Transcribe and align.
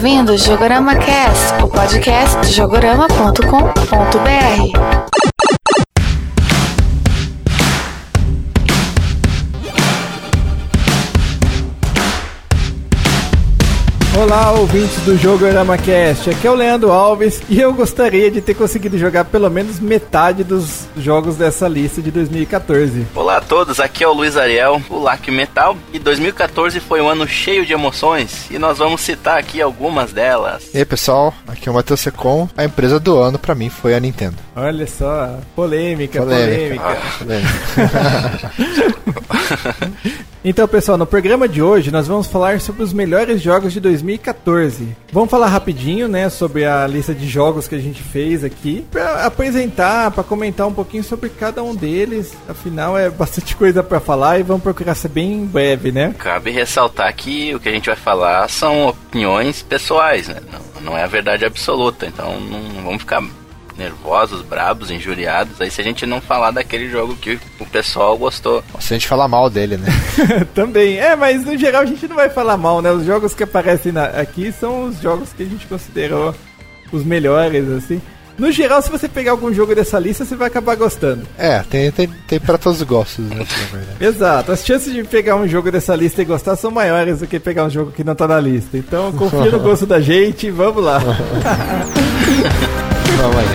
ouvindo 0.00 0.32
o 0.32 0.38
Jogorama 0.38 0.96
Cast, 0.96 1.62
o 1.62 1.68
podcast 1.68 2.40
de 2.40 2.54
jogorama.com.br. 2.54 5.29
Olá, 14.20 14.52
ouvintes 14.52 15.00
do 15.06 15.16
Jogo 15.16 15.46
Cast. 15.82 16.28
Aqui 16.28 16.46
é 16.46 16.50
o 16.50 16.54
Leandro 16.54 16.92
Alves 16.92 17.40
e 17.48 17.58
eu 17.58 17.72
gostaria 17.72 18.30
de 18.30 18.42
ter 18.42 18.52
conseguido 18.52 18.98
jogar 18.98 19.24
pelo 19.24 19.48
menos 19.48 19.80
metade 19.80 20.44
dos 20.44 20.86
jogos 20.94 21.36
dessa 21.36 21.66
lista 21.66 22.02
de 22.02 22.10
2014. 22.10 23.06
Olá 23.14 23.38
a 23.38 23.40
todos, 23.40 23.80
aqui 23.80 24.04
é 24.04 24.06
o 24.06 24.12
Luiz 24.12 24.36
Ariel, 24.36 24.82
o 24.90 24.98
Lac 24.98 25.26
Metal, 25.30 25.74
e 25.90 25.98
2014 25.98 26.80
foi 26.80 27.00
um 27.00 27.08
ano 27.08 27.26
cheio 27.26 27.64
de 27.64 27.72
emoções 27.72 28.50
e 28.50 28.58
nós 28.58 28.76
vamos 28.76 29.00
citar 29.00 29.38
aqui 29.38 29.62
algumas 29.62 30.12
delas. 30.12 30.68
E 30.74 30.76
aí 30.76 30.84
pessoal, 30.84 31.32
aqui 31.48 31.66
é 31.66 31.72
o 31.72 31.74
Matheus 31.74 32.00
Secom. 32.00 32.46
A 32.54 32.64
empresa 32.64 33.00
do 33.00 33.16
ano 33.18 33.38
para 33.38 33.54
mim 33.54 33.70
foi 33.70 33.94
a 33.94 34.00
Nintendo. 34.00 34.36
Olha 34.54 34.86
só, 34.86 35.38
polêmica, 35.56 36.20
polêmica. 36.20 36.84
polêmica. 37.18 37.48
Ah, 37.80 38.50
polêmica. 38.50 38.52
Então, 40.42 40.66
pessoal, 40.66 40.96
no 40.96 41.04
programa 41.06 41.46
de 41.46 41.60
hoje 41.60 41.90
nós 41.90 42.08
vamos 42.08 42.26
falar 42.26 42.60
sobre 42.60 42.82
os 42.82 42.94
melhores 42.94 43.42
jogos 43.42 43.74
de 43.74 43.80
2014. 43.80 44.09
Vamos 45.12 45.30
falar 45.30 45.48
rapidinho, 45.48 46.08
né, 46.08 46.28
sobre 46.28 46.64
a 46.64 46.86
lista 46.86 47.14
de 47.14 47.28
jogos 47.28 47.66
que 47.66 47.74
a 47.74 47.80
gente 47.80 48.02
fez 48.02 48.44
aqui, 48.44 48.86
para 48.90 49.24
apresentar, 49.26 50.10
para 50.10 50.22
comentar 50.22 50.66
um 50.66 50.72
pouquinho 50.72 51.02
sobre 51.02 51.28
cada 51.28 51.62
um 51.62 51.74
deles. 51.74 52.32
Afinal, 52.48 52.96
é 52.96 53.10
bastante 53.10 53.54
coisa 53.56 53.82
para 53.82 54.00
falar 54.00 54.38
e 54.38 54.42
vamos 54.42 54.62
procurar 54.62 54.94
ser 54.94 55.08
bem 55.08 55.44
breve, 55.44 55.92
né? 55.92 56.14
Cabe 56.18 56.50
ressaltar 56.50 57.14
que 57.14 57.54
o 57.54 57.60
que 57.60 57.68
a 57.68 57.72
gente 57.72 57.86
vai 57.86 57.96
falar 57.96 58.48
são 58.48 58.88
opiniões 58.88 59.62
pessoais, 59.62 60.28
né? 60.28 60.36
Não, 60.52 60.82
não 60.82 60.98
é 60.98 61.04
a 61.04 61.08
verdade 61.08 61.44
absoluta, 61.44 62.06
então 62.06 62.40
não 62.40 62.82
vamos 62.84 63.00
ficar 63.00 63.22
nervosos, 63.80 64.42
brabos, 64.42 64.90
injuriados. 64.90 65.60
Aí 65.60 65.70
se 65.70 65.80
a 65.80 65.84
gente 65.84 66.04
não 66.04 66.20
falar 66.20 66.50
daquele 66.50 66.88
jogo 66.88 67.16
que 67.16 67.40
o 67.58 67.66
pessoal 67.66 68.16
gostou. 68.16 68.62
Se 68.78 68.92
a 68.92 68.96
gente 68.98 69.08
falar 69.08 69.26
mal 69.26 69.48
dele, 69.48 69.78
né? 69.78 69.88
Também. 70.54 70.98
É, 70.98 71.16
mas 71.16 71.44
no 71.44 71.56
geral 71.56 71.82
a 71.82 71.86
gente 71.86 72.06
não 72.06 72.16
vai 72.16 72.28
falar 72.28 72.56
mal, 72.56 72.82
né? 72.82 72.92
Os 72.92 73.04
jogos 73.04 73.34
que 73.34 73.42
aparecem 73.42 73.90
na, 73.90 74.04
aqui 74.04 74.52
são 74.52 74.84
os 74.84 75.00
jogos 75.00 75.32
que 75.32 75.42
a 75.42 75.46
gente 75.46 75.66
considerou 75.66 76.34
os 76.92 77.02
melhores, 77.02 77.68
assim. 77.70 78.00
No 78.38 78.50
geral, 78.50 78.80
se 78.80 78.90
você 78.90 79.06
pegar 79.06 79.32
algum 79.32 79.52
jogo 79.52 79.74
dessa 79.74 79.98
lista, 79.98 80.24
você 80.24 80.34
vai 80.34 80.48
acabar 80.48 80.74
gostando. 80.74 81.26
É, 81.36 81.62
tem, 81.68 81.90
tem, 81.90 82.08
tem 82.26 82.40
pra 82.40 82.56
todos 82.56 82.80
os 82.80 82.86
gostos, 82.86 83.22
né? 83.26 83.44
Exato. 84.00 84.50
As 84.50 84.64
chances 84.64 84.94
de 84.94 85.04
pegar 85.04 85.36
um 85.36 85.46
jogo 85.46 85.70
dessa 85.70 85.94
lista 85.94 86.22
e 86.22 86.24
gostar 86.24 86.56
são 86.56 86.70
maiores 86.70 87.18
do 87.18 87.26
que 87.26 87.38
pegar 87.38 87.64
um 87.64 87.70
jogo 87.70 87.92
que 87.92 88.02
não 88.02 88.14
tá 88.14 88.26
na 88.26 88.40
lista. 88.40 88.78
Então, 88.78 89.12
confia 89.12 89.50
no 89.50 89.60
gosto 89.60 89.84
da 89.84 90.00
gente 90.00 90.46
e 90.46 90.50
vamos 90.50 90.82
lá. 90.82 91.00
Vamos 93.20 93.36
aí. 93.36 93.46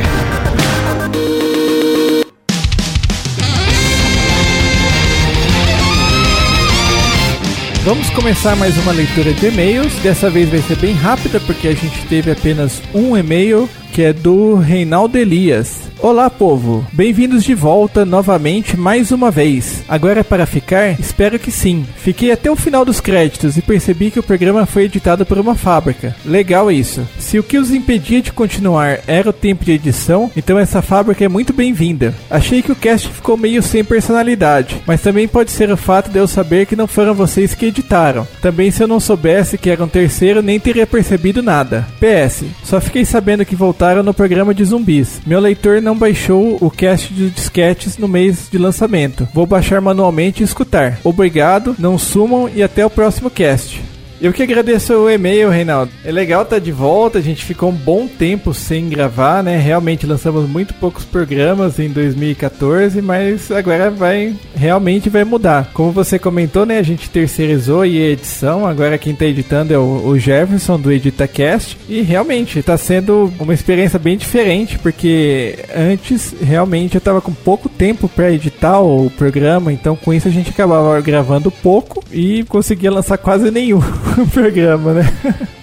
Vamos 7.83 8.09
começar 8.11 8.55
mais 8.55 8.77
uma 8.77 8.91
leitura 8.91 9.33
de 9.33 9.47
e-mails. 9.47 9.93
Dessa 10.01 10.29
vez 10.29 10.49
vai 10.49 10.61
ser 10.61 10.75
bem 10.77 10.93
rápida 10.93 11.39
porque 11.39 11.67
a 11.67 11.73
gente 11.73 11.99
teve 12.07 12.31
apenas 12.31 12.81
um 12.93 13.15
e-mail 13.15 13.69
que 13.95 14.03
é 14.03 14.11
do 14.11 14.55
Reinaldo 14.55 15.17
Elias. 15.17 15.85
Olá, 15.99 16.29
povo! 16.29 16.85
Bem-vindos 16.91 17.43
de 17.43 17.55
volta 17.55 18.03
novamente 18.03 18.75
mais 18.75 19.09
uma 19.09 19.31
vez. 19.31 19.83
Agora 19.87 20.19
é 20.19 20.23
para 20.23 20.45
ficar? 20.45 20.99
Espero 20.99 21.39
que 21.39 21.49
sim. 21.49 21.85
Fiquei 21.95 22.31
até 22.31 22.51
o 22.51 22.55
final 22.55 22.83
dos 22.83 22.99
créditos 22.99 23.55
e 23.55 23.61
percebi 23.61 24.11
que 24.11 24.19
o 24.19 24.23
programa 24.23 24.65
foi 24.65 24.83
editado 24.83 25.25
por 25.25 25.39
uma 25.39 25.55
fábrica. 25.55 26.13
Legal 26.25 26.69
isso. 26.69 27.07
Se 27.17 27.39
o 27.39 27.43
que 27.43 27.57
os 27.57 27.71
impedia 27.71 28.21
de 28.21 28.33
continuar 28.33 28.99
era 29.07 29.29
o 29.29 29.33
tempo 29.33 29.63
de 29.63 29.71
edição, 29.71 30.29
então 30.35 30.59
essa 30.59 30.81
fábrica 30.81 31.23
é 31.23 31.29
muito 31.29 31.53
bem-vinda. 31.53 32.13
Achei 32.29 32.61
que 32.61 32.73
o 32.73 32.75
cast 32.75 33.07
ficou 33.07 33.37
meio 33.37 33.63
sem 33.63 33.83
personalidade, 33.83 34.75
mas 34.85 35.01
também 35.01 35.27
pode 35.27 35.51
ser 35.51 35.71
o 35.71 35.77
fato 35.77 36.11
de 36.11 36.19
eu 36.19 36.27
saber 36.27 36.65
que 36.65 36.75
não 36.75 36.85
foram 36.85 37.13
vocês 37.15 37.55
que 37.55 37.67
editaram. 37.67 38.27
Também 38.41 38.69
se 38.69 38.83
eu 38.83 38.87
não 38.87 38.99
soubesse 38.99 39.57
que 39.57 39.69
era 39.69 39.83
um 39.83 39.87
terceiro, 39.87 40.41
nem 40.41 40.59
teria 40.59 40.85
percebido 40.85 41.41
nada. 41.41 41.87
PS, 41.99 42.43
só 42.63 42.81
fiquei 42.81 43.05
sabendo 43.05 43.45
que 43.45 43.55
voltaram 43.85 44.01
no 44.01 44.15
programa 44.15 44.51
de 44.51 44.65
zumbis. 44.65 45.21
Meu 45.27 45.39
leitor 45.39 45.79
não 45.79 45.95
baixou 45.95 46.57
o 46.59 46.71
cast 46.71 47.13
de 47.13 47.29
disquetes 47.29 47.99
no 47.99 48.07
mês 48.07 48.49
de 48.51 48.57
lançamento. 48.57 49.27
Vou 49.31 49.45
baixar 49.45 49.79
manualmente 49.79 50.41
e 50.41 50.43
escutar. 50.43 50.97
Obrigado, 51.03 51.75
não 51.77 51.95
sumam 51.95 52.49
e 52.49 52.63
até 52.63 52.83
o 52.83 52.89
próximo 52.89 53.29
cast. 53.29 53.94
Eu 54.21 54.31
que 54.31 54.43
agradeço 54.43 54.93
o 54.93 55.09
e-mail, 55.09 55.49
Reinaldo. 55.49 55.91
É 56.03 56.11
legal 56.11 56.43
estar 56.43 56.55
tá 56.55 56.59
de 56.59 56.71
volta, 56.71 57.19
a 57.19 57.21
gente 57.21 57.43
ficou 57.43 57.69
um 57.69 57.75
bom 57.75 58.07
tempo 58.07 58.53
sem 58.53 58.87
gravar, 58.87 59.43
né? 59.43 59.57
Realmente 59.57 60.05
lançamos 60.05 60.49
muito 60.49 60.73
poucos 60.75 61.03
programas 61.03 61.79
em 61.79 61.89
2014, 61.89 63.01
mas 63.01 63.51
agora 63.51 63.91
vai 63.91 64.33
realmente 64.55 65.09
vai 65.09 65.23
mudar. 65.23 65.69
Como 65.73 65.91
você 65.91 66.17
comentou, 66.17 66.65
né? 66.65 66.79
A 66.79 66.83
gente 66.83 67.09
terceirizou 67.09 67.81
a 67.81 67.87
edição, 67.87 68.65
agora 68.65 68.97
quem 68.97 69.13
está 69.13 69.25
editando 69.25 69.73
é 69.73 69.77
o, 69.77 70.15
Jefferson 70.17 70.79
do 70.79 70.91
EditaCast 70.91 71.77
e 71.89 72.01
realmente 72.01 72.57
está 72.57 72.77
sendo 72.77 73.31
uma 73.37 73.53
experiência 73.53 73.99
bem 73.99 74.15
diferente, 74.15 74.79
porque 74.79 75.59
antes 75.75 76.33
realmente 76.41 76.95
eu 76.95 76.99
estava 76.99 77.19
com 77.19 77.33
pouco 77.33 77.67
tempo 77.67 78.07
para 78.07 78.31
editar 78.31 78.79
o 78.79 79.09
programa, 79.09 79.73
então 79.73 79.95
com 79.95 80.13
isso 80.13 80.27
a 80.27 80.31
gente 80.31 80.51
acabava 80.51 80.99
gravando 81.01 81.51
pouco 81.51 82.03
e 82.11 82.43
conseguia 82.45 82.89
lançar 82.89 83.17
quase 83.17 83.51
nenhum. 83.51 83.81
programa, 84.31 84.93
né? 84.93 85.13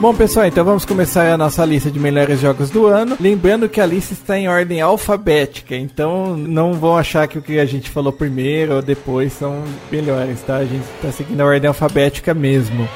Bom, 0.00 0.14
pessoal, 0.14 0.46
então 0.46 0.64
vamos 0.64 0.86
começar 0.86 1.30
a 1.30 1.36
nossa 1.36 1.62
lista 1.62 1.90
de 1.90 2.00
melhores 2.00 2.40
jogos 2.40 2.70
do 2.70 2.86
ano. 2.86 3.18
Lembrando 3.20 3.68
que 3.68 3.82
a 3.82 3.84
lista 3.84 4.14
está 4.14 4.38
em 4.38 4.48
ordem 4.48 4.80
alfabética, 4.80 5.76
então 5.76 6.34
não 6.34 6.72
vão 6.72 6.96
achar 6.96 7.28
que 7.28 7.38
o 7.38 7.42
que 7.42 7.58
a 7.58 7.66
gente 7.66 7.90
falou 7.90 8.10
primeiro 8.10 8.76
ou 8.76 8.80
depois 8.80 9.34
são 9.34 9.62
melhores, 9.92 10.40
tá? 10.40 10.56
A 10.56 10.64
gente 10.64 10.86
está 10.96 11.12
seguindo 11.12 11.42
a 11.42 11.44
ordem 11.44 11.68
alfabética 11.68 12.32
mesmo. 12.32 12.88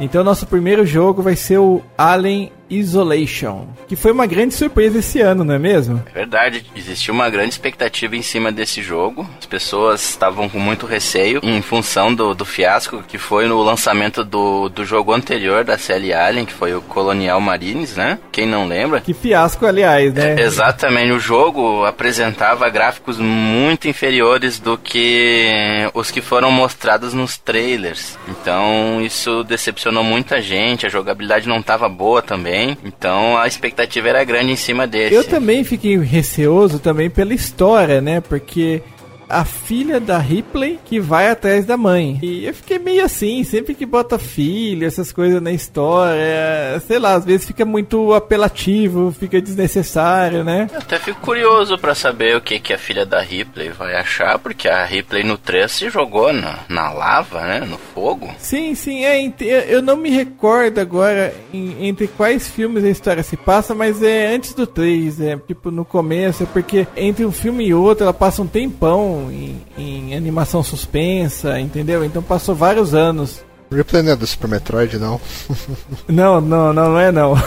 Então, 0.00 0.24
nosso 0.24 0.46
primeiro 0.46 0.86
jogo 0.86 1.20
vai 1.20 1.36
ser 1.36 1.58
o 1.58 1.82
Alien 1.98 2.50
Isolation, 2.68 3.66
que 3.86 3.94
foi 3.94 4.12
uma 4.12 4.26
grande 4.26 4.54
surpresa 4.54 4.98
esse 4.98 5.20
ano, 5.20 5.44
não 5.44 5.54
é 5.54 5.58
mesmo? 5.58 6.02
É 6.06 6.12
verdade, 6.12 6.64
existiu 6.74 7.14
uma 7.14 7.30
grande 7.30 7.50
expectativa 7.50 8.16
em 8.16 8.22
cima 8.22 8.50
desse 8.50 8.82
jogo. 8.82 9.28
As 9.38 9.46
pessoas 9.46 10.02
estavam 10.08 10.48
com 10.48 10.58
muito 10.58 10.86
receio 10.86 11.40
em 11.42 11.62
função 11.62 12.14
do, 12.14 12.34
do 12.34 12.44
fiasco 12.44 13.02
que 13.06 13.18
foi 13.18 13.46
no 13.46 13.62
lançamento 13.62 14.24
do, 14.24 14.68
do 14.68 14.84
jogo 14.84 15.12
anterior 15.12 15.64
da 15.64 15.78
série 15.78 16.12
Alien, 16.12 16.46
que 16.46 16.52
foi 16.52 16.74
o 16.74 16.82
Colonial 16.82 17.40
Marines, 17.40 17.96
né? 17.96 18.18
Quem 18.32 18.46
não 18.46 18.66
lembra? 18.66 19.00
Que 19.00 19.14
fiasco, 19.14 19.64
aliás, 19.64 20.12
né? 20.12 20.34
É, 20.34 20.42
exatamente, 20.42 21.12
o 21.12 21.20
jogo 21.20 21.84
apresentava 21.84 22.68
gráficos 22.68 23.18
muito 23.18 23.88
inferiores 23.88 24.58
do 24.58 24.76
que 24.76 25.88
os 25.94 26.10
que 26.10 26.20
foram 26.20 26.50
mostrados 26.50 27.14
nos 27.14 27.36
trailers. 27.38 28.18
Então, 28.28 29.00
isso 29.00 29.44
decepcionou 29.44 30.02
muita 30.02 30.42
gente, 30.42 30.86
a 30.86 30.88
jogabilidade 30.88 31.48
não 31.48 31.60
estava 31.60 31.88
boa 31.88 32.20
também 32.22 32.55
também. 32.56 32.78
Então 32.84 33.36
a 33.36 33.46
expectativa 33.46 34.08
era 34.08 34.24
grande 34.24 34.52
em 34.52 34.56
cima 34.56 34.86
desse. 34.86 35.14
Eu 35.14 35.24
também 35.24 35.62
fiquei 35.64 35.98
receoso 35.98 36.78
também 36.78 37.10
pela 37.10 37.34
história, 37.34 38.00
né? 38.00 38.20
Porque 38.20 38.82
a 39.28 39.44
filha 39.44 40.00
da 40.00 40.18
Ripley 40.18 40.78
que 40.84 41.00
vai 41.00 41.28
atrás 41.28 41.64
da 41.64 41.76
mãe. 41.76 42.18
E 42.22 42.46
eu 42.46 42.54
fiquei 42.54 42.78
meio 42.78 43.04
assim, 43.04 43.42
sempre 43.44 43.74
que 43.74 43.86
bota 43.86 44.18
filho, 44.18 44.86
essas 44.86 45.12
coisas 45.12 45.42
na 45.42 45.52
história, 45.52 46.80
sei 46.86 46.98
lá, 46.98 47.14
às 47.14 47.24
vezes 47.24 47.46
fica 47.46 47.64
muito 47.64 48.14
apelativo, 48.14 49.12
fica 49.12 49.40
desnecessário, 49.40 50.44
né? 50.44 50.68
Eu 50.72 50.78
até 50.78 50.98
fico 50.98 51.20
curioso 51.20 51.76
para 51.78 51.94
saber 51.94 52.36
o 52.36 52.40
que, 52.40 52.58
que 52.58 52.72
a 52.72 52.78
filha 52.78 53.04
da 53.04 53.20
Ripley 53.20 53.70
vai 53.70 53.96
achar, 53.96 54.38
porque 54.38 54.68
a 54.68 54.84
Ripley 54.84 55.24
no 55.24 55.36
3 55.38 55.70
se 55.70 55.90
jogou 55.90 56.32
na, 56.32 56.60
na 56.68 56.90
lava, 56.90 57.40
né? 57.42 57.60
No 57.60 57.78
fogo. 57.78 58.32
Sim, 58.38 58.74
sim, 58.74 59.04
é. 59.04 59.32
Eu 59.68 59.82
não 59.82 59.96
me 59.96 60.10
recordo 60.10 60.78
agora 60.80 61.34
em, 61.52 61.88
entre 61.88 62.06
quais 62.06 62.48
filmes 62.48 62.84
a 62.84 62.88
história 62.88 63.22
se 63.22 63.36
passa, 63.36 63.74
mas 63.74 64.02
é 64.02 64.34
antes 64.34 64.54
do 64.54 64.66
3, 64.66 65.20
é 65.20 65.36
tipo 65.36 65.70
no 65.70 65.84
começo, 65.84 66.42
é 66.44 66.46
porque 66.46 66.86
entre 66.96 67.24
um 67.24 67.32
filme 67.32 67.66
e 67.66 67.74
outro 67.74 68.04
ela 68.04 68.14
passa 68.14 68.42
um 68.42 68.46
tempão 68.46 69.15
em, 69.30 69.60
em 69.76 70.14
animação 70.14 70.62
suspensa, 70.62 71.58
entendeu? 71.58 72.04
Então 72.04 72.22
passou 72.22 72.54
vários 72.54 72.94
anos. 72.94 73.44
Ripley 73.70 74.02
não 74.02 74.12
é 74.12 74.16
do 74.16 74.26
Super 74.26 74.48
Metroid, 74.48 74.98
não? 74.98 75.20
não, 76.08 76.40
não, 76.40 76.72
não, 76.72 76.90
não 76.90 76.98
é 76.98 77.10
não. 77.10 77.34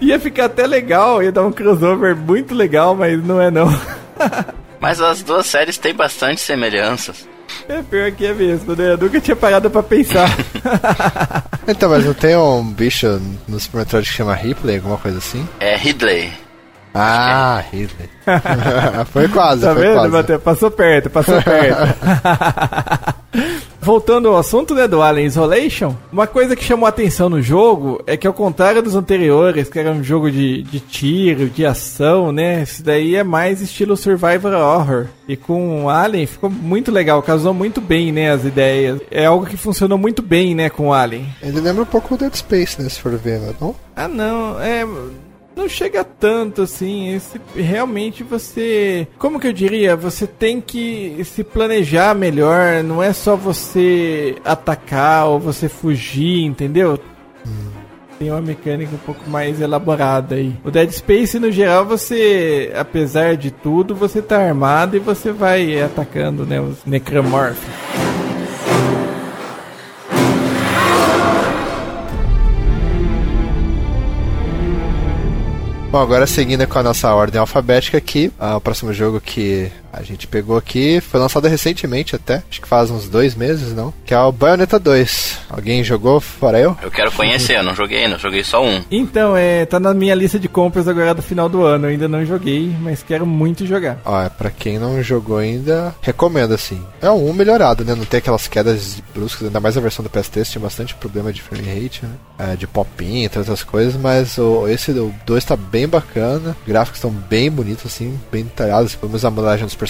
ia 0.00 0.20
ficar 0.20 0.46
até 0.46 0.66
legal, 0.66 1.22
ia 1.22 1.32
dar 1.32 1.44
um 1.44 1.52
crossover 1.52 2.14
muito 2.14 2.54
legal, 2.54 2.94
mas 2.94 3.22
não 3.24 3.40
é 3.40 3.50
não. 3.50 3.68
mas 4.80 5.00
as 5.00 5.22
duas 5.22 5.46
séries 5.46 5.76
têm 5.76 5.94
bastante 5.94 6.40
semelhanças. 6.40 7.26
É 7.68 7.82
pior 7.82 8.10
que 8.12 8.26
é 8.26 8.32
mesmo, 8.32 8.76
né? 8.76 8.92
Eu 8.92 8.98
nunca 8.98 9.20
tinha 9.20 9.36
parado 9.36 9.70
pra 9.70 9.82
pensar. 9.82 10.28
então, 11.66 11.90
mas 11.90 12.04
não 12.04 12.14
tem 12.14 12.36
um 12.36 12.62
bicho 12.62 13.20
no 13.48 13.58
Super 13.58 13.78
Metroid 13.78 14.08
que 14.08 14.16
chama 14.16 14.34
Ripley, 14.34 14.76
alguma 14.76 14.98
coisa 14.98 15.18
assim? 15.18 15.46
É 15.58 15.76
Ridley. 15.76 16.32
Ah, 16.98 17.62
Ridley. 17.70 18.08
foi 19.12 19.28
quase, 19.28 19.60
tá 19.60 19.74
foi 19.74 19.82
vendo, 19.82 20.10
quase. 20.10 20.38
Passou 20.38 20.70
perto, 20.70 21.10
passou 21.10 21.42
perto. 21.42 21.94
Voltando 23.82 24.28
ao 24.28 24.38
assunto 24.38 24.74
né, 24.74 24.88
do 24.88 25.00
Alien 25.02 25.26
Isolation, 25.26 25.94
uma 26.10 26.26
coisa 26.26 26.56
que 26.56 26.64
chamou 26.64 26.86
a 26.86 26.88
atenção 26.88 27.28
no 27.28 27.40
jogo 27.40 28.02
é 28.06 28.16
que 28.16 28.26
ao 28.26 28.32
contrário 28.32 28.82
dos 28.82 28.96
anteriores, 28.96 29.68
que 29.68 29.78
era 29.78 29.92
um 29.92 30.02
jogo 30.02 30.30
de, 30.30 30.62
de 30.62 30.80
tiro, 30.80 31.48
de 31.48 31.64
ação, 31.64 32.32
né? 32.32 32.62
Esse 32.62 32.82
daí 32.82 33.14
é 33.14 33.22
mais 33.22 33.60
estilo 33.60 33.96
Survivor 33.96 34.54
Horror. 34.54 35.06
E 35.28 35.36
com 35.36 35.84
o 35.84 35.90
Alien 35.90 36.26
ficou 36.26 36.48
muito 36.50 36.90
legal, 36.90 37.22
casou 37.22 37.52
muito 37.54 37.80
bem, 37.80 38.10
né, 38.10 38.32
as 38.32 38.44
ideias. 38.44 39.00
É 39.10 39.26
algo 39.26 39.46
que 39.46 39.56
funcionou 39.56 39.98
muito 39.98 40.22
bem, 40.22 40.54
né, 40.54 40.70
com 40.70 40.88
o 40.88 40.92
Alien. 40.92 41.28
Ele 41.42 41.60
lembra 41.60 41.82
um 41.82 41.86
pouco 41.86 42.14
o 42.14 42.18
Dead 42.18 42.34
Space, 42.34 42.82
né, 42.82 42.88
se 42.88 43.00
for 43.00 43.16
ver, 43.16 43.40
não? 43.60 43.74
Ah, 43.94 44.08
não, 44.08 44.60
é 44.60 44.84
não 45.56 45.68
chega 45.68 46.04
tanto 46.04 46.62
assim. 46.62 47.14
Esse, 47.14 47.40
realmente 47.54 48.22
você. 48.22 49.08
Como 49.18 49.40
que 49.40 49.48
eu 49.48 49.52
diria? 49.52 49.96
Você 49.96 50.26
tem 50.26 50.60
que 50.60 51.20
se 51.24 51.42
planejar 51.42 52.14
melhor. 52.14 52.84
Não 52.84 53.02
é 53.02 53.12
só 53.12 53.34
você 53.34 54.36
atacar 54.44 55.26
ou 55.26 55.40
você 55.40 55.68
fugir, 55.68 56.44
entendeu? 56.44 57.00
Tem 58.18 58.30
uma 58.30 58.40
mecânica 58.40 58.94
um 58.94 58.98
pouco 58.98 59.28
mais 59.28 59.60
elaborada 59.60 60.36
aí. 60.36 60.54
O 60.64 60.70
Dead 60.70 60.90
Space, 60.90 61.38
no 61.38 61.50
geral, 61.50 61.84
você, 61.84 62.72
apesar 62.74 63.36
de 63.36 63.50
tudo, 63.50 63.94
você 63.94 64.22
tá 64.22 64.38
armado 64.38 64.96
e 64.96 65.00
você 65.00 65.32
vai 65.32 65.82
atacando, 65.82 66.46
né, 66.46 66.58
os 66.58 66.82
necromorphs. 66.86 68.05
Bom, 75.96 76.02
agora 76.02 76.26
seguindo 76.26 76.66
com 76.68 76.78
a 76.78 76.82
nossa 76.82 77.10
ordem 77.14 77.40
alfabética 77.40 77.96
aqui, 77.96 78.30
ah, 78.38 78.58
o 78.58 78.60
próximo 78.60 78.92
jogo 78.92 79.18
que 79.18 79.72
a 79.96 80.02
gente 80.02 80.26
pegou 80.26 80.56
aqui 80.56 81.00
foi 81.00 81.18
lançado 81.18 81.48
recentemente 81.48 82.14
até, 82.14 82.42
acho 82.50 82.60
que 82.60 82.68
faz 82.68 82.90
uns 82.90 83.08
dois 83.08 83.34
meses, 83.34 83.74
não? 83.74 83.92
Que 84.04 84.14
é 84.14 84.18
o 84.18 84.32
Bayonetta 84.32 84.78
2. 84.78 85.38
Alguém 85.48 85.82
jogou 85.82 86.20
fora 86.20 86.58
eu? 86.58 86.76
Eu 86.82 86.90
quero 86.90 87.10
conhecer, 87.12 87.56
eu 87.56 87.62
não 87.62 87.74
joguei 87.74 88.04
ainda, 88.04 88.18
joguei 88.18 88.44
só 88.44 88.64
um. 88.64 88.82
Então, 88.90 89.36
é, 89.36 89.64
tá 89.64 89.80
na 89.80 89.94
minha 89.94 90.14
lista 90.14 90.38
de 90.38 90.48
compras 90.48 90.86
agora 90.86 91.14
do 91.14 91.22
final 91.22 91.48
do 91.48 91.64
ano. 91.64 91.86
Eu 91.86 91.90
ainda 91.90 92.08
não 92.08 92.24
joguei, 92.24 92.74
mas 92.80 93.02
quero 93.02 93.26
muito 93.26 93.66
jogar. 93.66 93.98
Ó, 94.04 94.22
é, 94.22 94.28
pra 94.28 94.50
quem 94.50 94.78
não 94.78 95.02
jogou 95.02 95.38
ainda, 95.38 95.94
recomendo 96.00 96.52
assim. 96.52 96.82
É 97.00 97.10
um 97.10 97.32
melhorado, 97.32 97.84
né? 97.84 97.94
Não 97.94 98.04
tem 98.04 98.18
aquelas 98.18 98.48
quedas 98.48 99.02
bruscas, 99.14 99.46
ainda 99.46 99.60
mais 99.60 99.76
a 99.76 99.80
versão 99.80 100.02
do 100.02 100.10
PS3 100.10 100.50
tinha 100.50 100.62
bastante 100.62 100.94
problema 100.94 101.32
de 101.32 101.42
frame 101.42 101.66
rate, 101.66 102.04
né? 102.04 102.12
É, 102.38 102.56
de 102.56 102.66
pop-in, 102.66 103.24
entre 103.24 103.38
outras 103.38 103.62
coisas, 103.62 103.94
mas 103.98 104.36
o, 104.36 104.68
esse 104.68 104.92
do 104.92 105.14
2 105.24 105.44
tá 105.44 105.56
bem 105.56 105.88
bacana. 105.88 106.56
Gráficos 106.66 106.98
estão 106.98 107.10
bem 107.10 107.50
bonitos, 107.50 107.86
assim, 107.86 108.18
bem 108.30 108.44
detalhados. 108.44 108.94
Pelo 108.94 109.10
menos 109.10 109.24
a 109.24 109.30
modelagem 109.30 109.64
dos 109.64 109.74
personagens, 109.74 109.85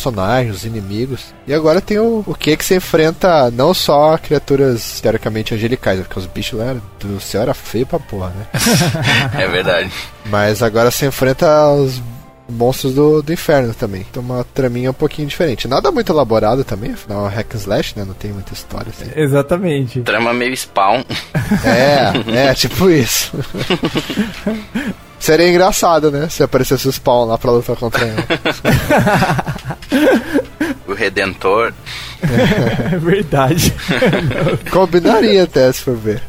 os 0.51 0.65
inimigos. 0.65 1.35
E 1.47 1.55
agora 1.55 1.81
tem 1.81 1.99
o, 1.99 2.23
o 2.27 2.35
que 2.35 2.57
que 2.57 2.65
se 2.65 2.77
enfrenta 2.77 3.51
não 3.51 3.73
só 3.73 4.19
criaturas 4.19 5.01
teoricamente 5.01 5.55
angelicais, 5.55 6.01
porque 6.01 6.19
os 6.19 6.27
bichos 6.27 6.59
lá 6.59 6.77
do 7.01 7.21
céu 7.21 7.43
era 7.43 7.55
feio 7.55 7.87
pra 7.87 7.99
porra, 7.99 8.31
né? 8.31 8.47
é 9.43 9.49
verdade. 9.49 9.91
Mas 10.27 10.63
agora 10.63 10.91
se 10.91 11.07
enfrenta 11.07 11.69
os 11.73 12.01
monstros 12.49 12.95
do, 12.95 13.23
do 13.23 13.33
inferno 13.33 13.75
também. 13.75 14.07
Então 14.09 14.23
uma 14.23 14.45
traminha 14.45 14.91
um 14.91 14.95
pouquinho 14.95 15.29
diferente. 15.29 15.69
Nada 15.69 15.91
muito 15.91 16.13
elaborado 16.13 16.65
também, 16.65 16.93
afinal 16.93 17.27
é 17.27 17.31
hack 17.31 17.55
and 17.55 17.59
slash, 17.59 17.95
né? 17.97 18.05
Não 18.05 18.15
tem 18.15 18.33
muita 18.33 18.53
história 18.53 18.89
assim. 18.89 19.11
Exatamente. 19.15 20.01
Trama 20.03 20.33
meio 20.33 20.57
spawn. 20.57 21.05
É, 21.65 22.49
é, 22.49 22.55
tipo 22.55 22.89
isso. 22.91 23.33
Seria 25.19 25.49
engraçado, 25.49 26.11
né? 26.11 26.29
Se 26.29 26.43
aparecesse 26.43 26.87
o 26.87 26.93
Spawn 26.93 27.25
lá 27.25 27.39
pra 27.39 27.51
lutar 27.51 27.75
contra 27.75 28.07
ele. 28.07 28.23
o 30.87 30.93
Redentor. 30.93 31.73
É 32.93 32.99
verdade. 32.99 33.73
Combinaria 34.71 35.45
até, 35.45 35.71
se 35.73 35.83
for 35.83 35.97
ver. 35.97 36.23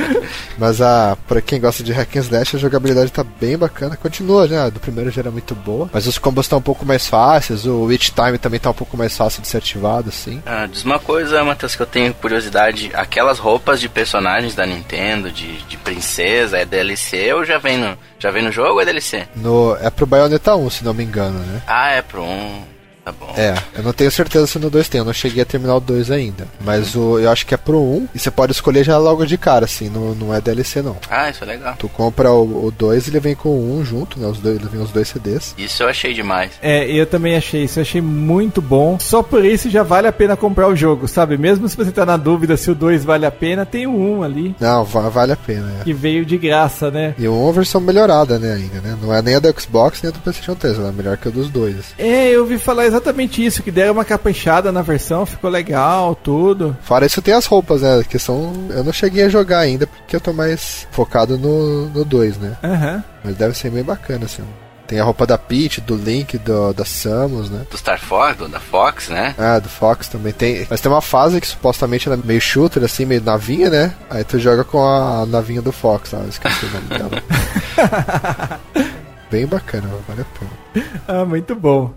Mas 0.58 0.80
a, 0.80 1.16
pra 1.26 1.40
quem 1.40 1.60
gosta 1.60 1.82
de 1.82 1.92
hack 1.92 2.16
and 2.16 2.20
slash, 2.20 2.56
a 2.56 2.58
jogabilidade 2.58 3.10
tá 3.10 3.24
bem 3.24 3.56
bacana. 3.56 3.96
Continua, 3.96 4.46
né? 4.46 4.70
Do 4.70 4.80
primeiro 4.80 5.10
já 5.10 5.22
era 5.22 5.30
muito 5.30 5.54
boa. 5.54 5.90
Mas 5.92 6.06
os 6.06 6.18
combos 6.18 6.46
estão 6.46 6.58
um 6.58 6.62
pouco 6.62 6.84
mais 6.84 7.06
fáceis. 7.06 7.66
O 7.66 7.84
Witch 7.84 8.10
Time 8.10 8.38
também 8.38 8.60
tá 8.60 8.70
um 8.70 8.74
pouco 8.74 8.96
mais 8.96 9.16
fácil 9.16 9.42
de 9.42 9.48
ser 9.48 9.58
ativado, 9.58 10.08
assim. 10.08 10.42
Ah, 10.46 10.66
diz 10.70 10.84
uma 10.84 10.98
coisa, 10.98 11.42
Matheus, 11.44 11.74
que 11.74 11.82
eu 11.82 11.86
tenho 11.86 12.14
curiosidade. 12.14 12.90
Aquelas 12.94 13.38
roupas 13.38 13.80
de 13.80 13.88
personagens 13.88 14.54
da 14.54 14.66
Nintendo, 14.66 15.30
de, 15.30 15.62
de 15.62 15.76
princesa, 15.76 16.58
é 16.58 16.64
DLC 16.64 17.32
ou 17.34 17.44
já 17.44 17.58
vem 17.58 17.78
no, 17.78 17.96
já 18.18 18.30
vem 18.30 18.42
no 18.42 18.52
jogo 18.52 18.74
ou 18.74 18.80
é 18.80 18.84
DLC? 18.84 19.26
No, 19.36 19.76
é 19.80 19.90
pro 19.90 20.06
Bayonetta 20.06 20.54
1, 20.54 20.70
se 20.70 20.84
não 20.84 20.94
me 20.94 21.04
engano, 21.04 21.38
né? 21.40 21.62
Ah, 21.66 21.90
é 21.90 22.02
pro 22.02 22.22
1. 22.22 22.75
Tá 23.06 23.12
bom. 23.12 23.32
É, 23.36 23.54
eu 23.76 23.84
não 23.84 23.92
tenho 23.92 24.10
certeza 24.10 24.48
se 24.48 24.58
no 24.58 24.68
2 24.68 24.88
tem, 24.88 24.98
eu 24.98 25.04
não 25.04 25.12
cheguei 25.12 25.40
a 25.40 25.46
terminar 25.46 25.76
o 25.76 25.80
2 25.80 26.10
ainda. 26.10 26.48
Mas 26.60 26.96
o, 26.96 27.20
eu 27.20 27.30
acho 27.30 27.46
que 27.46 27.54
é 27.54 27.56
pro 27.56 27.80
1 27.80 28.08
e 28.12 28.18
você 28.18 28.32
pode 28.32 28.50
escolher 28.50 28.82
já 28.82 28.98
logo 28.98 29.24
de 29.24 29.38
cara, 29.38 29.64
assim, 29.64 29.88
não, 29.88 30.12
não 30.12 30.34
é 30.34 30.40
DLC 30.40 30.82
não. 30.82 30.96
Ah, 31.08 31.30
isso 31.30 31.44
é 31.44 31.46
legal. 31.46 31.76
Tu 31.78 31.88
compra 31.88 32.32
o 32.32 32.72
2 32.76 33.06
e 33.06 33.10
ele 33.10 33.20
vem 33.20 33.36
com 33.36 33.50
o 33.50 33.78
1 33.78 33.84
junto, 33.84 34.18
né? 34.18 34.26
Os 34.26 34.40
dois, 34.40 34.56
ele 34.56 34.68
vem 34.68 34.82
os 34.82 34.90
dois 34.90 35.06
CDs. 35.06 35.54
Isso 35.56 35.84
eu 35.84 35.88
achei 35.88 36.12
demais. 36.12 36.50
É, 36.60 36.90
eu 36.90 37.06
também 37.06 37.36
achei 37.36 37.62
isso, 37.62 37.78
eu 37.78 37.82
achei 37.82 38.00
muito 38.00 38.60
bom. 38.60 38.98
Só 38.98 39.22
por 39.22 39.44
isso 39.44 39.70
já 39.70 39.84
vale 39.84 40.08
a 40.08 40.12
pena 40.12 40.36
comprar 40.36 40.66
o 40.66 40.74
jogo, 40.74 41.06
sabe? 41.06 41.38
Mesmo 41.38 41.68
se 41.68 41.76
você 41.76 41.92
tá 41.92 42.04
na 42.04 42.16
dúvida 42.16 42.56
se 42.56 42.68
o 42.72 42.74
2 42.74 43.04
vale 43.04 43.24
a 43.24 43.30
pena, 43.30 43.64
tem 43.64 43.86
o 43.86 43.96
1 43.96 44.22
ali. 44.24 44.56
Não, 44.58 44.82
vale 44.82 45.30
a 45.30 45.36
pena, 45.36 45.72
é. 45.80 45.84
Que 45.84 45.92
veio 45.92 46.26
de 46.26 46.36
graça, 46.36 46.90
né? 46.90 47.14
E 47.16 47.28
o 47.28 47.32
1 47.32 47.36
é 47.36 47.42
uma 47.44 47.52
versão 47.52 47.80
melhorada, 47.80 48.36
né, 48.36 48.54
ainda, 48.54 48.80
né? 48.80 48.98
Não 49.00 49.14
é 49.14 49.22
nem 49.22 49.36
a 49.36 49.38
do 49.38 49.60
Xbox 49.60 50.02
nem 50.02 50.10
a 50.10 50.12
do 50.12 50.18
PlayStation 50.18 50.56
3, 50.56 50.76
ela 50.76 50.88
é 50.88 50.92
melhor 50.92 51.16
que 51.16 51.28
a 51.28 51.30
dos 51.30 51.48
dois. 51.48 51.94
É, 51.96 52.30
eu 52.30 52.40
ouvi 52.40 52.58
falar 52.58 52.84
exatamente 52.86 52.95
isso, 53.38 53.62
que 53.62 53.70
deram 53.70 53.92
uma 53.92 54.04
caprichada 54.04 54.72
na 54.72 54.82
versão, 54.82 55.26
ficou 55.26 55.50
legal, 55.50 56.14
tudo. 56.14 56.76
Fora 56.82 57.06
isso, 57.06 57.22
tem 57.22 57.34
as 57.34 57.46
roupas, 57.46 57.82
né? 57.82 58.02
Que 58.08 58.18
são. 58.18 58.52
Eu 58.70 58.84
não 58.84 58.92
cheguei 58.92 59.24
a 59.24 59.28
jogar 59.28 59.60
ainda, 59.60 59.86
porque 59.86 60.16
eu 60.16 60.20
tô 60.20 60.32
mais 60.32 60.86
focado 60.90 61.38
no 61.38 62.04
2, 62.04 62.38
né? 62.38 62.56
Uhum. 62.62 63.02
Mas 63.24 63.36
deve 63.36 63.56
ser 63.56 63.70
meio 63.70 63.84
bacana, 63.84 64.24
assim. 64.24 64.42
Tem 64.86 65.00
a 65.00 65.04
roupa 65.04 65.26
da 65.26 65.36
Peach, 65.36 65.80
do 65.80 65.96
Link, 65.96 66.38
do, 66.38 66.72
da 66.72 66.84
Samus, 66.84 67.50
né? 67.50 67.66
Do 67.68 67.76
Star 67.76 67.98
Fox, 67.98 68.36
do, 68.36 68.48
da 68.48 68.60
Fox, 68.60 69.08
né? 69.08 69.34
Ah, 69.36 69.58
do 69.58 69.68
Fox 69.68 70.06
também 70.06 70.32
tem. 70.32 70.64
Mas 70.70 70.80
tem 70.80 70.90
uma 70.90 71.02
fase 71.02 71.40
que 71.40 71.46
supostamente 71.48 72.08
ela 72.08 72.16
é 72.16 72.20
meio 72.24 72.40
shooter, 72.40 72.84
assim, 72.84 73.04
meio 73.04 73.22
navinha, 73.22 73.68
né? 73.68 73.94
Aí 74.08 74.22
tu 74.22 74.38
joga 74.38 74.62
com 74.62 74.80
a 74.80 75.26
navinha 75.26 75.60
do 75.60 75.72
Fox, 75.72 76.12
lá, 76.12 76.24
esqueci 76.28 76.66
o 76.66 76.70
nome 76.70 76.88
dela. 76.88 77.22
Bem 79.28 79.44
bacana, 79.44 79.88
vale 80.06 80.22
a 80.22 80.38
pena. 80.38 80.50
Ah, 81.08 81.24
muito 81.24 81.56
bom. 81.56 81.92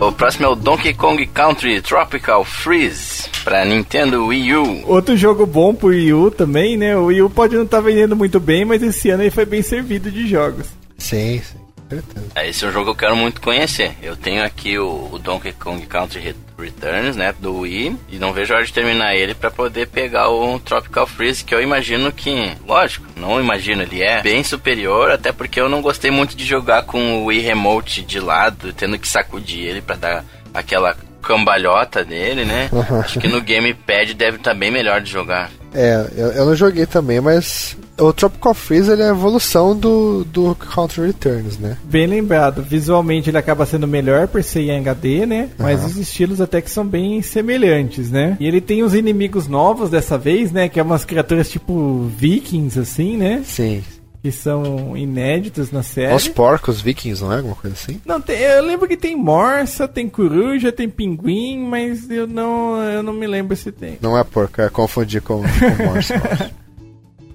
O 0.00 0.12
próximo 0.12 0.46
é 0.46 0.48
o 0.48 0.54
Donkey 0.54 0.94
Kong 0.94 1.26
Country 1.26 1.82
Tropical 1.82 2.44
Freeze 2.44 3.28
para 3.42 3.64
Nintendo 3.64 4.26
Wii 4.26 4.54
U. 4.54 4.82
Outro 4.86 5.16
jogo 5.16 5.44
bom 5.44 5.74
pro 5.74 5.88
Wii 5.88 6.12
U 6.12 6.30
também, 6.30 6.76
né? 6.76 6.96
O 6.96 7.06
Wii 7.06 7.22
U 7.22 7.30
pode 7.30 7.56
não 7.56 7.64
estar 7.64 7.78
tá 7.78 7.82
vendendo 7.82 8.14
muito 8.14 8.38
bem, 8.38 8.64
mas 8.64 8.80
esse 8.80 9.10
ano 9.10 9.24
aí 9.24 9.30
foi 9.30 9.44
bem 9.44 9.60
servido 9.60 10.08
de 10.08 10.28
jogos. 10.28 10.68
Sim, 10.96 11.42
sim. 11.42 11.67
Certeza. 11.88 12.26
É, 12.34 12.48
esse 12.48 12.64
é 12.64 12.68
um 12.68 12.72
jogo 12.72 12.86
que 12.86 12.90
eu 12.90 13.08
quero 13.08 13.16
muito 13.16 13.40
conhecer. 13.40 13.96
Eu 14.02 14.16
tenho 14.16 14.44
aqui 14.44 14.78
o, 14.78 15.08
o 15.12 15.18
Donkey 15.18 15.52
Kong 15.52 15.84
Country 15.86 16.34
Returns, 16.58 17.16
né, 17.16 17.34
do 17.38 17.60
Wii, 17.60 17.96
e 18.10 18.18
não 18.18 18.32
vejo 18.32 18.52
a 18.52 18.56
hora 18.56 18.66
de 18.66 18.72
terminar 18.72 19.14
ele 19.14 19.34
para 19.34 19.50
poder 19.50 19.88
pegar 19.88 20.28
o 20.28 20.58
Tropical 20.58 21.06
Freeze, 21.06 21.44
que 21.44 21.54
eu 21.54 21.62
imagino 21.62 22.12
que, 22.12 22.52
lógico, 22.66 23.06
não 23.16 23.40
imagino, 23.40 23.82
ele 23.82 24.02
é 24.02 24.20
bem 24.22 24.42
superior, 24.42 25.10
até 25.10 25.32
porque 25.32 25.60
eu 25.60 25.68
não 25.68 25.80
gostei 25.80 26.10
muito 26.10 26.36
de 26.36 26.44
jogar 26.44 26.82
com 26.82 27.22
o 27.22 27.26
Wii 27.26 27.40
Remote 27.40 28.02
de 28.02 28.20
lado, 28.20 28.72
tendo 28.72 28.98
que 28.98 29.08
sacudir 29.08 29.64
ele 29.64 29.80
para 29.80 29.96
dar 29.96 30.24
aquela 30.52 30.96
cambalhota 31.22 32.04
dele, 32.04 32.44
né? 32.44 32.70
Acho 33.04 33.20
que 33.20 33.28
no 33.28 33.42
gamepad 33.42 34.14
deve 34.14 34.38
estar 34.38 34.52
tá 34.52 34.56
bem 34.56 34.70
melhor 34.70 35.00
de 35.00 35.10
jogar. 35.10 35.50
É, 35.74 36.06
eu, 36.16 36.28
eu, 36.28 36.46
não 36.46 36.56
joguei 36.56 36.86
também, 36.86 37.20
mas 37.20 37.76
o 37.98 38.12
Tropical 38.12 38.54
Freeze 38.54 38.90
ele 38.90 39.02
é 39.02 39.06
a 39.06 39.10
evolução 39.10 39.76
do, 39.76 40.24
do 40.24 40.54
Counter 40.54 41.04
Returns, 41.06 41.58
né? 41.58 41.76
Bem 41.84 42.06
lembrado. 42.06 42.62
Visualmente 42.62 43.30
ele 43.30 43.38
acaba 43.38 43.66
sendo 43.66 43.86
melhor 43.86 44.28
por 44.28 44.42
ser 44.42 44.60
em 44.62 44.78
HD, 44.78 45.26
né? 45.26 45.50
Mas 45.58 45.80
uhum. 45.80 45.86
os 45.86 45.96
estilos 45.96 46.40
até 46.40 46.60
que 46.60 46.70
são 46.70 46.86
bem 46.86 47.20
semelhantes, 47.22 48.10
né? 48.10 48.36
E 48.40 48.46
ele 48.46 48.60
tem 48.60 48.82
os 48.82 48.94
inimigos 48.94 49.48
novos 49.48 49.90
dessa 49.90 50.16
vez, 50.16 50.52
né? 50.52 50.68
Que 50.68 50.80
é 50.80 50.82
umas 50.82 51.04
criaturas 51.04 51.50
tipo 51.50 52.10
vikings, 52.16 52.78
assim, 52.78 53.16
né? 53.16 53.42
Sim 53.44 53.82
que 54.20 54.32
são 54.32 54.96
inéditos 54.96 55.70
na 55.70 55.82
série. 55.82 56.12
Os 56.12 56.26
porcos 56.26 56.80
vikings, 56.80 57.22
não 57.22 57.32
é? 57.32 57.36
Alguma 57.36 57.54
coisa 57.54 57.76
assim? 57.76 58.00
Não, 58.04 58.20
tem, 58.20 58.36
eu 58.36 58.64
lembro 58.64 58.88
que 58.88 58.96
tem 58.96 59.14
morsa, 59.14 59.86
tem 59.86 60.08
coruja, 60.08 60.72
tem 60.72 60.88
pinguim, 60.88 61.60
mas 61.60 62.10
eu 62.10 62.26
não, 62.26 62.82
eu 62.82 63.02
não 63.02 63.12
me 63.12 63.28
lembro 63.28 63.56
se 63.56 63.70
tem. 63.70 63.96
Não 64.00 64.18
é 64.18 64.24
porco, 64.24 64.60
é 64.60 64.68
confundir 64.68 65.22
com, 65.22 65.42
com 65.42 65.84
morsa. 65.84 66.14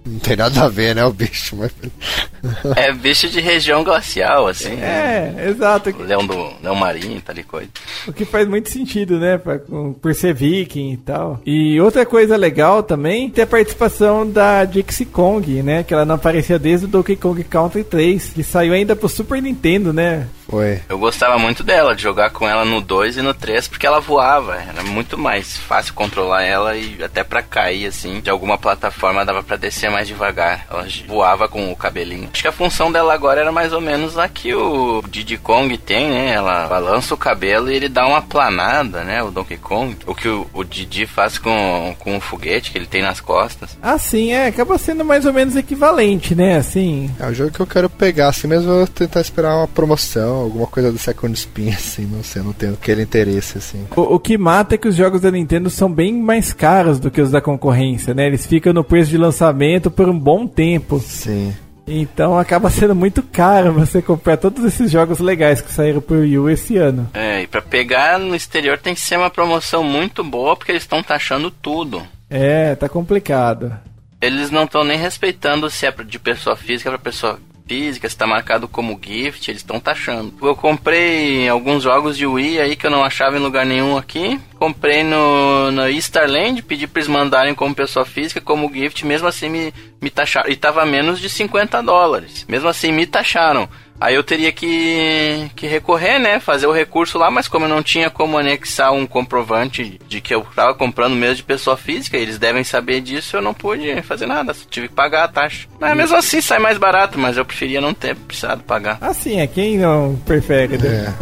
Não 0.05 0.19
tem 0.19 0.35
nada 0.35 0.63
a 0.63 0.67
ver, 0.67 0.95
né, 0.95 1.05
o 1.05 1.13
bicho, 1.13 1.55
mas... 1.55 1.71
É 2.75 2.91
bicho 2.91 3.29
de 3.29 3.39
região 3.39 3.85
glacial, 3.85 4.47
assim. 4.47 4.73
É, 4.73 5.47
exato. 5.47 5.95
Leão 5.97 6.27
do 6.27 6.35
leão 6.61 6.75
marinho, 6.75 7.21
tal 7.21 7.37
e 7.37 7.43
coisa. 7.43 7.69
O 8.05 8.11
que 8.11 8.25
faz 8.25 8.47
muito 8.49 8.69
sentido, 8.69 9.17
né, 9.17 9.37
pra, 9.37 9.59
por 9.59 10.13
ser 10.13 10.33
viking 10.33 10.91
e 10.91 10.97
tal. 10.97 11.39
E 11.45 11.79
outra 11.79 12.05
coisa 12.05 12.35
legal 12.35 12.83
também, 12.83 13.29
tem 13.29 13.45
a 13.45 13.47
participação 13.47 14.29
da 14.29 14.65
Dixie 14.65 15.05
Kong, 15.05 15.63
né, 15.63 15.83
que 15.83 15.93
ela 15.93 16.03
não 16.03 16.15
aparecia 16.15 16.59
desde 16.59 16.85
o 16.85 16.89
Donkey 16.89 17.15
Kong 17.15 17.41
Country 17.45 17.83
3, 17.83 18.31
que 18.33 18.43
saiu 18.43 18.73
ainda 18.73 18.95
pro 18.95 19.07
Super 19.07 19.41
Nintendo, 19.41 19.93
né. 19.93 20.27
Foi. 20.53 20.79
Eu 20.87 20.99
gostava 20.99 21.39
muito 21.39 21.63
dela, 21.63 21.95
de 21.95 22.03
jogar 22.03 22.29
com 22.29 22.47
ela 22.47 22.63
no 22.63 22.79
2 22.79 23.17
e 23.17 23.21
no 23.23 23.33
3, 23.33 23.67
porque 23.67 23.87
ela 23.87 23.99
voava. 23.99 24.55
Era 24.55 24.83
muito 24.83 25.17
mais 25.17 25.57
fácil 25.57 25.95
controlar 25.95 26.43
ela 26.43 26.77
e 26.77 27.03
até 27.03 27.23
para 27.23 27.41
cair, 27.41 27.87
assim, 27.87 28.21
de 28.21 28.29
alguma 28.29 28.55
plataforma 28.55 29.25
dava 29.25 29.41
para 29.41 29.57
descer 29.57 29.89
mais 29.89 30.07
devagar. 30.07 30.67
Ela 30.69 30.85
voava 31.07 31.47
com 31.47 31.71
o 31.71 31.75
cabelinho. 31.75 32.29
Acho 32.31 32.43
que 32.43 32.47
a 32.47 32.51
função 32.51 32.91
dela 32.91 33.15
agora 33.15 33.41
era 33.41 33.51
mais 33.51 33.73
ou 33.73 33.81
menos 33.81 34.15
a 34.15 34.29
que 34.29 34.53
o 34.53 35.03
Diddy 35.09 35.37
Kong 35.37 35.75
tem, 35.75 36.09
né? 36.09 36.33
Ela 36.33 36.67
balança 36.67 37.15
o 37.15 37.17
cabelo 37.17 37.71
e 37.71 37.75
ele 37.75 37.89
dá 37.89 38.05
uma 38.05 38.21
planada, 38.21 39.03
né? 39.03 39.23
O 39.23 39.31
Donkey 39.31 39.57
Kong. 39.57 39.97
O 40.05 40.13
que 40.13 40.27
o, 40.27 40.47
o 40.53 40.63
Didi 40.63 41.07
faz 41.07 41.39
com, 41.39 41.95
com 41.97 42.15
o 42.15 42.21
foguete 42.21 42.71
que 42.71 42.77
ele 42.77 42.85
tem 42.85 43.01
nas 43.01 43.19
costas. 43.19 43.75
Ah, 43.81 43.97
sim, 43.97 44.33
é. 44.33 44.47
Acaba 44.47 44.77
sendo 44.77 45.03
mais 45.03 45.25
ou 45.25 45.33
menos 45.33 45.55
equivalente, 45.55 46.35
né? 46.35 46.57
Assim. 46.57 47.09
É 47.19 47.25
o 47.25 47.33
jogo 47.33 47.51
que 47.51 47.59
eu 47.59 47.67
quero 47.67 47.89
pegar, 47.89 48.27
assim, 48.27 48.47
mesmo 48.47 48.71
eu 48.71 48.77
vou 48.77 48.87
tentar 48.87 49.21
esperar 49.21 49.55
uma 49.55 49.67
promoção, 49.67 50.42
alguma 50.43 50.67
coisa 50.67 50.91
do 50.91 50.97
Second 50.97 51.33
Spin, 51.37 51.69
assim, 51.73 52.05
não 52.05 52.23
sei, 52.23 52.41
não 52.41 52.53
tenho 52.53 52.73
aquele 52.73 53.03
interesse, 53.03 53.57
assim. 53.57 53.85
O, 53.95 54.15
o 54.15 54.19
que 54.19 54.37
mata 54.37 54.75
é 54.75 54.77
que 54.77 54.87
os 54.87 54.95
jogos 54.95 55.21
da 55.21 55.31
Nintendo 55.31 55.69
são 55.69 55.91
bem 55.91 56.13
mais 56.13 56.53
caros 56.53 56.99
do 56.99 57.09
que 57.09 57.21
os 57.21 57.31
da 57.31 57.41
concorrência, 57.41 58.13
né? 58.13 58.27
Eles 58.27 58.45
ficam 58.45 58.73
no 58.73 58.83
preço 58.83 59.09
de 59.09 59.17
lançamento 59.17 59.89
por 59.89 60.09
um 60.09 60.17
bom 60.17 60.47
tempo. 60.47 60.99
Sim. 60.99 61.53
Então 61.85 62.37
acaba 62.37 62.69
sendo 62.69 62.95
muito 62.95 63.21
caro 63.21 63.73
você 63.73 64.01
comprar 64.01 64.37
todos 64.37 64.63
esses 64.63 64.89
jogos 64.89 65.19
legais 65.19 65.61
que 65.61 65.71
saíram 65.71 65.99
pro 65.99 66.19
Wii 66.21 66.37
U 66.37 66.49
esse 66.49 66.77
ano. 66.77 67.09
É, 67.13 67.41
e 67.41 67.47
pra 67.47 67.61
pegar 67.61 68.17
no 68.19 68.35
exterior 68.35 68.77
tem 68.77 68.93
que 68.93 69.01
ser 69.01 69.17
uma 69.17 69.29
promoção 69.29 69.83
muito 69.83 70.23
boa, 70.23 70.55
porque 70.55 70.71
eles 70.71 70.83
estão 70.83 71.03
taxando 71.03 71.51
tudo. 71.51 72.01
É, 72.29 72.73
tá 72.75 72.87
complicado. 72.87 73.77
Eles 74.21 74.49
não 74.49 74.63
estão 74.63 74.85
nem 74.85 74.97
respeitando 74.97 75.69
se 75.69 75.85
é 75.85 75.91
de 75.91 76.17
pessoa 76.17 76.55
física 76.55 76.89
para 76.89 76.99
pessoa 76.99 77.37
física, 77.65 78.09
se 78.09 78.17
tá 78.17 78.27
marcado 78.27 78.67
como 78.67 78.99
gift, 79.01 79.49
eles 79.49 79.61
estão 79.61 79.79
taxando. 79.79 80.33
Eu 80.41 80.55
comprei 80.55 81.47
alguns 81.47 81.83
jogos 81.83 82.17
de 82.17 82.25
Wii 82.25 82.59
aí 82.59 82.75
que 82.75 82.85
eu 82.85 82.91
não 82.91 83.03
achava 83.03 83.37
em 83.37 83.41
lugar 83.41 83.65
nenhum 83.65 83.97
aqui. 83.97 84.39
Comprei 84.59 85.03
no, 85.03 85.71
no 85.71 85.89
Starland, 85.89 86.61
pedi 86.61 86.87
pra 86.87 87.01
eles 87.01 87.09
mandarem 87.09 87.55
como 87.55 87.75
pessoa 87.75 88.05
física, 88.05 88.39
como 88.39 88.71
gift, 88.73 89.05
mesmo 89.05 89.27
assim 89.27 89.49
me, 89.49 89.73
me 90.01 90.09
taxaram. 90.09 90.49
E 90.49 90.55
tava 90.55 90.85
menos 90.85 91.19
de 91.19 91.29
50 91.29 91.81
dólares. 91.81 92.45
Mesmo 92.47 92.69
assim 92.69 92.91
me 92.91 93.05
taxaram. 93.05 93.67
Aí 94.03 94.15
eu 94.15 94.23
teria 94.23 94.51
que, 94.51 95.49
que 95.55 95.65
recorrer, 95.65 96.19
né? 96.19 96.37
Fazer 96.37 96.67
o 96.67 96.73
recurso 96.73 97.17
lá, 97.17 97.31
mas 97.31 97.47
como 97.47 97.63
eu 97.63 97.69
não 97.69 97.81
tinha 97.81 98.09
como 98.09 98.37
anexar 98.37 98.91
um 98.91 99.07
comprovante 99.07 99.97
de 100.09 100.19
que 100.19 100.35
eu 100.35 100.41
estava 100.41 100.73
comprando 100.73 101.15
mesmo 101.15 101.35
de 101.35 101.43
pessoa 101.43 101.77
física, 101.77 102.17
eles 102.17 102.37
devem 102.37 102.65
saber 102.65 102.99
disso, 102.99 103.37
eu 103.37 103.41
não 103.41 103.53
pude 103.53 104.01
fazer 104.01 104.25
nada, 104.25 104.53
tive 104.69 104.89
que 104.89 104.93
pagar 104.93 105.23
a 105.23 105.27
taxa. 105.29 105.69
Mas 105.79 105.95
mesmo 105.95 106.17
assim 106.17 106.41
sai 106.41 106.59
mais 106.59 106.77
barato, 106.77 107.17
mas 107.17 107.37
eu 107.37 107.45
preferia 107.45 107.79
não 107.79 107.93
ter 107.93 108.13
precisado 108.13 108.61
pagar. 108.63 108.97
Assim, 108.99 109.39
é 109.39 109.47
quem 109.47 109.77
não 109.77 110.19
prefere, 110.25 110.77
né? 110.77 111.13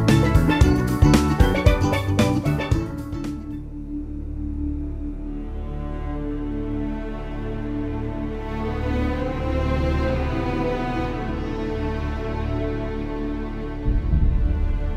É. 0.00 0.03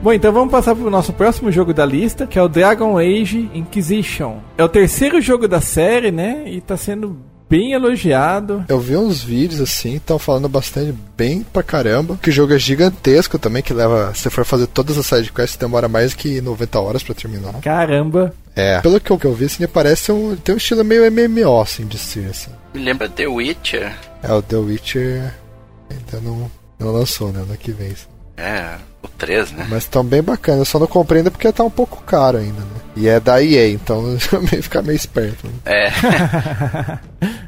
Bom, 0.02 0.14
então 0.14 0.32
vamos 0.32 0.52
passar 0.52 0.76
para 0.76 0.86
o 0.86 0.90
nosso 0.90 1.12
próximo 1.12 1.52
jogo 1.52 1.74
da 1.74 1.86
lista, 1.86 2.28
que 2.28 2.38
é 2.38 2.42
o 2.42 2.48
Dragon 2.48 2.98
Age 2.98 3.50
Inquisition. 3.54 4.38
É 4.58 4.64
o 4.64 4.70
terceiro 4.70 5.20
jogo 5.20 5.48
da 5.48 5.60
série, 5.60 6.12
né? 6.12 6.44
E 6.46 6.58
está 6.58 6.78
sendo 6.78 7.18
bem 7.50 7.74
elogiado. 7.74 8.64
Eu 8.70 8.80
vi 8.80 8.96
uns 8.96 9.24
vídeos 9.24 9.60
assim, 9.60 9.96
estão 9.96 10.20
falando 10.20 10.48
bastante 10.48 10.94
bem 11.18 11.44
pra 11.44 11.64
caramba. 11.64 12.18
Que 12.22 12.30
o 12.30 12.34
jogo 12.34 12.54
é 12.54 12.60
gigantesco 12.60 13.40
também, 13.40 13.64
que 13.64 13.74
leva. 13.74 14.14
Se 14.14 14.30
for 14.30 14.46
fazer 14.46 14.68
todas 14.68 14.98
as 14.98 15.06
sidequests, 15.06 15.58
demora 15.58 15.88
mais 15.88 16.14
que 16.14 16.42
90 16.42 16.80
horas 16.80 17.04
para 17.04 17.16
terminar. 17.16 17.54
Caramba! 17.62 18.34
É. 18.56 18.80
Pelo 18.82 19.00
que 19.00 19.12
eu, 19.12 19.18
que 19.18 19.26
eu 19.26 19.34
vi, 19.34 19.46
assim, 19.46 19.68
parece 19.68 20.12
um. 20.12 20.36
Tem 20.36 20.54
um 20.54 20.58
estilo 20.58 20.84
meio 20.84 21.12
MMO, 21.12 21.62
assim, 21.62 21.86
de 21.86 21.98
ser, 21.98 22.30
assim. 22.30 22.52
Me 22.74 22.82
lembra 22.82 23.10
The 23.10 23.28
Witcher. 23.28 23.94
É, 24.22 24.32
o 24.32 24.42
The 24.42 24.58
Witcher 24.58 25.34
ainda 25.90 26.22
não, 26.24 26.52
não 26.80 26.92
lançou, 26.92 27.32
né? 27.32 27.42
Ano 27.42 27.58
que 27.58 27.72
vem. 27.72 27.92
Assim. 27.92 28.08
É, 28.38 28.76
3, 29.18 29.52
né? 29.52 29.68
Mas 29.70 29.84
estão 29.84 30.04
bem 30.04 30.22
bacanas. 30.22 30.60
Eu 30.60 30.66
só 30.66 30.80
não 30.80 30.88
compreendo 30.88 31.32
porque 31.32 31.52
tá 31.52 31.64
um 31.64 31.70
pouco 31.70 32.04
caro 32.04 32.38
ainda, 32.38 32.60
né? 32.60 32.82
E 32.96 33.08
é 33.08 33.20
da 33.20 33.44
EA, 33.44 33.70
então 33.70 34.18
ficar 34.62 34.82
meio 34.82 34.96
esperto. 34.96 35.48
Né? 35.48 35.54
É. 35.66 35.92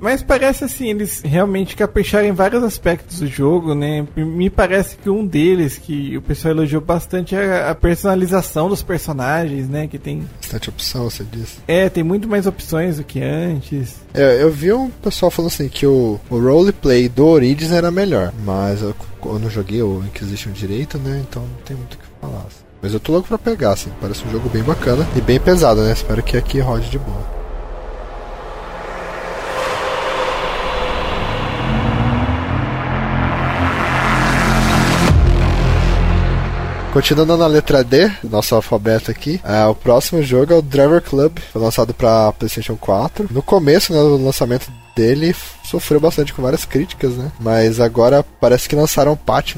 Mas 0.00 0.22
parece 0.22 0.64
assim, 0.64 0.88
eles 0.90 1.22
realmente 1.24 1.76
capricharam 1.76 2.26
em 2.26 2.32
vários 2.32 2.62
aspectos 2.62 3.20
do 3.20 3.26
jogo, 3.26 3.74
né? 3.74 4.06
Me 4.16 4.50
parece 4.50 4.96
que 4.96 5.08
um 5.08 5.24
deles, 5.24 5.78
que 5.78 6.16
o 6.16 6.22
pessoal 6.22 6.54
elogiou 6.54 6.82
bastante, 6.82 7.34
é 7.34 7.68
a 7.68 7.74
personalização 7.74 8.68
dos 8.68 8.82
personagens, 8.82 9.68
né? 9.68 9.86
Que 9.86 9.98
tem. 9.98 10.28
Bastante 10.40 10.68
opção, 10.68 11.08
você 11.08 11.24
disse. 11.24 11.58
É, 11.66 11.88
tem 11.88 12.02
muito 12.02 12.28
mais 12.28 12.46
opções 12.46 12.96
do 12.96 13.04
que 13.04 13.20
antes. 13.20 13.96
É, 14.12 14.42
eu 14.42 14.50
vi 14.50 14.72
um 14.72 14.90
pessoal 14.90 15.30
falando 15.30 15.50
assim 15.52 15.68
que 15.68 15.86
o, 15.86 16.18
o 16.28 16.38
roleplay 16.38 17.08
do 17.08 17.26
Origins 17.26 17.70
era 17.70 17.90
melhor, 17.90 18.32
mas 18.44 18.82
eu, 18.82 18.94
eu 19.24 19.38
não 19.38 19.50
joguei 19.50 19.82
o 19.82 20.02
Inquisition 20.04 20.50
direito, 20.50 20.98
né? 20.98 21.22
Então 21.28 21.42
não 21.42 21.62
tem 21.64 21.76
muito 21.76 21.94
o 21.94 21.98
que 21.98 22.04
falar. 22.20 22.40
Assim. 22.46 22.64
Mas 22.82 22.94
eu 22.94 23.00
tô 23.00 23.12
louco 23.12 23.28
pra 23.28 23.38
pegar, 23.38 23.72
assim. 23.72 23.90
Parece 24.00 24.26
um 24.26 24.30
jogo 24.30 24.48
bem 24.48 24.62
bacana 24.62 25.06
e 25.16 25.20
bem 25.20 25.38
pesado, 25.38 25.82
né? 25.82 25.92
Espero 25.92 26.22
que 26.22 26.36
aqui 26.36 26.60
rode 26.60 26.88
de 26.90 26.98
boa. 26.98 27.39
Continuando 36.92 37.36
na 37.36 37.46
letra 37.46 37.84
D, 37.84 38.10
nosso 38.24 38.52
alfabeto 38.52 39.12
aqui, 39.12 39.40
é, 39.44 39.64
o 39.64 39.76
próximo 39.76 40.20
jogo 40.24 40.52
é 40.52 40.56
o 40.56 40.62
Driver 40.62 41.00
Club, 41.00 41.38
foi 41.52 41.62
lançado 41.62 41.94
para 41.94 42.32
PlayStation 42.32 42.76
4. 42.76 43.28
No 43.30 43.42
começo, 43.42 43.92
né, 43.92 44.00
do 44.00 44.16
lançamento 44.16 44.68
dele, 44.96 45.34
sofreu 45.64 46.00
bastante 46.00 46.34
com 46.34 46.42
várias 46.42 46.64
críticas, 46.64 47.12
né? 47.12 47.30
Mas 47.38 47.78
agora 47.78 48.24
parece 48.40 48.68
que 48.68 48.74
lançaram 48.74 49.12
um 49.12 49.16
patch 49.16 49.54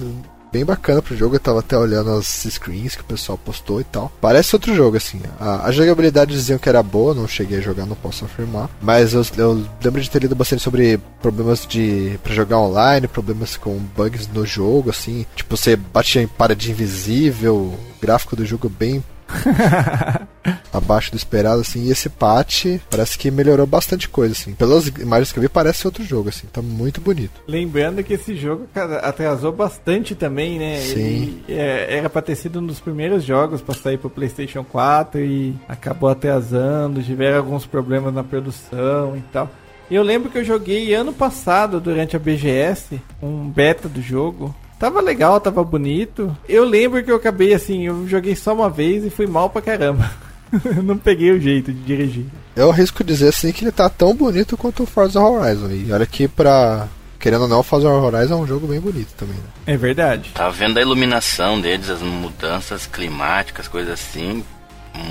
bem 0.53 0.65
bacana 0.65 1.03
pro 1.03 1.17
jogo. 1.17 1.37
Eu 1.37 1.41
tava 1.41 1.61
até 1.61 1.77
olhando 1.77 2.11
as 2.13 2.27
screens 2.27 2.95
que 2.95 3.01
o 3.01 3.07
pessoal 3.07 3.39
postou 3.39 3.81
e 3.81 3.85
tal. 3.85 4.13
Parece 4.21 4.55
outro 4.55 4.75
jogo, 4.75 4.97
assim. 4.97 5.21
A, 5.41 5.67
a 5.67 5.73
jogabilidade 5.73 6.33
diziam 6.33 6.59
que 6.59 6.69
era 6.69 6.83
boa, 6.83 7.15
não 7.15 7.27
cheguei 7.27 7.59
a 7.59 7.63
jogar, 7.63 7.87
não 7.87 7.97
posso 7.97 8.25
afirmar. 8.25 8.69
Mas 8.81 9.15
eu, 9.15 9.25
eu 9.39 9.65
lembro 9.83 10.01
de 10.01 10.11
ter 10.11 10.21
lido 10.21 10.35
bastante 10.35 10.63
sobre 10.63 11.01
problemas 11.21 11.67
de 11.67 12.19
para 12.23 12.35
jogar 12.35 12.59
online, 12.59 13.09
problemas 13.09 13.57
com 13.57 13.79
bugs 13.97 14.29
no 14.29 14.45
jogo, 14.45 14.91
assim. 14.91 15.25
Tipo, 15.35 15.57
você 15.57 15.77
batia 15.77 16.23
em 16.23 16.29
parede 16.29 16.71
invisível, 16.71 17.75
gráfico 18.01 18.37
do 18.37 18.45
jogo 18.45 18.69
bem 18.69 19.03
abaixo 20.73 21.11
do 21.11 21.17
esperado, 21.17 21.61
assim. 21.61 21.85
E 21.85 21.91
esse 21.91 22.09
patch 22.09 22.67
parece 22.91 23.19
que 23.19 23.31
melhorou 23.31 23.67
bastante 23.67 24.09
coisa, 24.09 24.33
assim. 24.33 24.55
Pelas 24.55 24.87
imagens 24.89 25.33
que 25.33 25.39
eu 25.39 25.43
vi, 25.43 25.49
parece 25.49 25.87
outro 25.87 26.05
jogo, 26.05 26.29
assim. 26.29 26.47
Tá 26.53 26.63
muito 26.63 27.01
bonito. 27.01 27.41
Lembrando 27.47 28.03
que 28.03 28.15
esse 28.15 28.37
jogo 28.37 28.67
cara, 28.73 28.99
atrasou 28.99 29.53
bastante 29.53 30.15
também, 30.15 30.59
né? 30.59 30.81
Sim. 30.81 31.43
Ele 31.49 31.61
é, 31.61 31.99
era 31.99 32.11
pra 32.11 32.23
ter 32.23 32.35
sido 32.35 32.61
um 32.61 32.67
dos 32.67 32.81
primeiros 32.81 33.25
jogos 33.25 33.61
pra 33.61 33.75
sair 33.75 33.99
pro 33.99 34.11
PlayStation 34.11 34.65
4 34.65 35.21
e 35.21 35.55
acabou 35.69 36.09
atrasando. 36.09 37.03
Tiveram 37.03 37.39
alguns 37.39 37.67
problemas 37.67 38.13
na 38.13 38.25
produção 38.25 39.17
e 39.17 39.21
tal. 39.33 39.51
Eu 39.91 40.03
lembro 40.03 40.31
que 40.31 40.39
eu 40.39 40.45
joguei 40.45 40.95
ano 40.95 41.13
passado, 41.13 41.79
durante 41.79 42.17
a 42.17 42.19
BGS, 42.19 42.99
um 43.23 43.49
beta 43.49 43.89
do 43.89 44.01
jogo. 44.01 44.55
Tava 44.83 45.01
legal, 45.01 45.41
tava 45.41 45.63
bonito. 45.63 46.37
Eu 46.49 46.65
lembro 46.65 47.05
que 47.05 47.13
eu 47.13 47.15
acabei 47.15 47.55
assim, 47.55 47.87
eu 47.87 48.09
joguei 48.09 48.35
só 48.35 48.53
uma 48.53 48.69
vez 48.69 49.05
e 49.05 49.11
fui 49.11 49.29
mal 49.29 49.49
pra 49.49 49.63
caramba. 49.63 50.11
não 50.83 50.99
peguei 50.99 51.31
o 51.31 51.41
jeito 51.41 51.73
de 51.73 51.79
dirigir. 51.83 52.27
Eu 52.57 52.69
arrisco 52.69 53.05
dizer 53.05 53.29
assim 53.29 53.53
que 53.53 53.63
ele 53.63 53.71
tá 53.71 53.89
tão 53.89 54.13
bonito 54.13 54.57
quanto 54.57 54.83
o 54.83 54.87
Forza 54.87 55.21
Horizon. 55.21 55.71
E 55.71 55.93
olha 55.93 56.05
que 56.05 56.27
pra. 56.27 56.89
Querendo 57.21 57.43
ou 57.43 57.49
não, 57.49 57.61
o 57.61 57.63
Forza 57.63 57.89
Horizon 57.89 58.35
é 58.35 58.37
um 58.39 58.45
jogo 58.45 58.67
bem 58.67 58.81
bonito 58.81 59.15
também. 59.17 59.37
Né? 59.37 59.45
É 59.69 59.77
verdade. 59.77 60.33
Tava 60.35 60.51
vendo 60.51 60.77
a 60.79 60.83
iluminação 60.83 61.61
deles, 61.61 61.89
as 61.89 62.03
mudanças 62.03 62.85
climáticas, 62.85 63.69
coisas 63.69 63.93
assim. 63.93 64.43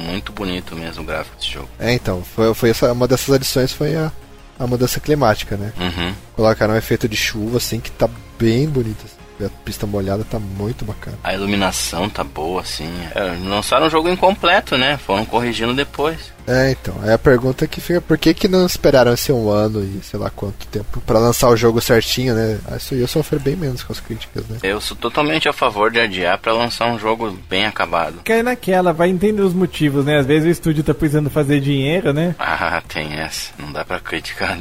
Muito 0.05 0.33
bonito 0.33 0.75
mesmo 0.75 1.01
o 1.01 1.05
gráfico 1.05 1.37
desse 1.37 1.49
jogo. 1.49 1.69
É, 1.79 1.93
então, 1.93 2.21
foi, 2.25 2.53
foi 2.53 2.71
essa, 2.71 2.91
uma 2.91 3.07
dessas 3.07 3.33
adições 3.33 3.71
foi 3.71 3.95
a, 3.95 4.11
a 4.59 4.67
mudança 4.67 4.99
climática, 4.99 5.55
né? 5.55 5.71
Uhum. 5.79 6.13
Colocaram 6.35 6.73
um 6.73 6.77
efeito 6.77 7.07
de 7.07 7.15
chuva, 7.15 7.55
assim, 7.55 7.79
que 7.79 7.89
tá 7.89 8.09
bem 8.37 8.67
bonito. 8.67 9.05
Assim. 9.05 9.20
A 9.45 9.49
pista 9.63 9.85
molhada 9.85 10.23
tá 10.23 10.39
muito 10.39 10.85
bacana. 10.85 11.17
A 11.23 11.33
iluminação 11.33 12.09
tá 12.09 12.23
boa, 12.23 12.61
assim. 12.61 12.89
É, 13.15 13.21
lançaram 13.47 13.87
um 13.87 13.89
jogo 13.89 14.09
incompleto, 14.09 14.77
né? 14.77 14.97
Foram 14.97 15.25
corrigindo 15.25 15.73
depois. 15.73 16.31
É, 16.47 16.71
então. 16.71 16.95
É 17.03 17.13
a 17.13 17.19
pergunta 17.19 17.67
que 17.67 17.79
fica: 17.79 18.01
por 18.01 18.17
que, 18.17 18.33
que 18.33 18.47
não 18.47 18.65
esperaram 18.65 19.13
esse 19.13 19.31
um 19.31 19.49
ano 19.49 19.83
e 19.83 20.01
sei 20.03 20.19
lá 20.19 20.29
quanto 20.29 20.67
tempo 20.67 21.01
para 21.01 21.19
lançar 21.19 21.49
o 21.49 21.57
jogo 21.57 21.81
certinho, 21.81 22.33
né? 22.33 22.59
Isso 22.75 22.95
ia 22.95 23.07
sofrer 23.07 23.39
bem 23.39 23.55
menos 23.55 23.83
com 23.83 23.93
as 23.93 23.99
críticas, 23.99 24.45
né? 24.47 24.57
Eu 24.63 24.81
sou 24.81 24.97
totalmente 24.97 25.47
a 25.47 25.53
favor 25.53 25.91
de 25.91 25.99
adiar 25.99 26.37
para 26.37 26.53
lançar 26.53 26.87
um 26.87 26.99
jogo 26.99 27.31
bem 27.49 27.65
acabado. 27.65 28.21
Cai 28.23 28.43
naquela, 28.43 28.93
vai 28.93 29.09
entender 29.09 29.41
os 29.41 29.53
motivos, 29.53 30.05
né? 30.05 30.19
Às 30.19 30.25
vezes 30.25 30.47
o 30.47 30.51
estúdio 30.51 30.83
tá 30.83 30.93
precisando 30.93 31.29
fazer 31.29 31.59
dinheiro, 31.59 32.13
né? 32.13 32.35
Ah, 32.39 32.81
tem 32.87 33.13
essa. 33.13 33.51
Não 33.57 33.71
dá 33.71 33.85
pra 33.85 33.99
criticar 33.99 34.57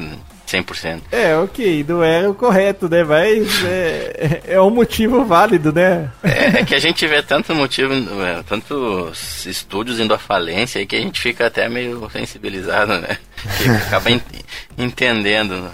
100%. 0.51 1.01
É, 1.11 1.35
ok, 1.37 1.85
não 1.87 2.03
é 2.03 2.27
o 2.27 2.33
correto, 2.33 2.89
né? 2.89 3.03
Mas 3.03 3.63
é, 3.65 4.41
é 4.47 4.61
um 4.61 4.69
motivo 4.69 5.23
válido, 5.25 5.71
né? 5.71 6.09
É, 6.23 6.59
é 6.59 6.65
que 6.65 6.75
a 6.75 6.79
gente 6.79 7.05
vê 7.07 7.21
tanto 7.21 7.53
motivo, 7.55 7.93
é, 8.23 8.43
tantos 8.47 9.45
estúdios 9.45 9.99
indo 9.99 10.13
à 10.13 10.17
falência 10.19 10.79
aí 10.79 10.85
que 10.85 10.95
a 10.95 10.99
gente 11.01 11.19
fica 11.21 11.47
até 11.47 11.67
meio 11.69 12.09
sensibilizado, 12.11 12.99
né? 12.99 13.17
Que 13.57 13.69
acaba 13.69 14.11
en- 14.11 14.21
entendendo. 14.77 15.61
né? 15.61 15.71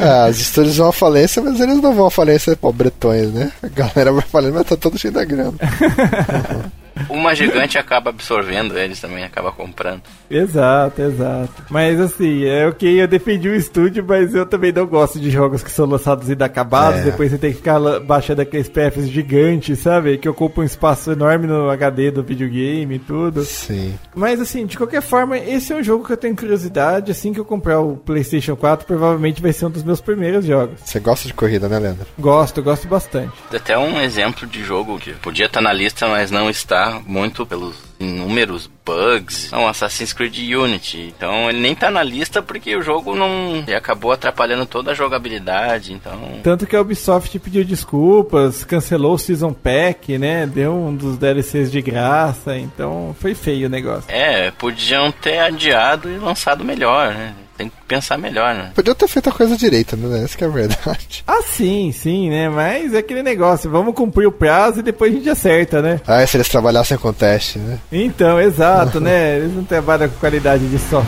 Ah, 0.00 0.28
os 0.30 0.40
estúdios 0.40 0.76
vão 0.76 0.88
à 0.88 0.92
falência, 0.92 1.42
mas 1.42 1.60
eles 1.60 1.80
não 1.80 1.94
vão 1.94 2.06
à 2.06 2.10
falência 2.10 2.56
pobretões, 2.56 3.32
né? 3.32 3.52
A 3.62 3.68
galera 3.68 4.12
vai 4.12 4.22
falando, 4.22 4.54
mas 4.54 4.66
tá 4.66 4.76
todo 4.76 4.98
cheio 4.98 5.12
da 5.12 5.24
grana. 5.24 5.54
Uma 7.08 7.34
gigante 7.34 7.78
acaba 7.78 8.10
absorvendo 8.10 8.78
eles 8.78 9.00
também, 9.00 9.24
acaba 9.24 9.50
comprando. 9.52 10.02
Exato, 10.30 11.02
exato. 11.02 11.62
Mas 11.70 12.00
assim, 12.00 12.44
é 12.44 12.66
ok, 12.66 13.02
eu 13.02 13.06
defendi 13.08 13.48
o 13.48 13.54
estúdio, 13.54 14.04
mas 14.06 14.34
eu 14.34 14.46
também 14.46 14.72
não 14.72 14.86
gosto 14.86 15.20
de 15.20 15.30
jogos 15.30 15.62
que 15.62 15.70
são 15.70 15.86
lançados 15.86 16.28
inacabados, 16.30 17.00
É. 17.00 17.04
depois 17.04 17.30
você 17.30 17.38
tem 17.38 17.50
que 17.50 17.58
ficar 17.58 17.78
baixando 18.00 18.40
aqueles 18.42 18.68
PFs 18.68 19.08
gigantes, 19.08 19.78
sabe? 19.78 20.18
Que 20.18 20.28
ocupam 20.28 20.62
um 20.62 20.64
espaço 20.64 21.12
enorme 21.12 21.46
no 21.46 21.70
HD 21.70 22.10
do 22.10 22.22
videogame 22.22 22.96
e 22.96 22.98
tudo. 22.98 23.42
Sim. 23.44 23.94
Mas 24.14 24.40
assim, 24.40 24.64
de 24.66 24.76
qualquer 24.76 25.02
forma, 25.02 25.36
esse 25.38 25.72
é 25.72 25.76
um 25.76 25.82
jogo 25.82 26.04
que 26.06 26.12
eu 26.12 26.16
tenho 26.16 26.36
curiosidade. 26.36 27.10
Assim 27.10 27.32
que 27.32 27.40
eu 27.40 27.44
comprar 27.44 27.80
o 27.80 27.96
PlayStation 27.96 28.56
4, 28.56 28.86
provavelmente 28.86 29.42
vai 29.42 29.52
ser 29.52 29.66
um 29.66 29.70
dos 29.70 29.82
meus 29.84 30.00
primeiros 30.00 30.44
jogos. 30.44 30.80
Você 30.84 30.98
gosta 31.00 31.26
de 31.28 31.34
corrida, 31.34 31.68
né, 31.68 31.78
Leandro? 31.78 32.06
Gosto, 32.18 32.62
gosto 32.62 32.88
bastante. 32.88 33.32
Até 33.54 33.76
um 33.78 34.00
exemplo 34.00 34.46
de 34.46 34.62
jogo 34.64 34.98
que 34.98 35.12
podia 35.14 35.46
estar 35.46 35.60
na 35.60 35.72
lista, 35.72 36.08
mas 36.08 36.30
não 36.30 36.48
está 36.50 36.81
muito 37.06 37.44
pelos 37.46 37.76
inúmeros 37.98 38.68
bugs. 38.84 39.50
Não, 39.52 39.66
Assassin's 39.68 40.12
Creed 40.12 40.36
Unity. 40.54 41.12
Então 41.16 41.48
ele 41.48 41.60
nem 41.60 41.74
tá 41.74 41.90
na 41.90 42.02
lista 42.02 42.42
porque 42.42 42.74
o 42.76 42.82
jogo 42.82 43.14
não. 43.14 43.56
Ele 43.66 43.74
acabou 43.74 44.12
atrapalhando 44.12 44.66
toda 44.66 44.90
a 44.90 44.94
jogabilidade. 44.94 45.92
Então. 45.92 46.40
Tanto 46.42 46.66
que 46.66 46.76
a 46.76 46.80
Ubisoft 46.80 47.38
pediu 47.38 47.64
desculpas, 47.64 48.64
cancelou 48.64 49.14
o 49.14 49.18
Season 49.18 49.52
Pack, 49.52 50.18
né? 50.18 50.46
Deu 50.46 50.74
um 50.74 50.94
dos 50.94 51.16
DLCs 51.16 51.70
de 51.70 51.80
graça, 51.80 52.56
então 52.56 53.14
foi 53.20 53.34
feio 53.34 53.66
o 53.66 53.70
negócio. 53.70 54.04
É, 54.08 54.50
podiam 54.50 55.10
ter 55.12 55.38
adiado 55.38 56.10
e 56.10 56.18
lançado 56.18 56.64
melhor, 56.64 57.14
né? 57.14 57.34
Tem 57.62 57.68
que 57.68 57.76
pensar 57.86 58.18
melhor, 58.18 58.52
né? 58.56 58.72
Podia 58.74 58.92
ter 58.92 59.06
feito 59.06 59.28
a 59.28 59.32
coisa 59.32 59.56
direita, 59.56 59.96
né? 59.96 60.24
Essa 60.24 60.36
que 60.36 60.42
é 60.42 60.48
a 60.48 60.50
verdade. 60.50 61.22
Ah, 61.32 61.40
sim, 61.42 61.92
sim, 61.92 62.28
né? 62.28 62.48
Mas 62.48 62.92
é 62.92 62.98
aquele 62.98 63.22
negócio, 63.22 63.70
vamos 63.70 63.94
cumprir 63.94 64.26
o 64.26 64.32
prazo 64.32 64.80
e 64.80 64.82
depois 64.82 65.12
a 65.12 65.16
gente 65.16 65.30
acerta, 65.30 65.80
né? 65.80 66.00
Ah, 66.06 66.22
e 66.22 66.26
se 66.26 66.36
eles 66.36 66.48
trabalhassem 66.48 66.98
com 66.98 67.12
teste, 67.12 67.58
né? 67.58 67.78
Então, 67.92 68.40
exato, 68.40 68.98
né? 69.00 69.36
Eles 69.36 69.54
não 69.54 69.62
trabalham 69.64 70.08
com 70.08 70.16
qualidade 70.16 70.66
de 70.66 70.78
software. 70.78 71.06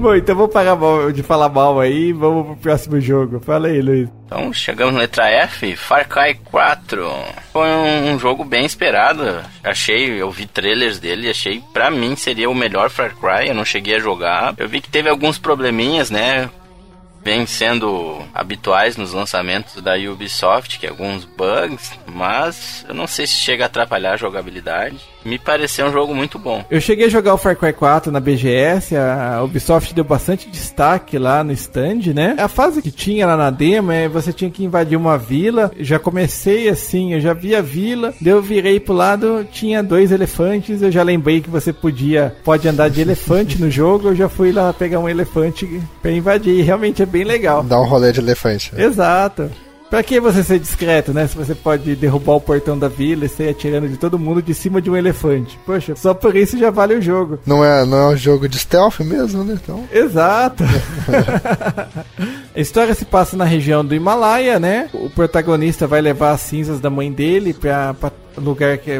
Bom, 0.00 0.14
então 0.14 0.34
vou 0.34 0.48
parar 0.48 0.74
mal- 0.76 1.12
de 1.12 1.22
falar 1.22 1.48
mal 1.50 1.78
aí 1.78 2.12
vamos 2.12 2.46
pro 2.46 2.56
próximo 2.56 2.98
jogo. 3.00 3.38
Fala 3.40 3.68
aí, 3.68 3.82
Luiz. 3.82 4.08
Então 4.24 4.52
chegamos 4.52 4.94
na 4.94 5.00
letra 5.00 5.28
F, 5.28 5.76
Far 5.76 6.08
Cry 6.08 6.34
4. 6.44 7.06
Foi 7.52 7.68
um, 7.68 8.12
um 8.14 8.18
jogo 8.18 8.42
bem 8.44 8.64
esperado. 8.64 9.22
Achei, 9.62 10.20
eu 10.20 10.30
vi 10.30 10.46
trailers 10.46 10.98
dele 10.98 11.28
achei, 11.28 11.62
pra 11.72 11.90
mim, 11.90 12.16
seria 12.16 12.48
o 12.48 12.54
melhor 12.54 12.88
Far 12.88 13.14
Cry. 13.14 13.48
Eu 13.48 13.54
não 13.54 13.64
cheguei 13.64 13.96
a 13.96 14.00
jogar. 14.00 14.54
Eu 14.56 14.68
vi 14.68 14.80
que 14.80 14.88
teve 14.88 15.08
alguns 15.10 15.36
probleminhas, 15.38 16.10
né? 16.10 16.48
Vem 17.22 17.44
sendo 17.44 18.18
habituais 18.34 18.96
nos 18.96 19.12
lançamentos 19.12 19.82
da 19.82 19.94
Ubisoft, 19.96 20.78
que 20.78 20.86
é 20.86 20.88
alguns 20.88 21.26
bugs, 21.26 21.92
mas 22.06 22.86
eu 22.88 22.94
não 22.94 23.06
sei 23.06 23.26
se 23.26 23.34
chega 23.34 23.64
a 23.64 23.66
atrapalhar 23.66 24.14
a 24.14 24.16
jogabilidade. 24.16 24.96
Me 25.24 25.38
pareceu 25.38 25.86
um 25.86 25.92
jogo 25.92 26.14
muito 26.14 26.38
bom. 26.38 26.64
Eu 26.70 26.80
cheguei 26.80 27.06
a 27.06 27.10
jogar 27.10 27.34
o 27.34 27.38
Far 27.38 27.56
Cry 27.56 27.72
4 27.72 28.10
na 28.10 28.20
BGS, 28.20 28.96
a 28.96 29.42
Ubisoft 29.42 29.94
deu 29.94 30.04
bastante 30.04 30.48
destaque 30.48 31.18
lá 31.18 31.44
no 31.44 31.52
stand, 31.52 32.12
né? 32.14 32.36
A 32.38 32.48
fase 32.48 32.80
que 32.80 32.90
tinha 32.90 33.26
lá 33.26 33.36
na 33.36 33.50
demo 33.50 33.92
é 33.92 34.08
você 34.08 34.32
tinha 34.32 34.50
que 34.50 34.64
invadir 34.64 34.96
uma 34.96 35.18
vila. 35.18 35.70
Já 35.78 35.98
comecei 35.98 36.68
assim, 36.68 37.12
eu 37.14 37.20
já 37.20 37.32
vi 37.32 37.54
a 37.54 37.60
vila, 37.60 38.14
daí 38.20 38.32
eu 38.32 38.42
virei 38.42 38.80
pro 38.80 38.94
lado, 38.94 39.46
tinha 39.52 39.82
dois 39.82 40.10
elefantes, 40.10 40.82
eu 40.82 40.90
já 40.90 41.02
lembrei 41.02 41.40
que 41.40 41.50
você 41.50 41.72
podia, 41.72 42.34
pode 42.44 42.66
andar 42.68 42.88
de 42.88 43.00
elefante 43.00 43.60
no 43.60 43.70
jogo, 43.70 44.08
eu 44.08 44.14
já 44.16 44.28
fui 44.28 44.52
lá 44.52 44.72
pegar 44.72 45.00
um 45.00 45.08
elefante 45.08 45.80
pra 46.00 46.10
invadir, 46.10 46.54
e 46.58 46.62
realmente 46.62 47.02
é 47.02 47.06
bem 47.06 47.24
legal. 47.24 47.62
Dá 47.62 47.80
um 47.80 47.86
rolê 47.86 48.12
de 48.12 48.20
elefante. 48.20 48.74
né? 48.74 48.84
Exato. 48.84 49.50
Pra 49.90 50.04
que 50.04 50.20
você 50.20 50.44
ser 50.44 50.60
discreto, 50.60 51.12
né? 51.12 51.26
Se 51.26 51.36
você 51.36 51.52
pode 51.52 51.96
derrubar 51.96 52.34
o 52.36 52.40
portão 52.40 52.78
da 52.78 52.86
vila 52.86 53.24
e 53.24 53.28
sair 53.28 53.48
atirando 53.48 53.88
de 53.88 53.96
todo 53.96 54.20
mundo 54.20 54.40
de 54.40 54.54
cima 54.54 54.80
de 54.80 54.88
um 54.88 54.96
elefante. 54.96 55.58
Poxa, 55.66 55.96
só 55.96 56.14
por 56.14 56.36
isso 56.36 56.56
já 56.56 56.70
vale 56.70 56.94
o 56.94 57.02
jogo. 57.02 57.40
Não 57.44 57.64
é, 57.64 57.84
não 57.84 57.98
é 57.98 58.08
um 58.10 58.16
jogo 58.16 58.48
de 58.48 58.56
stealth 58.56 59.00
mesmo, 59.00 59.42
né? 59.42 59.58
Então. 59.60 59.84
Exato. 59.92 60.62
a 62.54 62.60
história 62.60 62.94
se 62.94 63.04
passa 63.04 63.36
na 63.36 63.44
região 63.44 63.84
do 63.84 63.92
Himalaia, 63.92 64.60
né? 64.60 64.88
O 64.94 65.10
protagonista 65.10 65.88
vai 65.88 66.00
levar 66.00 66.30
as 66.30 66.40
cinzas 66.42 66.78
da 66.78 66.88
mãe 66.88 67.10
dele 67.10 67.52
pra, 67.52 67.92
pra 67.94 68.12
lugar 68.38 68.78
que, 68.78 68.92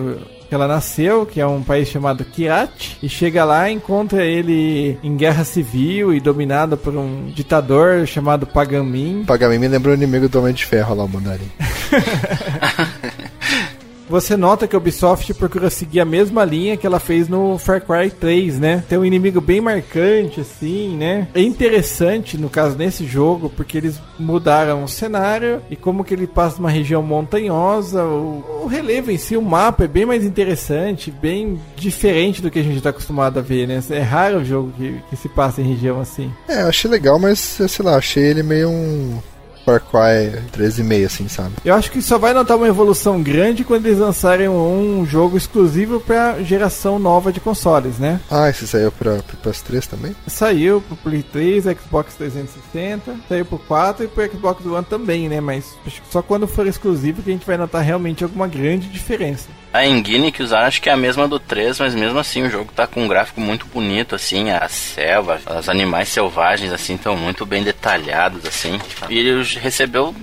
que 0.50 0.54
ela 0.56 0.66
nasceu, 0.66 1.24
que 1.24 1.40
é 1.40 1.46
um 1.46 1.62
país 1.62 1.88
chamado 1.88 2.24
Kirat, 2.24 2.98
e 3.00 3.08
chega 3.08 3.44
lá 3.44 3.70
e 3.70 3.74
encontra 3.74 4.24
ele 4.24 4.98
em 5.00 5.16
guerra 5.16 5.44
civil 5.44 6.12
e 6.12 6.18
dominado 6.18 6.76
por 6.76 6.92
um 6.96 7.26
ditador 7.26 8.04
chamado 8.04 8.48
Pagamin. 8.48 9.22
Pagamin 9.24 9.58
me 9.58 9.68
lembrou 9.68 9.94
o 9.94 9.96
inimigo 9.96 10.28
do 10.28 10.40
Homem 10.40 10.52
de 10.52 10.66
Ferro 10.66 10.92
lá, 10.96 11.04
o 11.04 11.08
Mandarim. 11.08 11.48
Você 14.10 14.36
nota 14.36 14.66
que 14.66 14.74
a 14.74 14.78
Ubisoft 14.78 15.32
procura 15.34 15.70
seguir 15.70 16.00
a 16.00 16.04
mesma 16.04 16.44
linha 16.44 16.76
que 16.76 16.84
ela 16.84 16.98
fez 16.98 17.28
no 17.28 17.56
Far 17.58 17.80
Cry 17.80 18.10
3, 18.10 18.58
né? 18.58 18.82
Tem 18.88 18.98
um 18.98 19.04
inimigo 19.04 19.40
bem 19.40 19.60
marcante, 19.60 20.40
assim, 20.40 20.96
né? 20.96 21.28
É 21.32 21.40
interessante, 21.40 22.36
no 22.36 22.50
caso, 22.50 22.76
nesse 22.76 23.06
jogo, 23.06 23.48
porque 23.48 23.78
eles 23.78 24.00
mudaram 24.18 24.82
o 24.82 24.88
cenário 24.88 25.62
e 25.70 25.76
como 25.76 26.02
que 26.02 26.12
ele 26.12 26.26
passa 26.26 26.56
numa 26.56 26.70
região 26.70 27.04
montanhosa, 27.04 28.02
o, 28.02 28.64
o 28.64 28.66
relevo 28.66 29.12
em 29.12 29.16
si, 29.16 29.36
o 29.36 29.42
mapa 29.42 29.84
é 29.84 29.88
bem 29.88 30.04
mais 30.04 30.24
interessante, 30.24 31.12
bem 31.12 31.60
diferente 31.76 32.42
do 32.42 32.50
que 32.50 32.58
a 32.58 32.64
gente 32.64 32.82
tá 32.82 32.90
acostumado 32.90 33.38
a 33.38 33.42
ver, 33.42 33.68
né? 33.68 33.80
É 33.90 34.00
raro 34.00 34.38
o 34.38 34.44
jogo 34.44 34.72
que, 34.76 35.00
que 35.08 35.16
se 35.16 35.28
passa 35.28 35.60
em 35.60 35.72
região 35.72 36.00
assim. 36.00 36.32
É, 36.48 36.62
achei 36.62 36.90
legal, 36.90 37.16
mas 37.16 37.38
sei 37.38 37.84
lá, 37.84 37.94
achei 37.94 38.24
ele 38.24 38.42
meio 38.42 38.70
um. 38.70 39.20
Far 39.70 39.80
Cry 39.80 40.42
13,5, 40.52 41.06
assim, 41.06 41.28
sabe? 41.28 41.52
Eu 41.64 41.74
acho 41.74 41.92
que 41.92 42.02
só 42.02 42.18
vai 42.18 42.34
notar 42.34 42.56
uma 42.56 42.66
evolução 42.66 43.22
grande 43.22 43.62
quando 43.62 43.86
eles 43.86 43.98
lançarem 43.98 44.48
um 44.48 45.06
jogo 45.06 45.36
exclusivo 45.36 46.00
pra 46.00 46.42
geração 46.42 46.98
nova 46.98 47.32
de 47.32 47.38
consoles, 47.38 47.98
né? 47.98 48.20
Ah, 48.28 48.48
esse 48.48 48.66
saiu 48.66 48.90
pra, 48.90 49.18
pro 49.22 49.36
PS3 49.36 49.86
também? 49.86 50.16
Saiu 50.26 50.80
pro 50.80 50.96
Play 50.96 51.22
3, 51.22 51.64
Xbox 51.64 52.14
360, 52.14 53.14
saiu 53.28 53.44
pro 53.44 53.58
4 53.58 54.04
e 54.04 54.08
pro 54.08 54.32
Xbox 54.32 54.66
One 54.66 54.84
também, 54.84 55.28
né? 55.28 55.40
Mas 55.40 55.76
acho 55.86 56.02
que 56.02 56.12
só 56.12 56.20
quando 56.20 56.48
for 56.48 56.66
exclusivo 56.66 57.22
que 57.22 57.30
a 57.30 57.32
gente 57.32 57.46
vai 57.46 57.56
notar 57.56 57.82
realmente 57.82 58.24
alguma 58.24 58.48
grande 58.48 58.88
diferença. 58.88 59.48
A 59.72 59.86
engine 59.86 60.32
que 60.32 60.42
usaram 60.42 60.66
acho 60.66 60.82
que 60.82 60.88
é 60.88 60.92
a 60.92 60.96
mesma 60.96 61.28
do 61.28 61.38
3, 61.38 61.78
mas 61.78 61.94
mesmo 61.94 62.18
assim 62.18 62.42
o 62.42 62.50
jogo 62.50 62.72
tá 62.74 62.88
com 62.88 63.04
um 63.04 63.08
gráfico 63.08 63.40
muito 63.40 63.66
bonito, 63.66 64.16
assim, 64.16 64.50
a 64.50 64.68
selva, 64.68 65.40
os 65.60 65.68
animais 65.68 66.08
selvagens, 66.08 66.72
assim, 66.72 66.96
estão 66.96 67.16
muito 67.16 67.46
bem 67.46 67.62
detalhados, 67.62 68.44
assim. 68.44 68.80
E 69.08 69.16
ele 69.16 69.44
recebeu 69.60 70.14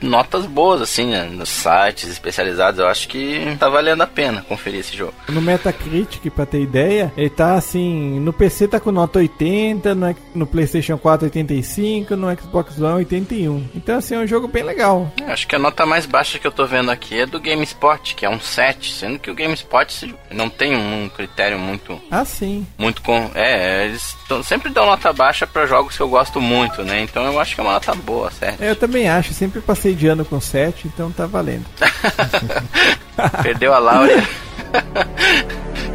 notas 0.00 0.46
boas, 0.46 0.80
assim, 0.80 1.06
né, 1.06 1.24
nos 1.24 1.48
sites 1.48 2.08
especializados. 2.08 2.78
Eu 2.78 2.86
acho 2.86 3.08
que 3.08 3.56
tá 3.58 3.68
valendo 3.68 4.02
a 4.02 4.06
pena 4.06 4.42
conferir 4.42 4.80
esse 4.80 4.96
jogo. 4.96 5.14
No 5.28 5.40
Metacritic, 5.40 6.30
pra 6.30 6.46
ter 6.46 6.60
ideia, 6.60 7.12
ele 7.16 7.30
tá 7.30 7.54
assim, 7.54 8.20
no 8.20 8.32
PC 8.32 8.68
tá 8.68 8.80
com 8.80 8.92
nota 8.92 9.18
80, 9.18 9.94
no, 9.94 10.16
no 10.34 10.46
PlayStation 10.46 10.98
4 10.98 11.26
85, 11.26 12.16
no 12.16 12.38
Xbox 12.38 12.78
One 12.78 12.94
81. 12.96 13.68
Então, 13.74 13.98
assim, 13.98 14.14
é 14.14 14.18
um 14.18 14.26
jogo 14.26 14.46
bem 14.46 14.62
legal. 14.62 15.10
É, 15.20 15.32
acho 15.32 15.46
que 15.46 15.56
a 15.56 15.58
nota 15.58 15.86
mais 15.86 16.06
baixa 16.06 16.38
que 16.38 16.46
eu 16.46 16.52
tô 16.52 16.66
vendo 16.66 16.90
aqui 16.90 17.20
é 17.20 17.26
do 17.26 17.40
GameSpot, 17.40 18.14
que 18.14 18.24
é 18.24 18.30
um 18.30 18.40
7 18.40 18.92
sendo 18.92 19.18
que 19.18 19.30
o 19.30 19.34
GameSpot 19.34 20.14
não 20.30 20.48
tem 20.48 20.76
um 20.76 21.08
critério 21.08 21.58
muito. 21.58 22.00
Ah, 22.10 22.24
sim. 22.24 22.66
Muito 22.76 23.02
com. 23.02 23.30
É, 23.34 23.86
eles 23.86 24.16
sempre 24.44 24.70
dão 24.70 24.86
nota 24.86 25.12
baixa 25.12 25.46
para 25.46 25.66
jogos 25.66 25.96
que 25.96 26.02
eu 26.02 26.08
gosto 26.08 26.40
muito, 26.40 26.82
né? 26.82 27.02
Então 27.02 27.24
eu 27.24 27.40
acho 27.40 27.54
que 27.54 27.60
é 27.60 27.64
uma 27.64 27.74
nota 27.74 27.94
boa, 27.94 28.30
certo? 28.30 28.62
É, 28.62 28.70
eu 28.70 28.76
também 28.82 29.08
acho, 29.08 29.32
sempre 29.32 29.60
passei 29.60 29.94
de 29.94 30.08
ano 30.08 30.24
com 30.24 30.40
7, 30.40 30.88
então 30.88 31.12
tá 31.12 31.24
valendo. 31.24 31.64
Perdeu 33.40 33.72
a 33.72 33.78
Laura. 33.78 34.24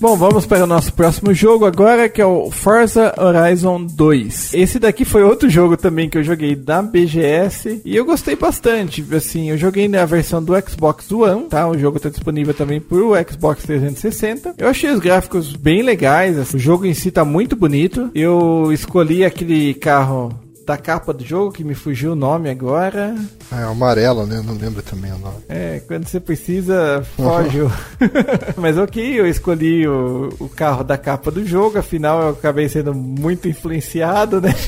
Bom, 0.00 0.16
vamos 0.16 0.46
para 0.46 0.62
o 0.62 0.66
nosso 0.66 0.92
próximo 0.92 1.34
jogo 1.34 1.64
agora, 1.64 2.08
que 2.08 2.22
é 2.22 2.24
o 2.24 2.52
Forza 2.52 3.12
Horizon 3.18 3.84
2. 3.84 4.54
Esse 4.54 4.78
daqui 4.78 5.04
foi 5.04 5.24
outro 5.24 5.50
jogo 5.50 5.76
também 5.76 6.08
que 6.08 6.16
eu 6.16 6.22
joguei 6.22 6.54
da 6.54 6.80
BGS 6.80 7.82
e 7.84 7.96
eu 7.96 8.04
gostei 8.04 8.36
bastante. 8.36 9.04
Assim, 9.12 9.50
eu 9.50 9.58
joguei 9.58 9.88
na 9.88 10.04
versão 10.04 10.40
do 10.40 10.54
Xbox 10.60 11.10
One, 11.10 11.46
tá? 11.48 11.66
O 11.68 11.76
jogo 11.76 11.96
está 11.96 12.08
disponível 12.08 12.54
também 12.54 12.80
para 12.80 12.96
o 12.96 13.12
Xbox 13.28 13.64
360. 13.64 14.54
Eu 14.56 14.68
achei 14.68 14.88
os 14.88 15.00
gráficos 15.00 15.56
bem 15.56 15.82
legais, 15.82 16.38
assim, 16.38 16.56
o 16.56 16.60
jogo 16.60 16.86
em 16.86 16.94
si 16.94 17.10
tá 17.10 17.24
muito 17.24 17.56
bonito. 17.56 18.08
Eu 18.14 18.72
escolhi 18.72 19.24
aquele 19.24 19.74
carro 19.74 20.32
da 20.68 20.76
capa 20.76 21.14
do 21.14 21.24
jogo, 21.24 21.50
que 21.50 21.64
me 21.64 21.74
fugiu 21.74 22.12
o 22.12 22.14
nome 22.14 22.50
agora. 22.50 23.16
Ah, 23.50 23.62
é 23.62 23.64
amarelo, 23.64 24.26
né? 24.26 24.42
Não 24.44 24.52
lembro 24.52 24.82
também 24.82 25.10
o 25.10 25.18
nome. 25.18 25.38
É, 25.48 25.80
quando 25.88 26.06
você 26.06 26.20
precisa, 26.20 27.02
foge. 27.16 27.60
Mas 28.54 28.76
ok, 28.76 29.18
eu 29.18 29.26
escolhi 29.26 29.88
o, 29.88 30.28
o 30.38 30.46
carro 30.46 30.84
da 30.84 30.98
capa 30.98 31.30
do 31.30 31.42
jogo, 31.46 31.78
afinal 31.78 32.20
eu 32.20 32.28
acabei 32.30 32.68
sendo 32.68 32.94
muito 32.94 33.48
influenciado, 33.48 34.42
né? 34.42 34.54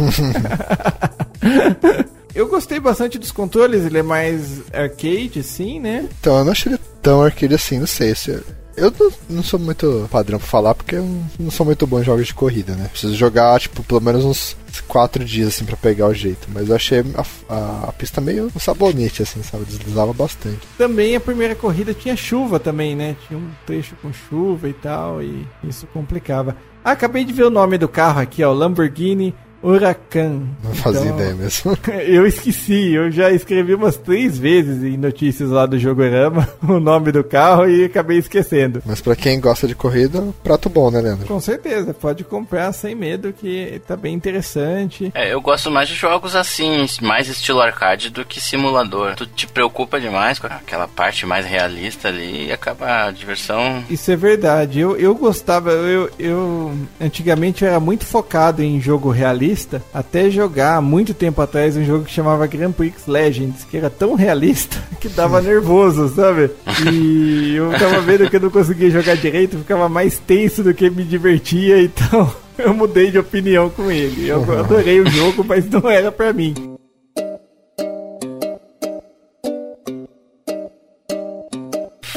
Eu 2.32 2.46
gostei 2.46 2.78
bastante 2.78 3.18
dos 3.18 3.32
controles, 3.32 3.84
ele 3.84 3.98
é 3.98 4.02
mais 4.04 4.62
arcade, 4.72 5.40
assim, 5.40 5.80
né? 5.80 6.08
Então, 6.20 6.38
eu 6.38 6.44
não 6.44 6.52
achei 6.52 6.72
ele 6.72 6.80
tão 7.02 7.20
arcade 7.20 7.54
assim, 7.54 7.80
não 7.80 7.88
sei 7.88 8.14
se. 8.14 8.40
Eu 8.76 8.92
não 9.28 9.42
sou 9.42 9.58
muito 9.58 10.08
padrão 10.10 10.38
pra 10.38 10.46
falar, 10.46 10.74
porque 10.74 10.94
eu 10.94 11.22
não 11.38 11.50
sou 11.50 11.66
muito 11.66 11.88
bom 11.88 12.00
em 12.00 12.04
jogos 12.04 12.28
de 12.28 12.34
corrida, 12.34 12.76
né? 12.76 12.88
Preciso 12.88 13.16
jogar, 13.16 13.58
tipo, 13.58 13.82
pelo 13.82 14.00
menos 14.00 14.24
uns 14.24 14.56
quatro 14.86 15.24
dias, 15.24 15.48
assim, 15.48 15.64
pra 15.64 15.76
pegar 15.76 16.06
o 16.06 16.14
jeito. 16.14 16.48
Mas 16.52 16.68
eu 16.68 16.76
achei 16.76 17.00
a, 17.00 17.54
a, 17.54 17.88
a 17.88 17.92
pista 17.92 18.20
meio 18.20 18.50
um 18.54 18.58
sabonete, 18.58 19.22
assim, 19.22 19.42
sabe? 19.42 19.64
Deslizava 19.64 20.12
bastante. 20.12 20.60
Também 20.78 21.16
a 21.16 21.20
primeira 21.20 21.54
corrida 21.54 21.94
tinha 21.94 22.16
chuva 22.16 22.60
também, 22.60 22.94
né? 22.94 23.16
Tinha 23.26 23.38
um 23.38 23.50
trecho 23.66 23.96
com 24.00 24.12
chuva 24.12 24.68
e 24.68 24.72
tal, 24.72 25.22
e 25.22 25.46
isso 25.64 25.86
complicava. 25.88 26.56
Ah, 26.84 26.92
acabei 26.92 27.24
de 27.24 27.32
ver 27.32 27.44
o 27.44 27.50
nome 27.50 27.76
do 27.76 27.88
carro 27.88 28.20
aqui, 28.20 28.42
ó, 28.42 28.52
Lamborghini 28.52 29.34
Huracan. 29.62 30.42
Não 30.64 30.74
fazia 30.74 31.02
então, 31.02 31.16
ideia 31.16 31.34
mesmo. 31.34 31.78
Eu 32.06 32.26
esqueci, 32.26 32.92
eu 32.92 33.10
já 33.10 33.30
escrevi 33.30 33.74
umas 33.74 33.96
três 33.96 34.38
vezes 34.38 34.82
em 34.82 34.96
notícias 34.96 35.50
lá 35.50 35.66
do 35.66 35.78
Jogorama 35.78 36.48
o 36.62 36.80
nome 36.80 37.12
do 37.12 37.22
carro 37.22 37.68
e 37.68 37.84
acabei 37.84 38.18
esquecendo. 38.18 38.82
Mas 38.84 39.00
para 39.00 39.14
quem 39.14 39.40
gosta 39.40 39.66
de 39.66 39.74
corrida, 39.74 40.22
prato 40.42 40.68
bom, 40.68 40.90
né, 40.90 41.00
Leandro? 41.00 41.26
Com 41.26 41.40
certeza, 41.40 41.92
pode 41.92 42.24
comprar 42.24 42.72
sem 42.72 42.94
medo 42.94 43.32
que 43.32 43.80
tá 43.86 43.96
bem 43.96 44.14
interessante. 44.14 45.10
É, 45.14 45.32
eu 45.32 45.40
gosto 45.40 45.70
mais 45.70 45.88
de 45.88 45.94
jogos 45.94 46.34
assim, 46.34 46.86
mais 47.02 47.28
estilo 47.28 47.60
arcade 47.60 48.10
do 48.10 48.24
que 48.24 48.40
simulador. 48.40 49.14
Tu 49.14 49.26
te 49.26 49.46
preocupa 49.46 50.00
demais 50.00 50.38
com 50.38 50.46
aquela 50.46 50.88
parte 50.88 51.26
mais 51.26 51.44
realista 51.44 52.08
ali 52.08 52.46
e 52.46 52.52
acaba 52.52 53.06
a 53.06 53.10
diversão. 53.10 53.84
Isso 53.90 54.10
é 54.10 54.16
verdade. 54.16 54.80
Eu, 54.80 54.96
eu 54.96 55.14
gostava, 55.14 55.70
eu, 55.70 56.10
eu 56.18 56.72
antigamente 57.00 57.64
eu 57.64 57.70
era 57.70 57.80
muito 57.80 58.06
focado 58.06 58.62
em 58.62 58.80
jogo 58.80 59.10
realista 59.10 59.49
realista 59.50 59.82
até 59.92 60.30
jogar 60.30 60.80
muito 60.80 61.12
tempo 61.12 61.42
atrás 61.42 61.76
um 61.76 61.84
jogo 61.84 62.04
que 62.04 62.12
chamava 62.12 62.46
Grand 62.46 62.72
Prix 62.72 63.06
Legends, 63.06 63.64
que 63.64 63.76
era 63.76 63.90
tão 63.90 64.14
realista 64.14 64.76
que 65.00 65.08
dava 65.08 65.40
nervoso, 65.42 66.08
sabe? 66.14 66.50
E 66.90 67.54
eu 67.56 67.70
tava 67.72 68.00
vendo 68.00 68.28
que 68.30 68.36
eu 68.36 68.40
não 68.40 68.50
conseguia 68.50 68.90
jogar 68.90 69.16
direito, 69.16 69.58
ficava 69.58 69.88
mais 69.88 70.18
tenso 70.18 70.62
do 70.62 70.72
que 70.72 70.88
me 70.88 71.02
divertia, 71.02 71.82
então 71.82 72.30
eu 72.56 72.72
mudei 72.72 73.10
de 73.10 73.18
opinião 73.18 73.70
com 73.70 73.90
ele. 73.90 74.28
Eu 74.28 74.42
adorei 74.58 75.00
o 75.00 75.10
jogo, 75.10 75.44
mas 75.44 75.68
não 75.68 75.88
era 75.90 76.12
para 76.12 76.32
mim. 76.32 76.54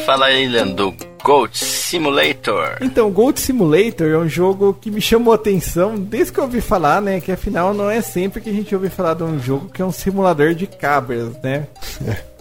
Fala 0.06 0.26
aí, 0.26 0.48
Leandro. 0.48 0.94
Goat 1.24 1.58
Simulator. 1.58 2.78
Então, 2.82 3.10
Goat 3.10 3.40
Simulator 3.40 4.08
é 4.08 4.18
um 4.18 4.28
jogo 4.28 4.74
que 4.74 4.92
me 4.92 5.00
chamou 5.00 5.32
a 5.32 5.36
atenção 5.36 5.96
desde 5.96 6.34
que 6.34 6.40
eu 6.40 6.44
ouvi 6.44 6.60
falar, 6.60 7.02
né? 7.02 7.22
Que 7.22 7.32
afinal 7.32 7.74
não 7.74 7.90
é 7.90 8.02
sempre 8.02 8.42
que 8.42 8.50
a 8.50 8.54
gente 8.54 8.76
ouve 8.76 8.90
falar 8.90 9.14
de 9.14 9.24
um 9.24 9.40
jogo 9.40 9.70
que 9.70 9.82
é 9.82 9.86
um 9.86 9.92
simulador 9.92 10.54
de 10.54 10.68
cabras, 10.68 11.38
né? 11.42 11.68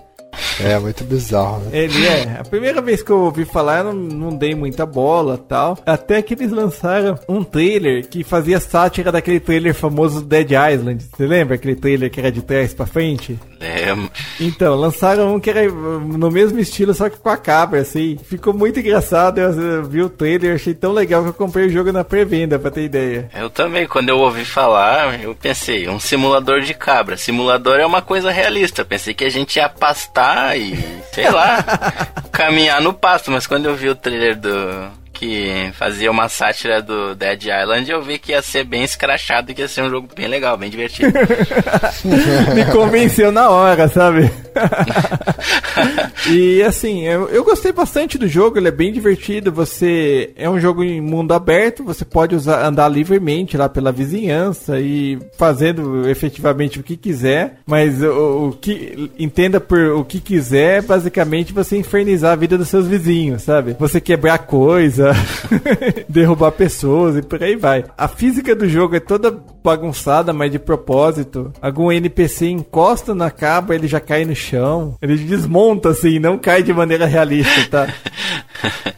É, 0.60 0.78
muito 0.78 1.04
bizarro, 1.04 1.60
né? 1.60 1.70
Ele 1.72 2.06
é. 2.06 2.38
A 2.40 2.44
primeira 2.44 2.80
vez 2.80 3.02
que 3.02 3.10
eu 3.10 3.20
ouvi 3.20 3.44
falar, 3.44 3.78
eu 3.78 3.84
não, 3.84 3.94
não 3.94 4.36
dei 4.36 4.54
muita 4.54 4.84
bola 4.84 5.38
tal. 5.38 5.78
Até 5.84 6.20
que 6.22 6.34
eles 6.34 6.50
lançaram 6.50 7.18
um 7.28 7.42
trailer 7.42 8.06
que 8.06 8.24
fazia 8.24 8.60
sátira 8.60 9.10
daquele 9.12 9.40
trailer 9.40 9.74
famoso 9.74 10.20
do 10.20 10.26
Dead 10.26 10.50
Island. 10.50 11.04
Você 11.04 11.26
lembra 11.26 11.54
aquele 11.54 11.76
trailer 11.76 12.10
que 12.10 12.20
era 12.20 12.30
de 12.30 12.42
trás 12.42 12.74
pra 12.74 12.86
frente? 12.86 13.38
Lembro. 13.60 14.10
Então, 14.40 14.74
lançaram 14.74 15.34
um 15.34 15.40
que 15.40 15.50
era 15.50 15.70
no 15.70 16.30
mesmo 16.30 16.58
estilo, 16.58 16.92
só 16.92 17.08
que 17.08 17.18
com 17.18 17.28
a 17.28 17.36
cabra, 17.36 17.80
assim. 17.80 18.18
Ficou 18.24 18.52
muito 18.52 18.80
engraçado. 18.80 19.38
Eu 19.38 19.84
vi 19.84 20.02
o 20.02 20.08
trailer, 20.08 20.54
achei 20.54 20.74
tão 20.74 20.92
legal 20.92 21.22
que 21.22 21.28
eu 21.28 21.34
comprei 21.34 21.66
o 21.66 21.70
jogo 21.70 21.92
na 21.92 22.04
pré-venda, 22.04 22.58
pra 22.58 22.70
ter 22.70 22.84
ideia. 22.84 23.30
Eu 23.34 23.48
também, 23.48 23.86
quando 23.86 24.08
eu 24.08 24.18
ouvi 24.18 24.44
falar, 24.44 25.22
eu 25.22 25.34
pensei, 25.34 25.88
um 25.88 26.00
simulador 26.00 26.60
de 26.60 26.74
cabra. 26.74 27.16
Simulador 27.16 27.78
é 27.78 27.86
uma 27.86 28.02
coisa 28.02 28.30
realista. 28.30 28.84
Pensei 28.84 29.14
que 29.14 29.24
a 29.24 29.30
gente 29.30 29.56
ia 29.56 29.68
pastar 29.68 30.41
e, 30.56 30.76
sei 31.12 31.30
lá, 31.30 31.64
caminhar 32.32 32.80
no 32.80 32.92
pasto. 32.92 33.30
Mas 33.30 33.46
quando 33.46 33.66
eu 33.66 33.76
vi 33.76 33.88
o 33.88 33.94
trailer 33.94 34.36
do 34.36 35.01
que 35.22 35.70
fazia 35.74 36.10
uma 36.10 36.28
sátira 36.28 36.82
do 36.82 37.14
Dead 37.14 37.44
Island, 37.44 37.88
eu 37.88 38.02
vi 38.02 38.18
que 38.18 38.32
ia 38.32 38.42
ser 38.42 38.64
bem 38.64 38.82
escrachado 38.82 39.52
e 39.52 39.54
que 39.54 39.60
ia 39.60 39.68
ser 39.68 39.82
um 39.82 39.88
jogo 39.88 40.08
bem 40.16 40.26
legal, 40.26 40.56
bem 40.56 40.68
divertido. 40.68 41.12
Me 42.52 42.64
convenceu 42.72 43.30
na 43.30 43.48
hora, 43.48 43.88
sabe? 43.88 44.28
e 46.28 46.60
assim, 46.64 47.04
eu, 47.06 47.28
eu 47.28 47.44
gostei 47.44 47.70
bastante 47.70 48.18
do 48.18 48.26
jogo, 48.26 48.58
ele 48.58 48.66
é 48.66 48.72
bem 48.72 48.92
divertido. 48.92 49.52
Você 49.52 50.32
é 50.34 50.50
um 50.50 50.58
jogo 50.58 50.82
em 50.82 51.00
mundo 51.00 51.32
aberto, 51.32 51.84
você 51.84 52.04
pode 52.04 52.34
usar, 52.34 52.66
andar 52.66 52.88
livremente 52.88 53.56
lá 53.56 53.68
pela 53.68 53.92
vizinhança 53.92 54.80
e 54.80 55.20
fazendo 55.38 56.08
efetivamente 56.08 56.80
o 56.80 56.82
que 56.82 56.96
quiser, 56.96 57.58
mas 57.64 58.02
o, 58.02 58.48
o 58.48 58.52
que 58.60 59.08
entenda 59.16 59.60
por 59.60 59.78
o 59.78 60.04
que 60.04 60.18
quiser, 60.18 60.82
basicamente 60.82 61.52
você 61.52 61.76
infernizar 61.76 62.32
a 62.32 62.36
vida 62.36 62.58
dos 62.58 62.68
seus 62.68 62.88
vizinhos, 62.88 63.42
sabe? 63.42 63.76
Você 63.78 64.00
quebrar 64.00 64.38
coisa, 64.38 65.11
derrubar 66.08 66.52
pessoas 66.52 67.16
e 67.16 67.22
por 67.22 67.42
aí 67.42 67.56
vai. 67.56 67.84
A 67.96 68.08
física 68.08 68.54
do 68.54 68.68
jogo 68.68 68.96
é 68.96 69.00
toda 69.00 69.30
bagunçada, 69.62 70.32
mas 70.32 70.50
de 70.50 70.58
propósito. 70.58 71.52
Algum 71.60 71.90
NPC 71.90 72.48
encosta 72.48 73.14
na 73.14 73.30
caba, 73.30 73.74
ele 73.74 73.86
já 73.86 74.00
cai 74.00 74.24
no 74.24 74.34
chão. 74.34 74.96
Ele 75.00 75.16
desmonta 75.16 75.90
assim, 75.90 76.18
não 76.18 76.38
cai 76.38 76.62
de 76.62 76.72
maneira 76.72 77.06
realista, 77.06 77.68
tá? 77.70 77.94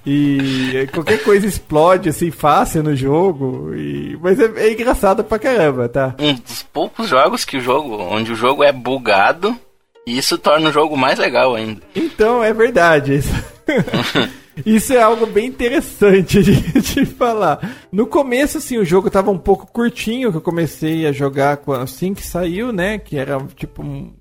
E 0.06 0.86
qualquer 0.92 1.22
coisa 1.22 1.46
explode 1.46 2.10
assim 2.10 2.30
fácil 2.30 2.82
no 2.82 2.94
jogo. 2.94 3.74
E... 3.74 4.18
Mas 4.20 4.38
é, 4.38 4.50
é 4.56 4.72
engraçado 4.72 5.24
pra 5.24 5.38
caramba, 5.38 5.88
tá? 5.88 6.14
Um 6.18 6.34
dos 6.34 6.62
poucos 6.62 7.08
jogos 7.08 7.44
que 7.44 7.56
o 7.56 7.60
jogo, 7.60 7.96
onde 7.96 8.32
o 8.32 8.36
jogo 8.36 8.62
é 8.62 8.70
bugado 8.70 9.58
E 10.06 10.18
isso 10.18 10.36
torna 10.36 10.68
o 10.68 10.72
jogo 10.72 10.96
mais 10.96 11.18
legal 11.18 11.54
ainda. 11.54 11.80
Então, 11.96 12.44
é 12.44 12.52
verdade. 12.52 13.20
Isso 14.64 14.92
é 14.92 15.02
algo 15.02 15.26
bem 15.26 15.46
interessante 15.46 16.42
de, 16.42 16.54
de, 16.80 17.06
falar. 17.06 17.86
No 17.90 18.06
começo, 18.06 18.58
assim, 18.58 18.78
o 18.78 18.84
jogo 18.84 19.10
tava 19.10 19.30
um 19.30 19.38
pouco 19.38 19.66
curtinho, 19.66 20.30
que 20.30 20.36
eu 20.36 20.42
comecei 20.42 21.06
a 21.06 21.12
jogar 21.12 21.60
assim 21.80 22.14
que 22.14 22.24
saiu, 22.24 22.72
né? 22.72 22.98
Que 22.98 23.16
era 23.16 23.38
tipo 23.56 23.82
um 23.82 24.12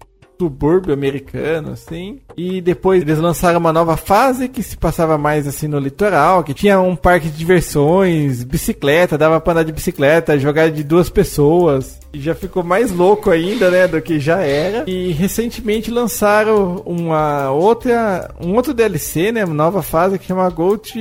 subúrbio 0.43 0.93
americano, 0.93 1.71
assim. 1.71 2.19
E 2.36 2.60
depois 2.60 3.01
eles 3.01 3.19
lançaram 3.19 3.60
uma 3.60 3.71
nova 3.71 3.95
fase 3.95 4.49
que 4.49 4.62
se 4.62 4.75
passava 4.75 5.17
mais 5.17 5.47
assim 5.47 5.67
no 5.67 5.79
litoral, 5.79 6.43
que 6.43 6.53
tinha 6.53 6.79
um 6.79 6.95
parque 6.95 7.29
de 7.29 7.38
diversões, 7.38 8.43
bicicleta, 8.43 9.17
dava 9.17 9.39
pra 9.39 9.53
andar 9.53 9.63
de 9.63 9.71
bicicleta, 9.71 10.38
jogar 10.38 10.69
de 10.69 10.84
duas 10.84 11.10
pessoas. 11.10 11.99
E 12.13 12.19
já 12.19 12.36
ficou 12.36 12.63
mais 12.63 12.91
louco 12.91 13.32
ainda, 13.32 13.71
né, 13.71 13.88
do 13.88 14.01
que 14.01 14.19
já 14.19 14.41
era. 14.41 14.84
E 14.88 15.12
recentemente 15.12 15.89
lançaram 15.89 16.84
uma 16.86 17.49
outra, 17.51 18.29
um 18.39 18.53
outro 18.53 18.73
DLC, 18.73 19.32
né, 19.32 19.45
uma 19.45 19.53
nova 19.53 19.82
fase 19.82 20.19
que 20.19 20.27
chama 20.27 20.49
Gold 20.49 20.93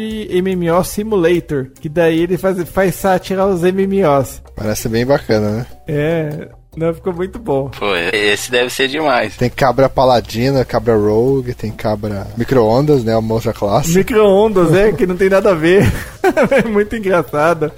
MMO 0.43 0.83
Simulator, 0.85 1.69
que 1.81 1.89
daí 1.89 2.21
ele 2.21 2.39
faz, 2.39 2.63
faz 2.69 2.95
sátira 2.95 3.43
aos 3.43 3.63
MMOs. 3.63 4.43
Parece 4.57 4.89
bem 4.89 5.05
bacana, 5.05 5.51
né? 5.51 5.67
É, 5.87 6.49
não, 6.75 6.95
ficou 6.95 7.13
muito 7.13 7.39
bom. 7.39 7.69
Pô, 7.69 7.95
esse 7.95 8.51
deve 8.51 8.71
ser 8.71 8.89
demais. 8.89 9.37
Tem 9.37 9.51
cabra 9.51 9.91
paladina, 9.91 10.65
cabra 10.65 10.97
rogue, 10.97 11.53
tem 11.53 11.71
cabra 11.71 12.27
micro-ondas, 12.37 13.05
né? 13.05 13.15
Uma 13.15 13.35
outra 13.35 13.53
classe. 13.53 13.95
Micro-ondas, 13.95 14.73
é, 14.73 14.91
que 14.97 15.07
não 15.07 15.15
tem 15.15 15.29
nada 15.29 15.51
a 15.51 15.55
ver. 15.55 15.83
é 16.51 16.67
muito 16.67 16.97
engraçado. 16.97 17.71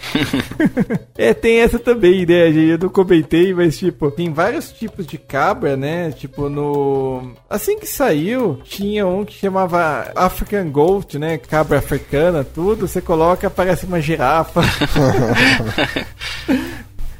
é, 1.18 1.34
tem 1.34 1.60
essa 1.60 1.76
também, 1.76 2.24
né? 2.24 2.50
Eu 2.50 2.78
não 2.78 2.88
comentei, 2.88 3.52
mas 3.52 3.76
tipo, 3.76 4.12
tem 4.12 4.32
vários 4.32 4.70
tipos 4.70 5.04
de 5.06 5.18
cabra, 5.18 5.76
né? 5.76 6.12
Tipo, 6.12 6.48
no. 6.48 7.32
Assim 7.50 7.76
que 7.76 7.88
saiu, 7.88 8.60
tinha 8.62 9.04
um 9.04 9.24
que 9.24 9.34
chamava 9.34 10.12
African 10.14 10.70
Goat, 10.70 11.18
né? 11.18 11.36
Cabra 11.38 11.78
africana, 11.78 12.44
tudo. 12.44 12.86
Você 12.86 13.00
coloca, 13.00 13.50
parece 13.50 13.86
uma 13.86 14.00
girafa. 14.00 14.60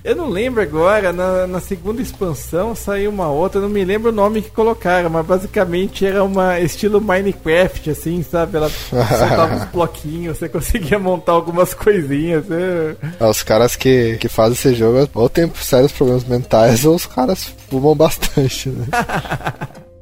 Eu 0.04 0.14
não 0.14 0.28
lembro 0.28 0.60
agora, 0.60 1.14
na, 1.14 1.46
na, 1.46 1.60
segunda 1.60 2.02
expansão 2.02 2.74
saiu 2.74 3.10
uma 3.10 3.30
outra, 3.30 3.58
não 3.58 3.70
me 3.70 3.82
lembro 3.82 4.10
o 4.10 4.14
nome 4.14 4.42
que 4.42 4.50
colocaram, 4.50 5.08
mas 5.08 5.24
basicamente 5.24 6.04
era 6.04 6.22
uma 6.22 6.60
estilo 6.60 7.00
Minecraft, 7.00 7.88
assim, 7.88 8.22
sabe? 8.22 8.58
Ela 8.58 8.68
soltava 8.90 9.56
uns 9.56 9.64
bloquinhos, 9.70 10.36
você 10.36 10.46
conseguia 10.46 10.98
montar 10.98 11.32
algumas 11.32 11.72
coisinhas. 11.72 12.44
É... 12.50 12.96
É, 13.18 13.26
os 13.26 13.42
caras 13.42 13.76
que, 13.76 14.18
que 14.18 14.28
fazem 14.28 14.52
esse 14.52 14.74
jogo 14.74 15.08
ou 15.14 15.26
tem 15.30 15.50
sérios 15.54 15.92
problemas 15.92 16.24
mentais 16.24 16.84
ou 16.84 16.94
os 16.94 17.06
caras 17.06 17.50
fumam 17.70 17.96
bastante, 17.96 18.68
né? 18.68 18.86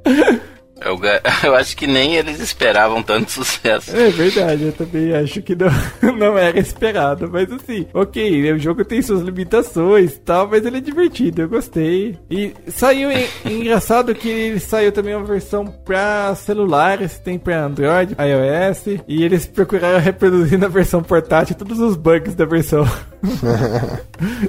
Eu, 0.85 1.01
eu, 1.45 1.55
acho 1.55 1.77
que 1.77 1.87
nem 1.87 2.15
eles 2.15 2.41
esperavam 2.41 3.03
tanto 3.03 3.31
sucesso. 3.33 3.95
É 3.97 4.11
verdade, 4.11 4.65
eu 4.65 4.73
também 4.73 5.15
acho 5.15 5.43
que 5.43 5.55
não, 5.55 5.69
não 6.17 6.39
era 6.39 6.59
esperado. 6.59 7.29
Mas 7.31 7.51
assim, 7.51 7.87
ok, 7.93 8.53
o 8.53 8.59
jogo 8.59 8.85
tem 8.85 9.03
suas 9.03 9.23
limitações 9.23 10.15
e 10.15 10.21
tal, 10.21 10.49
mas 10.49 10.65
ele 10.65 10.79
é 10.79 10.81
divertido, 10.81 11.43
eu 11.43 11.49
gostei. 11.49 12.19
E 12.31 12.55
saiu, 12.69 13.11
é, 13.11 13.29
engraçado 13.45 14.15
que 14.15 14.29
ele 14.29 14.61
saiu 14.61 14.93
também 14.93 15.15
uma 15.15 15.27
versão 15.27 15.67
pra 15.67 16.35
celulares, 16.35 17.19
tem 17.19 17.39
pra 17.39 17.65
Android, 17.65 18.17
iOS, 18.19 19.01
e 19.07 19.23
eles 19.23 19.47
procuraram 19.47 20.01
reproduzir 20.01 20.59
na 20.59 20.69
versão 20.69 21.03
portátil 21.03 21.57
todos 21.57 21.79
os 21.79 21.97
bugs 21.97 22.35
da 22.35 22.45
versão 22.45 22.87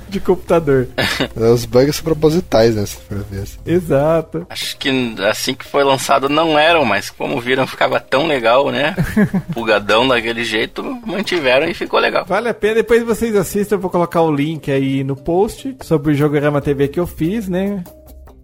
de 0.10 0.20
computador. 0.20 0.88
Os 1.36 1.66
bugs 1.66 1.96
são 1.96 2.04
propositais, 2.04 2.76
né? 2.76 2.84
Assim. 2.84 3.60
Exato. 3.66 4.46
Acho 4.50 4.78
que 4.78 5.16
assim 5.22 5.54
que 5.54 5.66
foi 5.66 5.84
lançado 5.84 6.23
não 6.30 6.58
eram, 6.58 6.86
mas 6.86 7.10
como 7.10 7.40
viram 7.40 7.68
ficava 7.68 8.00
tão 8.00 8.28
legal, 8.28 8.72
né? 8.72 8.96
Pulgadão 9.54 10.08
daquele 10.08 10.44
jeito, 10.44 10.84
mantiveram 11.06 11.68
e 11.68 11.74
ficou 11.74 12.00
legal. 12.00 12.26
Vale 12.26 12.50
a 12.50 12.54
pena, 12.54 12.76
depois 12.76 13.04
vocês 13.04 13.36
assistam, 13.36 13.76
eu 13.76 13.80
vou 13.80 13.90
colocar 13.90 14.22
o 14.22 14.34
link 14.34 14.72
aí 14.72 15.04
no 15.04 15.16
post 15.16 15.76
sobre 15.82 16.14
o 16.14 16.16
Jogorama 16.16 16.62
TV 16.62 16.88
que 16.88 17.00
eu 17.00 17.08
fiz, 17.08 17.48
né? 17.48 17.84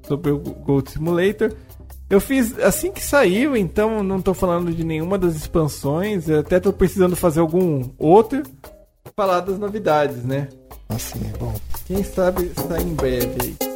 Sobre 0.07 0.31
o 0.31 0.37
Gold 0.39 0.91
Simulator. 0.91 1.51
Eu 2.09 2.19
fiz 2.19 2.57
assim 2.59 2.91
que 2.91 3.03
saiu, 3.03 3.55
então 3.55 4.01
não 4.01 4.19
tô 4.19 4.33
falando 4.33 4.71
de 4.71 4.83
nenhuma 4.83 5.17
das 5.17 5.35
expansões, 5.35 6.27
eu 6.27 6.39
até 6.39 6.59
tô 6.59 6.73
precisando 6.73 7.15
fazer 7.15 7.39
algum 7.39 7.83
outro 7.99 8.41
falar 9.15 9.41
das 9.41 9.59
novidades, 9.59 10.23
né? 10.23 10.47
Assim, 10.87 11.19
é 11.33 11.37
bom. 11.37 11.53
Quem 11.85 12.03
sabe 12.03 12.51
sai 12.55 12.81
em 12.81 12.95
breve 12.95 13.35
aí. 13.41 13.68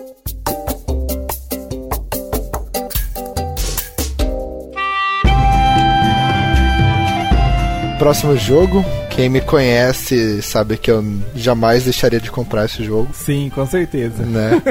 Próximo 8.03 8.35
jogo. 8.35 8.83
Quem 9.09 9.29
me 9.29 9.39
conhece 9.39 10.41
sabe 10.41 10.77
que 10.77 10.91
eu 10.91 11.01
jamais 11.33 11.85
deixaria 11.85 12.19
de 12.19 12.29
comprar 12.29 12.65
esse 12.65 12.83
jogo. 12.83 13.07
Sim, 13.13 13.49
com 13.55 13.65
certeza. 13.65 14.25
Né? 14.25 14.61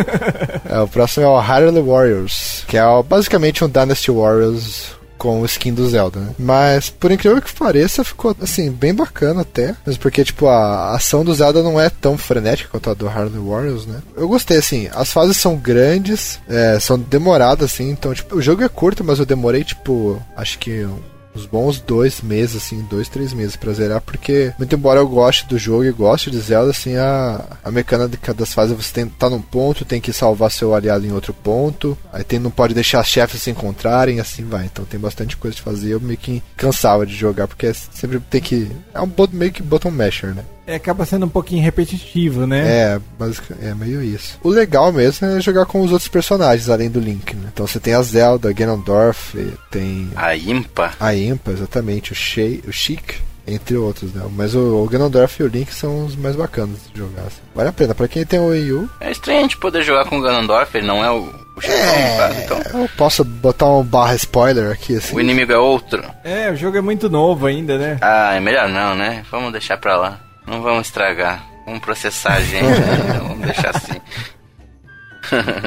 é, 0.68 0.78
o 0.80 0.86
próximo 0.86 1.24
é 1.24 1.28
o 1.28 1.38
Harley 1.38 1.82
Warriors, 1.82 2.62
que 2.68 2.76
é 2.76 2.82
basicamente 3.02 3.64
um 3.64 3.70
Dynasty 3.70 4.10
Warriors 4.10 4.90
com 5.16 5.40
o 5.40 5.46
skin 5.46 5.72
do 5.72 5.88
Zelda, 5.88 6.20
né? 6.20 6.34
Mas, 6.38 6.90
por 6.90 7.10
incrível 7.10 7.40
que 7.40 7.54
pareça, 7.54 8.04
ficou, 8.04 8.36
assim, 8.42 8.70
bem 8.70 8.92
bacana 8.92 9.40
até. 9.40 9.74
Mas 9.86 9.96
porque, 9.96 10.24
tipo, 10.24 10.46
a 10.48 10.94
ação 10.94 11.24
do 11.24 11.32
Zelda 11.32 11.62
não 11.62 11.80
é 11.80 11.88
tão 11.88 12.18
frenética 12.18 12.68
quanto 12.70 12.90
a 12.90 12.94
do 12.94 13.08
Harley 13.08 13.38
Warriors, 13.38 13.86
né? 13.86 14.02
Eu 14.14 14.28
gostei, 14.28 14.58
assim, 14.58 14.90
as 14.92 15.10
fases 15.10 15.38
são 15.38 15.56
grandes, 15.56 16.38
é, 16.48 16.78
são 16.78 16.98
demoradas, 16.98 17.72
assim, 17.72 17.88
então, 17.88 18.12
tipo, 18.12 18.36
o 18.36 18.42
jogo 18.42 18.62
é 18.62 18.68
curto, 18.68 19.02
mas 19.02 19.20
eu 19.20 19.24
demorei, 19.24 19.64
tipo, 19.64 20.20
acho 20.36 20.58
que 20.58 20.86
uns 21.34 21.46
bons 21.46 21.80
dois 21.80 22.20
meses, 22.20 22.56
assim, 22.56 22.86
dois, 22.90 23.08
três 23.08 23.32
meses 23.32 23.56
pra 23.56 23.72
zerar, 23.72 24.00
porque, 24.00 24.52
muito 24.58 24.74
embora 24.74 25.00
eu 25.00 25.08
goste 25.08 25.46
do 25.46 25.58
jogo 25.58 25.84
e 25.84 25.90
goste 25.90 26.30
de 26.30 26.38
Zelda, 26.38 26.70
assim, 26.70 26.96
a, 26.96 27.44
a 27.64 27.70
mecânica 27.70 28.34
das 28.34 28.52
fases 28.52 28.76
você 28.76 28.92
tem 28.92 29.06
tá 29.06 29.30
num 29.30 29.40
ponto, 29.40 29.84
tem 29.84 30.00
que 30.00 30.12
salvar 30.12 30.50
seu 30.50 30.74
aliado 30.74 31.06
em 31.06 31.12
outro 31.12 31.32
ponto, 31.32 31.96
aí 32.12 32.24
tem, 32.24 32.38
não 32.38 32.50
pode 32.50 32.74
deixar 32.74 33.02
chefes 33.04 33.42
se 33.42 33.50
encontrarem, 33.50 34.20
assim 34.20 34.44
vai. 34.44 34.66
Então 34.66 34.84
tem 34.84 34.98
bastante 34.98 35.36
coisa 35.36 35.54
de 35.56 35.62
fazer. 35.62 35.92
Eu 35.92 36.00
meio 36.00 36.18
que 36.18 36.42
cansava 36.56 37.06
de 37.06 37.14
jogar, 37.14 37.48
porque 37.48 37.72
sempre 37.74 38.20
tem 38.20 38.40
que. 38.40 38.70
É 38.94 39.00
um 39.00 39.10
meio 39.32 39.52
que 39.52 39.62
bottom 39.62 39.90
masher, 39.90 40.34
né? 40.34 40.44
É, 40.66 40.76
acaba 40.76 41.04
sendo 41.04 41.26
um 41.26 41.28
pouquinho 41.28 41.62
repetitivo, 41.62 42.46
né? 42.46 42.60
É, 42.66 43.00
mas 43.18 43.42
é 43.60 43.74
meio 43.74 44.02
isso. 44.02 44.38
O 44.42 44.48
legal 44.48 44.92
mesmo 44.92 45.26
é 45.26 45.40
jogar 45.40 45.66
com 45.66 45.80
os 45.82 45.90
outros 45.90 46.08
personagens, 46.08 46.68
além 46.68 46.88
do 46.88 47.00
Link, 47.00 47.34
né? 47.34 47.48
Então 47.52 47.66
você 47.66 47.80
tem 47.80 47.94
a 47.94 48.02
Zelda, 48.02 48.48
a 48.48 48.52
Ganondorf, 48.52 49.36
tem... 49.70 50.08
A 50.14 50.36
Impa. 50.36 50.92
A 51.00 51.14
Impa, 51.14 51.50
exatamente. 51.50 52.12
O, 52.12 52.14
Shei, 52.14 52.62
o 52.66 52.72
Chic, 52.72 53.16
entre 53.46 53.76
outros, 53.76 54.14
né? 54.14 54.24
Mas 54.36 54.54
o, 54.54 54.84
o 54.84 54.88
Ganondorf 54.88 55.42
e 55.42 55.44
o 55.44 55.48
Link 55.48 55.74
são 55.74 56.06
os 56.06 56.14
mais 56.14 56.36
bacanas 56.36 56.78
de 56.92 57.00
jogar. 57.00 57.22
Assim. 57.22 57.40
Vale 57.54 57.68
a 57.68 57.72
pena. 57.72 57.94
Pra 57.94 58.06
quem 58.06 58.24
tem 58.24 58.38
o 58.38 58.48
Wii 58.48 58.72
U... 58.72 58.90
É 59.00 59.10
estranho 59.10 59.40
a 59.40 59.42
gente 59.42 59.56
poder 59.56 59.82
jogar 59.82 60.04
com 60.04 60.18
o 60.18 60.22
Ganondorf, 60.22 60.76
ele 60.76 60.86
não 60.86 61.04
é 61.04 61.10
o... 61.10 61.22
o 61.24 61.60
é, 61.64 62.44
então. 62.44 62.80
eu 62.80 62.88
posso 62.96 63.24
botar 63.24 63.66
um 63.66 63.82
barra 63.82 64.14
spoiler 64.14 64.70
aqui, 64.70 64.96
assim. 64.96 65.16
O 65.16 65.20
inimigo 65.20 65.50
é 65.50 65.58
outro. 65.58 66.04
É, 66.22 66.50
o 66.52 66.56
jogo 66.56 66.78
é 66.78 66.80
muito 66.80 67.10
novo 67.10 67.46
ainda, 67.46 67.76
né? 67.76 67.98
Ah, 68.00 68.34
é 68.34 68.40
melhor 68.40 68.68
não, 68.68 68.94
né? 68.94 69.24
Vamos 69.28 69.50
deixar 69.50 69.76
pra 69.76 69.96
lá. 69.96 70.20
Não 70.46 70.62
vamos 70.62 70.86
estragar. 70.86 71.44
Vamos 71.64 71.80
processar 71.80 72.34
a 72.34 72.40
gente, 72.40 72.64
né? 72.64 73.18
vamos 73.22 73.46
deixar 73.46 73.76
assim. 73.76 74.00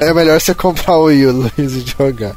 é 0.02 0.14
melhor 0.14 0.40
você 0.40 0.54
comprar 0.54 0.98
o 0.98 1.06
Wii 1.06 1.28
Luiz, 1.28 1.74
e 1.74 1.82
jogar. 1.82 2.36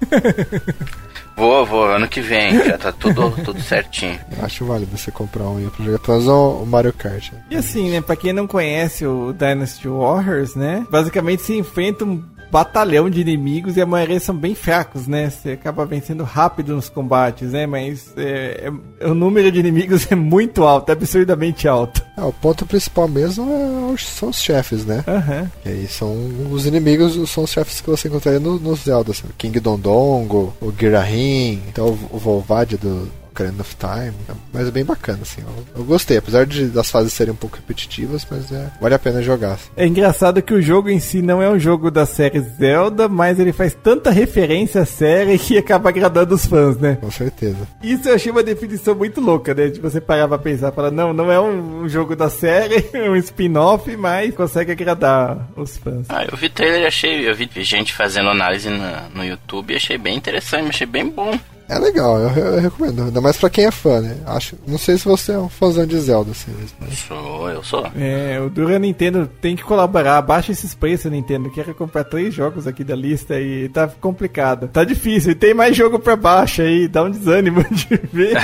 Vou, 1.36 1.66
vou, 1.66 1.84
ano 1.84 2.08
que 2.08 2.22
vem, 2.22 2.64
já 2.64 2.78
tá 2.78 2.90
tudo, 2.90 3.30
tudo 3.44 3.60
certinho. 3.60 4.18
Acho 4.40 4.64
válido 4.64 4.96
você 4.96 5.10
comprar 5.10 5.44
um 5.44 5.56
Wii 5.56 5.68
pra 5.68 5.84
jogar 5.84 5.98
pelo 5.98 6.18
menos 6.18 6.32
o 6.32 6.64
Mario 6.64 6.94
Kart. 6.94 7.30
E 7.50 7.56
assim, 7.56 7.90
né, 7.90 8.00
pra 8.00 8.16
quem 8.16 8.32
não 8.32 8.46
conhece 8.46 9.04
o 9.06 9.34
Dynasty 9.34 9.86
Warriors, 9.86 10.54
né, 10.54 10.86
basicamente 10.90 11.42
se 11.42 11.54
enfrenta 11.54 12.06
um 12.06 12.24
batalhão 12.50 13.10
de 13.10 13.20
inimigos 13.20 13.76
e 13.76 13.80
a 13.80 13.86
maioria 13.86 14.20
são 14.20 14.34
bem 14.34 14.54
fracos, 14.54 15.06
né? 15.06 15.30
Você 15.30 15.50
acaba 15.50 15.84
vencendo 15.84 16.24
rápido 16.24 16.74
nos 16.74 16.88
combates, 16.88 17.52
né? 17.52 17.66
Mas 17.66 18.12
é, 18.16 18.70
é, 19.00 19.06
o 19.06 19.14
número 19.14 19.50
de 19.50 19.58
inimigos 19.58 20.06
é 20.10 20.14
muito 20.14 20.64
alto, 20.64 20.90
é 20.90 20.92
absurdamente 20.92 21.68
alto. 21.68 22.04
É, 22.16 22.22
o 22.22 22.32
ponto 22.32 22.66
principal 22.66 23.08
mesmo 23.08 23.92
é, 23.94 23.96
são 23.98 24.30
os 24.30 24.40
chefes, 24.40 24.84
né? 24.84 25.04
Uhum. 25.06 25.48
E 25.64 25.68
aí 25.68 25.86
são 25.86 26.16
os 26.50 26.66
inimigos, 26.66 27.30
são 27.30 27.44
os 27.44 27.50
chefes 27.50 27.80
que 27.80 27.90
você 27.90 28.08
encontraria 28.08 28.40
nos 28.40 28.60
no 28.60 28.74
Zelda, 28.74 29.12
assim, 29.12 29.24
King 29.36 29.60
Dondongo, 29.60 30.54
o 30.60 30.72
Girahim, 30.76 31.62
então 31.68 31.86
o 32.10 32.18
Volvad 32.18 32.76
do 32.76 33.08
Ocarina 33.36 33.60
of 33.60 33.76
Time, 33.76 34.14
mas 34.52 34.66
é 34.66 34.70
bem 34.70 34.84
bacana, 34.84 35.18
assim. 35.22 35.42
Eu, 35.42 35.80
eu 35.80 35.84
gostei, 35.84 36.16
apesar 36.16 36.46
de, 36.46 36.66
das 36.68 36.90
fases 36.90 37.12
serem 37.12 37.34
um 37.34 37.36
pouco 37.36 37.56
repetitivas, 37.56 38.26
mas 38.30 38.50
é, 38.50 38.70
vale 38.80 38.94
a 38.94 38.98
pena 38.98 39.22
jogar. 39.22 39.52
Assim. 39.52 39.68
É 39.76 39.86
engraçado 39.86 40.40
que 40.40 40.54
o 40.54 40.62
jogo 40.62 40.88
em 40.88 40.98
si 40.98 41.20
não 41.20 41.42
é 41.42 41.50
um 41.50 41.58
jogo 41.58 41.90
da 41.90 42.06
série 42.06 42.40
Zelda, 42.40 43.08
mas 43.08 43.38
ele 43.38 43.52
faz 43.52 43.74
tanta 43.74 44.10
referência 44.10 44.80
à 44.80 44.86
série 44.86 45.36
que 45.38 45.58
acaba 45.58 45.90
agradando 45.90 46.34
os 46.34 46.46
fãs, 46.46 46.78
né? 46.78 46.96
Com 47.00 47.10
certeza. 47.10 47.68
Isso 47.82 48.08
eu 48.08 48.14
achei 48.14 48.32
uma 48.32 48.42
definição 48.42 48.94
muito 48.94 49.20
louca, 49.20 49.54
né? 49.54 49.68
De 49.68 49.80
você 49.80 50.00
parar 50.00 50.26
pra 50.26 50.38
pensar, 50.38 50.72
falar, 50.72 50.90
não, 50.90 51.12
não 51.12 51.30
é 51.30 51.38
um, 51.38 51.82
um 51.82 51.88
jogo 51.88 52.16
da 52.16 52.30
série, 52.30 52.88
é 52.94 53.10
um 53.10 53.16
spin-off, 53.16 53.94
mas 53.96 54.34
consegue 54.34 54.72
agradar 54.72 55.48
os 55.54 55.76
fãs. 55.76 56.06
Ah, 56.08 56.24
eu 56.24 56.36
vi 56.36 56.48
trailer 56.48 56.82
e 56.82 56.86
achei, 56.86 57.28
eu 57.28 57.34
vi 57.34 57.48
gente 57.56 57.92
fazendo 57.92 58.30
análise 58.30 58.70
no, 58.70 59.10
no 59.14 59.24
YouTube 59.24 59.72
e 59.72 59.76
achei 59.76 59.98
bem 59.98 60.16
interessante, 60.16 60.68
achei 60.68 60.86
bem 60.86 61.08
bom. 61.08 61.38
É 61.68 61.78
legal, 61.78 62.18
eu, 62.18 62.28
eu, 62.30 62.60
recomendo. 62.60 63.04
Ainda 63.04 63.20
mais 63.20 63.36
pra 63.36 63.50
quem 63.50 63.64
é 63.64 63.70
fã, 63.70 64.00
né? 64.00 64.16
Acho, 64.26 64.56
não 64.66 64.78
sei 64.78 64.96
se 64.96 65.04
você 65.04 65.32
é 65.32 65.38
um 65.38 65.48
fãzão 65.48 65.84
de 65.84 65.98
Zelda, 65.98 66.30
assim. 66.30 66.52
Mas... 66.80 66.98
Sou, 66.98 67.50
eu 67.50 67.62
sou. 67.62 67.86
É, 67.96 68.40
o 68.40 68.48
Dura 68.48 68.78
Nintendo 68.78 69.28
tem 69.40 69.56
que 69.56 69.64
colaborar. 69.64 70.22
Baixa 70.22 70.52
esses 70.52 70.74
preços, 70.74 71.10
Nintendo. 71.10 71.50
Quero 71.50 71.74
comprar 71.74 72.04
três 72.04 72.32
jogos 72.32 72.66
aqui 72.66 72.84
da 72.84 72.94
lista 72.94 73.40
e 73.40 73.68
tá 73.68 73.88
complicado. 73.88 74.68
Tá 74.68 74.84
difícil. 74.84 75.32
E 75.32 75.34
tem 75.34 75.54
mais 75.54 75.76
jogo 75.76 75.98
pra 75.98 76.14
baixo 76.14 76.62
aí. 76.62 76.86
Dá 76.86 77.02
um 77.02 77.10
desânimo 77.10 77.64
de 77.70 78.00
ver. 78.12 78.36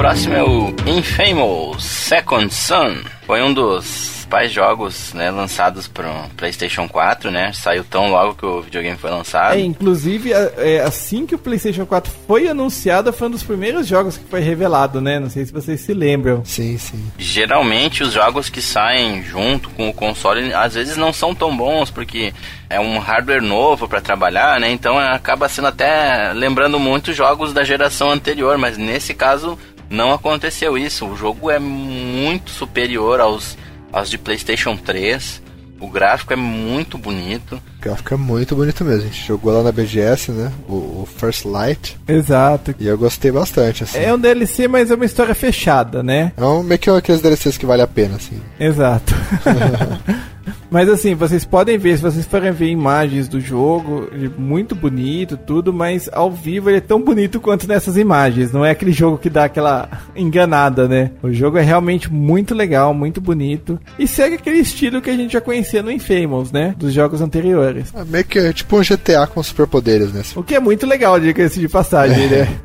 próximo 0.08 0.34
é 0.34 0.42
o 0.42 0.74
Infamous 0.86 1.84
Second 1.84 2.54
Son. 2.54 2.96
Foi 3.26 3.42
um 3.42 3.52
dos 3.52 4.18
principais 4.28 4.52
jogos 4.52 5.14
né, 5.14 5.30
lançados 5.30 5.88
para 5.88 6.26
PlayStation 6.36 6.86
4, 6.86 7.30
né? 7.30 7.50
Saiu 7.54 7.82
tão 7.82 8.10
logo 8.10 8.34
que 8.34 8.44
o 8.44 8.60
videogame 8.60 8.96
foi 8.96 9.10
lançado. 9.10 9.54
É, 9.54 9.60
inclusive, 9.60 10.32
é, 10.32 10.80
assim 10.80 11.26
que 11.26 11.34
o 11.34 11.38
PlayStation 11.38 11.86
4 11.86 12.12
foi 12.26 12.46
anunciado, 12.46 13.12
foi 13.12 13.28
um 13.28 13.30
dos 13.30 13.42
primeiros 13.42 13.86
jogos 13.86 14.18
que 14.18 14.24
foi 14.24 14.40
revelado, 14.40 15.00
né? 15.00 15.18
Não 15.18 15.30
sei 15.30 15.46
se 15.46 15.52
vocês 15.52 15.80
se 15.80 15.94
lembram. 15.94 16.44
Sim, 16.44 16.76
sim. 16.76 17.02
Geralmente, 17.18 18.02
os 18.02 18.12
jogos 18.12 18.50
que 18.50 18.60
saem 18.60 19.22
junto 19.22 19.70
com 19.70 19.88
o 19.88 19.94
console, 19.94 20.52
às 20.52 20.74
vezes 20.74 20.96
não 20.96 21.12
são 21.12 21.34
tão 21.34 21.56
bons, 21.56 21.90
porque 21.90 22.34
é 22.68 22.78
um 22.78 22.98
hardware 22.98 23.42
novo 23.42 23.88
para 23.88 24.00
trabalhar, 24.00 24.60
né? 24.60 24.70
Então 24.70 24.98
acaba 24.98 25.48
sendo 25.48 25.68
até 25.68 26.32
lembrando 26.34 26.78
muito 26.78 27.14
jogos 27.14 27.54
da 27.54 27.64
geração 27.64 28.10
anterior, 28.10 28.58
mas 28.58 28.76
nesse 28.76 29.14
caso 29.14 29.58
não 29.90 30.12
aconteceu 30.12 30.76
isso. 30.76 31.06
O 31.06 31.16
jogo 31.16 31.50
é 31.50 31.58
muito 31.58 32.50
superior 32.50 33.20
aos 33.20 33.56
as 33.92 34.10
de 34.10 34.18
PlayStation 34.18 34.76
3. 34.76 35.42
O 35.80 35.88
gráfico 35.88 36.32
é 36.32 36.36
muito 36.36 36.98
bonito. 36.98 37.62
Gráfico 37.88 38.12
é 38.12 38.16
muito 38.18 38.54
bonito 38.54 38.84
mesmo. 38.84 39.04
A 39.04 39.06
gente 39.06 39.26
jogou 39.26 39.50
lá 39.50 39.62
na 39.62 39.72
BGS, 39.72 40.30
né? 40.30 40.52
O, 40.68 40.74
o, 40.74 41.08
First 41.16 41.46
Light. 41.46 41.98
Exato. 42.06 42.74
E 42.78 42.86
eu 42.86 42.98
gostei 42.98 43.32
bastante, 43.32 43.84
assim. 43.84 43.98
É 43.98 44.12
um 44.12 44.18
DLC, 44.18 44.68
mas 44.68 44.90
é 44.90 44.94
uma 44.94 45.06
história 45.06 45.34
fechada, 45.34 46.02
né? 46.02 46.32
É 46.36 46.44
um, 46.44 46.62
meio 46.62 46.78
que 46.78 46.90
aqueles 46.90 47.22
DLCs 47.22 47.56
que 47.56 47.64
vale 47.64 47.80
a 47.80 47.86
pena, 47.86 48.16
assim. 48.16 48.38
Exato. 48.60 49.14
Mas 50.70 50.88
assim, 50.88 51.14
vocês 51.14 51.44
podem 51.44 51.78
ver, 51.78 51.96
se 51.96 52.02
vocês 52.02 52.26
forem 52.26 52.52
ver 52.52 52.68
imagens 52.68 53.28
do 53.28 53.40
jogo, 53.40 54.08
muito 54.36 54.74
bonito, 54.74 55.36
tudo, 55.36 55.72
mas 55.72 56.10
ao 56.12 56.30
vivo 56.30 56.68
ele 56.68 56.78
é 56.78 56.80
tão 56.80 57.00
bonito 57.00 57.40
quanto 57.40 57.66
nessas 57.66 57.96
imagens. 57.96 58.52
Não 58.52 58.64
é 58.64 58.70
aquele 58.70 58.92
jogo 58.92 59.18
que 59.18 59.30
dá 59.30 59.44
aquela 59.44 59.88
enganada, 60.14 60.86
né? 60.86 61.10
O 61.22 61.32
jogo 61.32 61.58
é 61.58 61.62
realmente 61.62 62.12
muito 62.12 62.54
legal, 62.54 62.92
muito 62.92 63.20
bonito. 63.20 63.78
E 63.98 64.06
segue 64.06 64.36
aquele 64.36 64.58
estilo 64.58 65.00
que 65.00 65.10
a 65.10 65.16
gente 65.16 65.32
já 65.32 65.40
conhecia 65.40 65.82
no 65.82 65.90
Infamous, 65.90 66.52
né? 66.52 66.74
Dos 66.76 66.92
jogos 66.92 67.20
anteriores. 67.20 67.77
É 67.94 68.04
meio 68.04 68.24
que 68.24 68.52
tipo 68.52 68.78
um 68.78 68.82
GTA 68.82 69.26
com 69.26 69.42
superpoderes, 69.42 70.12
né? 70.12 70.22
O 70.36 70.42
que 70.42 70.54
é 70.54 70.60
muito 70.60 70.86
legal, 70.86 71.18
diga-se 71.18 71.60
de 71.60 71.68
passagem, 71.68 72.24
é. 72.24 72.28
né? 72.28 72.60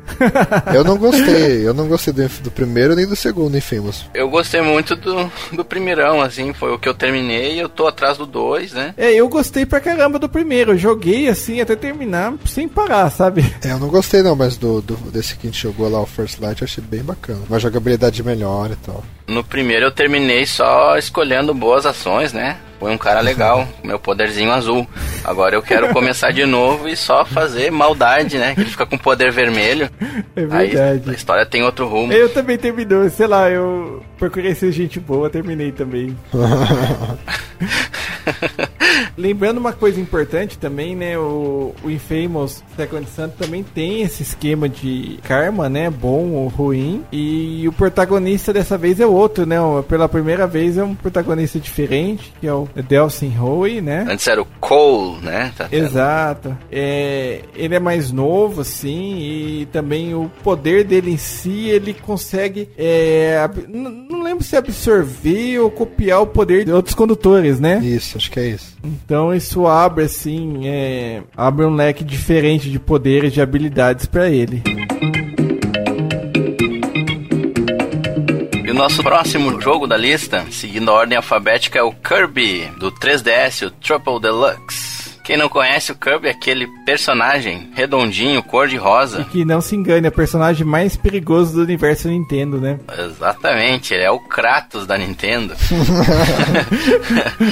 eu 0.74 0.84
não 0.84 0.96
gostei, 0.96 1.66
eu 1.66 1.74
não 1.74 1.88
gostei 1.88 2.12
do, 2.12 2.28
do, 2.42 2.50
primeiro 2.50 2.94
nem 2.94 3.06
do 3.06 3.16
segundo 3.16 3.56
Infamous. 3.56 4.06
Eu 4.14 4.28
gostei 4.28 4.60
muito 4.60 4.94
do, 4.96 5.30
do 5.52 5.64
primeirão, 5.64 6.20
assim, 6.20 6.52
foi 6.52 6.72
o 6.72 6.78
que 6.78 6.88
eu 6.88 6.94
terminei 6.94 7.54
e 7.54 7.58
eu 7.58 7.68
tô 7.68 7.86
atrás 7.86 8.18
do 8.18 8.26
2, 8.26 8.72
né? 8.72 8.94
É, 8.96 9.12
eu 9.12 9.28
gostei 9.28 9.66
pra 9.66 9.80
caramba 9.80 10.18
do 10.18 10.28
primeiro. 10.28 10.72
Eu 10.72 10.78
joguei 10.78 11.28
assim 11.28 11.60
até 11.60 11.76
terminar 11.76 12.34
sem 12.46 12.68
parar, 12.68 13.10
sabe? 13.10 13.44
É, 13.64 13.72
eu 13.72 13.78
não 13.78 13.88
gostei 13.88 14.22
não, 14.22 14.36
mas 14.36 14.56
do, 14.56 14.80
do 14.80 14.94
desse 15.10 15.36
que 15.36 15.46
a 15.46 15.50
gente 15.50 15.62
jogou 15.62 15.88
lá, 15.88 16.00
o 16.00 16.06
First 16.06 16.40
Light, 16.40 16.60
eu 16.60 16.66
achei 16.66 16.82
bem 16.82 17.02
bacana. 17.02 17.40
Uma 17.48 17.58
jogabilidade 17.58 18.22
melhor 18.22 18.70
e 18.70 18.76
tal. 18.76 19.02
No 19.26 19.42
primeiro 19.42 19.86
eu 19.86 19.90
terminei 19.90 20.44
só 20.46 20.98
escolhendo 20.98 21.54
boas 21.54 21.86
ações, 21.86 22.32
né? 22.32 22.58
Foi 22.78 22.92
um 22.92 22.98
cara 22.98 23.20
legal, 23.20 23.66
meu 23.82 23.98
poderzinho 23.98 24.52
azul. 24.52 24.86
Agora 25.24 25.54
eu 25.54 25.62
quero 25.62 25.90
começar 25.92 26.30
de 26.32 26.44
novo 26.44 26.86
e 26.86 26.94
só 26.94 27.24
fazer 27.24 27.70
maldade, 27.70 28.36
né? 28.36 28.54
Que 28.54 28.60
ele 28.60 28.70
fica 28.70 28.84
com 28.84 28.98
poder 28.98 29.32
vermelho. 29.32 29.88
É 30.36 30.44
verdade. 30.44 30.78
Aí 30.78 31.02
a 31.06 31.12
história 31.12 31.46
tem 31.46 31.62
outro 31.62 31.88
rumo. 31.88 32.12
Eu 32.12 32.28
também 32.28 32.58
terminou, 32.58 33.08
sei 33.08 33.26
lá, 33.26 33.48
eu 33.48 34.02
procurei 34.18 34.54
ser 34.54 34.70
gente 34.72 35.00
boa, 35.00 35.30
terminei 35.30 35.72
também. 35.72 36.14
Lembrando 39.16 39.58
uma 39.58 39.72
coisa 39.72 40.00
importante 40.00 40.58
também, 40.58 40.94
né? 40.94 41.18
O, 41.18 41.74
o 41.82 41.90
Infamous 41.90 42.62
Second 42.76 43.06
Son 43.10 43.28
também 43.28 43.62
tem 43.62 44.02
esse 44.02 44.22
esquema 44.22 44.68
de 44.68 45.18
karma, 45.22 45.68
né? 45.68 45.90
Bom 45.90 46.30
ou 46.32 46.48
ruim. 46.48 47.04
E 47.12 47.66
o 47.68 47.72
protagonista 47.72 48.52
dessa 48.52 48.76
vez 48.76 49.00
é 49.00 49.06
outro, 49.06 49.46
né? 49.46 49.56
Pela 49.88 50.08
primeira 50.08 50.46
vez 50.46 50.76
é 50.76 50.84
um 50.84 50.94
protagonista 50.94 51.58
diferente, 51.58 52.32
que 52.40 52.46
é 52.46 52.52
o 52.52 52.68
Delsin 52.88 53.34
Howe, 53.38 53.80
né? 53.80 54.06
Antes 54.08 54.26
era 54.26 54.40
o 54.40 54.46
Cole, 54.60 55.20
né? 55.22 55.52
Tá 55.56 55.68
Exato. 55.70 56.56
É, 56.70 57.42
ele 57.54 57.74
é 57.74 57.80
mais 57.80 58.10
novo, 58.10 58.60
assim, 58.60 59.18
e 59.18 59.66
também 59.66 60.14
o 60.14 60.30
poder 60.42 60.84
dele 60.84 61.12
em 61.12 61.16
si, 61.16 61.68
ele 61.68 61.94
consegue. 61.94 62.68
É, 62.76 63.48
não 63.68 64.22
lembro 64.22 64.44
se 64.44 64.56
absorver 64.56 65.58
ou 65.58 65.70
copiar 65.70 66.22
o 66.22 66.26
poder 66.26 66.64
de 66.64 66.72
outros 66.72 66.94
condutores, 66.94 67.60
né? 67.60 67.80
Isso, 67.82 68.13
acho 68.16 68.30
que 68.30 68.40
é 68.40 68.48
isso. 68.48 68.76
Então 68.82 69.34
isso 69.34 69.66
abre 69.66 70.04
assim, 70.04 70.66
é, 70.66 71.22
abre 71.36 71.64
um 71.64 71.74
leque 71.74 72.04
diferente 72.04 72.70
de 72.70 72.78
poderes, 72.78 73.32
de 73.32 73.40
habilidades 73.40 74.06
para 74.06 74.28
ele. 74.28 74.62
E 78.64 78.70
o 78.70 78.74
nosso 78.74 79.02
próximo 79.02 79.60
jogo 79.60 79.86
da 79.86 79.96
lista, 79.96 80.44
seguindo 80.50 80.90
a 80.90 80.94
ordem 80.94 81.16
alfabética, 81.16 81.78
é 81.78 81.82
o 81.82 81.92
Kirby 81.92 82.66
do 82.78 82.90
3DS, 82.92 83.66
o 83.66 83.70
Triple 83.70 84.20
Deluxe. 84.20 84.93
Quem 85.24 85.38
não 85.38 85.48
conhece 85.48 85.90
o 85.90 85.94
Kirby 85.94 86.28
é 86.28 86.32
aquele 86.32 86.66
personagem 86.84 87.70
redondinho, 87.74 88.42
cor 88.42 88.68
de 88.68 88.76
rosa. 88.76 89.22
E 89.22 89.24
que 89.24 89.42
não 89.42 89.62
se 89.62 89.74
engane, 89.74 90.06
é 90.06 90.10
o 90.10 90.12
personagem 90.12 90.66
mais 90.66 90.96
perigoso 90.96 91.54
do 91.54 91.62
universo 91.62 92.08
Nintendo, 92.08 92.60
né? 92.60 92.78
Exatamente, 92.98 93.94
ele 93.94 94.02
é 94.02 94.10
o 94.10 94.20
Kratos 94.20 94.86
da 94.86 94.98
Nintendo. 94.98 95.54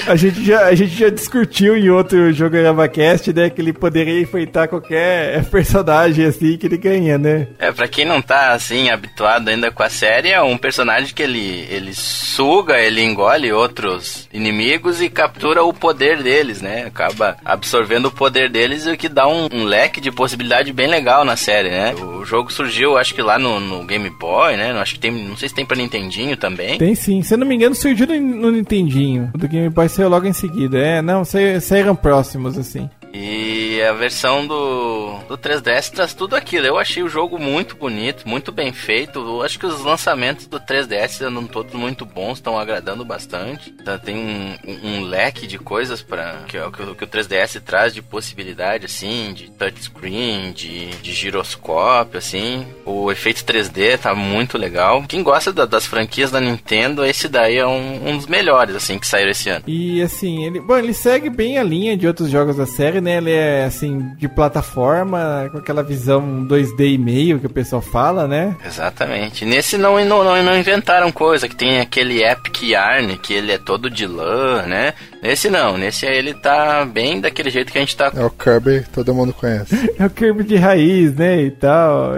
a, 0.07 0.17
gente 0.17 0.45
já, 0.45 0.67
a 0.67 0.75
gente 0.75 0.95
já 0.95 1.09
discutiu 1.09 1.75
em 1.75 1.89
outro 1.89 2.31
jogo 2.33 2.53
Cast, 2.93 3.33
né? 3.33 3.49
Que 3.49 3.63
ele 3.63 3.73
poderia 3.73 4.21
enfrentar 4.21 4.69
qualquer 4.69 5.43
personagem 5.47 6.27
assim 6.27 6.59
que 6.59 6.67
ele 6.67 6.77
ganha, 6.77 7.17
né? 7.17 7.49
É, 7.59 7.73
pra 7.73 7.89
quem 7.89 8.05
não 8.05 8.21
tá 8.21 8.53
assim 8.53 8.91
habituado 8.91 9.49
ainda 9.49 9.71
com 9.71 9.83
a 9.83 9.89
série, 9.89 10.29
é 10.29 10.43
um 10.43 10.59
personagem 10.59 11.15
que 11.15 11.23
ele, 11.23 11.67
ele 11.71 11.95
suga, 11.95 12.79
ele 12.79 13.03
engole 13.03 13.51
outros 13.51 14.29
inimigos 14.31 15.01
e 15.01 15.09
captura 15.09 15.65
o 15.65 15.73
poder 15.73 16.23
deles, 16.23 16.61
né? 16.61 16.85
Acaba 16.85 17.39
absorvendo 17.63 18.07
o 18.07 18.11
poder 18.11 18.51
deles, 18.51 18.87
o 18.87 18.97
que 18.97 19.09
dá 19.09 19.27
um, 19.29 19.49
um, 19.53 19.65
leque 19.65 20.01
de 20.01 20.11
possibilidade 20.11 20.73
bem 20.73 20.89
legal 20.89 21.25
na 21.25 21.37
série, 21.37 21.71
né? 21.71 21.95
O 21.95 22.25
jogo 22.25 22.53
surgiu, 22.53 22.99
acho 22.99 23.15
que 23.15 23.23
lá 23.23 23.39
no, 23.39 23.61
no, 23.61 23.85
Game 23.85 24.11
Boy, 24.11 24.57
né? 24.57 24.73
Acho 24.73 24.95
que 24.95 25.01
tem, 25.01 25.13
não 25.13 25.37
sei 25.37 25.49
se 25.49 25.55
tem 25.55 25.65
pra 25.65 25.77
Nintendinho 25.77 26.37
também. 26.37 26.77
Tem 26.77 26.95
sim, 26.95 27.23
se 27.23 27.33
eu 27.33 27.39
não 27.39 27.47
me 27.47 27.55
engano, 27.55 27.75
surgiu 27.75 28.07
no, 28.07 28.19
no 28.19 28.51
Nintendinho. 28.51 29.31
O 29.33 29.39
do 29.39 29.49
Game 29.49 29.69
Boy 29.71 29.89
saiu 29.89 30.09
logo 30.09 30.27
em 30.27 30.33
seguida. 30.33 30.77
É, 30.77 31.01
não, 31.01 31.23
saíram 31.25 31.95
próximos, 31.95 32.59
assim. 32.59 32.91
E 33.15 33.72
a 33.81 33.93
versão 33.93 34.47
do, 34.47 35.19
do 35.29 35.39
3DS 35.39 35.91
traz 35.91 36.15
tudo 36.15 36.35
aquilo. 36.35 36.67
Eu 36.67 36.79
achei 36.79 37.03
o 37.03 37.09
jogo 37.09 37.39
muito 37.39 37.77
bonito, 37.77 38.29
muito 38.29 38.53
bem 38.53 38.73
feito. 38.73 39.19
Eu 39.19 39.43
acho 39.43 39.59
que 39.59 39.67
os 39.67 39.81
lançamentos 39.81 40.47
do 40.47 40.59
3DS 40.61 41.23
andam 41.23 41.47
todos 41.47 41.75
muito 41.75 42.05
bons, 42.05 42.39
estão 42.39 42.59
agradando 42.59 43.05
bastante. 43.05 43.75
Então, 43.81 43.99
tem 43.99 44.17
um, 44.17 44.57
um, 44.85 45.01
leque 45.03 45.47
de 45.47 45.59
coisas 45.59 46.03
para 46.03 46.45
que, 46.49 46.59
que, 46.59 46.95
que, 46.95 47.05
o 47.05 47.07
3DS 47.07 47.61
traz 47.61 47.93
de 47.93 48.03
possibilidade, 48.03 48.87
assim, 48.87 49.33
de 49.35 49.51
touchscreen, 49.51 50.53
de, 50.53 50.89
de 50.91 51.13
giroscópio, 51.13 52.19
assim. 52.19 52.67
O 52.85 53.11
efeito 53.11 53.45
3D 53.45 53.99
tá 53.99 54.15
muito 54.15 54.57
legal. 54.57 55.05
Quem 55.09 55.23
gosta 55.23 55.53
da, 55.53 55.65
das 55.65 55.87
franquias 55.87 56.31
da 56.31 56.41
Nintendo, 56.41 57.05
esse 57.05 57.29
daí 57.29 57.57
é 57.57 57.67
um, 57.67 58.09
um 58.09 58.17
dos 58.17 58.27
melhores, 58.27 58.75
assim, 58.75 58.99
que 58.99 59.07
saíram 59.07 59.31
esse 59.31 59.49
ano. 59.49 59.65
E 59.67 60.01
assim, 60.03 60.45
ele, 60.45 60.61
bom, 60.61 60.77
ele 60.77 60.95
segue 60.95 61.29
bem 61.29 61.59
a 61.59 61.63
linha 61.63 61.97
de 61.97 62.07
outros 62.07 62.31
jogos 62.31 62.57
da 62.57 62.67
série 62.67 62.93
né? 63.01 63.19
Ele 63.19 63.31
é 63.31 63.62
assim, 63.65 64.13
de 64.17 64.29
plataforma, 64.29 65.49
com 65.51 65.59
aquela 65.59 65.83
visão 65.83 66.47
2D 66.47 66.95
e 66.95 66.99
meio 66.99 67.39
que 67.39 67.47
o 67.47 67.51
pessoal 67.51 67.83
fala, 67.83 68.27
né? 68.27 68.57
Exatamente. 68.65 69.45
Nesse 69.45 69.77
não, 69.77 70.03
não, 70.05 70.25
não, 70.25 70.59
inventaram 70.59 71.11
coisa, 71.13 71.49
que 71.49 71.57
tem 71.57 71.81
aquele 71.81 72.23
Epic 72.23 72.63
Yarn, 72.63 73.17
que 73.19 73.33
ele 73.35 73.53
é 73.53 73.59
todo 73.59 73.91
de 73.91 74.07
lã, 74.07 74.63
né? 74.63 74.95
Nesse 75.23 75.49
não, 75.49 75.79
nesse 75.79 76.05
ele 76.07 76.35
tá 76.35 76.85
bem 76.85 77.21
daquele 77.21 77.51
jeito 77.51 77.71
que 77.71 77.79
a 77.79 77.81
gente 77.81 77.97
tá. 77.97 78.11
É 78.15 78.25
o 78.25 78.31
Kirby, 78.31 78.85
todo 78.93 79.15
mundo 79.15 79.33
conhece. 79.33 79.73
É 79.99 80.07
o 80.07 80.11
Kirby 80.11 80.43
de 80.43 80.57
raiz, 80.57 81.15
né? 81.15 81.43
E 81.43 81.51
tal. 81.51 82.15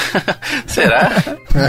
Será? 0.66 1.10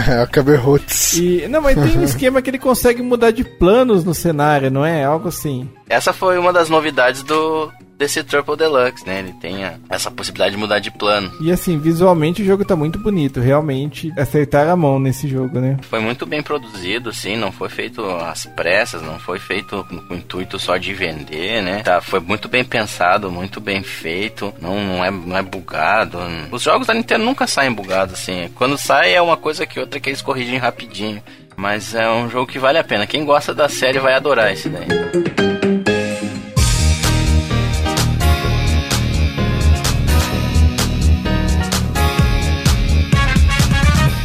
é 0.08 0.22
o 0.22 0.26
Kirby 0.26 0.54
Roots. 0.54 1.14
E, 1.14 1.46
não, 1.48 1.60
mas 1.60 1.74
tem 1.74 1.98
um 1.98 2.04
esquema 2.04 2.40
que 2.40 2.48
ele 2.48 2.58
consegue 2.58 3.02
mudar 3.02 3.32
de 3.32 3.44
planos 3.44 4.04
no 4.04 4.14
cenário, 4.14 4.70
não 4.70 4.84
é? 4.84 5.04
Algo 5.04 5.28
assim. 5.28 5.68
Essa 5.88 6.12
foi 6.12 6.38
uma 6.38 6.52
das 6.52 6.70
novidades 6.70 7.22
do, 7.22 7.70
desse 8.02 8.24
Triple 8.24 8.56
Deluxe, 8.56 9.06
né? 9.06 9.20
Ele 9.20 9.32
tem 9.34 9.64
a, 9.64 9.74
essa 9.88 10.10
possibilidade 10.10 10.56
de 10.56 10.60
mudar 10.60 10.80
de 10.80 10.90
plano. 10.90 11.30
E 11.40 11.52
assim, 11.52 11.78
visualmente 11.78 12.42
o 12.42 12.44
jogo 12.44 12.64
tá 12.64 12.74
muito 12.74 12.98
bonito, 12.98 13.40
realmente 13.40 14.12
acertar 14.18 14.68
a 14.68 14.74
mão 14.74 14.98
nesse 14.98 15.28
jogo, 15.28 15.60
né? 15.60 15.76
Foi 15.82 16.00
muito 16.00 16.26
bem 16.26 16.42
produzido, 16.42 17.12
sim, 17.12 17.36
não 17.36 17.52
foi 17.52 17.68
feito 17.68 18.04
às 18.04 18.44
pressas, 18.44 19.02
não 19.02 19.20
foi 19.20 19.38
feito 19.38 19.86
com 19.88 20.14
o 20.14 20.16
intuito 20.16 20.58
só 20.58 20.76
de 20.76 20.92
vender, 20.92 21.62
né? 21.62 21.82
Tá, 21.84 22.00
foi 22.00 22.18
muito 22.18 22.48
bem 22.48 22.64
pensado, 22.64 23.30
muito 23.30 23.60
bem 23.60 23.84
feito, 23.84 24.52
não, 24.60 24.82
não, 24.82 25.04
é, 25.04 25.10
não 25.10 25.36
é 25.36 25.42
bugado. 25.42 26.18
Os 26.50 26.62
jogos 26.62 26.88
da 26.88 26.94
Nintendo 26.94 27.24
nunca 27.24 27.46
saem 27.46 27.72
bugados, 27.72 28.14
assim. 28.14 28.50
Quando 28.56 28.76
sai 28.76 29.14
é 29.14 29.22
uma 29.22 29.36
coisa 29.36 29.64
que 29.64 29.78
outra 29.78 30.00
que 30.00 30.10
eles 30.10 30.22
corrigem 30.22 30.58
rapidinho. 30.58 31.22
Mas 31.54 31.94
é 31.94 32.10
um 32.10 32.30
jogo 32.30 32.50
que 32.50 32.58
vale 32.58 32.78
a 32.78 32.84
pena. 32.84 33.06
Quem 33.06 33.26
gosta 33.26 33.54
da 33.54 33.68
série 33.68 33.98
vai 33.98 34.14
adorar 34.14 34.52
esse 34.52 34.70
daí. 34.70 35.51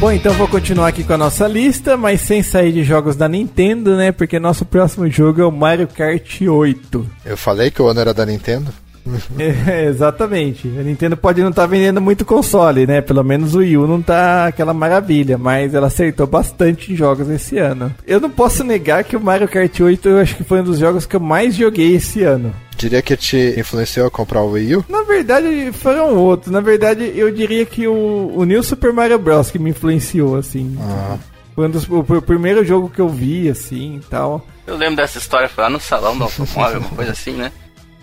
Bom, 0.00 0.12
então 0.12 0.32
vou 0.34 0.46
continuar 0.46 0.86
aqui 0.86 1.02
com 1.02 1.12
a 1.12 1.18
nossa 1.18 1.48
lista, 1.48 1.96
mas 1.96 2.20
sem 2.20 2.40
sair 2.40 2.70
de 2.70 2.84
jogos 2.84 3.16
da 3.16 3.28
Nintendo, 3.28 3.96
né? 3.96 4.12
Porque 4.12 4.38
nosso 4.38 4.64
próximo 4.64 5.10
jogo 5.10 5.40
é 5.40 5.44
o 5.44 5.50
Mario 5.50 5.88
Kart 5.88 6.40
8. 6.40 7.06
Eu 7.24 7.36
falei 7.36 7.68
que 7.68 7.82
o 7.82 7.88
ano 7.88 7.98
era 7.98 8.14
da 8.14 8.24
Nintendo? 8.24 8.72
é, 9.66 9.86
exatamente. 9.86 10.68
A 10.78 10.84
Nintendo 10.84 11.16
pode 11.16 11.42
não 11.42 11.50
estar 11.50 11.62
tá 11.62 11.66
vendendo 11.66 12.00
muito 12.00 12.24
console, 12.24 12.86
né? 12.86 13.00
Pelo 13.00 13.24
menos 13.24 13.56
o 13.56 13.58
Wii 13.58 13.76
U 13.76 13.86
não 13.88 14.00
tá 14.00 14.46
aquela 14.46 14.72
maravilha, 14.72 15.36
mas 15.36 15.74
ela 15.74 15.88
acertou 15.88 16.28
bastante 16.28 16.92
em 16.92 16.96
jogos 16.96 17.28
esse 17.28 17.58
ano. 17.58 17.92
Eu 18.06 18.20
não 18.20 18.30
posso 18.30 18.62
negar 18.62 19.02
que 19.02 19.16
o 19.16 19.20
Mario 19.20 19.48
Kart 19.48 19.80
8 19.80 20.08
eu 20.08 20.20
acho 20.20 20.36
que 20.36 20.44
foi 20.44 20.60
um 20.60 20.64
dos 20.64 20.78
jogos 20.78 21.06
que 21.06 21.16
eu 21.16 21.20
mais 21.20 21.56
joguei 21.56 21.96
esse 21.96 22.22
ano. 22.22 22.54
Diria 22.78 23.02
que 23.02 23.16
te 23.16 23.54
influenciou 23.58 24.06
a 24.06 24.10
comprar 24.10 24.40
o 24.40 24.52
Wii 24.52 24.76
U? 24.76 24.84
Na 24.88 25.02
verdade, 25.02 25.72
foram 25.72 26.16
outros. 26.16 26.52
Na 26.52 26.60
verdade, 26.60 27.12
eu 27.12 27.28
diria 27.32 27.66
que 27.66 27.88
o, 27.88 28.32
o 28.36 28.44
New 28.44 28.62
Super 28.62 28.92
Mario 28.92 29.18
Bros. 29.18 29.50
que 29.50 29.58
me 29.58 29.70
influenciou, 29.70 30.36
assim. 30.36 30.78
Ah. 30.80 31.18
Foi 31.56 31.68
dos, 31.68 31.88
o, 31.88 31.98
o, 31.98 32.22
primeiro 32.22 32.64
jogo 32.64 32.88
que 32.88 33.00
eu 33.00 33.08
vi, 33.08 33.50
assim, 33.50 33.96
e 33.96 34.00
tal. 34.08 34.46
Eu 34.64 34.76
lembro 34.76 34.94
dessa 34.94 35.18
história, 35.18 35.48
foi 35.48 35.64
lá 35.64 35.70
no 35.70 35.80
salão 35.80 36.16
do 36.16 36.22
automóvel, 36.22 36.76
alguma 36.76 36.94
coisa 36.94 37.10
assim, 37.10 37.32
né? 37.32 37.50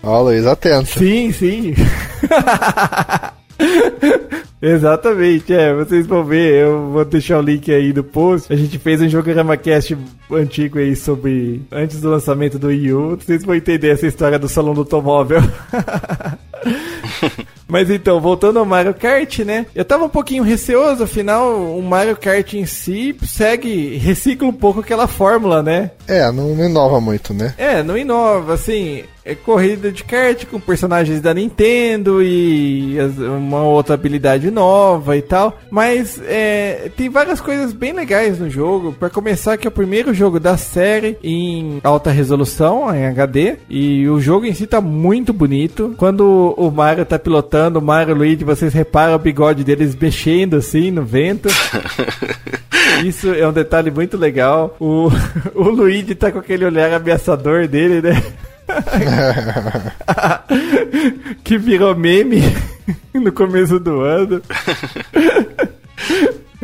Ó, 0.02 0.20
Luiz, 0.20 0.46
atento. 0.46 0.98
Sim, 0.98 1.32
sim. 1.32 1.74
Exatamente, 4.60 5.52
é, 5.52 5.74
vocês 5.74 6.06
vão 6.06 6.24
ver, 6.24 6.62
eu 6.62 6.90
vou 6.90 7.04
deixar 7.04 7.38
o 7.38 7.42
link 7.42 7.70
aí 7.70 7.92
no 7.92 8.02
post. 8.02 8.52
A 8.52 8.56
gente 8.56 8.78
fez 8.78 9.00
um 9.02 9.08
Jogorama 9.08 9.56
Cast 9.56 9.96
antigo 10.30 10.78
aí 10.78 10.96
sobre 10.96 11.62
antes 11.70 12.00
do 12.00 12.10
lançamento 12.10 12.58
do 12.58 12.68
Wii 12.68 12.92
U. 12.92 13.16
Vocês 13.16 13.44
vão 13.44 13.54
entender 13.54 13.88
essa 13.88 14.06
história 14.06 14.38
do 14.38 14.48
salão 14.48 14.72
do 14.72 14.80
automóvel. 14.80 15.40
Mas 17.68 17.90
então, 17.90 18.20
voltando 18.20 18.58
ao 18.58 18.64
Mario 18.64 18.94
Kart, 18.94 19.40
né? 19.40 19.66
Eu 19.74 19.84
tava 19.84 20.04
um 20.04 20.08
pouquinho 20.08 20.44
receoso, 20.44 21.02
afinal, 21.02 21.76
o 21.76 21.82
Mario 21.82 22.16
Kart 22.16 22.54
em 22.54 22.64
si 22.64 23.16
segue, 23.26 23.96
recicla 23.96 24.46
um 24.46 24.52
pouco 24.52 24.80
aquela 24.80 25.06
fórmula, 25.08 25.62
né? 25.62 25.90
É, 26.06 26.30
não 26.30 26.52
inova 26.64 27.00
muito, 27.00 27.34
né? 27.34 27.54
É, 27.58 27.82
não 27.82 27.96
inova, 27.96 28.54
assim, 28.54 29.02
é 29.26 29.34
corrida 29.34 29.90
de 29.90 30.04
kart 30.04 30.46
com 30.46 30.60
personagens 30.60 31.20
da 31.20 31.34
Nintendo 31.34 32.22
e 32.22 32.96
uma 33.36 33.60
outra 33.64 33.94
habilidade 33.94 34.52
nova 34.52 35.16
e 35.16 35.22
tal. 35.22 35.58
Mas 35.68 36.22
é, 36.24 36.88
tem 36.96 37.08
várias 37.08 37.40
coisas 37.40 37.72
bem 37.72 37.92
legais 37.92 38.38
no 38.38 38.48
jogo. 38.48 38.92
Para 38.92 39.10
começar, 39.10 39.56
que 39.56 39.66
é 39.66 39.68
o 39.68 39.72
primeiro 39.72 40.14
jogo 40.14 40.38
da 40.38 40.56
série 40.56 41.18
em 41.24 41.80
alta 41.82 42.12
resolução, 42.12 42.94
em 42.94 43.04
HD. 43.06 43.56
E 43.68 44.08
o 44.08 44.20
jogo 44.20 44.46
em 44.46 44.54
si 44.54 44.64
tá 44.64 44.80
muito 44.80 45.32
bonito. 45.32 45.92
Quando 45.98 46.54
o 46.56 46.70
Mario 46.70 47.04
tá 47.04 47.18
pilotando, 47.18 47.78
o 47.78 47.82
Mario 47.82 48.12
e 48.12 48.14
o 48.14 48.16
Luigi, 48.16 48.44
vocês 48.44 48.72
reparam 48.72 49.14
o 49.14 49.18
bigode 49.18 49.62
deles 49.62 49.94
mexendo 49.94 50.56
assim 50.56 50.90
no 50.90 51.04
vento. 51.04 51.48
Isso 53.04 53.32
é 53.32 53.46
um 53.46 53.52
detalhe 53.52 53.90
muito 53.90 54.16
legal. 54.16 54.74
O, 54.80 55.10
o 55.54 55.68
Luigi 55.68 56.14
tá 56.14 56.32
com 56.32 56.38
aquele 56.38 56.64
olhar 56.64 56.92
ameaçador 56.92 57.68
dele, 57.68 58.00
né? 58.00 58.22
que 61.44 61.58
virou 61.58 61.94
meme 61.94 62.42
no 63.12 63.30
começo 63.30 63.78
do 63.78 64.00
ano. 64.00 64.40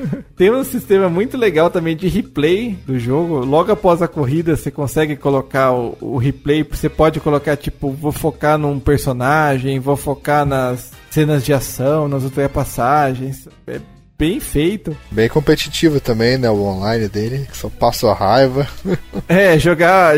Tem 0.37 0.51
um 0.51 0.65
sistema 0.65 1.09
muito 1.09 1.37
legal 1.37 1.71
também 1.71 1.97
de 1.97 2.09
replay 2.09 2.77
do 2.87 2.99
jogo. 2.99 3.45
Logo 3.45 3.73
após 3.73 4.03
a 4.03 4.09
corrida, 4.09 4.57
você 4.57 4.71
consegue 4.71 5.17
colocar 5.17 5.73
o, 5.73 5.97
o, 6.01 6.17
replay. 6.17 6.63
Você 6.63 6.89
pode 6.89 7.21
colocar, 7.21 7.57
tipo, 7.57 7.91
vou 7.91 8.13
focar 8.13 8.59
num 8.59 8.79
personagem, 8.81 9.79
vou 9.79 9.97
focar 9.97 10.45
nas 10.45 10.93
cenas 11.11 11.45
de 11.45 11.53
ação, 11.53 12.09
nas 12.09 12.25
ultrapassagens. 12.25 13.49
É 13.67 13.81
bem 14.23 14.39
feito. 14.39 14.97
Bem 15.11 15.29
competitivo 15.29 15.99
também, 15.99 16.39
né? 16.39 16.49
O 16.49 16.63
online 16.63 17.09
dele, 17.09 17.49
só 17.53 17.69
passa 17.69 18.09
a 18.09 18.15
raiva. 18.15 18.69
é, 19.29 19.59
jogar. 19.59 20.15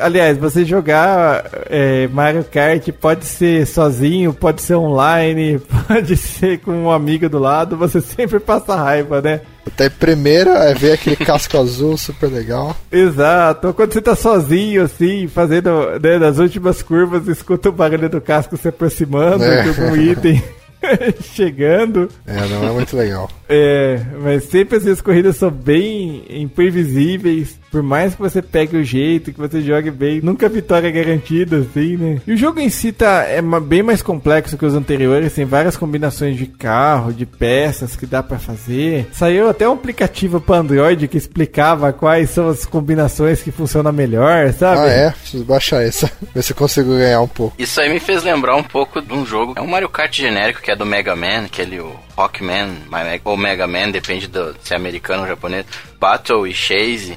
Aliás, 0.00 0.38
você 0.38 0.64
jogar 0.64 1.44
é, 1.68 2.08
Mario 2.08 2.44
Kart 2.44 2.88
pode 2.92 3.26
ser 3.26 3.66
sozinho, 3.66 4.32
pode 4.32 4.62
ser 4.62 4.76
online, 4.76 5.60
pode 5.86 6.16
ser 6.16 6.60
com 6.60 6.72
um 6.84 6.90
amigo 6.90 7.28
do 7.28 7.38
lado, 7.38 7.76
você 7.76 8.00
sempre 8.00 8.40
passa 8.40 8.74
raiva, 8.74 9.20
né? 9.20 9.42
Até 9.66 9.90
primeira 9.90 10.50
é 10.70 10.74
ver 10.74 10.92
aquele 10.92 11.16
casco 11.16 11.58
azul 11.58 11.98
super 11.98 12.32
legal. 12.32 12.74
Exato. 12.90 13.74
Quando 13.74 13.92
você 13.92 14.00
tá 14.00 14.16
sozinho, 14.16 14.82
assim, 14.82 15.28
fazendo 15.28 16.00
né, 16.02 16.18
nas 16.18 16.38
últimas 16.38 16.82
curvas, 16.82 17.28
escuta 17.28 17.68
o 17.68 17.72
barulho 17.72 18.08
do 18.08 18.20
casco 18.20 18.56
se 18.56 18.68
aproximando 18.68 19.44
é. 19.44 19.62
de 19.62 19.68
algum 19.68 19.94
item. 19.94 20.42
chegando. 21.22 22.08
É, 22.26 22.46
não 22.48 22.68
é 22.68 22.72
muito 22.72 22.96
legal. 22.96 23.30
É, 23.48 24.00
mas 24.20 24.44
sempre 24.44 24.76
as 24.76 25.00
corridas 25.00 25.36
são 25.36 25.50
bem 25.50 26.24
imprevisíveis. 26.28 27.61
Por 27.72 27.82
mais 27.82 28.14
que 28.14 28.20
você 28.20 28.42
pegue 28.42 28.76
o 28.76 28.84
jeito, 28.84 29.32
que 29.32 29.40
você 29.40 29.62
jogue 29.62 29.90
bem, 29.90 30.20
nunca 30.20 30.46
vitória 30.46 30.90
garantida, 30.90 31.56
assim, 31.56 31.96
né? 31.96 32.20
E 32.26 32.34
o 32.34 32.36
jogo 32.36 32.60
em 32.60 32.68
si 32.68 32.92
tá, 32.92 33.24
é 33.24 33.40
bem 33.40 33.82
mais 33.82 34.02
complexo 34.02 34.58
que 34.58 34.66
os 34.66 34.74
anteriores, 34.74 35.32
tem 35.32 35.46
várias 35.46 35.74
combinações 35.74 36.36
de 36.36 36.46
carro, 36.46 37.14
de 37.14 37.24
peças 37.24 37.96
que 37.96 38.04
dá 38.04 38.22
para 38.22 38.38
fazer. 38.38 39.08
Saiu 39.10 39.48
até 39.48 39.66
um 39.66 39.72
aplicativo 39.72 40.38
para 40.38 40.56
Android 40.60 41.08
que 41.08 41.16
explicava 41.16 41.94
quais 41.94 42.28
são 42.28 42.50
as 42.50 42.66
combinações 42.66 43.40
que 43.40 43.50
funcionam 43.50 43.90
melhor, 43.90 44.52
sabe? 44.52 44.82
Ah, 44.82 44.88
é? 44.88 45.10
Preciso 45.12 45.44
baixar 45.44 45.82
essa, 45.82 46.12
ver 46.34 46.42
se 46.42 46.52
eu 46.52 46.56
consigo 46.56 46.90
ganhar 46.90 47.22
um 47.22 47.28
pouco. 47.28 47.56
Isso 47.58 47.80
aí 47.80 47.88
me 47.88 48.00
fez 48.00 48.22
lembrar 48.22 48.54
um 48.54 48.62
pouco 48.62 49.00
de 49.00 49.14
um 49.14 49.24
jogo, 49.24 49.54
é 49.56 49.62
um 49.62 49.66
Mario 49.66 49.88
Kart 49.88 50.14
genérico 50.14 50.60
que 50.60 50.70
é 50.70 50.76
do 50.76 50.84
Mega 50.84 51.16
Man, 51.16 51.46
aquele 51.46 51.80
o 51.80 51.96
Rockman, 52.14 52.68
ou 53.24 53.36
Mega 53.38 53.66
Man, 53.66 53.90
depende 53.90 54.26
do, 54.28 54.54
se 54.62 54.74
é 54.74 54.76
americano 54.76 55.22
ou 55.22 55.28
japonês, 55.28 55.64
Battle 55.98 56.46
e 56.46 56.52
Chase 56.52 57.16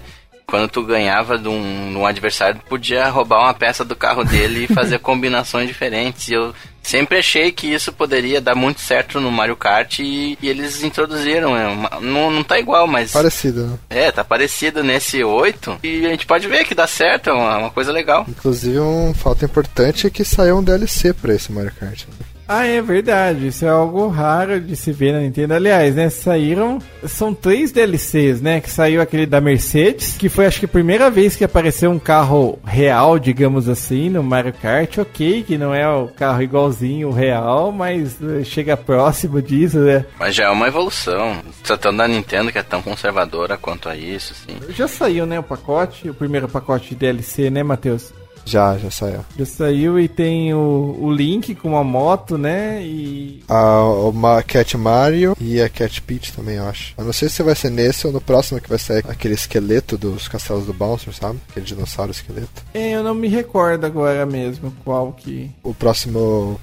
quando 0.55 0.69
tu 0.69 0.83
ganhava 0.83 1.37
de 1.37 1.49
um, 1.49 1.91
de 1.91 1.97
um 1.97 2.05
adversário, 2.05 2.61
tu 2.61 2.69
podia 2.69 3.09
roubar 3.09 3.41
uma 3.41 3.53
peça 3.53 3.83
do 3.83 3.93
carro 3.93 4.23
dele 4.23 4.63
e 4.63 4.73
fazer 4.73 4.99
combinações 5.03 5.67
diferentes. 5.67 6.29
E 6.29 6.33
eu 6.33 6.55
sempre 6.81 7.17
achei 7.17 7.51
que 7.51 7.67
isso 7.67 7.91
poderia 7.91 8.39
dar 8.39 8.55
muito 8.55 8.79
certo 8.79 9.19
no 9.19 9.29
Mario 9.29 9.57
Kart 9.57 9.99
e, 9.99 10.37
e 10.41 10.47
eles 10.47 10.81
introduziram. 10.81 11.57
É 11.57 11.67
uma, 11.67 11.89
não, 11.99 12.31
não 12.31 12.41
tá 12.41 12.57
igual, 12.57 12.87
mas. 12.87 13.11
Parecido, 13.11 13.67
né? 13.67 13.77
É, 13.89 14.11
tá 14.13 14.23
parecido 14.23 14.81
nesse 14.81 15.21
8. 15.21 15.79
E 15.83 16.05
a 16.05 16.09
gente 16.09 16.25
pode 16.25 16.47
ver 16.47 16.63
que 16.63 16.73
dá 16.73 16.87
certo, 16.87 17.31
é 17.31 17.33
uma, 17.33 17.57
uma 17.57 17.69
coisa 17.69 17.91
legal. 17.91 18.25
Inclusive, 18.25 18.79
um 18.79 19.13
fato 19.13 19.43
importante 19.43 20.07
é 20.07 20.09
que 20.09 20.23
saiu 20.23 20.59
um 20.59 20.63
DLC 20.63 21.11
pra 21.11 21.35
esse 21.35 21.51
Mario 21.51 21.73
Kart. 21.77 22.05
Né? 22.07 22.34
Ah, 22.47 22.65
é 22.65 22.81
verdade. 22.81 23.47
Isso 23.47 23.65
é 23.65 23.69
algo 23.69 24.07
raro 24.07 24.59
de 24.59 24.75
se 24.75 24.91
ver 24.91 25.11
na 25.13 25.19
Nintendo. 25.19 25.55
Aliás, 25.55 25.95
né? 25.95 26.09
Saíram. 26.09 26.79
São 27.05 27.33
três 27.33 27.71
DLCs, 27.71 28.41
né? 28.41 28.61
Que 28.61 28.69
saiu 28.69 29.01
aquele 29.01 29.25
da 29.25 29.41
Mercedes, 29.41 30.15
que 30.17 30.29
foi 30.29 30.45
acho 30.45 30.59
que 30.59 30.65
a 30.65 30.69
primeira 30.69 31.09
vez 31.09 31.35
que 31.35 31.43
apareceu 31.43 31.89
um 31.89 31.99
carro 31.99 32.59
real, 32.63 33.17
digamos 33.17 33.67
assim, 33.67 34.09
no 34.09 34.21
Mario 34.21 34.53
Kart. 34.53 34.97
Ok, 34.99 35.43
que 35.43 35.57
não 35.57 35.73
é 35.73 35.87
o 35.89 36.07
carro 36.07 36.41
igualzinho 36.41 37.11
real, 37.11 37.71
mas 37.71 38.17
eh, 38.21 38.43
chega 38.43 38.77
próximo 38.77 39.41
disso, 39.41 39.79
né? 39.79 40.05
Mas 40.19 40.35
já 40.35 40.45
é 40.45 40.49
uma 40.49 40.67
evolução. 40.67 41.37
Tratando 41.63 41.97
da 41.97 42.07
Nintendo, 42.07 42.51
que 42.51 42.59
é 42.59 42.63
tão 42.63 42.81
conservadora 42.81 43.57
quanto 43.57 43.89
a 43.89 43.95
isso, 43.95 44.33
assim. 44.33 44.57
Já 44.73 44.87
saiu, 44.87 45.25
né? 45.25 45.39
O 45.39 45.43
pacote, 45.43 46.09
o 46.09 46.13
primeiro 46.13 46.47
pacote 46.47 46.89
de 46.89 46.95
DLC, 46.95 47.49
né, 47.49 47.63
Matheus? 47.63 48.13
Já, 48.45 48.77
já 48.77 48.91
saiu. 48.91 49.25
Já 49.37 49.45
saiu 49.45 49.99
e 49.99 50.07
tem 50.07 50.53
o, 50.53 50.97
o 50.99 51.11
Link 51.11 51.55
com 51.55 51.69
uma 51.69 51.83
moto, 51.83 52.37
né? 52.37 52.81
E. 52.83 53.43
A, 53.47 53.83
o 53.83 54.13
Cat 54.47 54.77
Mario 54.77 55.35
e 55.39 55.59
a 55.61 55.67
Cat 55.67 56.01
Peach 56.01 56.31
também, 56.33 56.55
eu 56.57 56.67
acho. 56.67 56.93
Eu 56.97 57.05
não 57.05 57.13
sei 57.13 57.27
se 57.27 57.41
vai 57.43 57.55
ser 57.55 57.71
nesse 57.71 58.05
ou 58.07 58.13
no 58.13 58.21
próximo 58.21 58.61
que 58.61 58.69
vai 58.69 58.79
sair 58.79 59.03
aquele 59.07 59.33
esqueleto 59.33 59.97
dos 59.97 60.27
castelos 60.27 60.65
do 60.65 60.73
Bouncer, 60.73 61.13
sabe? 61.13 61.39
Aquele 61.49 61.65
dinossauro 61.65 62.11
esqueleto. 62.11 62.63
É, 62.73 62.91
eu 62.91 63.03
não 63.03 63.15
me 63.15 63.27
recordo 63.27 63.85
agora 63.85 64.25
mesmo 64.25 64.73
qual 64.83 65.11
que. 65.13 65.49
O 65.63 65.73
próximo 65.73 66.59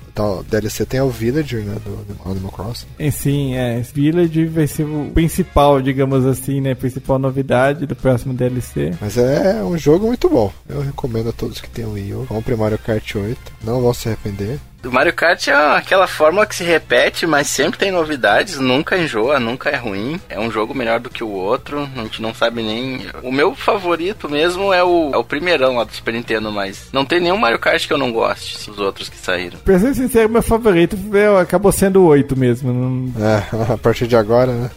DLC 0.49 0.85
tem 0.87 1.01
o 1.01 1.09
Villager, 1.09 1.65
né? 1.65 1.77
Do, 1.85 2.15
do 2.15 2.31
Animal 2.31 2.53
Crossing. 2.53 2.87
É, 2.99 3.11
sim, 3.11 3.55
é. 3.55 3.81
Village 3.81 4.47
vai 4.47 4.67
ser 4.67 4.85
o 4.85 5.11
principal, 5.13 5.81
digamos 5.81 6.25
assim, 6.25 6.61
né? 6.61 6.75
Principal 6.75 7.19
novidade 7.19 7.87
do 7.87 7.97
próximo 7.97 8.35
DLC. 8.35 8.93
Mas 9.01 9.17
é 9.17 9.63
um 9.65 9.77
jogo 9.77 10.07
muito 10.07 10.29
bom. 10.29 10.53
Eu 10.69 10.81
recomendo 10.81 11.31
a 11.31 11.33
todos 11.33 11.61
que 11.61 11.69
tenham 11.73 11.93
Wii 11.93 12.15
U. 12.15 12.27
Compre 12.27 12.55
Mario 12.55 12.79
Kart 12.79 13.15
8. 13.15 13.39
Não 13.65 13.81
vão 13.81 13.93
se 13.95 14.09
arrepender. 14.09 14.59
O 14.85 14.91
Mario 14.91 15.13
Kart 15.13 15.47
é 15.47 15.53
aquela 15.77 16.09
fórmula 16.09 16.45
que 16.45 16.57
se 16.57 16.65
repete, 16.65 17.25
mas 17.25 17.47
sempre 17.47 17.79
tem 17.79 17.93
novidades, 17.93 18.59
nunca 18.59 18.99
enjoa, 18.99 19.39
nunca 19.39 19.71
é 19.71 19.77
ruim. 19.77 20.21
É 20.29 20.41
um 20.41 20.51
jogo 20.51 20.75
melhor 20.75 20.99
do 20.99 21.09
que 21.09 21.23
o 21.23 21.29
outro, 21.29 21.89
a 21.97 22.03
gente 22.03 22.21
não 22.21 22.35
sabe 22.35 22.63
nem. 22.63 23.07
O 23.23 23.31
meu 23.31 23.55
favorito 23.55 24.29
mesmo 24.29 24.73
é 24.73 24.83
o, 24.83 25.13
é 25.15 25.17
o 25.17 25.23
primeirão 25.23 25.77
lá 25.77 25.85
do 25.85 25.93
Super 25.93 26.13
Nintendo, 26.15 26.51
mas 26.51 26.89
não 26.93 27.05
tem 27.05 27.21
nenhum 27.21 27.37
Mario 27.37 27.61
Kart 27.61 27.87
que 27.87 27.93
eu 27.93 27.99
não 27.99 28.11
goste, 28.11 28.69
os 28.69 28.79
outros 28.81 29.09
que 29.09 29.17
saíram. 29.17 29.61
Pra 29.61 29.79
ser 29.79 29.95
sincero, 29.95 30.29
meu 30.29 30.43
favorito 30.43 30.97
acabou 31.41 31.71
sendo 31.71 32.03
o 32.03 32.07
8 32.07 32.37
mesmo. 32.37 32.73
Não, 32.73 33.25
É, 33.25 33.73
a 33.75 33.79
partir 33.79 34.09
de 34.09 34.17
agora, 34.17 34.53
né? 34.53 34.71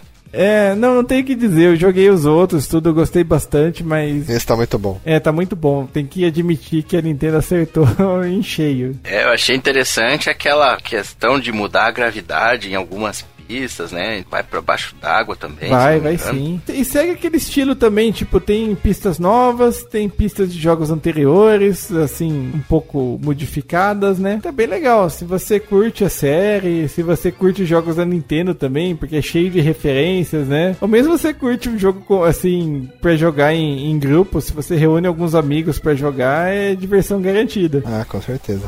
É, 0.34 0.74
não, 0.74 0.96
não 0.96 1.04
tenho 1.04 1.22
o 1.22 1.24
que 1.24 1.34
dizer. 1.34 1.68
Eu 1.68 1.76
joguei 1.76 2.10
os 2.10 2.26
outros, 2.26 2.66
tudo, 2.66 2.88
eu 2.88 2.94
gostei 2.94 3.22
bastante, 3.22 3.82
mas. 3.82 4.28
Esse 4.28 4.46
tá 4.46 4.56
muito 4.56 4.78
bom. 4.78 5.00
É, 5.04 5.20
tá 5.20 5.32
muito 5.32 5.54
bom. 5.54 5.86
Tem 5.86 6.04
que 6.04 6.24
admitir 6.24 6.82
que 6.82 6.96
a 6.96 7.02
Nintendo 7.02 7.36
acertou 7.36 7.86
em 8.26 8.42
cheio. 8.42 8.98
É, 9.04 9.24
eu 9.24 9.30
achei 9.30 9.54
interessante 9.54 10.28
aquela 10.28 10.76
questão 10.76 11.38
de 11.38 11.52
mudar 11.52 11.86
a 11.86 11.90
gravidade 11.90 12.70
em 12.70 12.74
algumas 12.74 13.24
pistas, 13.46 13.92
né? 13.92 14.24
Vai 14.30 14.42
pra 14.42 14.60
baixo 14.60 14.94
d'água 15.00 15.36
também. 15.36 15.70
Vai, 15.70 16.00
vai 16.00 16.18
sim. 16.18 16.60
E 16.68 16.84
segue 16.84 17.12
aquele 17.12 17.36
estilo 17.36 17.74
também, 17.74 18.12
tipo, 18.12 18.40
tem 18.40 18.74
pistas 18.74 19.18
novas, 19.18 19.84
tem 19.84 20.08
pistas 20.08 20.52
de 20.52 20.60
jogos 20.60 20.90
anteriores, 20.90 21.90
assim, 21.92 22.52
um 22.54 22.60
pouco 22.60 23.18
modificadas, 23.22 24.18
né? 24.18 24.40
Tá 24.42 24.52
bem 24.52 24.66
legal. 24.66 25.08
Se 25.10 25.24
você 25.24 25.60
curte 25.60 26.04
a 26.04 26.08
série, 26.08 26.88
se 26.88 27.02
você 27.02 27.30
curte 27.30 27.64
jogos 27.64 27.96
da 27.96 28.04
Nintendo 28.04 28.54
também, 28.54 28.96
porque 28.96 29.16
é 29.16 29.22
cheio 29.22 29.50
de 29.50 29.60
referências, 29.60 30.48
né? 30.48 30.76
Ou 30.80 30.88
mesmo 30.88 31.16
você 31.16 31.32
curte 31.32 31.68
um 31.68 31.78
jogo 31.78 32.00
com, 32.00 32.24
assim, 32.24 32.88
pra 33.00 33.16
jogar 33.16 33.54
em, 33.54 33.90
em 33.90 33.98
grupo, 33.98 34.40
se 34.40 34.52
você 34.52 34.76
reúne 34.76 35.06
alguns 35.06 35.34
amigos 35.34 35.78
pra 35.78 35.94
jogar, 35.94 36.48
é 36.52 36.74
diversão 36.74 37.20
garantida. 37.20 37.82
Ah, 37.86 38.04
com 38.08 38.20
certeza. 38.20 38.64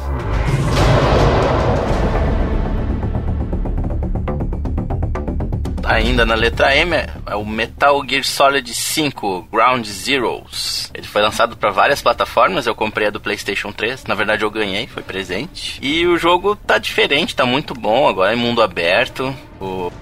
Ainda 5.86 6.26
na 6.26 6.34
letra 6.34 6.74
M 6.74 6.96
é 6.96 7.36
o 7.36 7.46
Metal 7.46 8.04
Gear 8.08 8.24
Solid 8.24 8.74
5 8.74 9.48
Ground 9.52 9.86
Zeroes. 9.86 10.90
Ele 10.92 11.06
foi 11.06 11.22
lançado 11.22 11.56
para 11.56 11.70
várias 11.70 12.02
plataformas, 12.02 12.66
eu 12.66 12.74
comprei 12.74 13.06
a 13.06 13.10
do 13.10 13.20
PlayStation 13.20 13.70
3. 13.70 14.04
Na 14.04 14.16
verdade 14.16 14.42
eu 14.42 14.50
ganhei, 14.50 14.88
foi 14.88 15.04
presente. 15.04 15.78
E 15.80 16.04
o 16.04 16.18
jogo 16.18 16.56
tá 16.56 16.76
diferente, 16.78 17.36
tá 17.36 17.46
muito 17.46 17.72
bom, 17.72 18.08
agora 18.08 18.32
é 18.32 18.36
mundo 18.36 18.62
aberto. 18.62 19.32
O 19.60 19.92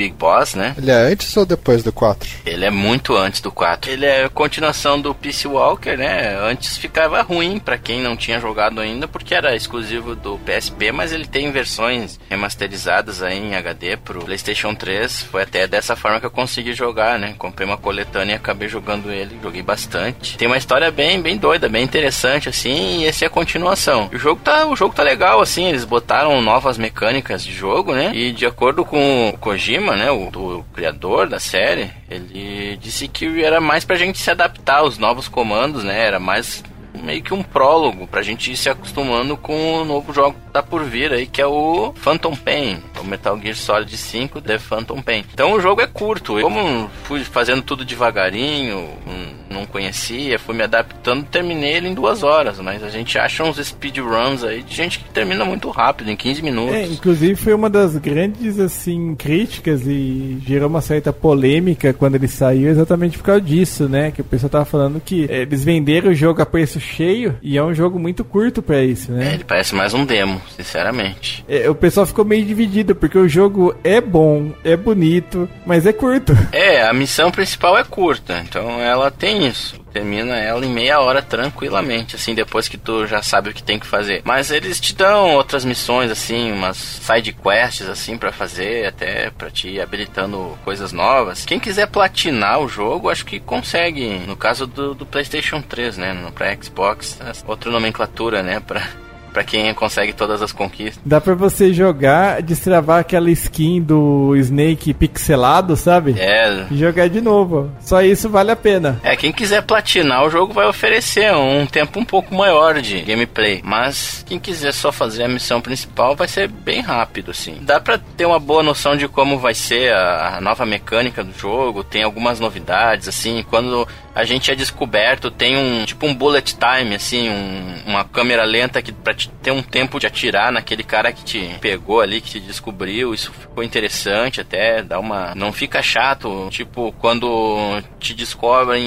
Big 0.00 0.14
Boss, 0.14 0.54
né? 0.54 0.74
Ele 0.78 0.90
é 0.90 0.94
antes 0.94 1.36
ou 1.36 1.44
depois 1.44 1.82
do 1.82 1.92
4? 1.92 2.26
Ele 2.46 2.64
é 2.64 2.70
muito 2.70 3.14
antes 3.14 3.42
do 3.42 3.52
4. 3.52 3.90
Ele 3.90 4.06
é 4.06 4.24
a 4.24 4.28
continuação 4.30 4.98
do 4.98 5.14
Peace 5.14 5.46
Walker, 5.46 5.94
né? 5.94 6.38
Antes 6.40 6.78
ficava 6.78 7.20
ruim 7.20 7.58
pra 7.58 7.76
quem 7.76 8.00
não 8.00 8.16
tinha 8.16 8.40
jogado 8.40 8.80
ainda, 8.80 9.06
porque 9.06 9.34
era 9.34 9.54
exclusivo 9.54 10.16
do 10.16 10.38
PSP, 10.38 10.90
mas 10.90 11.12
ele 11.12 11.26
tem 11.26 11.52
versões 11.52 12.18
remasterizadas 12.30 13.22
aí 13.22 13.38
em 13.38 13.54
HD 13.54 13.98
pro 13.98 14.24
PlayStation 14.24 14.74
3. 14.74 15.24
Foi 15.24 15.42
até 15.42 15.68
dessa 15.68 15.94
forma 15.94 16.18
que 16.18 16.24
eu 16.24 16.30
consegui 16.30 16.72
jogar, 16.72 17.18
né? 17.18 17.34
Comprei 17.36 17.68
uma 17.68 17.76
coletânea 17.76 18.32
e 18.32 18.36
acabei 18.36 18.68
jogando 18.68 19.12
ele, 19.12 19.38
joguei 19.42 19.60
bastante. 19.60 20.38
Tem 20.38 20.48
uma 20.48 20.56
história 20.56 20.90
bem, 20.90 21.20
bem 21.20 21.36
doida, 21.36 21.68
bem 21.68 21.84
interessante 21.84 22.48
assim, 22.48 23.00
e 23.00 23.04
esse 23.04 23.22
é 23.22 23.26
a 23.26 23.30
continuação. 23.30 24.08
O 24.14 24.18
jogo 24.18 24.40
tá, 24.42 24.66
o 24.66 24.74
jogo 24.74 24.94
tá 24.94 25.02
legal 25.02 25.42
assim, 25.42 25.66
eles 25.66 25.84
botaram 25.84 26.40
novas 26.40 26.78
mecânicas 26.78 27.44
de 27.44 27.52
jogo, 27.52 27.94
né? 27.94 28.12
E 28.14 28.32
de 28.32 28.46
acordo 28.46 28.82
com 28.82 29.28
o 29.28 29.36
Kojima, 29.36 29.89
né, 29.96 30.10
o, 30.10 30.64
criador 30.72 31.28
da 31.28 31.38
série, 31.38 31.90
ele 32.10 32.76
disse 32.76 33.08
que 33.08 33.42
era 33.42 33.60
mais 33.60 33.84
pra 33.84 33.96
gente 33.96 34.18
se 34.18 34.30
adaptar 34.30 34.78
aos 34.78 34.98
novos 34.98 35.28
comandos, 35.28 35.84
né? 35.84 36.06
Era 36.06 36.18
mais 36.18 36.62
meio 37.02 37.22
que 37.22 37.32
um 37.32 37.42
prólogo 37.42 38.06
pra 38.06 38.22
gente 38.22 38.50
ir 38.50 38.56
se 38.56 38.68
acostumando 38.68 39.36
com 39.36 39.82
o 39.82 39.84
novo 39.84 40.12
jogo 40.12 40.36
que 40.44 40.52
tá 40.52 40.62
por 40.62 40.84
vir 40.84 41.12
aí, 41.12 41.26
que 41.26 41.40
é 41.40 41.46
o 41.46 41.92
Phantom 41.96 42.34
Pain, 42.34 42.82
o 43.00 43.04
Metal 43.06 43.38
Gear 43.40 43.54
Solid 43.56 43.96
5 43.96 44.40
The 44.40 44.58
Phantom 44.58 45.00
Pain. 45.02 45.24
Então 45.32 45.52
o 45.52 45.60
jogo 45.60 45.80
é 45.80 45.86
curto. 45.86 46.38
Eu, 46.38 46.42
Como 46.44 46.90
fui 47.04 47.20
fazendo 47.24 47.62
tudo 47.62 47.84
devagarinho, 47.84 48.78
hum, 49.06 49.26
não 49.50 49.66
conhecia, 49.66 50.38
fui 50.38 50.54
me 50.54 50.62
adaptando, 50.62 51.24
terminei 51.24 51.72
ele 51.74 51.88
em 51.88 51.94
duas 51.94 52.22
horas, 52.22 52.58
mas 52.60 52.82
a 52.82 52.88
gente 52.88 53.18
acha 53.18 53.42
uns 53.44 53.56
speedruns 53.56 54.44
aí 54.44 54.62
de 54.62 54.74
gente 54.74 54.98
que 54.98 55.08
termina 55.10 55.44
muito 55.44 55.68
rápido, 55.70 56.10
em 56.10 56.16
15 56.16 56.42
minutos. 56.42 56.74
É, 56.74 56.84
inclusive 56.86 57.34
foi 57.36 57.54
uma 57.54 57.68
das 57.70 57.96
grandes 57.96 58.58
assim 58.60 59.14
críticas 59.16 59.82
e 59.86 60.38
gerou 60.46 60.68
uma 60.68 60.80
certa 60.80 61.12
polêmica 61.12 61.92
quando 61.92 62.14
ele 62.14 62.28
saiu 62.28 62.68
exatamente 62.70 63.16
por 63.18 63.24
causa 63.24 63.40
disso, 63.40 63.88
né? 63.88 64.10
Que 64.10 64.20
o 64.20 64.24
pessoal 64.24 64.50
tava 64.50 64.64
falando 64.64 65.00
que 65.00 65.26
é, 65.28 65.42
eles 65.42 65.64
venderam 65.64 66.10
o 66.10 66.14
jogo 66.14 66.40
a 66.42 66.46
preço 66.46 66.78
cheio 66.80 67.36
e 67.42 67.56
é 67.56 67.62
um 67.64 67.74
jogo 67.74 67.98
muito 67.98 68.24
curto 68.24 68.62
pra 68.62 68.82
isso, 68.82 69.10
É, 69.12 69.14
né? 69.16 69.34
ele 69.34 69.44
parece 69.44 69.74
mais 69.74 69.94
um 69.94 70.04
demo, 70.04 70.40
sinceramente. 70.56 71.44
É, 71.48 71.68
o 71.68 71.74
pessoal 71.74 72.06
ficou 72.06 72.24
meio 72.24 72.44
dividido 72.44 72.89
porque 72.94 73.18
o 73.18 73.28
jogo 73.28 73.74
é 73.82 74.00
bom, 74.00 74.52
é 74.64 74.76
bonito, 74.76 75.48
mas 75.66 75.86
é 75.86 75.92
curto. 75.92 76.32
É, 76.52 76.82
a 76.82 76.92
missão 76.92 77.30
principal 77.30 77.78
é 77.78 77.84
curta, 77.84 78.42
então 78.46 78.80
ela 78.80 79.10
tem 79.10 79.46
isso. 79.46 79.80
Termina 79.92 80.36
ela 80.36 80.64
em 80.64 80.70
meia 80.70 81.00
hora 81.00 81.22
tranquilamente, 81.22 82.14
assim, 82.16 82.34
depois 82.34 82.68
que 82.68 82.76
tu 82.76 83.06
já 83.06 83.22
sabe 83.22 83.50
o 83.50 83.54
que 83.54 83.62
tem 83.62 83.78
que 83.78 83.86
fazer. 83.86 84.20
Mas 84.24 84.50
eles 84.50 84.78
te 84.80 84.94
dão 84.94 85.34
outras 85.34 85.64
missões, 85.64 86.10
assim, 86.10 86.52
umas 86.52 86.76
side 86.76 87.32
quests, 87.32 87.88
assim, 87.88 88.16
pra 88.16 88.30
fazer, 88.30 88.86
até 88.86 89.30
pra 89.30 89.50
te 89.50 89.80
habilitando 89.80 90.56
coisas 90.64 90.92
novas. 90.92 91.44
Quem 91.44 91.58
quiser 91.58 91.86
platinar 91.88 92.60
o 92.60 92.68
jogo, 92.68 93.10
acho 93.10 93.24
que 93.24 93.40
consegue. 93.40 94.20
No 94.26 94.36
caso 94.36 94.66
do, 94.66 94.94
do 94.94 95.06
PlayStation 95.06 95.60
3, 95.60 95.96
né? 95.96 96.12
No, 96.12 96.30
pra 96.30 96.54
Xbox, 96.56 97.18
outra 97.46 97.70
nomenclatura, 97.70 98.42
né? 98.42 98.60
Pra, 98.60 98.86
pra 99.32 99.44
quem 99.44 99.72
consegue 99.74 100.12
todas 100.12 100.42
as 100.42 100.52
conquistas. 100.52 101.00
Dá 101.04 101.20
pra 101.20 101.34
você 101.34 101.72
jogar, 101.72 102.42
destravar 102.42 103.00
aquela 103.00 103.30
skin 103.30 103.80
do 103.80 104.34
Snake 104.36 104.92
pixelado, 104.94 105.76
sabe? 105.76 106.14
É, 106.18 106.66
E 106.70 106.76
jogar 106.78 107.08
de 107.08 107.20
novo. 107.20 107.70
Só 107.80 108.02
isso 108.02 108.28
vale 108.28 108.50
a 108.50 108.56
pena. 108.56 109.00
É, 109.02 109.14
quem 109.16 109.32
quiser 109.32 109.62
platinar 109.62 110.24
o 110.24 110.30
jogo 110.30 110.52
vai 110.52 110.66
oferecer 110.66 111.32
um 111.34 111.66
tempo 111.66 111.98
um 112.00 112.04
pouco 112.04 112.34
maior 112.34 112.80
de 112.80 113.00
gameplay. 113.02 113.60
Mas 113.64 114.24
quem 114.26 114.38
quiser 114.38 114.72
só 114.72 114.90
fazer 114.92 115.24
a 115.24 115.28
missão 115.28 115.60
principal 115.60 116.14
vai 116.16 116.28
ser 116.28 116.48
bem 116.48 116.80
rápido, 116.80 117.30
assim. 117.30 117.58
Dá 117.62 117.80
pra 117.80 117.98
ter 118.16 118.26
uma 118.26 118.38
boa 118.38 118.62
noção 118.62 118.96
de 118.96 119.06
como 119.08 119.38
vai 119.38 119.54
ser 119.54 119.92
a, 119.92 120.36
a 120.36 120.40
nova 120.40 120.64
mecânica 120.66 121.22
do 121.24 121.32
jogo. 121.36 121.84
Tem 121.84 122.02
algumas 122.02 122.40
novidades, 122.40 123.08
assim. 123.08 123.44
Quando 123.48 123.86
a 124.14 124.24
gente 124.24 124.50
é 124.50 124.54
descoberto, 124.54 125.30
tem 125.30 125.56
um 125.56 125.84
tipo 125.84 126.06
um 126.06 126.14
bullet 126.14 126.56
time, 126.56 126.94
assim, 126.94 127.28
um- 127.28 127.74
uma 127.86 128.04
câmera 128.04 128.44
lenta 128.44 128.82
que 128.82 128.92
pra 128.92 129.14
ter 129.28 129.50
um 129.50 129.62
tempo 129.62 129.98
de 129.98 130.06
atirar 130.06 130.52
naquele 130.52 130.82
cara 130.82 131.12
que 131.12 131.24
te 131.24 131.56
pegou 131.60 132.00
ali, 132.00 132.20
que 132.20 132.30
te 132.30 132.40
descobriu. 132.40 133.12
Isso 133.12 133.32
ficou 133.32 133.62
interessante 133.62 134.40
até, 134.40 134.82
dá 134.82 134.98
uma. 134.98 135.34
Não 135.34 135.52
fica 135.52 135.82
chato, 135.82 136.48
tipo, 136.50 136.92
quando 136.98 137.82
te 137.98 138.14
descobrem 138.14 138.82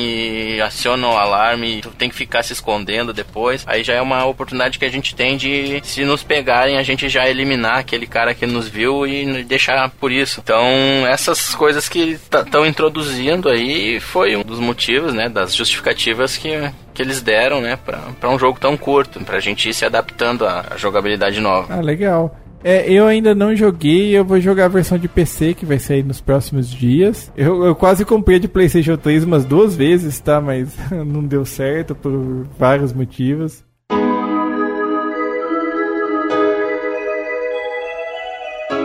e 0.56 0.62
acionam 0.62 1.12
o 1.12 1.18
alarme, 1.18 1.82
tu 1.82 1.90
tem 1.90 2.10
que 2.10 2.16
ficar 2.16 2.44
se 2.44 2.54
escondendo 2.54 3.14
depois. 3.14 3.64
Aí 3.68 3.84
já 3.84 3.94
é 3.94 4.02
uma 4.02 4.26
oportunidade 4.26 4.80
que 4.80 4.86
a 4.86 4.90
gente 4.90 5.16
tem 5.16 5.38
de, 5.38 5.82
se 5.84 6.04
nos 6.06 6.24
pegarem, 6.24 6.78
a 6.78 6.84
gente 6.84 7.10
já 7.10 7.28
eliminar 7.28 7.80
aquele 7.80 8.08
cara 8.08 8.34
que 8.34 8.46
nos 8.46 8.68
viu 8.68 9.06
e 9.06 9.44
deixar 9.44 9.90
por 9.90 10.12
isso. 10.12 10.40
Então, 10.44 10.66
essas 11.08 11.54
coisas 11.56 11.88
que 11.90 12.20
estão 12.32 12.66
introduzindo 12.66 13.50
aí 13.50 14.00
foi 14.00 14.36
um 14.36 14.42
dos 14.42 14.60
motivos, 14.60 15.14
né, 15.14 15.30
das 15.30 15.56
justificativas 15.56 16.38
que, 16.38 16.50
que 16.94 17.02
eles 17.02 17.22
deram, 17.22 17.62
né, 17.62 17.76
para 17.76 18.30
um 18.30 18.38
jogo 18.38 18.60
tão 18.60 18.78
curto, 18.78 19.24
pra 19.24 19.40
gente 19.40 19.70
ir 19.70 19.74
se 19.74 19.86
adaptando 19.86 20.46
à, 20.46 20.74
jogabilidade 20.78 21.40
nova. 21.40 21.74
Ah, 21.74 21.82
legal. 21.82 22.38
É, 22.64 22.90
eu 22.90 23.06
ainda 23.06 23.36
não 23.36 23.54
joguei, 23.54 24.18
eu 24.18 24.24
vou 24.24 24.40
jogar 24.40 24.66
a 24.66 24.70
versão 24.70 24.98
de 24.98 25.10
PC 25.10 25.54
que 25.54 25.66
vai 25.66 25.80
sair 25.80 26.04
nos 26.04 26.22
próximos 26.22 26.70
dias. 26.70 27.30
Eu, 27.36 27.66
eu 27.66 27.76
quase 27.76 28.06
comprei 28.06 28.40
de 28.40 28.48
PlayStation 28.48 28.96
3 28.96 29.26
umas 29.26 29.44
duas 29.44 29.76
vezes, 29.76 30.20
tá? 30.20 30.40
Mas 30.40 30.74
não 30.90 31.24
deu 31.24 31.46
certo 31.46 31.94
por 31.94 32.48
vários 32.58 32.94
motivos. 32.94 33.64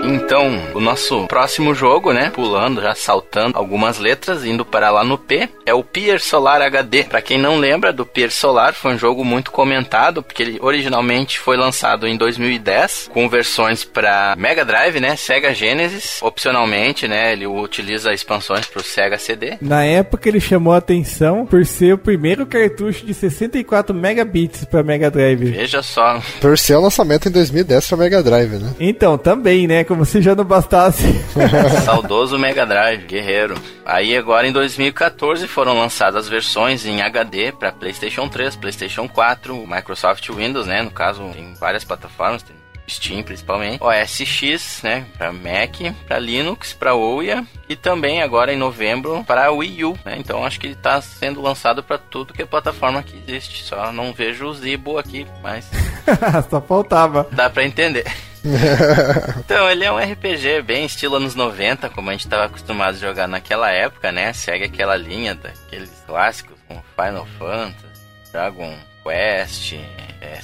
Então, 0.09 0.51
o 0.75 0.81
nosso 0.81 1.27
próximo 1.27 1.75
jogo, 1.75 2.13
né, 2.13 2.31
pulando, 2.35 2.81
já 2.81 2.95
saltando 2.95 3.57
algumas 3.57 3.99
letras, 3.99 4.45
indo 4.45 4.65
para 4.65 4.91
lá 4.91 5.05
no 5.05 5.19
P, 5.19 5.49
é 5.67 5.75
o 5.75 5.85
Pier 5.85 6.21
Solar 6.21 6.63
HD. 6.63 7.05
Para 7.05 7.21
quem 7.21 7.39
não 7.39 7.57
lembra 7.59 7.93
do 7.93 8.07
Pier 8.07 8.31
Solar, 8.31 8.73
foi 8.73 8.95
um 8.95 8.99
jogo 8.99 9.25
muito 9.25 9.51
comentado, 9.51 10.23
porque 10.23 10.43
ele 10.43 10.59
originalmente 10.61 11.39
foi 11.39 11.57
lançado 11.57 12.07
em 12.07 12.17
2010, 12.17 13.11
com 13.13 13.29
versões 13.29 13.85
para 13.85 14.35
Mega 14.39 14.65
Drive, 14.65 14.99
né, 14.99 15.15
Sega 15.17 15.53
Genesis, 15.53 16.21
opcionalmente, 16.23 17.07
né, 17.07 17.33
ele 17.33 17.47
utiliza 17.47 18.13
expansões 18.13 18.67
para 18.67 18.81
o 18.81 18.85
Sega 18.85 19.19
CD. 19.19 19.59
Na 19.61 19.85
época 19.85 20.29
ele 20.29 20.41
chamou 20.41 20.73
a 20.73 20.79
atenção 20.79 21.45
por 21.45 21.65
ser 21.67 21.95
o 21.95 21.99
primeiro 21.99 22.47
cartucho 22.47 23.05
de 23.05 23.13
64 23.13 23.95
megabits 23.95 24.65
para 24.65 24.83
Mega 24.83 25.11
Drive. 25.11 25.51
Veja 25.51 25.83
só. 25.83 26.21
Por 26.41 26.57
ser 26.57 26.77
o 26.77 26.81
lançamento 26.81 27.29
em 27.29 27.33
2010 27.33 27.89
para 27.89 27.97
Mega 27.99 28.23
Drive, 28.23 28.55
né? 28.59 28.75
Então, 28.81 29.19
também, 29.19 29.67
né, 29.67 29.85
como 29.85 29.98
se 30.05 30.21
já 30.21 30.35
não 30.35 30.45
bastasse. 30.45 31.05
Saudoso 31.85 32.39
Mega 32.39 32.67
Drive, 32.67 33.07
guerreiro. 33.07 33.55
Aí 33.85 34.17
agora 34.17 34.47
em 34.47 34.53
2014 34.53 35.47
foram 35.47 35.79
lançadas 35.79 36.25
as 36.25 36.29
versões 36.29 36.85
em 36.85 37.01
HD 37.01 37.53
para 37.53 37.73
PlayStation 37.73 38.29
3, 38.29 38.57
PlayStation 38.57 39.09
4, 39.09 39.67
Microsoft 39.67 40.29
Windows, 40.31 40.67
né? 40.67 40.83
No 40.83 40.91
caso, 40.91 41.23
tem 41.33 41.55
várias 41.55 41.85
plataformas, 41.85 42.43
tem 42.43 42.58
Steam 42.89 43.23
principalmente, 43.23 43.83
OS 43.83 44.23
X, 44.25 44.81
né, 44.83 45.07
para 45.17 45.33
Mac, 45.33 45.95
para 46.07 46.19
Linux, 46.19 46.73
para 46.73 46.95
Ouya 46.95 47.47
e 47.69 47.77
também 47.77 48.23
agora 48.23 48.53
em 48.53 48.57
novembro 48.57 49.23
para 49.25 49.51
Wii 49.51 49.85
U, 49.85 49.99
né? 50.05 50.17
Então 50.19 50.45
acho 50.45 50.59
que 50.59 50.67
ele 50.67 50.75
está 50.75 51.01
sendo 51.01 51.41
lançado 51.41 51.83
para 51.83 51.99
tudo 51.99 52.33
que 52.33 52.43
é 52.43 52.47
plataforma 52.47 53.03
que 53.03 53.17
existe. 53.17 53.63
Só 53.63 53.93
não 53.93 54.13
vejo 54.13 54.47
o 54.47 54.55
Zibo 54.55 54.99
aqui, 54.99 55.27
mas 55.43 55.69
só 56.49 56.61
faltava. 56.61 57.29
Dá 57.31 57.51
para 57.51 57.65
entender. 57.65 58.07
então, 59.39 59.69
ele 59.69 59.85
é 59.85 59.93
um 59.93 59.99
RPG 59.99 60.63
bem 60.63 60.85
estilo 60.85 61.17
anos 61.17 61.35
90, 61.35 61.91
como 61.91 62.09
a 62.09 62.13
gente 62.13 62.25
estava 62.25 62.45
acostumado 62.45 62.95
a 62.95 62.99
jogar 62.99 63.27
naquela 63.27 63.71
época, 63.71 64.13
né? 64.13 64.33
Segue 64.33 64.65
aquela 64.65 64.97
linha 64.97 65.35
daqueles 65.35 65.91
clássicos 66.07 66.57
como 66.67 66.83
Final 66.97 67.27
Fantasy, 67.39 68.33
Dragon 68.33 68.75
Quest, 69.03 69.75
é, 70.21 70.41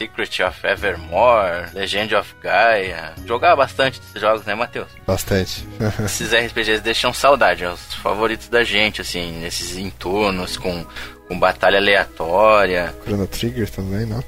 Secret 0.00 0.42
of 0.42 0.66
Evermore, 0.66 1.68
Legend 1.74 2.14
of 2.14 2.34
Gaia. 2.42 3.12
Jogava 3.26 3.56
bastante 3.56 4.00
desses 4.00 4.18
jogos, 4.18 4.46
né, 4.46 4.54
Matheus? 4.54 4.88
Bastante. 5.06 5.66
Esses 6.02 6.32
RPGs 6.32 6.80
deixam 6.80 7.12
saudade, 7.12 7.64
é 7.64 7.68
os 7.70 7.94
favoritos 7.96 8.48
da 8.48 8.64
gente, 8.64 9.02
assim, 9.02 9.32
nesses 9.40 9.76
entornos 9.76 10.56
com, 10.56 10.86
com 11.28 11.38
batalha 11.38 11.76
aleatória. 11.76 12.94
Chrono 13.04 13.26
Trigger 13.26 13.68
também, 13.68 14.06
não? 14.06 14.24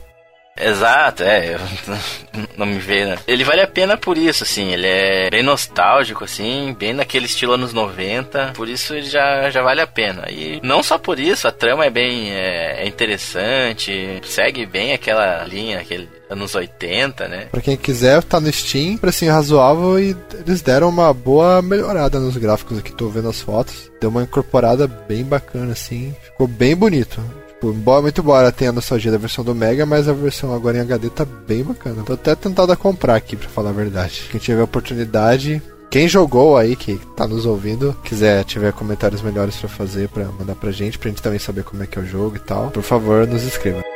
Exato, 0.58 1.22
é, 1.22 1.56
não 2.56 2.66
me 2.66 2.78
veio, 2.78 3.08
né? 3.08 3.18
Ele 3.26 3.42
vale 3.44 3.62
a 3.62 3.66
pena 3.66 3.96
por 3.96 4.18
isso, 4.18 4.44
assim, 4.44 4.72
ele 4.72 4.86
é 4.86 5.30
bem 5.30 5.42
nostálgico, 5.42 6.24
assim, 6.24 6.76
bem 6.78 6.92
naquele 6.92 7.26
estilo 7.26 7.54
anos 7.54 7.72
90, 7.72 8.52
por 8.54 8.68
isso 8.68 9.00
já, 9.02 9.50
já 9.50 9.62
vale 9.62 9.80
a 9.80 9.86
pena. 9.86 10.26
E 10.30 10.60
não 10.62 10.82
só 10.82 10.98
por 10.98 11.18
isso, 11.18 11.48
a 11.48 11.52
trama 11.52 11.86
é 11.86 11.90
bem 11.90 12.30
é, 12.32 12.82
é 12.82 12.86
interessante, 12.86 14.20
segue 14.24 14.66
bem 14.66 14.92
aquela 14.92 15.42
linha, 15.44 15.80
aquele 15.80 16.08
anos 16.28 16.54
80, 16.54 17.28
né? 17.28 17.46
Pra 17.50 17.60
quem 17.60 17.76
quiser, 17.76 18.22
tá 18.22 18.40
no 18.40 18.52
Steam, 18.52 18.96
precinho 18.96 19.32
razoável 19.32 19.98
e 19.98 20.16
eles 20.46 20.62
deram 20.62 20.88
uma 20.88 21.12
boa 21.12 21.60
melhorada 21.62 22.18
nos 22.18 22.36
gráficos 22.36 22.78
aqui, 22.78 22.92
tô 22.92 23.08
vendo 23.08 23.28
as 23.28 23.40
fotos. 23.40 23.90
Deu 24.00 24.10
uma 24.10 24.22
incorporada 24.22 24.86
bem 24.86 25.24
bacana, 25.24 25.72
assim, 25.72 26.14
ficou 26.22 26.46
bem 26.46 26.74
bonito. 26.74 27.22
Tipo, 27.62 27.70
embora, 27.70 28.02
muito 28.02 28.20
embora 28.20 28.50
tenha 28.50 28.70
a 28.70 28.72
nostalgia 28.72 29.12
da 29.12 29.18
versão 29.18 29.44
do 29.44 29.54
Mega, 29.54 29.86
mas 29.86 30.08
a 30.08 30.12
versão 30.12 30.52
agora 30.52 30.78
em 30.78 30.80
HD 30.80 31.08
tá 31.08 31.24
bem 31.24 31.62
bacana. 31.62 32.02
Tô 32.02 32.14
até 32.14 32.34
tentado 32.34 32.72
a 32.72 32.76
comprar 32.76 33.14
aqui, 33.14 33.36
pra 33.36 33.48
falar 33.48 33.70
a 33.70 33.72
verdade. 33.72 34.24
Quem 34.32 34.40
tiver 34.40 34.62
oportunidade, 34.62 35.62
quem 35.88 36.08
jogou 36.08 36.56
aí, 36.56 36.74
que 36.74 36.98
tá 37.16 37.28
nos 37.28 37.46
ouvindo, 37.46 37.96
quiser 38.02 38.42
tiver 38.42 38.72
comentários 38.72 39.22
melhores 39.22 39.54
para 39.54 39.68
fazer, 39.68 40.08
para 40.08 40.24
mandar 40.24 40.56
pra 40.56 40.72
gente, 40.72 40.98
pra 40.98 41.08
gente 41.08 41.22
também 41.22 41.38
saber 41.38 41.62
como 41.62 41.84
é 41.84 41.86
que 41.86 41.96
é 41.96 42.02
o 42.02 42.06
jogo 42.06 42.34
e 42.34 42.40
tal, 42.40 42.72
por 42.72 42.82
favor, 42.82 43.28
nos 43.28 43.44
escreva. 43.44 43.91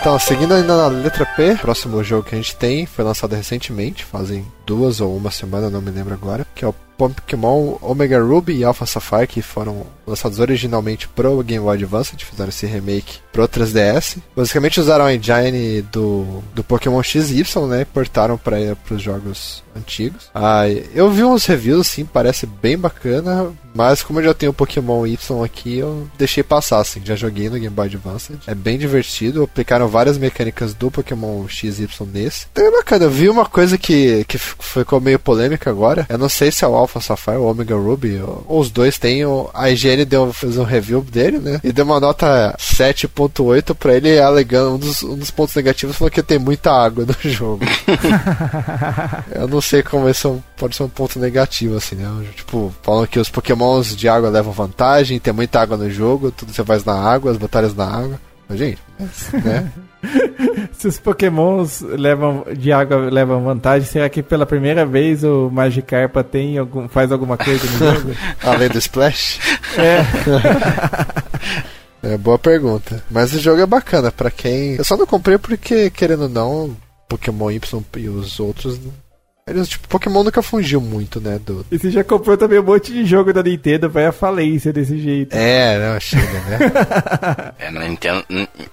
Então, 0.00 0.18
seguindo 0.18 0.54
ainda 0.54 0.78
na 0.78 0.86
letra 0.86 1.26
P, 1.26 1.56
próximo 1.56 2.02
jogo 2.02 2.26
que 2.26 2.34
a 2.34 2.38
gente 2.38 2.56
tem 2.56 2.86
foi 2.86 3.04
lançado 3.04 3.34
recentemente, 3.34 4.02
fazem 4.02 4.46
duas 4.64 4.98
ou 4.98 5.14
uma 5.14 5.30
semana, 5.30 5.68
não 5.68 5.82
me 5.82 5.90
lembro 5.90 6.14
agora, 6.14 6.46
que 6.54 6.64
é 6.64 6.68
o 6.68 6.74
Pokémon 7.08 7.76
Omega 7.80 8.20
Ruby 8.20 8.56
e 8.56 8.64
Alpha 8.64 8.86
Sapphire, 8.86 9.26
que 9.26 9.42
foram 9.42 9.86
lançados 10.06 10.38
originalmente 10.40 11.08
pro 11.08 11.42
Game 11.42 11.64
Boy 11.64 11.76
Advance, 11.76 12.14
fizeram 12.18 12.48
esse 12.48 12.66
remake 12.66 13.18
pro 13.32 13.48
3DS. 13.48 14.18
Basicamente 14.36 14.80
usaram 14.80 15.04
a 15.04 15.14
engine 15.14 15.82
do, 15.82 16.42
do 16.54 16.64
Pokémon 16.64 17.02
XY, 17.02 17.44
né, 17.68 17.84
portaram 17.84 18.36
para 18.36 18.56
os 18.90 19.00
jogos 19.00 19.62
antigos. 19.76 20.28
Ah, 20.34 20.68
eu 20.94 21.10
vi 21.10 21.22
uns 21.22 21.46
reviews, 21.46 21.86
assim, 21.86 22.04
parece 22.04 22.44
bem 22.44 22.76
bacana, 22.76 23.52
mas 23.72 24.02
como 24.02 24.18
eu 24.18 24.24
já 24.24 24.34
tenho 24.34 24.50
o 24.50 24.54
Pokémon 24.54 25.06
Y 25.06 25.44
aqui, 25.44 25.78
eu 25.78 26.08
deixei 26.18 26.42
passar, 26.42 26.80
assim, 26.80 27.00
já 27.04 27.14
joguei 27.14 27.48
no 27.48 27.58
Game 27.58 27.74
Boy 27.74 27.86
Advance. 27.86 28.32
É 28.46 28.54
bem 28.54 28.76
divertido, 28.76 29.44
aplicaram 29.44 29.86
várias 29.86 30.18
mecânicas 30.18 30.74
do 30.74 30.90
Pokémon 30.90 31.46
XY 31.46 31.88
nesse. 32.12 32.46
Então 32.52 32.66
é 32.66 32.70
bacana, 32.72 33.04
eu 33.04 33.10
vi 33.10 33.28
uma 33.28 33.46
coisa 33.46 33.78
que, 33.78 34.24
que 34.24 34.38
ficou 34.38 35.00
meio 35.00 35.18
polêmica 35.18 35.70
agora, 35.70 36.06
eu 36.08 36.18
não 36.18 36.28
sei 36.28 36.50
se 36.50 36.64
é 36.64 36.68
o 36.68 36.74
Alpha 36.74 36.89
Sapphire 36.98 37.36
ou 37.36 37.50
Omega 37.50 37.76
Ruby, 37.76 38.20
os 38.48 38.70
dois 38.70 38.98
têm, 38.98 39.22
a 39.52 39.70
IGN 39.70 40.04
deu, 40.04 40.32
fez 40.32 40.56
um 40.56 40.64
review 40.64 41.02
dele, 41.02 41.38
né, 41.38 41.60
e 41.62 41.72
deu 41.72 41.84
uma 41.84 42.00
nota 42.00 42.56
7.8 42.58 43.74
pra 43.74 43.94
ele, 43.94 44.18
alegando, 44.18 44.74
um 44.74 44.78
dos, 44.78 45.02
um 45.02 45.16
dos 45.16 45.30
pontos 45.30 45.54
negativos 45.54 45.96
falou 45.96 46.10
que 46.10 46.22
tem 46.22 46.38
muita 46.38 46.72
água 46.72 47.04
no 47.04 47.14
jogo. 47.30 47.64
eu 49.34 49.46
não 49.46 49.60
sei 49.60 49.82
como 49.82 50.08
esse 50.08 50.26
é 50.26 50.30
um, 50.30 50.40
pode 50.56 50.74
ser 50.74 50.84
um 50.84 50.88
ponto 50.88 51.18
negativo, 51.18 51.76
assim, 51.76 51.96
né, 51.96 52.08
tipo, 52.34 52.72
falam 52.82 53.06
que 53.06 53.18
os 53.18 53.28
pokémons 53.28 53.94
de 53.94 54.08
água 54.08 54.30
levam 54.30 54.52
vantagem, 54.52 55.18
tem 55.18 55.32
muita 55.32 55.60
água 55.60 55.76
no 55.76 55.90
jogo, 55.90 56.30
tudo 56.30 56.52
você 56.52 56.64
faz 56.64 56.84
na 56.84 56.94
água, 56.94 57.30
as 57.30 57.36
batalhas 57.36 57.74
na 57.74 57.84
água. 57.84 58.20
Mas, 58.48 58.58
gente, 58.58 58.78
né? 59.44 59.70
Se 60.72 60.88
os 60.88 60.98
pokémons 60.98 61.80
levam, 61.80 62.44
de 62.56 62.72
água 62.72 63.10
levam 63.10 63.42
vantagem, 63.44 63.86
será 63.86 64.08
que 64.08 64.22
pela 64.22 64.46
primeira 64.46 64.86
vez 64.86 65.22
o 65.24 65.50
Magikarpa 65.50 66.24
tem 66.24 66.58
algum, 66.58 66.88
faz 66.88 67.12
alguma 67.12 67.36
coisa 67.36 67.64
no 67.66 67.78
jogo? 67.78 68.16
Além 68.42 68.68
do 68.68 68.78
Splash? 68.78 69.40
É. 69.76 70.04
é. 72.14 72.18
Boa 72.18 72.38
pergunta. 72.38 73.02
Mas 73.10 73.32
o 73.34 73.38
jogo 73.38 73.60
é 73.60 73.66
bacana 73.66 74.10
para 74.10 74.30
quem. 74.30 74.76
Eu 74.76 74.84
só 74.84 74.96
não 74.96 75.06
comprei 75.06 75.38
porque, 75.38 75.90
querendo 75.90 76.22
ou 76.22 76.28
não, 76.28 76.76
Pokémon 77.08 77.50
Y 77.50 77.84
e 77.96 78.08
os 78.08 78.40
outros 78.40 78.80
eles, 79.50 79.68
tipo, 79.68 79.88
Pokémon 79.88 80.22
nunca 80.22 80.42
fungiu 80.42 80.80
muito, 80.80 81.20
né? 81.20 81.40
Do... 81.44 81.66
E 81.70 81.78
você 81.78 81.90
já 81.90 82.04
comprou 82.04 82.36
também 82.36 82.60
um 82.60 82.62
monte 82.62 82.92
de 82.92 83.04
jogo 83.04 83.32
da 83.32 83.42
Nintendo, 83.42 83.90
vai 83.90 84.06
a 84.06 84.12
falência 84.12 84.72
desse 84.72 84.96
jeito. 84.98 85.34
É, 85.34 85.92
não, 85.92 86.00
chega, 86.00 86.22
né? 86.22 87.52
é, 87.58 87.70
na 87.70 87.80
Nintendo, 87.80 88.24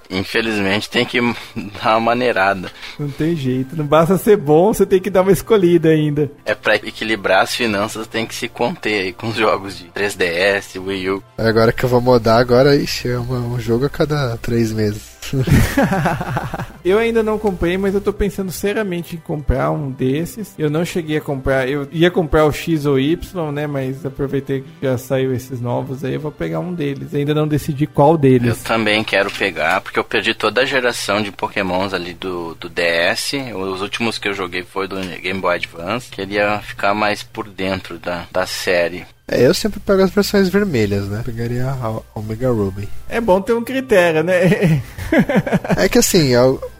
infelizmente, 0.09 0.89
tem 0.89 1.03
que 1.03 1.19
dar 1.81 1.93
uma 1.93 1.99
maneirada. 1.99 2.71
Não 2.99 3.09
tem 3.09 3.35
jeito. 3.35 3.75
Não 3.75 3.85
basta 3.85 4.17
ser 4.17 4.37
bom, 4.37 4.71
você 4.71 4.85
tem 4.85 4.99
que 4.99 5.09
dar 5.09 5.23
uma 5.23 5.31
escolhida 5.31 5.89
ainda. 5.89 6.29
É 6.45 6.53
pra 6.53 6.75
equilibrar 6.75 7.41
as 7.41 7.55
finanças, 7.55 8.05
tem 8.05 8.25
que 8.25 8.35
se 8.35 8.47
conter 8.47 9.01
aí 9.01 9.13
com 9.13 9.29
os 9.29 9.35
jogos 9.35 9.77
de 9.79 9.85
3DS, 9.85 10.79
Wii 10.79 11.09
U. 11.09 11.23
Agora 11.37 11.71
que 11.71 11.83
eu 11.83 11.89
vou 11.89 12.01
mudar, 12.01 12.37
agora, 12.37 12.75
ixi, 12.75 13.09
é 13.09 13.19
um 13.19 13.59
jogo 13.59 13.85
a 13.85 13.89
cada 13.89 14.37
três 14.37 14.71
meses. 14.71 15.16
eu 16.83 16.97
ainda 16.97 17.21
não 17.21 17.37
comprei, 17.37 17.77
mas 17.77 17.93
eu 17.93 18.01
tô 18.01 18.13
pensando 18.13 18.51
seriamente 18.51 19.15
em 19.15 19.19
comprar 19.19 19.71
um 19.71 19.91
desses. 19.91 20.53
Eu 20.57 20.69
não 20.69 20.85
cheguei 20.85 21.17
a 21.17 21.21
comprar, 21.21 21.67
eu 21.67 21.87
ia 21.91 22.09
comprar 22.09 22.45
o 22.45 22.51
X 22.51 22.85
ou 22.85 22.99
Y, 22.99 23.51
né? 23.51 23.67
Mas 23.67 24.05
aproveitei 24.05 24.61
que 24.61 24.67
já 24.81 24.97
saiu 24.97 25.33
esses 25.33 25.59
novos 25.59 26.03
aí, 26.03 26.13
eu 26.13 26.19
vou 26.19 26.31
pegar 26.31 26.59
um 26.59 26.73
deles. 26.73 27.13
Ainda 27.13 27.33
não 27.33 27.47
decidi 27.47 27.87
qual 27.87 28.17
deles. 28.17 28.59
Eu 28.59 28.63
também 28.63 29.03
quero 29.03 29.31
pegar, 29.31 29.81
porque 29.81 29.99
eu 29.99 30.03
perdi 30.03 30.33
toda 30.33 30.61
a 30.61 30.65
geração 30.65 31.21
de 31.21 31.31
Pokémons 31.31 31.93
ali 31.93 32.13
do, 32.13 32.55
do 32.55 32.69
DS. 32.69 33.33
Os 33.55 33.81
últimos 33.81 34.17
que 34.17 34.27
eu 34.27 34.33
joguei 34.33 34.63
foi 34.63 34.87
do 34.87 34.95
Game 35.21 35.39
Boy 35.39 35.55
Advance. 35.55 36.09
Queria 36.09 36.59
ficar 36.59 36.93
mais 36.93 37.23
por 37.23 37.47
dentro 37.47 37.97
da, 37.97 38.25
da 38.31 38.45
série. 38.45 39.05
É, 39.29 39.45
eu 39.45 39.53
sempre 39.53 39.79
pego 39.81 40.01
as 40.03 40.11
versões 40.11 40.47
vermelhas, 40.47 41.07
né? 41.09 41.21
Pegaria 41.25 41.69
a 41.69 41.99
Omega 42.17 42.49
Ruby. 42.49 42.87
É 43.09 43.19
bom 43.19 43.41
ter 43.41 43.53
um 43.53 43.63
critério, 43.63 44.23
né? 44.23 44.81
é 45.75 45.89
que 45.89 45.99
assim, 45.99 46.33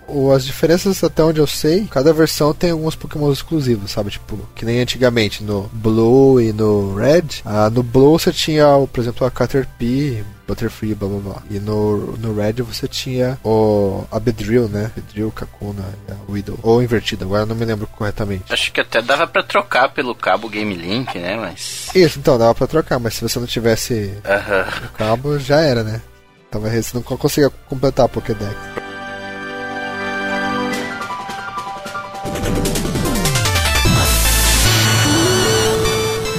O- 0.08 0.32
As 0.32 0.46
diferenças, 0.46 1.04
até 1.04 1.24
onde 1.24 1.40
eu 1.40 1.48
sei, 1.48 1.86
cada 1.90 2.14
versão 2.14 2.54
tem 2.54 2.72
alguns 2.72 2.96
Pokémon 2.96 3.32
exclusivos, 3.32 3.92
sabe? 3.92 4.12
Tipo, 4.12 4.38
que 4.56 4.64
nem 4.66 4.80
antigamente 4.80 5.44
no 5.44 5.70
Blue 5.74 6.40
e 6.42 6.54
no 6.54 6.96
Red. 6.96 7.24
Ah, 7.46 7.70
no 7.70 7.84
Blue 7.84 8.18
você 8.18 8.32
tinha, 8.32 8.66
por 8.92 9.02
exemplo, 9.02 9.26
a 9.28 9.32
Caterpie, 9.32 10.24
Butterfree, 10.48 10.96
blá 10.96 11.10
blá 11.10 11.20
blá. 11.20 11.44
E 11.52 11.60
no, 11.60 12.16
no 12.18 12.34
Red 12.34 12.54
você 12.64 12.88
tinha 12.88 13.38
o, 13.44 14.06
a 14.10 14.18
Bedrill, 14.20 14.70
né? 14.70 14.90
Bedrill, 14.96 15.30
Kakuna 15.32 15.84
Widow. 16.30 16.58
Ou 16.64 16.82
invertido, 16.82 17.26
agora 17.26 17.42
eu 17.44 17.48
não 17.48 17.56
me 17.56 17.66
lembro 17.66 17.86
corretamente. 17.88 18.46
Acho 18.54 18.72
que 18.72 18.80
até 18.80 19.02
dava 19.02 19.28
pra 19.28 19.44
trocar 19.44 19.90
pelo 19.94 20.16
cabo 20.16 20.48
Game 20.48 20.74
Link, 20.74 21.18
né? 21.20 21.36
Mas. 21.36 21.88
Isso, 21.94 22.18
então, 22.20 22.38
dava 22.38 22.56
pra 22.56 22.66
trocar, 22.68 22.98
mas 22.98 23.16
se 23.16 23.22
você 23.22 23.40
não 23.40 23.48
tivesse 23.48 24.14
Aham. 24.26 24.66
o 24.86 24.98
cabo, 24.98 25.38
já 25.38 25.60
era, 25.60 25.84
né? 25.84 26.02
Talvez 26.50 26.86
você 26.86 26.96
não 26.96 27.02
conseguia 27.04 27.50
completar 27.68 28.06
a 28.06 28.10
Pokédex. 28.10 28.56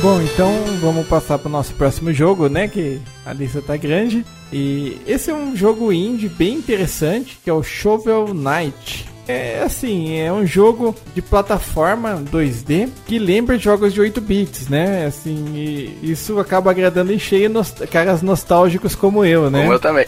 Bom, 0.00 0.20
então 0.22 0.52
vamos 0.80 1.08
passar 1.08 1.38
para 1.38 1.48
o 1.48 1.52
nosso 1.52 1.74
próximo 1.74 2.12
jogo, 2.12 2.48
né? 2.48 2.68
Que 2.68 3.00
a 3.26 3.32
lista 3.32 3.60
tá 3.60 3.76
grande. 3.76 4.24
E 4.52 4.96
esse 5.04 5.28
é 5.28 5.34
um 5.34 5.56
jogo 5.56 5.92
indie 5.92 6.28
bem 6.28 6.54
interessante, 6.54 7.36
que 7.42 7.50
é 7.50 7.52
o 7.52 7.64
Shovel 7.64 8.32
Knight. 8.32 9.08
É 9.26 9.60
assim, 9.62 10.16
é 10.16 10.32
um 10.32 10.46
jogo 10.46 10.94
de 11.14 11.20
plataforma 11.20 12.22
2D 12.32 12.88
que 13.06 13.18
lembra 13.18 13.58
jogos 13.58 13.92
de 13.92 14.00
8 14.00 14.20
bits, 14.20 14.68
né? 14.68 15.04
Assim, 15.04 15.52
e 15.54 15.98
isso 16.02 16.38
acaba 16.38 16.70
agradando 16.70 17.12
em 17.12 17.18
cheio 17.18 17.50
nos 17.50 17.72
caras 17.90 18.22
nostálgicos 18.22 18.94
como 18.94 19.24
eu, 19.24 19.50
né? 19.50 19.62
Como 19.62 19.72
eu 19.72 19.80
também. 19.80 20.06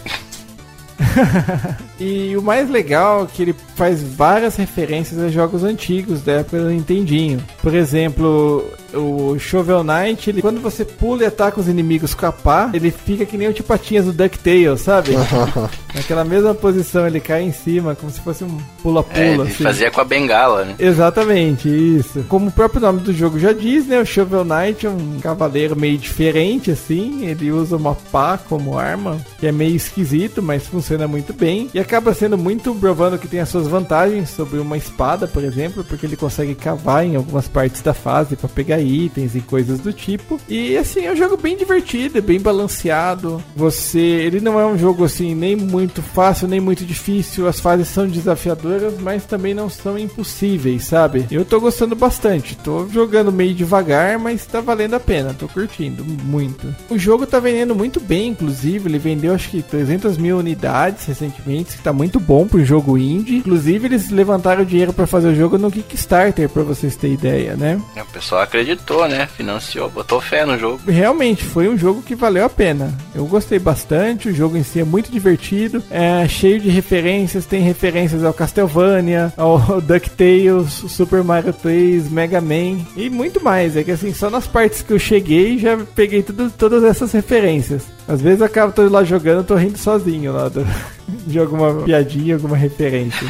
E 2.02 2.34
o 2.34 2.40
mais 2.40 2.70
legal 2.70 3.24
é 3.24 3.26
que 3.26 3.42
ele 3.42 3.54
faz 3.76 4.02
várias 4.02 4.56
referências 4.56 5.20
a 5.20 5.28
jogos 5.28 5.62
antigos 5.62 6.22
da 6.22 6.32
época 6.32 6.58
do 6.58 6.70
Nintendinho. 6.70 7.42
Por 7.60 7.74
exemplo, 7.74 8.64
o 8.94 9.38
Shovel 9.38 9.84
Knight, 9.84 10.30
ele, 10.30 10.40
quando 10.40 10.62
você 10.62 10.82
pula 10.82 11.24
e 11.24 11.26
ataca 11.26 11.60
os 11.60 11.68
inimigos 11.68 12.14
com 12.14 12.24
a 12.24 12.32
pá, 12.32 12.70
ele 12.72 12.90
fica 12.90 13.26
que 13.26 13.36
nem 13.36 13.48
o 13.48 13.52
Tipatinhas 13.52 14.06
do 14.06 14.14
DuckTales, 14.14 14.80
sabe? 14.80 15.10
Naquela 15.94 16.24
mesma 16.24 16.54
posição, 16.54 17.06
ele 17.06 17.20
cai 17.20 17.42
em 17.42 17.52
cima, 17.52 17.94
como 17.94 18.10
se 18.10 18.20
fosse 18.20 18.44
um 18.44 18.56
É, 18.56 18.82
pula-pula. 18.82 19.20
ele 19.20 19.42
assim. 19.42 19.62
fazia 19.62 19.90
com 19.90 20.00
a 20.00 20.04
bengala, 20.04 20.64
né? 20.64 20.74
Exatamente, 20.78 21.68
isso. 21.68 22.24
Como 22.30 22.48
o 22.48 22.52
próprio 22.52 22.80
nome 22.80 23.00
do 23.00 23.12
jogo 23.12 23.38
já 23.38 23.52
diz, 23.52 23.86
né? 23.86 24.00
O 24.00 24.06
Shovel 24.06 24.42
Knight 24.44 24.86
é 24.86 24.88
um 24.88 25.18
cavaleiro 25.20 25.76
meio 25.76 25.98
diferente, 25.98 26.70
assim. 26.70 27.26
Ele 27.26 27.52
usa 27.52 27.76
uma 27.76 27.94
pá 27.94 28.38
como 28.38 28.78
arma, 28.78 29.18
que 29.38 29.46
é 29.46 29.52
meio 29.52 29.76
esquisito, 29.76 30.42
mas 30.42 30.66
funciona 30.66 30.99
muito 31.06 31.32
bem. 31.32 31.70
E 31.72 31.78
acaba 31.78 32.14
sendo 32.14 32.36
muito 32.36 32.74
provando 32.74 33.18
que 33.18 33.28
tem 33.28 33.40
as 33.40 33.48
suas 33.48 33.66
vantagens 33.66 34.30
sobre 34.30 34.58
uma 34.58 34.76
espada, 34.76 35.26
por 35.26 35.44
exemplo, 35.44 35.84
porque 35.84 36.06
ele 36.06 36.16
consegue 36.16 36.54
cavar 36.54 37.04
em 37.04 37.16
algumas 37.16 37.46
partes 37.48 37.82
da 37.82 37.94
fase 37.94 38.36
para 38.36 38.48
pegar 38.48 38.80
itens 38.80 39.34
e 39.34 39.40
coisas 39.40 39.78
do 39.80 39.92
tipo. 39.92 40.40
E 40.48 40.76
assim, 40.76 41.04
é 41.04 41.12
um 41.12 41.16
jogo 41.16 41.36
bem 41.36 41.56
divertido, 41.56 42.18
é 42.18 42.20
bem 42.20 42.40
balanceado. 42.40 43.42
Você. 43.56 43.98
Ele 44.00 44.40
não 44.40 44.58
é 44.58 44.66
um 44.66 44.78
jogo 44.78 45.04
assim, 45.04 45.34
nem 45.34 45.56
muito 45.56 46.02
fácil, 46.02 46.48
nem 46.48 46.60
muito 46.60 46.84
difícil. 46.84 47.46
As 47.46 47.60
fases 47.60 47.88
são 47.88 48.06
desafiadoras, 48.06 48.94
mas 49.00 49.24
também 49.24 49.54
não 49.54 49.68
são 49.68 49.98
impossíveis, 49.98 50.84
sabe? 50.84 51.26
Eu 51.30 51.44
tô 51.44 51.60
gostando 51.60 51.94
bastante. 51.94 52.56
Tô 52.56 52.88
jogando 52.88 53.32
meio 53.32 53.54
devagar, 53.54 54.18
mas 54.18 54.46
tá 54.46 54.60
valendo 54.60 54.94
a 54.94 55.00
pena. 55.00 55.34
Tô 55.34 55.48
curtindo 55.48 56.04
muito. 56.04 56.74
O 56.88 56.98
jogo 56.98 57.26
tá 57.26 57.38
vendendo 57.38 57.74
muito 57.74 58.00
bem, 58.00 58.28
inclusive. 58.28 58.88
Ele 58.88 58.98
vendeu 58.98 59.34
acho 59.34 59.50
que 59.50 59.62
300 59.62 60.16
mil 60.16 60.38
unidades 60.38 60.89
recentemente, 61.06 61.76
que 61.76 61.82
tá 61.82 61.92
muito 61.92 62.18
bom 62.18 62.46
pro 62.46 62.64
jogo 62.64 62.98
indie. 62.98 63.36
Inclusive, 63.36 63.86
eles 63.86 64.10
levantaram 64.10 64.64
dinheiro 64.64 64.92
pra 64.92 65.06
fazer 65.06 65.28
o 65.28 65.34
jogo 65.34 65.58
no 65.58 65.70
Kickstarter, 65.70 66.48
pra 66.48 66.62
vocês 66.62 66.96
terem 66.96 67.14
ideia, 67.14 67.56
né? 67.56 67.80
O 67.96 68.12
pessoal 68.12 68.42
acreditou, 68.42 69.06
né? 69.08 69.26
Financiou, 69.26 69.90
botou 69.90 70.20
fé 70.20 70.44
no 70.44 70.58
jogo. 70.58 70.80
Realmente 70.86 71.44
foi 71.44 71.68
um 71.68 71.76
jogo 71.76 72.02
que 72.02 72.14
valeu 72.14 72.44
a 72.44 72.48
pena. 72.48 72.92
Eu 73.14 73.26
gostei 73.26 73.58
bastante, 73.58 74.28
o 74.28 74.34
jogo 74.34 74.56
em 74.56 74.62
si 74.62 74.80
é 74.80 74.84
muito 74.84 75.10
divertido, 75.10 75.82
é 75.90 76.26
cheio 76.26 76.60
de 76.60 76.70
referências, 76.70 77.46
tem 77.46 77.60
referências 77.60 78.24
ao 78.24 78.32
Castlevania, 78.32 79.32
ao 79.36 79.58
DuckTales, 79.80 80.72
Super 80.88 81.22
Mario 81.22 81.52
3, 81.52 82.10
Mega 82.10 82.40
Man 82.40 82.78
e 82.96 83.10
muito 83.10 83.42
mais. 83.42 83.76
É 83.76 83.84
que 83.84 83.90
assim, 83.90 84.12
só 84.12 84.30
nas 84.30 84.46
partes 84.46 84.82
que 84.82 84.92
eu 84.92 84.98
cheguei 84.98 85.58
já 85.58 85.76
peguei 85.94 86.22
tudo, 86.22 86.50
todas 86.50 86.82
essas 86.84 87.12
referências. 87.12 87.84
Às 88.10 88.20
vezes 88.20 88.40
eu 88.40 88.46
acabo 88.46 88.72
tô 88.72 88.88
lá 88.88 89.04
jogando, 89.04 89.44
tô 89.46 89.54
rindo 89.54 89.78
sozinho 89.78 90.32
lá 90.32 90.48
do- 90.48 90.66
de 91.26 91.38
alguma 91.38 91.82
piadinha, 91.84 92.34
alguma 92.34 92.56
referência. 92.56 93.24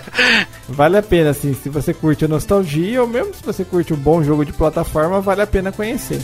Vale 0.66 0.96
a 0.96 1.02
pena, 1.02 1.30
assim, 1.30 1.52
se 1.52 1.68
você 1.68 1.92
curte 1.92 2.24
a 2.24 2.28
nostalgia, 2.28 3.02
ou 3.02 3.06
mesmo 3.06 3.34
se 3.34 3.44
você 3.44 3.64
curte 3.64 3.92
um 3.92 3.96
bom 3.96 4.22
jogo 4.24 4.42
de 4.44 4.52
plataforma, 4.52 5.20
vale 5.20 5.42
a 5.42 5.46
pena 5.46 5.70
conhecer. 5.70 6.18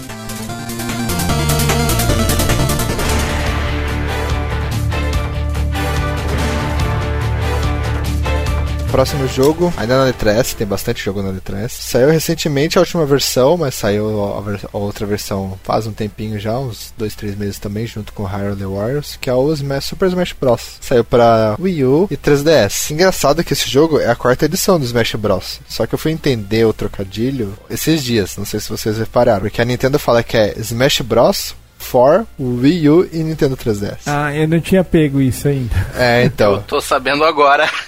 Próximo 8.91 9.27
jogo, 9.29 9.73
ainda 9.77 9.97
na 9.99 10.05
letra 10.05 10.33
S, 10.33 10.55
tem 10.57 10.67
bastante 10.67 11.03
jogo 11.03 11.23
na 11.23 11.31
letra 11.31 11.61
S. 11.61 11.81
Saiu 11.81 12.11
recentemente 12.11 12.77
a 12.77 12.81
última 12.81 13.07
versão, 13.07 13.57
mas 13.57 13.75
saiu 13.77 14.35
a, 14.37 14.41
ver- 14.41 14.61
a 14.73 14.77
outra 14.77 15.07
versão 15.07 15.57
faz 15.63 15.87
um 15.87 15.93
tempinho 15.93 16.41
já, 16.41 16.59
uns 16.59 16.93
dois, 16.99 17.15
três 17.15 17.37
meses 17.37 17.59
também, 17.61 17.87
junto 17.87 18.13
com 18.13 18.25
Hyrule 18.25 18.65
Warriors, 18.65 19.17
que 19.21 19.31
é 19.31 19.35
o 19.35 19.53
Smash, 19.53 19.85
Super 19.87 20.09
Smash 20.09 20.35
Bros. 20.39 20.61
Saiu 20.81 21.05
pra 21.05 21.55
Wii 21.61 21.85
U 21.85 22.09
e 22.11 22.17
3DS. 22.17 22.91
Engraçado 22.91 23.45
que 23.45 23.53
esse 23.53 23.71
jogo 23.71 24.01
é 24.01 24.09
a 24.11 24.17
quarta 24.17 24.47
edição 24.47 24.77
do 24.79 24.85
Smash 24.85 25.15
Bros. 25.15 25.61
Só 25.69 25.87
que 25.87 25.95
eu 25.95 25.99
fui 25.99 26.11
entender 26.11 26.65
o 26.67 26.73
trocadilho 26.73 27.57
esses 27.71 28.03
dias, 28.03 28.37
não 28.37 28.45
sei 28.45 28.59
se 28.59 28.69
vocês 28.69 28.99
repararam, 28.99 29.43
porque 29.43 29.63
a 29.63 29.65
Nintendo 29.65 30.01
fala 30.01 30.23
que 30.25 30.37
é 30.37 30.55
Smash 30.59 31.01
Bros. 31.03 31.55
For 31.81 32.27
Wii 32.39 32.89
U 32.89 33.09
e 33.11 33.25
Nintendo 33.25 33.57
3DS. 33.57 34.03
Ah, 34.07 34.33
eu 34.35 34.47
não 34.47 34.61
tinha 34.61 34.85
pego 34.85 35.21
isso 35.21 35.49
ainda. 35.49 35.75
É, 35.97 36.25
então. 36.25 36.53
Eu 36.53 36.63
tô 36.63 36.81
sabendo 36.81 37.25
agora. 37.25 37.69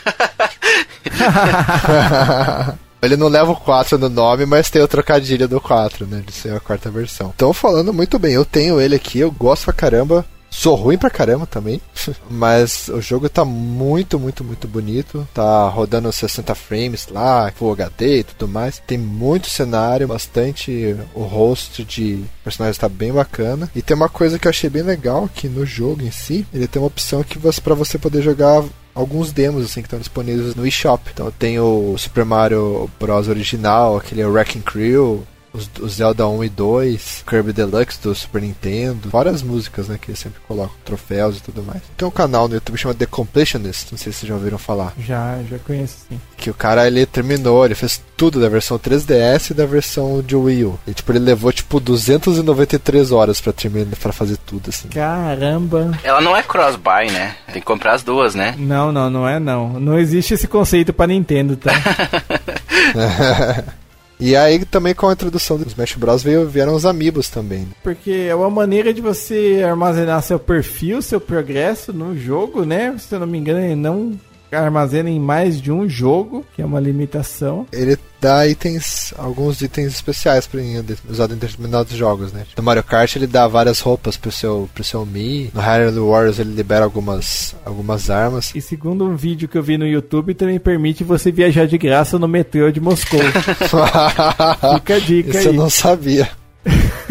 Ele 3.02 3.16
não 3.16 3.28
leva 3.28 3.50
o 3.50 3.56
4 3.56 3.98
no 3.98 4.08
nome, 4.08 4.46
mas 4.46 4.70
tem 4.70 4.80
o 4.80 4.88
trocadilho 4.88 5.48
do 5.48 5.60
4, 5.60 6.06
né? 6.06 6.22
De 6.24 6.32
ser 6.32 6.54
a 6.54 6.60
quarta 6.60 6.88
versão. 6.88 7.30
Estão 7.30 7.52
falando 7.52 7.92
muito 7.92 8.16
bem. 8.16 8.34
Eu 8.34 8.44
tenho 8.44 8.80
ele 8.80 8.94
aqui, 8.94 9.18
eu 9.18 9.30
gosto 9.30 9.64
pra 9.64 9.72
caramba. 9.72 10.24
Sou 10.52 10.74
ruim 10.74 10.98
pra 10.98 11.08
caramba 11.08 11.46
também. 11.46 11.80
mas 12.30 12.88
o 12.88 13.00
jogo 13.00 13.28
tá 13.28 13.42
muito, 13.42 14.20
muito, 14.20 14.44
muito 14.44 14.68
bonito. 14.68 15.26
Tá 15.32 15.66
rodando 15.68 16.12
60 16.12 16.54
frames 16.54 17.08
lá, 17.10 17.50
Full 17.56 17.72
HD 17.72 18.18
e 18.18 18.24
tudo 18.24 18.46
mais. 18.46 18.80
Tem 18.86 18.98
muito 18.98 19.48
cenário, 19.48 20.06
bastante. 20.06 20.94
O 21.14 21.22
rosto 21.22 21.82
de 21.84 22.22
personagens 22.44 22.76
tá 22.76 22.88
bem 22.88 23.12
bacana. 23.12 23.70
E 23.74 23.80
tem 23.80 23.96
uma 23.96 24.10
coisa 24.10 24.38
que 24.38 24.46
eu 24.46 24.50
achei 24.50 24.68
bem 24.68 24.82
legal 24.82 25.28
que 25.34 25.48
no 25.48 25.64
jogo 25.64 26.02
em 26.02 26.10
si, 26.10 26.46
ele 26.52 26.68
tem 26.68 26.80
uma 26.80 26.88
opção 26.88 27.24
que 27.24 27.38
você, 27.38 27.60
para 27.60 27.74
você 27.74 27.98
poder 27.98 28.20
jogar 28.20 28.62
alguns 28.94 29.32
demos 29.32 29.64
assim 29.64 29.80
que 29.80 29.86
estão 29.86 29.98
disponíveis 29.98 30.54
no 30.54 30.66
eShop. 30.66 31.10
Então 31.12 31.30
tem 31.30 31.58
o 31.58 31.96
Super 31.96 32.26
Mario 32.26 32.90
Bros 33.00 33.26
original, 33.28 33.96
aquele 33.96 34.22
Wrecking 34.24 34.60
Crew, 34.60 35.26
os, 35.52 35.68
os 35.80 35.94
Zelda 35.94 36.26
1 36.26 36.44
e 36.44 36.48
2, 36.48 37.24
Kirby 37.26 37.52
Deluxe 37.52 38.00
do 38.02 38.14
Super 38.14 38.42
Nintendo, 38.42 39.08
várias 39.10 39.42
músicas, 39.42 39.88
né, 39.88 39.98
que 40.00 40.10
eles 40.10 40.18
sempre 40.18 40.40
colocam, 40.48 40.74
troféus 40.84 41.38
e 41.38 41.42
tudo 41.42 41.62
mais. 41.62 41.82
Tem 41.96 42.06
um 42.06 42.10
canal 42.10 42.48
no 42.48 42.54
YouTube 42.54 42.76
chamado 42.78 42.96
The 42.96 43.06
Completionist, 43.06 43.88
não 43.92 43.98
sei 43.98 44.12
se 44.12 44.20
vocês 44.20 44.28
já 44.28 44.34
ouviram 44.34 44.58
falar, 44.58 44.92
Já, 44.98 45.38
já 45.50 45.58
conheço 45.58 45.96
sim. 46.08 46.20
que 46.36 46.50
o 46.50 46.54
cara 46.54 46.86
ele 46.86 47.04
terminou, 47.06 47.64
ele 47.64 47.74
fez 47.74 48.00
tudo 48.16 48.40
da 48.40 48.48
versão 48.48 48.78
3DS 48.78 49.50
e 49.50 49.54
da 49.54 49.66
versão 49.66 50.22
de 50.22 50.34
Wii 50.36 50.64
U. 50.64 50.78
E 50.86 50.94
tipo, 50.94 51.10
ele 51.12 51.18
levou 51.18 51.52
tipo 51.52 51.80
293 51.80 53.10
horas 53.12 53.40
pra 53.40 53.52
terminar 53.52 53.96
para 53.96 54.12
fazer 54.12 54.36
tudo 54.38 54.68
assim. 54.70 54.88
Caramba. 54.88 55.90
Ela 56.04 56.20
não 56.20 56.36
é 56.36 56.42
cross-buy, 56.42 57.10
né? 57.10 57.34
Tem 57.46 57.54
que 57.60 57.66
comprar 57.66 57.94
as 57.94 58.02
duas, 58.02 58.34
né? 58.34 58.54
Não, 58.56 58.92
não, 58.92 59.10
não 59.10 59.28
é 59.28 59.40
não. 59.40 59.80
Não 59.80 59.98
existe 59.98 60.34
esse 60.34 60.46
conceito 60.46 60.92
pra 60.92 61.06
Nintendo, 61.06 61.56
tá? 61.56 61.72
E 64.24 64.36
aí 64.36 64.64
também 64.64 64.94
com 64.94 65.08
a 65.08 65.12
introdução 65.12 65.58
do 65.58 65.66
Smash 65.66 65.96
Bros 65.96 66.22
veio, 66.22 66.48
vieram 66.48 66.76
os 66.76 66.86
amiibos 66.86 67.28
também. 67.28 67.66
Porque 67.82 68.28
é 68.28 68.34
uma 68.34 68.48
maneira 68.48 68.94
de 68.94 69.00
você 69.00 69.64
armazenar 69.68 70.22
seu 70.22 70.38
perfil, 70.38 71.02
seu 71.02 71.20
progresso 71.20 71.92
no 71.92 72.16
jogo, 72.16 72.64
né? 72.64 72.94
Se 72.98 73.12
eu 73.12 73.18
não 73.18 73.26
me 73.26 73.36
engano, 73.36 73.58
ele 73.58 73.74
não 73.74 74.16
armazena 74.60 75.10
em 75.10 75.20
mais 75.20 75.60
de 75.60 75.70
um 75.72 75.88
jogo, 75.88 76.44
que 76.54 76.62
é 76.62 76.64
uma 76.64 76.80
limitação. 76.80 77.66
Ele 77.72 77.96
dá 78.20 78.46
itens, 78.46 79.12
alguns 79.18 79.60
itens 79.60 79.94
especiais 79.94 80.46
para 80.46 80.60
usado 81.08 81.34
em 81.34 81.38
determinados 81.38 81.92
jogos, 81.96 82.32
né? 82.32 82.44
No 82.56 82.62
Mario 82.62 82.84
Kart 82.84 83.16
ele 83.16 83.26
dá 83.26 83.48
várias 83.48 83.80
roupas 83.80 84.16
pro 84.16 84.30
seu 84.30 84.68
pro 84.72 84.84
seu 84.84 85.04
Mi. 85.04 85.50
No 85.52 85.60
Hyrule 85.60 85.98
Warriors 85.98 86.38
ele 86.38 86.54
libera 86.54 86.84
algumas 86.84 87.54
algumas 87.64 88.10
armas. 88.10 88.52
E 88.54 88.60
segundo 88.60 89.04
um 89.04 89.16
vídeo 89.16 89.48
que 89.48 89.58
eu 89.58 89.62
vi 89.62 89.76
no 89.76 89.86
YouTube, 89.86 90.34
também 90.34 90.60
permite 90.60 91.02
você 91.02 91.32
viajar 91.32 91.66
de 91.66 91.76
graça 91.76 92.18
no 92.18 92.28
metrô 92.28 92.70
de 92.70 92.80
Moscou. 92.80 93.20
Fica 94.76 94.94
a 94.94 94.98
dica 94.98 95.38
Isso 95.38 95.48
eu 95.48 95.52
aí. 95.52 95.56
não 95.56 95.70
sabia. 95.70 96.41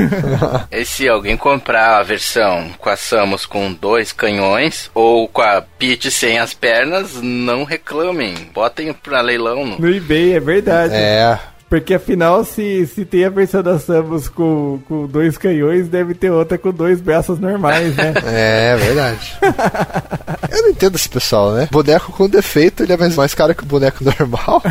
e 0.72 0.86
se 0.86 1.08
alguém 1.08 1.38
comprar 1.38 1.98
a 1.98 2.04
versão 2.04 2.72
com 2.78 2.90
a 2.90 2.96
Samus 2.96 3.46
com 3.46 3.74
dois 3.74 4.12
canhões 4.12 4.90
ou 4.94 5.28
com 5.28 5.42
a 5.42 5.62
Peach 5.62 6.10
sem 6.12 6.40
as 6.40 6.54
pernas, 6.54 7.22
não 7.22 7.64
reclamem. 7.64 8.34
Botem 8.54 8.94
pra 8.94 9.22
leilão. 9.22 9.66
No, 9.66 9.80
no 9.80 9.96
eBay, 9.96 10.34
é 10.34 10.40
verdade. 10.40 10.94
É. 10.94 11.40
Porque 11.72 11.94
afinal, 11.94 12.44
se, 12.44 12.86
se 12.86 13.06
tem 13.06 13.24
a 13.24 13.30
versão 13.30 13.64
da 13.64 13.80
Samus 13.80 14.28
com, 14.28 14.82
com 14.90 15.08
dois 15.08 15.38
canhões, 15.38 15.88
deve 15.88 16.14
ter 16.14 16.30
outra 16.30 16.58
com 16.58 16.70
dois 16.70 17.00
braços 17.00 17.40
normais, 17.40 17.96
né? 17.96 18.14
é, 18.28 18.76
verdade. 18.76 19.38
Eu 20.52 20.64
não 20.64 20.70
entendo 20.70 20.96
esse 20.96 21.08
pessoal, 21.08 21.54
né? 21.54 21.70
Boneco 21.72 22.12
com 22.12 22.28
defeito, 22.28 22.84
ele 22.84 22.92
é 22.92 22.98
mais, 22.98 23.16
mais 23.16 23.34
caro 23.34 23.56
que 23.56 23.64
o 23.64 23.66
boneco 23.66 24.04
normal. 24.04 24.62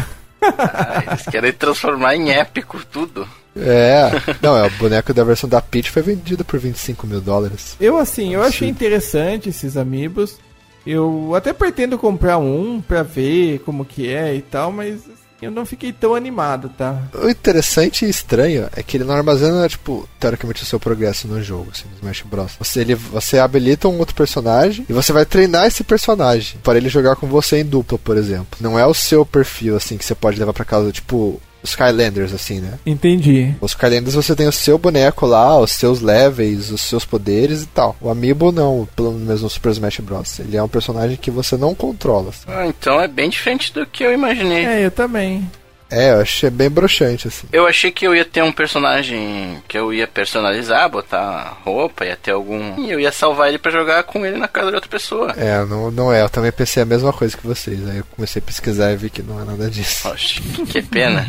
Ah, 0.43 1.03
eles 1.07 1.22
querem 1.22 1.53
transformar 1.55 2.16
em 2.16 2.33
épico 2.33 2.78
tudo. 2.85 3.26
É, 3.57 4.11
não, 4.40 4.57
é 4.57 4.66
o 4.66 4.70
boneco 4.70 5.12
da 5.12 5.24
versão 5.24 5.48
da 5.48 5.61
Peach 5.61 5.90
foi 5.90 6.03
vendido 6.03 6.44
por 6.44 6.59
25 6.59 7.07
mil 7.07 7.20
dólares. 7.20 7.76
Eu, 7.80 7.98
assim, 7.98 8.34
eu 8.34 8.42
achei 8.42 8.68
interessante 8.68 9.48
esses 9.48 9.76
amigos. 9.76 10.38
Eu 10.86 11.34
até 11.34 11.53
pretendo 11.53 11.98
comprar 11.98 12.38
um 12.38 12.80
pra 12.80 13.03
ver 13.03 13.59
como 13.61 13.84
que 13.84 14.09
é 14.09 14.34
e 14.34 14.40
tal, 14.40 14.72
mas 14.72 15.01
eu 15.42 15.51
não 15.51 15.64
fiquei 15.64 15.92
tão 15.92 16.14
animado, 16.14 16.70
tá? 16.76 17.03
O 17.14 17.28
interessante 17.28 18.05
e 18.05 18.11
estranho 18.11 18.68
é 18.74 18.82
que 18.82 18.96
ele 18.96 19.05
não 19.05 19.14
armazena, 19.14 19.66
tipo, 19.68 20.09
teoricamente 20.18 20.62
o 20.62 20.66
seu 20.66 20.78
progresso 20.78 21.26
no 21.26 21.42
jogo, 21.42 21.70
assim, 21.72 21.84
no 21.88 21.96
Smash 21.96 22.22
Bros. 22.22 22.53
Você, 22.59 22.80
ele, 22.80 22.94
você 22.94 23.38
habilita 23.38 23.88
um 23.88 23.98
outro 23.98 24.14
personagem 24.14 24.84
e 24.88 24.92
você 24.92 25.12
vai 25.12 25.24
treinar 25.24 25.66
esse 25.66 25.82
personagem 25.82 26.59
para 26.62 26.78
ele 26.78 26.90
jogar 26.90 27.16
com 27.16 27.26
você 27.26 27.61
em 27.61 27.64
dupla, 27.64 27.98
por 27.98 28.16
exemplo. 28.16 28.59
Não 28.61 28.78
é 28.78 28.86
o 28.86 28.94
seu 28.94 29.24
perfil, 29.24 29.76
assim, 29.76 29.96
que 29.96 30.05
você 30.05 30.14
pode 30.14 30.38
levar 30.38 30.53
para 30.53 30.64
casa, 30.64 30.92
tipo, 30.92 31.40
Skylanders, 31.62 32.32
assim, 32.32 32.61
né? 32.61 32.78
Entendi. 32.84 33.54
Os 33.61 33.72
Skylanders 33.72 34.14
você 34.14 34.34
tem 34.34 34.48
o 34.48 34.52
seu 34.52 34.78
boneco 34.78 35.26
lá, 35.26 35.58
os 35.58 35.72
seus 35.72 36.00
levels, 36.00 36.70
os 36.70 36.80
seus 36.80 37.04
poderes 37.04 37.62
e 37.62 37.66
tal. 37.66 37.96
O 38.00 38.08
Amiibo 38.08 38.52
não, 38.52 38.88
pelo 38.96 39.12
menos 39.12 39.42
no 39.42 39.50
Super 39.50 39.72
Smash 39.72 40.00
Bros. 40.00 40.38
Ele 40.40 40.56
é 40.56 40.62
um 40.62 40.68
personagem 40.68 41.16
que 41.16 41.30
você 41.30 41.56
não 41.56 41.74
controla. 41.74 42.30
Assim. 42.30 42.44
Ah, 42.48 42.66
então 42.66 43.00
é 43.00 43.08
bem 43.08 43.28
diferente 43.28 43.72
do 43.72 43.86
que 43.86 44.04
eu 44.04 44.12
imaginei. 44.12 44.64
É, 44.64 44.86
eu 44.86 44.90
também. 44.90 45.48
É, 45.91 46.12
eu 46.12 46.20
achei 46.20 46.49
bem 46.51 46.70
broxante, 46.70 47.26
assim. 47.26 47.49
Eu 47.53 47.66
achei 47.66 47.91
que 47.91 48.07
eu 48.07 48.14
ia 48.14 48.24
ter 48.24 48.43
um 48.43 48.53
personagem 48.53 49.61
que 49.66 49.76
eu 49.76 49.93
ia 49.93 50.07
personalizar, 50.07 50.88
botar 50.88 51.59
roupa, 51.64 52.05
ia 52.05 52.16
ter 52.16 52.30
algum. 52.30 52.80
E 52.80 52.91
eu 52.91 53.01
ia 53.01 53.11
salvar 53.11 53.49
ele 53.49 53.59
para 53.59 53.72
jogar 53.72 54.05
com 54.05 54.24
ele 54.24 54.38
na 54.38 54.47
casa 54.47 54.68
de 54.68 54.76
outra 54.76 54.91
pessoa. 54.91 55.32
É, 55.36 55.64
não, 55.64 55.91
não 55.91 56.12
é. 56.12 56.22
Eu 56.22 56.28
também 56.28 56.53
pensei 56.53 56.82
a 56.82 56.86
mesma 56.86 57.12
coisa 57.12 57.36
que 57.36 57.47
vocês. 57.47 57.86
Aí 57.88 57.99
eu 57.99 58.05
comecei 58.14 58.41
a 58.41 58.45
pesquisar 58.45 58.93
e 58.93 58.97
vi 58.97 59.11
que 59.11 59.22
não 59.22 59.41
é 59.41 59.45
nada 59.45 59.68
disso. 59.68 60.09
Oxe, 60.09 60.41
que 60.41 60.80
pena. 60.80 61.26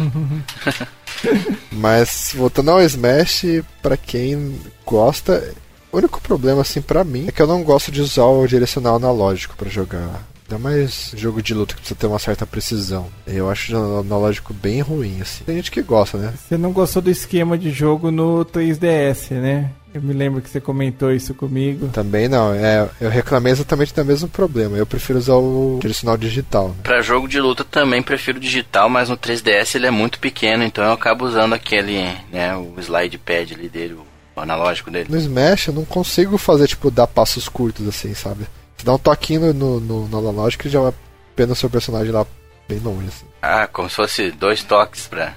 Mas 1.71 2.31
voltando 2.35 2.71
ao 2.71 2.81
Smash, 2.81 3.63
para 3.81 3.97
quem 3.97 4.59
gosta, 4.85 5.53
o 5.91 5.97
único 5.97 6.21
problema 6.21 6.61
assim 6.61 6.81
para 6.81 7.03
mim 7.03 7.27
é 7.27 7.31
que 7.31 7.41
eu 7.41 7.47
não 7.47 7.63
gosto 7.63 7.91
de 7.91 8.01
usar 8.01 8.25
o 8.25 8.47
direcional 8.47 8.95
analógico 8.95 9.55
para 9.55 9.69
jogar 9.69 10.30
Ainda 10.51 10.61
mais 10.61 11.13
jogo 11.15 11.41
de 11.41 11.53
luta 11.53 11.73
que 11.73 11.79
precisa 11.79 11.97
ter 11.97 12.07
uma 12.07 12.19
certa 12.19 12.45
precisão. 12.45 13.07
Eu 13.25 13.49
acho 13.49 13.73
o 13.73 13.99
analógico 13.99 14.53
bem 14.53 14.81
ruim, 14.81 15.21
assim. 15.21 15.45
Tem 15.45 15.55
gente 15.55 15.71
que 15.71 15.81
gosta, 15.81 16.17
né? 16.17 16.33
Você 16.35 16.57
não 16.57 16.73
gostou 16.73 17.01
do 17.01 17.09
esquema 17.09 17.57
de 17.57 17.71
jogo 17.71 18.11
no 18.11 18.43
3DS, 18.43 19.31
né? 19.31 19.71
Eu 19.93 20.01
me 20.01 20.13
lembro 20.13 20.41
que 20.41 20.49
você 20.49 20.59
comentou 20.59 21.11
isso 21.11 21.33
comigo. 21.33 21.87
Também 21.89 22.27
não, 22.27 22.53
é, 22.53 22.89
eu 22.99 23.09
reclamei 23.09 23.53
exatamente 23.53 23.93
do 23.93 24.03
mesmo 24.03 24.27
problema. 24.27 24.75
Eu 24.75 24.85
prefiro 24.85 25.19
usar 25.19 25.35
o 25.35 25.79
direcional 25.81 26.17
digital. 26.17 26.69
Né? 26.69 26.75
Pra 26.83 27.01
jogo 27.01 27.29
de 27.29 27.39
luta 27.39 27.63
também 27.63 28.01
prefiro 28.01 28.39
digital, 28.39 28.89
mas 28.89 29.07
no 29.07 29.17
3DS 29.17 29.75
ele 29.75 29.87
é 29.87 29.91
muito 29.91 30.19
pequeno, 30.19 30.63
então 30.63 30.83
eu 30.83 30.91
acabo 30.91 31.25
usando 31.25 31.53
aquele, 31.53 32.03
né, 32.31 32.55
o 32.55 32.73
slide 32.79 33.17
pad 33.17 33.53
ali 33.53 33.69
dele, 33.69 33.97
o 34.35 34.39
analógico 34.39 34.91
dele. 34.91 35.07
No 35.09 35.17
Smash 35.17 35.67
eu 35.67 35.73
não 35.73 35.85
consigo 35.85 36.37
fazer, 36.37 36.67
tipo, 36.67 36.89
dar 36.89 37.07
passos 37.07 37.49
curtos 37.49 37.87
assim, 37.87 38.13
sabe? 38.13 38.45
Você 38.81 38.85
dá 38.85 38.95
um 38.95 38.97
toquinho 38.97 39.53
no, 39.53 39.79
no, 39.79 40.07
no 40.07 40.17
analógico 40.17 40.65
e 40.65 40.69
já 40.69 40.81
vai 40.81 40.91
pena 41.35 41.53
o 41.53 41.55
seu 41.55 41.69
personagem 41.69 42.11
lá 42.11 42.25
bem 42.67 42.79
longe. 42.79 43.09
Assim. 43.09 43.25
Ah, 43.39 43.67
como 43.67 43.87
se 43.87 43.95
fosse 43.95 44.31
dois 44.31 44.63
toques 44.63 45.05
pra. 45.05 45.35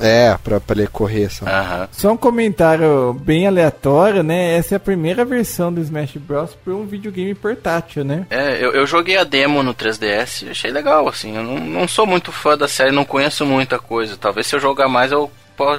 É, 0.00 0.36
pra, 0.42 0.58
pra 0.58 0.76
ele 0.76 0.88
correr. 0.88 1.30
Sabe? 1.30 1.52
Uhum. 1.52 1.88
Só 1.92 2.12
um 2.12 2.16
comentário 2.16 3.12
bem 3.12 3.46
aleatório, 3.46 4.24
né? 4.24 4.56
Essa 4.56 4.74
é 4.74 4.76
a 4.78 4.80
primeira 4.80 5.24
versão 5.24 5.72
do 5.72 5.80
Smash 5.80 6.16
Bros. 6.16 6.56
para 6.56 6.74
um 6.74 6.84
videogame 6.84 7.36
portátil, 7.36 8.04
né? 8.04 8.26
É, 8.28 8.56
eu, 8.56 8.72
eu 8.72 8.84
joguei 8.84 9.16
a 9.16 9.22
demo 9.22 9.62
no 9.62 9.72
3DS 9.72 10.50
achei 10.50 10.72
legal, 10.72 11.06
assim. 11.06 11.36
Eu 11.36 11.44
não, 11.44 11.60
não 11.60 11.86
sou 11.86 12.04
muito 12.04 12.32
fã 12.32 12.58
da 12.58 12.66
série, 12.66 12.90
não 12.90 13.04
conheço 13.04 13.46
muita 13.46 13.78
coisa. 13.78 14.16
Talvez 14.16 14.48
se 14.48 14.56
eu 14.56 14.60
jogar 14.60 14.88
mais 14.88 15.12
eu 15.12 15.30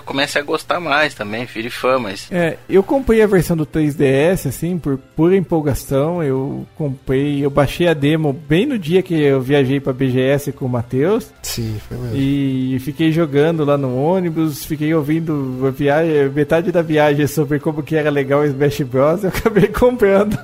comece 0.05 0.38
a 0.38 0.41
gostar 0.41 0.80
mais 0.80 1.13
também, 1.13 1.45
vire 1.45 1.69
fã, 1.69 1.99
mas. 1.99 2.28
É, 2.32 2.57
eu 2.69 2.84
comprei 2.84 3.21
a 3.21 3.28
versão 3.28 3.55
do 3.55 3.65
3DS, 3.65 4.47
assim, 4.47 4.78
por 4.78 4.97
pura 4.97 5.36
empolgação. 5.36 6.24
Eu 6.24 6.65
comprei, 6.76 7.43
eu 7.43 7.49
baixei 7.49 7.88
a 7.88 7.93
demo 7.93 8.34
bem 8.34 8.65
no 8.65 8.78
dia 8.78 9.01
que 9.01 9.19
eu 9.19 9.41
viajei 9.41 9.80
pra 9.80 9.93
BGS 9.93 10.51
com 10.51 10.65
o 10.65 10.69
Matheus. 10.69 11.32
Sim, 11.41 11.80
foi 11.88 11.97
mesmo. 11.97 12.15
E 12.15 12.78
fiquei 12.80 13.11
jogando 13.11 13.63
lá 13.65 13.78
no 13.78 13.95
ônibus, 13.95 14.65
fiquei 14.65 14.93
ouvindo 14.93 15.59
a 15.67 15.71
viagem, 15.71 16.30
metade 16.30 16.71
da 16.71 16.82
viagem 16.82 17.28
sobre 17.28 17.59
como 17.59 17.84
que 17.84 17.95
era 17.95 18.09
legal 18.09 18.41
o 18.41 18.45
Smash 18.45 18.82
Bros. 18.82 19.24
Eu 19.24 19.30
acabei 19.30 19.67
comprando. 19.74 20.38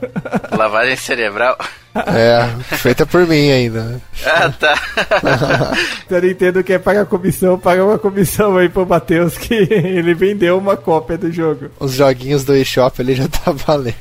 Lavagem 0.56 0.96
cerebral. 0.96 1.58
É, 1.96 2.48
feita 2.78 3.06
por 3.06 3.26
mim 3.26 3.52
ainda, 3.52 3.84
né? 3.84 4.02
Ah, 4.26 4.50
tá. 4.50 4.76
então, 6.06 6.18
eu 6.20 6.30
entendo 6.30 6.64
que 6.64 6.74
é 6.74 6.80
pagar 6.80 7.06
comissão, 7.06 7.58
paga 7.58 7.84
uma 7.84 7.98
comissão 7.98 8.58
aí 8.58 8.70
pro 8.70 8.86
Matheus 8.86 9.38
que 9.38 9.54
ele 9.54 10.14
vendeu 10.14 10.58
uma 10.58 10.78
cópia 10.78 11.18
do 11.18 11.32
jogo. 11.32 11.72
Os 11.80 11.94
joguinhos 11.94 12.44
do 12.44 12.56
eShop 12.56 13.00
ele 13.00 13.16
já 13.16 13.28
tá 13.28 13.52
valendo. 13.52 13.96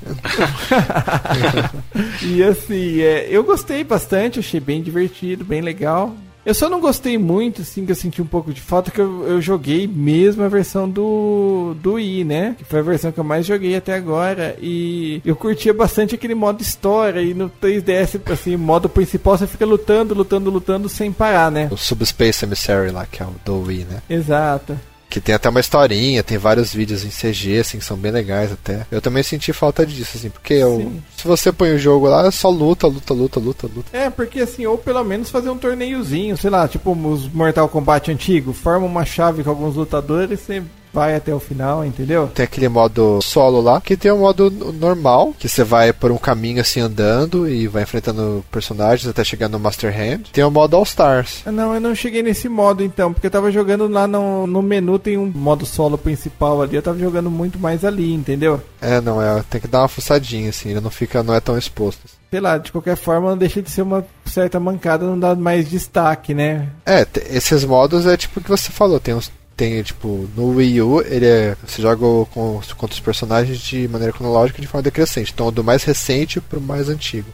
e 2.23 2.43
assim, 2.43 3.01
é, 3.01 3.27
eu 3.31 3.43
gostei 3.43 3.83
bastante, 3.83 4.39
achei 4.39 4.61
bem 4.61 4.83
divertido, 4.83 5.45
bem 5.45 5.63
legal. 5.63 6.15
Eu 6.49 6.55
só 6.55 6.71
não 6.71 6.81
gostei 6.81 7.19
muito, 7.19 7.61
assim, 7.61 7.85
que 7.85 7.93
eu 7.93 7.95
senti 7.95 8.23
um 8.23 8.27
pouco 8.27 8.55
de 8.55 8.63
falta, 8.63 8.91
que 8.91 8.99
eu, 8.99 9.29
eu 9.29 9.39
joguei 9.39 9.87
mesmo 9.87 10.43
a 10.43 10.49
versão 10.49 10.89
do, 10.89 11.77
do 11.83 11.93
Wii, 11.93 12.25
né? 12.25 12.55
Que 12.57 12.65
foi 12.65 12.79
a 12.79 12.83
versão 12.83 13.13
que 13.13 13.21
eu 13.21 13.25
mais 13.25 13.45
joguei 13.45 13.77
até 13.77 13.95
agora. 13.95 14.57
E 14.59 15.21
eu 15.27 15.37
curtia 15.37 15.75
bastante 15.75 16.15
aquele 16.15 16.35
modo 16.35 16.63
história. 16.63 17.21
E 17.21 17.35
no 17.35 17.51
3DS, 17.51 18.19
assim, 18.33 18.57
modo 18.57 18.89
principal 18.89 19.37
você 19.37 19.47
fica 19.47 19.67
lutando, 19.67 20.15
lutando, 20.15 20.49
lutando 20.49 20.89
sem 20.89 21.13
parar, 21.13 21.51
né? 21.51 21.69
O 21.71 21.77
Subspace 21.77 22.47
Emissary 22.47 22.93
lá, 22.93 23.05
que 23.05 23.23
é 23.23 23.27
o 23.27 23.35
do 23.45 23.67
Wii, 23.67 23.85
né? 23.85 24.01
Exato. 24.09 24.75
Que 25.09 25.21
tem 25.21 25.35
até 25.35 25.49
uma 25.49 25.61
historinha, 25.61 26.23
tem 26.23 26.37
vários 26.37 26.73
vídeos 26.73 27.05
em 27.05 27.09
CG, 27.09 27.59
assim, 27.61 27.79
que 27.79 27.85
são 27.85 27.97
bem 27.97 28.13
legais 28.13 28.53
até. 28.53 28.87
Eu 28.91 29.01
também 29.01 29.23
senti 29.23 29.53
falta 29.53 29.87
disso, 29.87 30.17
assim, 30.17 30.29
porque 30.29 30.55
eu, 30.55 30.93
se 31.17 31.27
você 31.27 31.51
põe 31.51 31.73
o 31.73 31.79
jogo 31.79 32.09
lá, 32.09 32.27
é 32.27 32.31
só 32.31 32.51
luta, 32.51 32.87
luta, 32.87 33.15
luta, 33.15 33.41
luta, 33.41 33.67
luta. 33.67 33.97
É, 33.97 34.11
porque 34.11 34.41
assim, 34.41 34.67
ou 34.67 34.77
pelo 34.77 35.03
menos 35.05 35.31
fazer 35.31 35.49
um 35.49 35.59
torneiozinho, 35.59 36.37
sei 36.37 36.51
lá, 36.51 36.69
tipo 36.69 36.93
os 36.93 37.29
Mortal 37.33 37.69
Kombat 37.69 38.11
antigo, 38.11 38.53
forma 38.53 38.87
uma 38.87 39.05
chave 39.05 39.43
com 39.43 39.51
alguns 39.51 39.77
lutadores, 39.77 40.41
você 40.41 40.63
vai 40.99 41.15
até 41.15 41.33
o 41.33 41.39
final, 41.39 41.85
entendeu? 41.85 42.27
Tem 42.35 42.43
aquele 42.43 42.69
modo 42.69 43.21
solo 43.23 43.61
lá, 43.61 43.81
que 43.81 43.97
tem 43.97 44.11
o 44.11 44.17
um 44.17 44.19
modo 44.19 44.51
normal, 44.51 45.33
que 45.39 45.49
você 45.49 45.63
vai 45.63 45.93
por 45.93 46.11
um 46.11 46.19
caminho 46.19 46.61
assim 46.61 46.81
andando 46.81 47.49
e 47.49 47.69
vai 47.69 47.85
enfrentando 47.85 48.45
personagens 48.51 49.07
até 49.09 49.23
chegar 49.23 49.49
no 49.49 49.61
Master 49.61 49.95
Hand. 49.97 50.25
Tem 50.33 50.43
o 50.43 50.51
modo 50.51 50.75
All 50.75 50.83
Stars. 50.83 51.45
Não, 51.47 51.73
eu 51.73 51.81
não 51.81 51.95
cheguei 51.95 52.21
nesse 52.21 52.49
modo 52.49 52.83
então, 52.83 53.13
porque 53.13 53.29
eu 53.29 53.31
tava 53.31 53.53
jogando 53.53 53.87
lá 53.87 54.09
no, 54.09 54.45
no 54.49 54.61
menu, 54.61 54.99
tem 54.99 55.17
um 55.17 55.31
modo 55.33 55.65
solo 55.65 55.97
principal 55.97 56.61
ali, 56.61 56.75
eu 56.75 56.83
tava 56.83 56.99
jogando 56.99 57.31
muito 57.31 57.61
mais 57.61 57.85
ali, 57.85 58.13
entendeu? 58.13 58.61
É, 58.81 59.01
não, 59.01 59.23
é, 59.23 59.41
tem 59.49 59.61
que 59.61 59.69
dar 59.69 59.83
uma 59.83 59.89
fuçadinha 59.89 60.51
assim, 60.51 60.71
ele 60.71 60.81
não 60.81 60.91
fica, 60.91 61.23
não 61.23 61.33
é 61.33 61.39
tão 61.41 61.57
exposto. 61.57 62.01
Sei 62.29 62.41
lá, 62.41 62.59
de 62.59 62.73
qualquer 62.73 62.97
forma 62.97 63.31
não 63.31 63.39
deixa 63.39 63.63
de 63.63 63.71
ser 63.71 63.83
uma 63.83 64.05
certa 64.27 64.59
mancada, 64.59 65.07
não 65.07 65.19
dá 65.19 65.35
mais 65.37 65.71
destaque, 65.71 66.35
né? 66.35 66.69
É, 66.85 67.07
esses 67.31 67.65
modos 67.65 68.05
é 68.05 68.17
tipo 68.17 68.41
o 68.41 68.43
que 68.43 68.51
você 68.51 68.71
falou, 68.71 68.99
tem 68.99 69.15
uns 69.15 69.31
tem, 69.59 69.83
tipo, 69.83 70.31
no 70.37 70.51
Wii 70.51 70.81
U, 70.83 71.03
ele 71.03 71.27
é, 71.27 71.57
você 71.67 71.83
joga 71.83 71.99
com, 72.31 72.61
contra 72.77 72.95
os 72.95 73.01
personagens 73.01 73.59
de 73.59 73.89
maneira 73.89 74.13
cronológica 74.13 74.63
de 74.63 74.69
forma 74.69 74.85
decrescente. 74.85 75.33
Então, 75.35 75.53
do 75.53 75.65
mais 75.65 75.83
recente 75.83 76.41
pro 76.41 76.61
mais 76.61 76.89
antigo. 76.89 77.29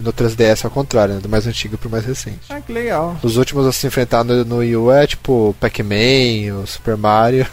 No 0.00 0.12
3DS, 0.12 0.64
ao 0.64 0.70
contrário, 0.70 1.14
né? 1.14 1.20
Do 1.20 1.28
mais 1.28 1.46
antigo 1.46 1.78
pro 1.78 1.88
mais 1.88 2.04
recente. 2.04 2.40
Ah, 2.48 2.60
que 2.60 2.72
legal. 2.72 3.16
Os 3.22 3.36
últimos 3.36 3.66
a 3.66 3.72
se 3.72 3.86
enfrentar 3.86 4.24
no, 4.24 4.44
no 4.44 4.56
Wii 4.56 4.76
U 4.76 4.90
é, 4.90 5.06
tipo, 5.06 5.54
Pac-Man, 5.60 6.60
o 6.60 6.66
Super 6.66 6.96
Mario. 6.96 7.46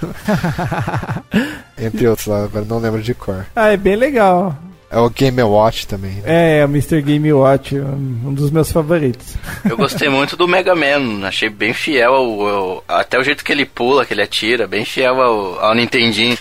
Entre 1.78 2.08
outros 2.08 2.26
lá, 2.26 2.46
agora 2.46 2.66
não 2.66 2.80
lembro 2.80 3.04
de 3.04 3.14
cor. 3.14 3.46
Ah, 3.56 3.68
é 3.68 3.78
bem 3.78 3.96
legal. 3.96 4.58
É 4.90 4.98
o 4.98 5.10
Game 5.10 5.42
Watch 5.44 5.86
também. 5.86 6.12
Né? 6.12 6.24
É, 6.26 6.60
é 6.60 6.66
o 6.66 6.70
Mr. 6.70 7.02
Game 7.02 7.34
Watch, 7.34 7.76
um 7.76 8.34
dos 8.34 8.50
meus 8.52 8.72
favoritos. 8.72 9.36
Eu 9.70 9.76
gostei 9.76 10.08
muito 10.08 10.38
do 10.38 10.48
Mega 10.48 10.74
Man, 10.74 11.28
achei 11.28 11.50
bem 11.50 11.74
fiel 11.74 12.14
ao, 12.14 12.48
ao, 12.48 12.84
até 12.88 13.20
o 13.20 13.24
jeito 13.24 13.44
que 13.44 13.52
ele 13.52 13.66
pula, 13.66 14.06
que 14.06 14.14
ele 14.14 14.22
atira, 14.22 14.66
bem 14.66 14.86
fiel 14.86 15.22
ao, 15.22 15.60
ao 15.60 15.76
Nintendinho. 15.76 16.38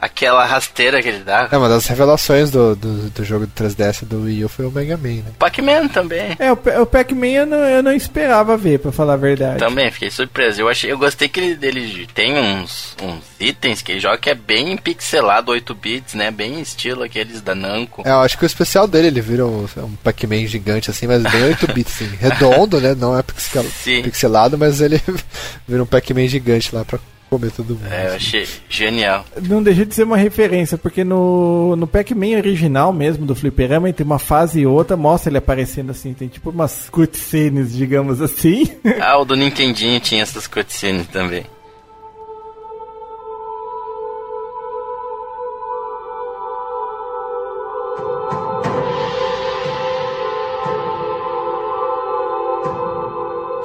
Aquela 0.00 0.44
rasteira 0.44 1.02
que 1.02 1.08
ele 1.08 1.24
dá. 1.24 1.48
É, 1.50 1.56
uma 1.56 1.68
das 1.68 1.86
revelações 1.86 2.50
do, 2.50 2.74
do, 2.76 3.10
do 3.10 3.24
jogo 3.24 3.46
do 3.46 3.52
3DS 3.52 4.04
do 4.04 4.22
Wii 4.22 4.44
U 4.44 4.48
foi 4.48 4.66
o 4.66 4.70
Mega 4.70 4.96
Man, 4.96 5.22
né? 5.22 5.32
Pac-Man 5.38 5.88
também. 5.88 6.36
É, 6.38 6.52
o, 6.52 6.82
o 6.82 6.86
Pac-Man 6.86 7.26
eu 7.26 7.46
não, 7.46 7.58
eu 7.58 7.82
não 7.82 7.92
esperava 7.92 8.56
ver, 8.56 8.78
pra 8.78 8.92
falar 8.92 9.14
a 9.14 9.16
verdade. 9.16 9.58
Também, 9.58 9.90
fiquei 9.90 10.10
surpreso. 10.10 10.60
Eu 10.60 10.68
achei, 10.68 10.90
eu 10.90 10.98
gostei 10.98 11.28
que 11.28 11.40
ele, 11.40 11.66
ele 11.66 12.06
tem 12.14 12.38
uns, 12.38 12.96
uns 13.02 13.22
itens 13.40 13.82
que 13.82 13.92
ele 13.92 14.00
joga 14.00 14.18
que 14.18 14.30
é 14.30 14.34
bem 14.34 14.76
pixelado, 14.76 15.52
8 15.52 15.74
bits, 15.74 16.14
né? 16.14 16.30
Bem 16.30 16.60
estilo 16.60 17.02
aqueles 17.02 17.40
da 17.40 17.54
Namco. 17.54 18.02
É, 18.04 18.10
eu 18.10 18.20
acho 18.20 18.38
que 18.38 18.44
o 18.44 18.46
especial 18.46 18.86
dele, 18.86 19.08
ele 19.08 19.20
vira 19.20 19.46
um, 19.46 19.66
um 19.76 19.96
Pac-Man 20.02 20.46
gigante 20.46 20.90
assim, 20.90 21.06
mas 21.06 21.22
bem 21.22 21.44
8 21.44 21.72
bits, 21.72 21.94
assim. 21.94 22.16
Redondo, 22.16 22.80
né? 22.80 22.94
Não 22.94 23.18
é 23.18 23.22
pixel, 23.22 23.64
Sim. 23.82 24.02
pixelado, 24.02 24.56
mas 24.56 24.80
ele 24.80 25.00
vira 25.66 25.82
um 25.82 25.86
Pac-Man 25.86 26.28
gigante 26.28 26.74
lá 26.74 26.84
pra 26.84 26.98
comer 27.28 27.50
todo 27.50 27.74
mundo. 27.74 27.86
É, 27.90 28.02
eu 28.02 28.06
assim. 28.08 28.16
achei 28.16 28.48
genial. 28.68 29.24
Não 29.42 29.62
deixa 29.62 29.84
de 29.84 29.94
ser 29.94 30.04
uma 30.04 30.16
referência, 30.16 30.76
porque 30.78 31.04
no, 31.04 31.76
no 31.76 31.86
Pac-Man 31.86 32.36
original 32.36 32.92
mesmo, 32.92 33.26
do 33.26 33.34
Fliperama, 33.34 33.92
tem 33.92 34.04
uma 34.04 34.18
fase 34.18 34.60
e 34.60 34.66
outra, 34.66 34.96
mostra 34.96 35.30
ele 35.30 35.38
aparecendo 35.38 35.90
assim, 35.90 36.12
tem 36.12 36.28
tipo 36.28 36.50
umas 36.50 36.88
cutscenes, 36.90 37.74
digamos 37.74 38.20
assim. 38.20 38.68
Ah, 39.00 39.18
o 39.18 39.24
do 39.24 39.36
Nintendinho 39.36 40.00
tinha 40.00 40.22
essas 40.22 40.46
cutscenes 40.46 41.06
também. 41.08 41.44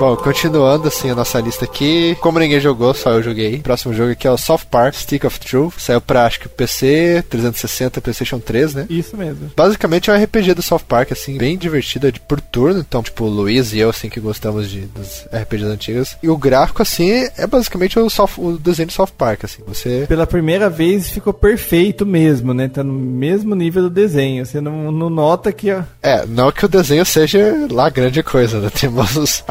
Bom, 0.04 0.18
continuando 0.18 0.90
assim 0.90 1.10
a 1.10 1.16
nossa 1.16 1.40
lista 1.40 1.64
aqui, 1.64 2.18
como 2.20 2.38
ninguém 2.38 2.60
jogou, 2.60 2.94
só 2.94 3.12
eu 3.12 3.24
joguei. 3.24 3.56
O 3.56 3.62
próximo 3.62 3.94
jogo 3.94 4.12
aqui 4.12 4.28
é 4.28 4.32
o 4.32 4.38
South 4.38 4.66
Park 4.70 4.96
Stick 4.96 5.24
of 5.24 5.40
Truth. 5.40 5.76
Saiu 5.78 6.02
pra 6.02 6.26
acho 6.26 6.42
que 6.42 6.50
PC, 6.50 7.24
360, 7.30 8.02
PlayStation 8.02 8.38
3, 8.38 8.74
né? 8.74 8.86
Isso 8.90 9.16
mesmo. 9.16 9.50
Basicamente 9.56 10.10
é 10.10 10.14
um 10.14 10.22
RPG 10.22 10.56
do 10.56 10.62
South 10.62 10.82
Park, 10.86 11.14
assim, 11.14 11.38
bem 11.38 11.58
divertido, 11.58 12.08
é 12.08 12.12
de 12.12 12.20
por 12.20 12.42
turno. 12.42 12.82
Então, 12.82 13.02
tipo, 13.02 13.24
o 13.24 13.30
Luiz 13.30 13.72
e 13.72 13.80
eu, 13.80 13.92
assim, 13.92 14.10
que 14.10 14.20
gostamos 14.20 14.70
de, 14.70 14.82
dos 14.82 15.26
RPGs 15.34 15.72
antigos. 15.72 16.18
E 16.22 16.28
o 16.28 16.36
gráfico, 16.36 16.82
assim, 16.82 17.10
é 17.38 17.48
basicamente 17.48 17.98
o, 17.98 18.10
South, 18.10 18.32
o 18.38 18.58
desenho 18.58 18.88
do 18.88 18.94
South 18.94 19.14
Park, 19.18 19.46
assim. 19.46 19.64
Você. 19.66 20.04
Pela 20.06 20.28
primeira 20.28 20.70
vez 20.70 21.12
ficou 21.12 21.32
perfeito 21.32 22.06
mesmo, 22.06 22.54
né? 22.54 22.68
Tá 22.68 22.84
no 22.84 22.92
mesmo 22.92 23.56
nível 23.56 23.84
do 23.84 23.90
desenho. 23.90 24.46
Você 24.46 24.60
não, 24.60 24.92
não 24.92 25.10
nota 25.10 25.54
que, 25.54 25.72
ó. 25.72 25.84
É, 26.02 26.26
não 26.26 26.52
que 26.52 26.66
o 26.66 26.70
desenho 26.70 27.06
seja 27.06 27.56
lá 27.72 27.90
grande 27.90 28.22
coisa, 28.22 28.60
né? 28.60 28.70
Temos 28.78 29.42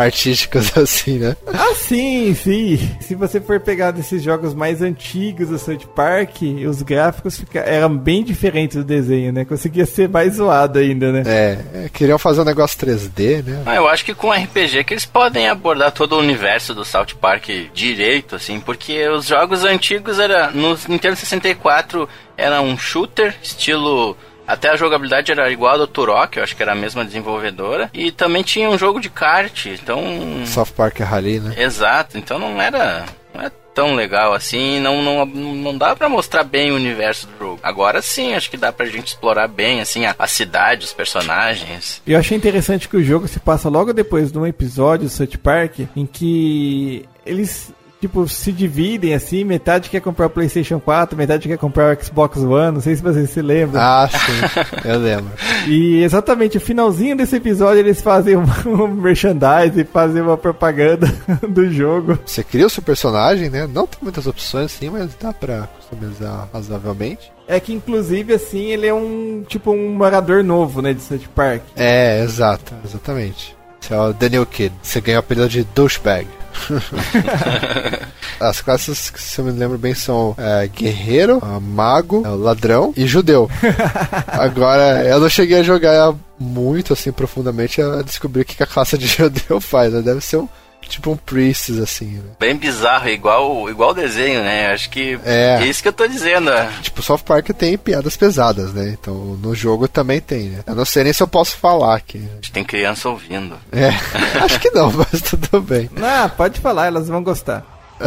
assim, 0.77 1.19
né? 1.19 1.37
Ah, 1.47 1.75
sim, 1.75 2.35
sim. 2.35 2.79
Se 3.01 3.15
você 3.15 3.41
for 3.41 3.61
pegar 3.61 3.91
desses 3.91 4.23
jogos 4.23 4.55
mais 4.55 4.83
antigos 4.83 5.49
do 5.49 5.59
South 5.59 5.87
Park, 5.95 6.43
os 6.69 6.83
gráficos 6.83 7.39
fica... 7.39 7.61
eram 7.61 7.97
bem 7.97 8.23
diferentes 8.23 8.77
do 8.77 8.85
desenho, 8.85 9.33
né? 9.33 9.45
Conseguia 9.45 9.87
ser 9.87 10.09
mais 10.09 10.35
zoado 10.35 10.79
ainda, 10.79 11.13
né? 11.13 11.23
É, 11.27 11.85
é, 11.85 11.89
queriam 11.89 12.19
fazer 12.19 12.41
um 12.41 12.45
negócio 12.45 12.79
3D, 12.79 13.45
né? 13.45 13.63
Ah, 13.67 13.77
eu 13.77 13.89
acho 13.89 14.05
que 14.05 14.15
com 14.15 14.31
RPG 14.31 14.85
que 14.85 14.95
eles 14.95 15.07
podem 15.07 15.49
abordar 15.49 15.93
todo 15.93 16.15
o 16.15 16.19
universo 16.19 16.75
do 16.75 16.85
South 16.85 17.15
Park 17.21 17.49
direito, 17.73 18.37
assim, 18.37 18.61
porque 18.61 19.09
os 19.09 19.27
jogos 19.27 19.65
antigos 19.65 20.19
era 20.19 20.51
no 20.51 20.77
Nintendo 20.89 21.17
64 21.17 22.09
era 22.37 22.61
um 22.61 22.77
shooter 22.77 23.35
estilo 23.43 24.17
até 24.47 24.71
a 24.71 24.77
jogabilidade 24.77 25.31
era 25.31 25.51
igual 25.51 25.75
a 25.75 25.79
do 25.79 25.87
Turok, 25.87 26.37
eu 26.37 26.43
acho 26.43 26.57
que 26.57 26.63
era 26.63 26.73
a 26.73 26.77
mesma 26.77 27.05
desenvolvedora. 27.05 27.91
E 27.95 28.11
também 28.11 28.43
tinha 28.43 28.69
um 28.69 28.79
jogo 28.79 29.01
de 29.01 29.11
kart, 29.11 29.67
então. 29.67 30.03
South 30.47 30.73
Park 30.77 30.99
Rally, 31.01 31.41
né? 31.41 31.55
Exato, 31.59 32.19
então 32.19 32.39
não 32.39 32.61
era. 32.61 33.05
Não 33.35 33.43
é 33.43 33.51
tão 33.75 33.95
legal 33.95 34.35
assim, 34.35 34.79
não, 34.81 35.03
não, 35.03 35.25
não 35.25 35.79
dá 35.79 35.97
pra 35.97 36.09
mostrar 36.09 36.45
bem 36.45 36.71
o 36.71 36.77
universo 36.77 37.27
do 37.27 37.39
jogo. 37.39 37.61
Agora 37.63 38.03
sim, 38.03 38.35
acho 38.35 38.51
que 38.51 38.57
dá 38.57 38.71
pra 38.71 38.87
gente 38.87 39.09
explorar 39.09 39.49
bem, 39.49 39.81
assim, 39.81 40.05
a, 40.05 40.15
a 40.19 40.27
cidade, 40.27 40.85
os 40.85 40.93
personagens. 40.93 42.03
Eu 42.07 42.19
achei 42.19 42.37
interessante 42.37 42.89
que 42.89 42.97
o 42.97 43.03
jogo 43.03 43.27
se 43.27 43.41
passa 43.41 43.69
logo 43.69 43.93
depois 43.93 44.31
de 44.31 44.39
um 44.39 44.47
episódio 44.47 45.07
do 45.07 45.11
South 45.11 45.39
Park 45.43 45.81
em 45.97 46.05
que 46.07 47.09
eles 47.25 47.73
tipo, 48.03 48.29
se 48.29 48.51
dividem 48.51 49.15
assim, 49.15 49.45
metade 49.45 49.89
quer 49.89 50.01
comprar 50.01 50.27
o 50.27 50.31
PlayStation 50.31 50.81
4, 50.81 51.17
metade 51.17 51.47
quer 51.47 51.57
comprar 51.57 51.97
o 51.97 52.05
Xbox 52.05 52.37
One, 52.39 52.73
não 52.73 52.81
sei 52.81 52.97
se 52.97 53.03
vocês 53.03 53.31
se 53.31 53.41
lembram. 53.41 53.81
Ah, 53.81 54.09
sim, 54.11 54.89
eu 54.89 54.99
lembro. 54.99 55.31
E 55.69 56.03
exatamente 56.03 56.57
o 56.57 56.61
finalzinho 56.61 57.17
desse 57.17 57.37
episódio 57.37 57.79
eles 57.79 58.03
fazem 58.03 58.35
um, 58.37 58.43
um 58.67 58.89
merchandising, 58.89 59.85
fazem 59.85 60.21
uma 60.21 60.37
propaganda 60.37 61.07
do 61.49 61.71
jogo. 61.71 62.19
Você 62.27 62.43
cria 62.43 62.67
o 62.67 62.71
seu 62.71 62.83
personagem, 62.83 63.49
né? 63.49 63.69
Não 63.73 63.87
tem 63.87 64.01
muitas 64.03 64.27
opções 64.27 64.65
assim, 64.65 64.91
mas 64.91 65.15
dá 65.15 65.33
pra 65.33 65.69
customizar 65.69 66.49
razoavelmente. 66.53 67.33
É 67.47 67.61
que 67.61 67.73
inclusive 67.73 68.35
assim, 68.35 68.73
ele 68.73 68.89
é 68.89 68.95
um 68.95 69.45
tipo 69.47 69.71
um 69.71 69.95
morador 69.95 70.43
novo, 70.43 70.83
né, 70.83 70.93
de 70.93 71.01
South 71.01 71.29
Park. 71.33 71.63
É, 71.77 72.25
exato, 72.25 72.75
exatamente. 72.85 73.57
Você 73.81 73.95
é 73.95 74.01
o 74.01 74.13
Daniel 74.13 74.47
Kidd, 74.47 74.75
você 74.83 75.01
ganha 75.01 75.19
o 75.19 75.21
apelido 75.21 75.49
de 75.49 75.63
douchebag. 75.63 76.27
As 78.41 78.61
classes 78.61 79.11
que 79.11 79.21
se 79.21 79.41
eu 79.41 79.45
me 79.45 79.53
lembro 79.53 79.79
bem 79.79 79.95
são 79.95 80.35
é, 80.37 80.67
guerreiro, 80.69 81.39
ah, 81.43 81.61
mago, 81.61 82.23
é, 82.25 82.29
ladrão 82.29 82.93
e 82.97 83.07
judeu. 83.07 83.51
Agora, 84.27 85.05
eu 85.05 85.21
não 85.21 85.29
cheguei 85.29 85.61
a 85.61 85.63
jogar 85.63 86.15
muito 86.39 86.93
assim 86.93 87.13
profundamente 87.13 87.81
a 87.81 88.03
descobrir 88.03 88.43
o 88.43 88.45
que 88.45 88.63
a 88.63 88.67
classe 88.67 88.99
de 88.99 89.07
judeu 89.09 89.61
faz. 89.61 89.93
Né? 89.93 90.03
Deve 90.03 90.21
ser 90.21 90.39
um 90.39 90.49
tipo 90.89 91.11
um 91.11 91.17
priest 91.17 91.73
assim, 91.81 92.07
né? 92.17 92.31
Bem 92.39 92.57
bizarro, 92.57 93.09
igual 93.09 93.69
igual 93.71 93.91
o 93.91 93.95
desenho, 93.95 94.43
né? 94.43 94.73
Acho 94.73 94.91
que 94.91 95.19
É. 95.25 95.59
é 95.63 95.67
isso 95.67 95.83
que 95.83 95.89
eu 95.89 95.93
tô 95.93 96.07
dizendo. 96.07 96.51
ó. 96.51 96.67
Tipo, 96.83 97.03
South 97.03 97.19
Park 97.25 97.49
tem 97.51 97.77
piadas 97.79 98.17
pesadas, 98.17 98.73
né? 98.73 98.97
Então 99.01 99.15
no 99.15 99.55
jogo 99.55 99.89
também 99.89 100.21
tem, 100.21 100.51
né? 100.51 100.61
Eu 100.67 100.75
não 100.75 100.85
sei 100.85 101.05
nem 101.05 101.13
se 101.13 101.23
eu 101.23 101.29
posso 101.29 101.57
falar 101.57 101.97
aqui. 101.97 102.19
Acho 102.33 102.43
que 102.43 102.53
tem 102.53 102.65
criança 102.65 103.09
ouvindo. 103.09 103.57
É, 103.73 103.89
acho 104.45 104.59
que 104.61 104.71
não, 104.71 104.91
mas 104.93 105.21
tudo 105.23 105.61
bem. 105.63 105.89
Ah, 106.03 106.29
pode 106.29 106.61
falar, 106.61 106.87
elas 106.87 107.09
vão 107.09 107.23
gostar. 107.23 107.65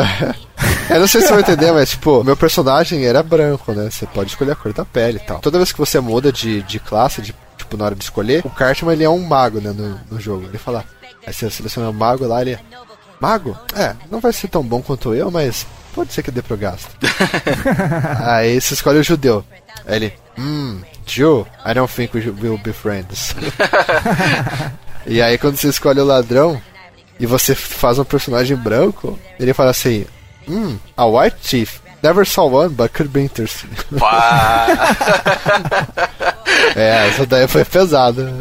Eu 0.90 1.00
não 1.00 1.08
sei 1.08 1.22
se 1.22 1.28
você 1.28 1.34
vai 1.34 1.42
entender, 1.42 1.72
mas 1.72 1.90
tipo, 1.92 2.24
meu 2.24 2.38
personagem 2.38 3.04
era 3.06 3.24
branco, 3.24 3.72
né? 3.74 3.90
Você 3.90 4.06
pode 4.06 4.30
escolher 4.30 4.52
a 4.52 4.56
cor 4.56 4.72
da 4.72 4.86
pele 4.86 5.18
e 5.18 5.26
tal. 5.26 5.40
Toda 5.40 5.58
vez 5.58 5.72
que 5.72 5.80
você 5.80 6.00
muda 6.00 6.32
de, 6.32 6.62
de 6.64 6.80
classe, 6.80 7.22
de, 7.22 7.34
tipo, 7.58 7.76
na 7.76 7.86
hora 7.86 7.96
de 7.96 8.04
escolher, 8.04 8.46
o 8.46 8.50
Cartman 8.50 8.94
ele 8.94 9.04
é 9.04 9.10
um 9.10 9.20
mago, 9.26 9.60
né, 9.60 9.72
no, 9.76 10.00
no 10.12 10.20
jogo. 10.20 10.46
Ele 10.46 10.58
fala. 10.60 10.84
Aí 11.26 11.34
você 11.34 11.50
seleciona 11.50 11.90
o 11.90 11.94
mago 11.94 12.26
lá, 12.26 12.42
ele 12.42 12.54
é. 12.54 12.60
Mago? 13.20 13.58
É, 13.76 13.96
não 14.12 14.20
vai 14.20 14.34
ser 14.34 14.48
tão 14.48 14.62
bom 14.62 14.82
quanto 14.82 15.14
eu, 15.14 15.32
mas 15.32 15.66
pode 15.94 16.14
ser 16.14 16.22
que 16.22 16.32
dê 16.32 16.42
pro 16.42 16.58
gasto. 16.58 16.90
Aí 18.24 18.60
você 18.60 18.74
escolhe 18.74 19.00
o 19.00 19.04
judeu. 19.04 19.44
Aí 19.86 19.96
ele. 19.96 20.14
Hum, 20.38 20.82
Jew, 21.06 21.48
I 21.64 21.74
don't 21.74 21.92
think 21.92 22.16
we 22.16 22.30
will 22.30 22.58
be 22.58 22.74
friends. 22.74 23.34
e 25.06 25.22
aí 25.22 25.38
quando 25.38 25.56
você 25.56 25.70
escolhe 25.70 26.00
o 26.00 26.06
ladrão 26.06 26.62
e 27.20 27.26
você 27.26 27.54
faz 27.56 28.00
um 28.00 28.04
personagem 28.04 28.58
branco, 28.58 29.18
ele 29.40 29.54
fala 29.54 29.70
assim: 29.70 30.06
Hum, 30.48 30.78
a 30.98 31.06
white 31.06 31.38
thief. 31.38 31.80
Never 32.06 32.24
saw 32.24 32.46
one, 32.46 32.70
but 32.70 32.94
could 32.94 33.12
be 33.12 33.22
interesting. 33.22 33.72
Pá! 33.98 34.68
é, 36.76 37.08
essa 37.08 37.26
daí 37.26 37.48
foi 37.48 37.66
pesada. 37.66 38.32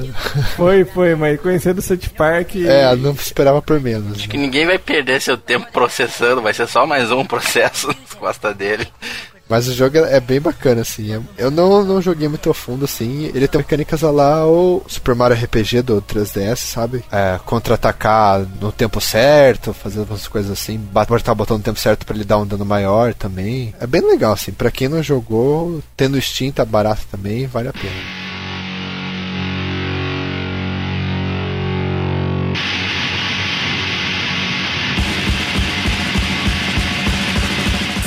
Foi, 0.54 0.84
foi, 0.84 1.14
mas 1.14 1.40
conhecendo 1.40 1.78
o 1.78 1.82
South 1.82 2.10
Park. 2.14 2.56
É, 2.56 2.94
não 2.94 3.12
esperava 3.12 3.62
por 3.62 3.80
menos. 3.80 4.18
Acho 4.18 4.28
que 4.28 4.36
ninguém 4.36 4.66
vai 4.66 4.78
perder 4.78 5.18
seu 5.22 5.38
tempo 5.38 5.66
processando, 5.72 6.42
vai 6.42 6.52
ser 6.52 6.68
só 6.68 6.86
mais 6.86 7.10
um 7.10 7.24
processo 7.24 7.86
nas 7.98 8.12
costas 8.12 8.54
dele. 8.54 8.86
Mas 9.48 9.68
o 9.68 9.74
jogo 9.74 9.98
é 9.98 10.14
é 10.14 10.20
bem 10.20 10.40
bacana, 10.40 10.82
assim. 10.82 11.20
Eu 11.36 11.50
não, 11.50 11.84
não 11.84 12.00
joguei 12.00 12.28
muito 12.28 12.48
a 12.48 12.54
fundo, 12.54 12.84
assim. 12.84 13.30
Ele 13.34 13.48
tem 13.48 13.58
mecânicas 13.58 14.02
lá 14.02 14.46
o 14.46 14.82
Super 14.86 15.14
Mario 15.14 15.36
RPG 15.36 15.82
do 15.82 16.00
3DS, 16.00 16.56
sabe? 16.58 17.04
É, 17.10 17.38
contra-atacar 17.44 18.46
no 18.60 18.70
tempo 18.70 19.00
certo, 19.00 19.72
fazer 19.72 20.00
umas 20.00 20.28
coisas 20.28 20.52
assim. 20.52 20.80
Apertar 20.94 21.32
o 21.32 21.34
botão 21.34 21.58
no 21.58 21.64
tempo 21.64 21.80
certo 21.80 22.06
pra 22.06 22.14
ele 22.14 22.24
dar 22.24 22.38
um 22.38 22.46
dano 22.46 22.64
maior 22.64 23.12
também. 23.12 23.74
É 23.80 23.86
bem 23.86 24.02
legal, 24.02 24.32
assim. 24.32 24.52
Pra 24.52 24.70
quem 24.70 24.88
não 24.88 25.02
jogou, 25.02 25.82
tendo 25.96 26.20
Steam, 26.20 26.52
tá 26.52 26.64
barato 26.64 27.02
também, 27.10 27.46
vale 27.46 27.68
a 27.68 27.72
pena. 27.72 28.23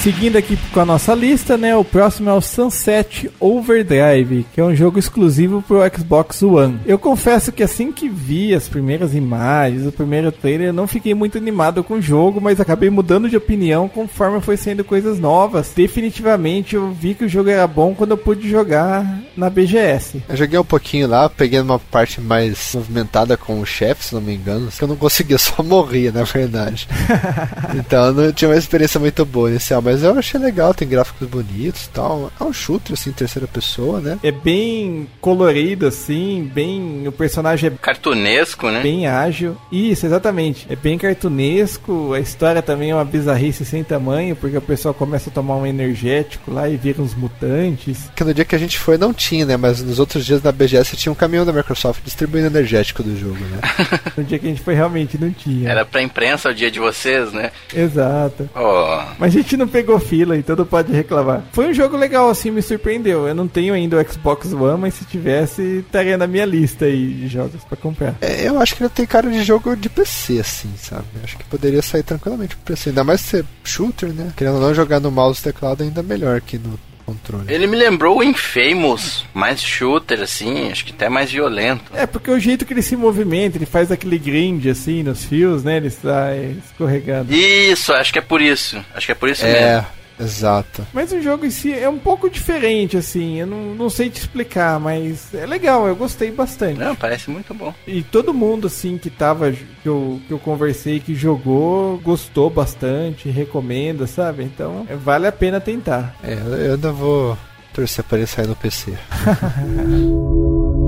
Seguindo 0.07 0.37
aqui 0.37 0.57
com 0.71 0.79
a 0.79 0.85
nossa 0.85 1.13
lista, 1.13 1.57
né? 1.57 1.75
O 1.75 1.83
próximo 1.83 2.29
é 2.29 2.33
o 2.33 2.39
Sunset 2.39 3.29
Overdrive, 3.41 4.45
que 4.53 4.61
é 4.61 4.63
um 4.63 4.73
jogo 4.73 4.97
exclusivo 4.97 5.61
pro 5.61 5.81
Xbox 5.93 6.41
One. 6.41 6.79
Eu 6.85 6.97
confesso 6.97 7.51
que 7.51 7.61
assim 7.61 7.91
que 7.91 8.07
vi 8.07 8.55
as 8.55 8.69
primeiras 8.69 9.13
imagens, 9.13 9.85
o 9.85 9.91
primeiro 9.91 10.31
trailer, 10.31 10.67
eu 10.67 10.73
não 10.73 10.87
fiquei 10.87 11.13
muito 11.13 11.37
animado 11.37 11.83
com 11.83 11.95
o 11.95 12.01
jogo, 12.01 12.39
mas 12.39 12.61
acabei 12.61 12.89
mudando 12.89 13.29
de 13.29 13.35
opinião 13.35 13.89
conforme 13.89 14.39
foi 14.39 14.55
saindo 14.55 14.81
coisas 14.81 15.19
novas. 15.19 15.73
Definitivamente 15.75 16.77
eu 16.77 16.89
vi 16.89 17.13
que 17.13 17.25
o 17.25 17.29
jogo 17.29 17.49
era 17.49 17.67
bom 17.67 17.93
quando 17.93 18.11
eu 18.11 18.17
pude 18.17 18.49
jogar 18.49 19.19
na 19.35 19.49
BGS. 19.49 20.23
Eu 20.29 20.37
joguei 20.37 20.57
um 20.57 20.63
pouquinho 20.63 21.09
lá, 21.09 21.29
peguei 21.29 21.59
uma 21.59 21.79
parte 21.79 22.21
mais 22.21 22.71
movimentada 22.73 23.35
com 23.35 23.59
o 23.59 23.65
chefe, 23.65 24.05
se 24.05 24.15
não 24.15 24.21
me 24.21 24.33
engano. 24.33 24.69
Que 24.71 24.85
eu 24.85 24.87
não 24.87 24.95
conseguia, 24.95 25.35
só 25.37 25.61
morria, 25.61 26.13
na 26.13 26.23
verdade. 26.23 26.87
então 27.75 28.05
eu 28.05 28.13
não 28.13 28.31
tinha 28.31 28.47
uma 28.47 28.57
experiência 28.57 29.01
muito 29.01 29.25
boa 29.25 29.49
inicial, 29.49 29.81
mas 29.81 29.96
mas 29.97 30.03
eu 30.03 30.19
achei 30.19 30.39
legal, 30.39 30.75
tem 30.75 30.87
gráficos 30.87 31.27
bonitos 31.27 31.85
e 31.85 31.89
tal. 31.89 32.31
É 32.39 32.43
um 32.43 32.53
shooter, 32.53 32.93
assim, 32.93 33.11
terceira 33.11 33.47
pessoa, 33.47 33.99
né? 33.99 34.19
É 34.21 34.31
bem 34.31 35.07
colorido, 35.19 35.87
assim, 35.87 36.49
bem. 36.53 37.07
O 37.07 37.11
personagem 37.11 37.71
é 37.71 37.73
Cartunesco, 37.81 38.69
né? 38.69 38.81
bem 38.83 39.07
ágil. 39.07 39.57
Isso, 39.71 40.05
exatamente. 40.05 40.67
É 40.69 40.75
bem 40.75 40.97
cartunesco. 40.99 42.13
A 42.13 42.19
história 42.19 42.61
também 42.61 42.91
é 42.91 42.95
uma 42.95 43.03
bizarrice 43.03 43.65
sem 43.65 43.83
tamanho, 43.83 44.35
porque 44.35 44.57
o 44.57 44.61
pessoal 44.61 44.93
começa 44.93 45.31
a 45.31 45.33
tomar 45.33 45.55
um 45.55 45.65
energético 45.65 46.51
lá 46.51 46.69
e 46.69 46.77
vira 46.77 47.01
uns 47.01 47.15
mutantes. 47.15 48.11
Que 48.15 48.23
no 48.23 48.33
dia 48.33 48.45
que 48.45 48.55
a 48.55 48.59
gente 48.59 48.77
foi 48.77 48.99
não 48.99 49.11
tinha, 49.11 49.45
né? 49.45 49.57
Mas 49.57 49.81
nos 49.81 49.97
outros 49.97 50.25
dias 50.25 50.43
na 50.43 50.51
BGS 50.51 50.95
tinha 50.95 51.11
um 51.11 51.15
caminhão 51.15 51.45
da 51.45 51.51
Microsoft 51.53 52.03
distribuindo 52.03 52.47
energético 52.47 53.01
do 53.01 53.17
jogo, 53.17 53.39
né? 53.39 53.59
No 54.17 54.23
dia 54.23 54.39
que 54.39 54.47
a 54.47 54.49
gente 54.49 54.61
foi 54.61 54.73
realmente 54.73 55.17
não 55.17 55.31
tinha. 55.31 55.69
Era 55.69 55.85
pra 55.85 56.01
imprensa 56.01 56.49
o 56.49 56.53
dia 56.53 56.71
de 56.71 56.79
vocês, 56.79 57.31
né? 57.31 57.51
Exato. 57.73 58.49
Oh, 58.55 58.99
Mas 59.19 59.33
a 59.35 59.37
gente 59.37 59.55
não 59.55 59.67
pegou 59.67 59.86
fila, 59.99 60.37
então 60.37 60.55
não 60.55 60.65
pode 60.65 60.91
reclamar. 60.91 61.43
Foi 61.51 61.67
um 61.69 61.73
jogo 61.73 61.95
legal, 61.95 62.29
assim, 62.29 62.51
me 62.51 62.61
surpreendeu. 62.61 63.27
Eu 63.27 63.35
não 63.35 63.47
tenho 63.47 63.73
ainda 63.73 63.97
o 63.97 64.11
Xbox 64.11 64.51
One, 64.51 64.81
mas 64.81 64.95
se 64.95 65.05
tivesse, 65.05 65.61
estaria 65.85 66.17
na 66.17 66.27
minha 66.27 66.45
lista 66.45 66.85
aí 66.85 67.13
de 67.13 67.27
jogos 67.27 67.63
pra 67.63 67.77
comprar. 67.77 68.15
É, 68.21 68.47
eu 68.47 68.59
acho 68.59 68.75
que 68.75 68.83
ele 68.83 68.89
tem 68.89 69.05
cara 69.05 69.29
de 69.29 69.43
jogo 69.43 69.75
de 69.75 69.89
PC, 69.89 70.39
assim, 70.39 70.69
sabe? 70.77 71.05
Eu 71.15 71.23
acho 71.23 71.37
que 71.37 71.45
poderia 71.45 71.81
sair 71.81 72.03
tranquilamente 72.03 72.55
pro 72.55 72.73
PC. 72.73 72.89
Ainda 72.89 73.03
mais 73.03 73.21
ser 73.21 73.45
shooter, 73.63 74.09
né? 74.09 74.33
Querendo 74.35 74.59
não 74.59 74.73
jogar 74.73 74.99
no 74.99 75.11
mouse 75.11 75.39
e 75.39 75.43
teclado 75.43 75.83
ainda 75.83 76.03
melhor 76.03 76.41
que 76.41 76.57
no 76.57 76.77
controle. 77.07 77.45
ele 77.47 77.65
me 77.65 77.77
lembrou 77.77 78.17
o 78.17 78.23
Infamous, 78.23 79.25
mais 79.33 79.61
shooter, 79.61 80.21
assim, 80.21 80.69
acho 80.69 80.83
que 80.83 80.91
até 80.91 81.07
mais 81.07 81.31
violento. 81.31 81.85
É, 81.93 82.05
porque 82.05 82.29
o 82.29 82.37
jeito 82.37 82.65
que 82.65 82.73
ele 82.73 82.81
se 82.81 82.97
movimenta, 82.97 83.57
ele 83.57 83.65
faz 83.65 83.91
aquele 83.91 84.19
grind, 84.19 84.67
assim, 84.67 85.03
nos 85.03 85.23
fios, 85.23 85.63
né? 85.63 85.77
Ele 85.77 85.89
sai 85.89 86.57
escorregando. 86.65 87.33
Isso, 87.33 87.93
acho 87.93 88.11
que 88.11 88.19
é 88.19 88.21
por 88.21 88.41
isso. 88.41 88.83
Acho 88.93 89.05
que 89.05 89.11
é 89.13 89.15
por 89.15 89.29
isso 89.29 89.45
mesmo. 89.45 89.85
Exato. 90.19 90.85
Mas 90.93 91.11
o 91.11 91.21
jogo 91.21 91.45
em 91.45 91.51
si 91.51 91.73
é 91.73 91.87
um 91.87 91.99
pouco 91.99 92.29
diferente, 92.29 92.97
assim. 92.97 93.39
Eu 93.39 93.47
não, 93.47 93.75
não 93.75 93.89
sei 93.89 94.09
te 94.09 94.19
explicar, 94.19 94.79
mas 94.79 95.33
é 95.33 95.45
legal, 95.45 95.87
eu 95.87 95.95
gostei 95.95 96.31
bastante. 96.31 96.79
Não, 96.79 96.95
parece 96.95 97.29
muito 97.29 97.53
bom. 97.53 97.73
E 97.85 98.01
todo 98.01 98.33
mundo, 98.33 98.67
assim, 98.67 98.97
que 98.97 99.09
tava, 99.09 99.51
que 99.51 99.85
eu, 99.85 100.19
que 100.27 100.33
eu 100.33 100.39
conversei, 100.39 100.99
que 100.99 101.13
jogou, 101.15 101.99
gostou 101.99 102.49
bastante, 102.49 103.29
recomenda, 103.29 104.07
sabe? 104.07 104.43
Então, 104.43 104.85
é, 104.89 104.95
vale 104.95 105.27
a 105.27 105.31
pena 105.31 105.59
tentar. 105.59 106.15
É, 106.23 106.33
eu 106.33 106.73
ainda 106.73 106.91
vou 106.91 107.37
torcer 107.73 108.03
pra 108.03 108.17
ele 108.17 108.27
sair 108.27 108.47
no 108.47 108.55
PC. 108.55 108.93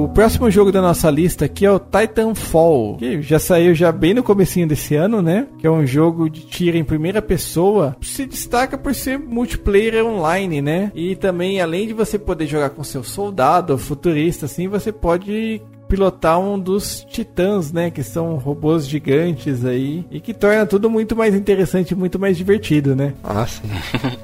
O 0.00 0.08
próximo 0.08 0.50
jogo 0.50 0.72
da 0.72 0.80
nossa 0.80 1.10
lista 1.10 1.44
aqui 1.44 1.66
é 1.66 1.70
o 1.70 1.78
Titanfall, 1.78 2.96
que 2.96 3.20
já 3.20 3.38
saiu 3.38 3.74
já 3.74 3.92
bem 3.92 4.14
no 4.14 4.22
comecinho 4.22 4.66
desse 4.66 4.94
ano, 4.94 5.20
né? 5.20 5.46
Que 5.58 5.66
é 5.66 5.70
um 5.70 5.86
jogo 5.86 6.30
de 6.30 6.40
tiro 6.40 6.78
em 6.78 6.82
primeira 6.82 7.20
pessoa. 7.20 7.94
Se 8.00 8.24
destaca 8.24 8.78
por 8.78 8.94
ser 8.94 9.18
multiplayer 9.18 10.02
online, 10.02 10.62
né? 10.62 10.90
E 10.94 11.14
também, 11.16 11.60
além 11.60 11.86
de 11.86 11.92
você 11.92 12.18
poder 12.18 12.46
jogar 12.46 12.70
com 12.70 12.82
seu 12.82 13.04
soldado, 13.04 13.76
futurista, 13.76 14.46
assim, 14.46 14.68
você 14.68 14.90
pode 14.90 15.60
pilotar 15.86 16.40
um 16.40 16.58
dos 16.58 17.04
titãs, 17.10 17.70
né? 17.70 17.90
Que 17.90 18.02
são 18.02 18.36
robôs 18.36 18.88
gigantes 18.88 19.66
aí. 19.66 20.06
E 20.10 20.18
que 20.18 20.32
torna 20.32 20.64
tudo 20.64 20.88
muito 20.88 21.14
mais 21.14 21.34
interessante 21.34 21.90
e 21.90 21.94
muito 21.94 22.18
mais 22.18 22.38
divertido, 22.38 22.96
né? 22.96 23.12
Ah, 23.22 23.46
sim. 23.46 23.68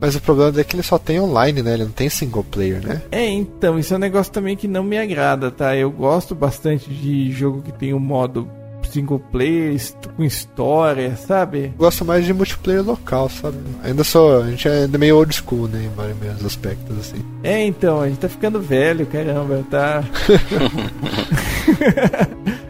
Mas 0.00 0.14
o 0.14 0.20
problema 0.20 0.60
é 0.60 0.64
que 0.64 0.76
ele 0.76 0.82
só 0.82 0.98
tem 0.98 1.20
online, 1.20 1.62
né? 1.62 1.74
Ele 1.74 1.84
não 1.84 1.90
tem 1.90 2.08
single 2.08 2.44
player, 2.44 2.80
né? 2.86 3.02
É, 3.10 3.26
então, 3.26 3.78
isso 3.78 3.92
é 3.92 3.96
um 3.96 4.00
negócio 4.00 4.32
também 4.32 4.56
que 4.56 4.68
não 4.68 4.84
me 4.84 4.98
agrada, 4.98 5.50
tá? 5.50 5.76
Eu 5.76 5.90
gosto 5.90 6.34
bastante 6.34 6.88
de 6.88 7.32
jogo 7.32 7.62
que 7.62 7.72
tem 7.72 7.92
um 7.92 7.98
modo 7.98 8.48
single 8.90 9.18
player, 9.18 9.76
com 10.16 10.24
história, 10.24 11.14
sabe? 11.16 11.72
Gosto 11.76 12.04
mais 12.04 12.24
de 12.24 12.32
multiplayer 12.32 12.82
local, 12.84 13.28
sabe? 13.28 13.58
Ainda 13.82 14.02
sou. 14.04 14.42
A 14.42 14.50
gente 14.50 14.66
é 14.68 14.84
ainda 14.84 14.98
meio 14.98 15.16
old 15.16 15.34
school, 15.34 15.68
né? 15.68 15.84
Em 15.84 15.94
vários 15.94 16.18
meus 16.18 16.44
aspectos, 16.44 16.98
assim. 16.98 17.22
É, 17.42 17.64
então, 17.66 18.00
a 18.00 18.08
gente 18.08 18.18
tá 18.18 18.28
ficando 18.28 18.60
velho, 18.60 19.06
caramba, 19.06 19.64
tá. 19.70 20.04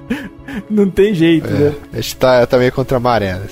Não 0.70 0.88
tem 0.90 1.14
jeito, 1.14 1.48
né? 1.48 1.74
É, 1.92 1.98
a 1.98 2.00
gente 2.00 2.16
tá, 2.16 2.46
tá 2.46 2.58
meio 2.58 2.72
contra 2.72 2.96
a 2.96 3.00
maré, 3.00 3.34
né? 3.34 3.46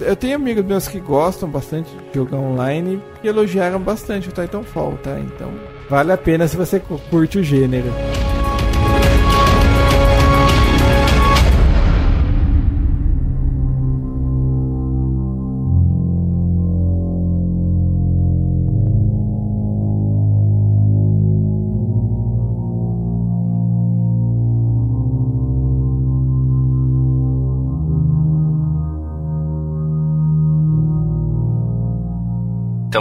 Eu 0.00 0.16
tenho 0.16 0.36
amigos 0.36 0.64
meus 0.64 0.88
que 0.88 0.98
gostam 1.00 1.48
bastante 1.48 1.88
de 1.90 2.18
jogar 2.18 2.38
online 2.38 3.00
e 3.22 3.28
elogiaram 3.28 3.80
bastante 3.80 4.28
o 4.28 4.32
Titanfall, 4.32 4.98
tá? 5.02 5.18
Então, 5.18 5.50
vale 5.88 6.12
a 6.12 6.16
pena 6.16 6.46
se 6.48 6.56
você 6.56 6.80
cu- 6.80 7.00
curte 7.10 7.38
o 7.38 7.42
gênero. 7.44 7.92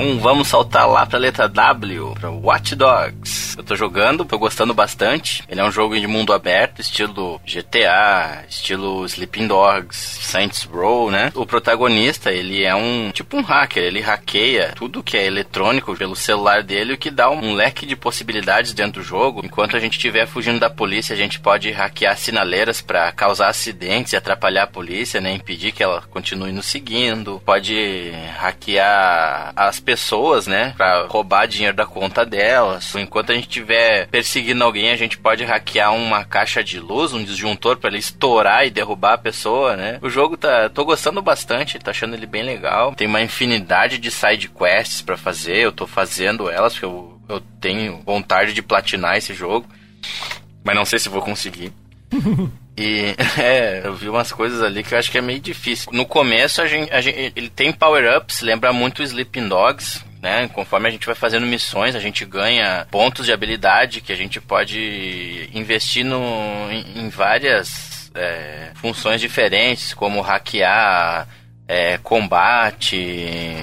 Então 0.01 0.19
vamos 0.19 0.47
saltar 0.47 0.89
lá 0.89 1.05
pra 1.05 1.19
letra 1.19 1.47
W, 1.47 2.10
Watch 2.29 2.75
Dogs. 2.75 3.55
Eu 3.57 3.63
tô 3.63 3.75
jogando, 3.75 4.25
tô 4.25 4.37
gostando 4.37 4.73
bastante. 4.73 5.43
Ele 5.49 5.59
é 5.59 5.63
um 5.63 5.71
jogo 5.71 5.99
de 5.99 6.07
mundo 6.07 6.33
aberto, 6.33 6.79
estilo 6.79 7.41
GTA, 7.45 8.43
estilo 8.47 9.05
Sleeping 9.05 9.47
Dogs, 9.47 9.97
Saints 9.97 10.63
Row, 10.63 11.11
né? 11.11 11.31
O 11.35 11.45
protagonista, 11.45 12.31
ele 12.31 12.63
é 12.63 12.75
um 12.75 13.11
tipo 13.11 13.37
um 13.37 13.41
hacker, 13.41 13.83
ele 13.83 13.99
hackeia 13.99 14.73
tudo 14.75 15.03
que 15.03 15.17
é 15.17 15.25
eletrônico 15.25 15.95
pelo 15.95 16.15
celular 16.15 16.63
dele, 16.63 16.93
o 16.93 16.97
que 16.97 17.11
dá 17.11 17.29
um 17.29 17.53
leque 17.53 17.85
de 17.85 17.95
possibilidades 17.95 18.73
dentro 18.73 19.01
do 19.01 19.07
jogo. 19.07 19.41
Enquanto 19.43 19.75
a 19.75 19.79
gente 19.79 19.93
estiver 19.93 20.27
fugindo 20.27 20.59
da 20.59 20.69
polícia, 20.69 21.13
a 21.13 21.17
gente 21.17 21.39
pode 21.39 21.71
hackear 21.71 22.17
sinaleiras 22.17 22.81
pra 22.81 23.11
causar 23.11 23.47
acidentes 23.47 24.13
e 24.13 24.17
atrapalhar 24.17 24.63
a 24.63 24.67
polícia, 24.67 25.19
né? 25.19 25.33
Impedir 25.33 25.71
que 25.71 25.83
ela 25.83 26.01
continue 26.09 26.51
nos 26.51 26.65
seguindo. 26.65 27.41
Pode 27.45 28.11
hackear 28.37 29.53
as 29.55 29.79
pessoas, 29.79 30.47
né? 30.47 30.73
Pra 30.77 31.05
roubar 31.07 31.47
dinheiro 31.47 31.75
da 31.75 31.85
conta 31.85 32.10
delas. 32.25 32.93
Enquanto 32.95 33.31
a 33.31 33.35
gente 33.35 33.47
estiver 33.47 34.07
perseguindo 34.07 34.63
alguém, 34.63 34.91
a 34.91 34.95
gente 34.95 35.17
pode 35.17 35.43
hackear 35.43 35.93
uma 35.93 36.23
caixa 36.23 36.63
de 36.63 36.79
luz, 36.79 37.13
um 37.13 37.23
disjuntor 37.23 37.77
pra 37.77 37.89
ele 37.89 37.99
estourar 37.99 38.65
e 38.65 38.69
derrubar 38.69 39.13
a 39.13 39.17
pessoa, 39.17 39.75
né? 39.75 39.99
O 40.01 40.09
jogo 40.09 40.37
tá. 40.37 40.69
tô 40.69 40.83
gostando 40.85 41.21
bastante, 41.21 41.79
tô 41.79 41.89
achando 41.89 42.13
ele 42.13 42.25
bem 42.25 42.43
legal. 42.43 42.93
Tem 42.95 43.07
uma 43.07 43.21
infinidade 43.21 43.97
de 43.97 44.11
side 44.11 44.49
quests 44.49 45.01
pra 45.01 45.17
fazer. 45.17 45.57
Eu 45.57 45.71
tô 45.71 45.87
fazendo 45.87 46.49
elas, 46.49 46.73
porque 46.73 46.85
eu, 46.85 47.19
eu 47.29 47.41
tenho 47.59 48.01
vontade 48.05 48.53
de 48.53 48.61
platinar 48.61 49.17
esse 49.17 49.33
jogo. 49.33 49.67
Mas 50.63 50.75
não 50.75 50.85
sei 50.85 50.99
se 50.99 51.09
vou 51.09 51.21
conseguir. 51.21 51.71
E 52.77 53.13
é, 53.37 53.81
eu 53.83 53.93
vi 53.93 54.07
umas 54.07 54.31
coisas 54.31 54.63
ali 54.63 54.81
que 54.81 54.93
eu 54.93 54.97
acho 54.97 55.11
que 55.11 55.17
é 55.17 55.21
meio 55.21 55.39
difícil. 55.39 55.91
No 55.91 56.05
começo 56.05 56.61
a 56.61 56.67
gente, 56.67 56.91
a 56.91 57.01
gente- 57.01 57.33
ele 57.35 57.49
tem 57.49 57.71
power-ups, 57.71 58.41
lembra 58.41 58.71
muito 58.71 59.03
Sleeping 59.03 59.49
Dogs, 59.49 60.03
né? 60.21 60.47
Conforme 60.53 60.87
a 60.87 60.91
gente 60.91 61.05
vai 61.05 61.15
fazendo 61.15 61.45
missões, 61.45 61.95
a 61.95 61.99
gente 61.99 62.23
ganha 62.25 62.85
pontos 62.91 63.25
de 63.25 63.33
habilidade 63.33 64.01
que 64.01 64.13
a 64.13 64.15
gente 64.15 64.39
pode 64.39 65.49
investir 65.53 66.05
no, 66.05 66.21
em, 66.69 67.05
em 67.05 67.09
várias 67.09 68.11
é, 68.13 68.69
funções 68.75 69.19
diferentes, 69.19 69.93
como 69.93 70.21
hackear, 70.21 71.27
é, 71.67 71.97
combate. 71.97 72.97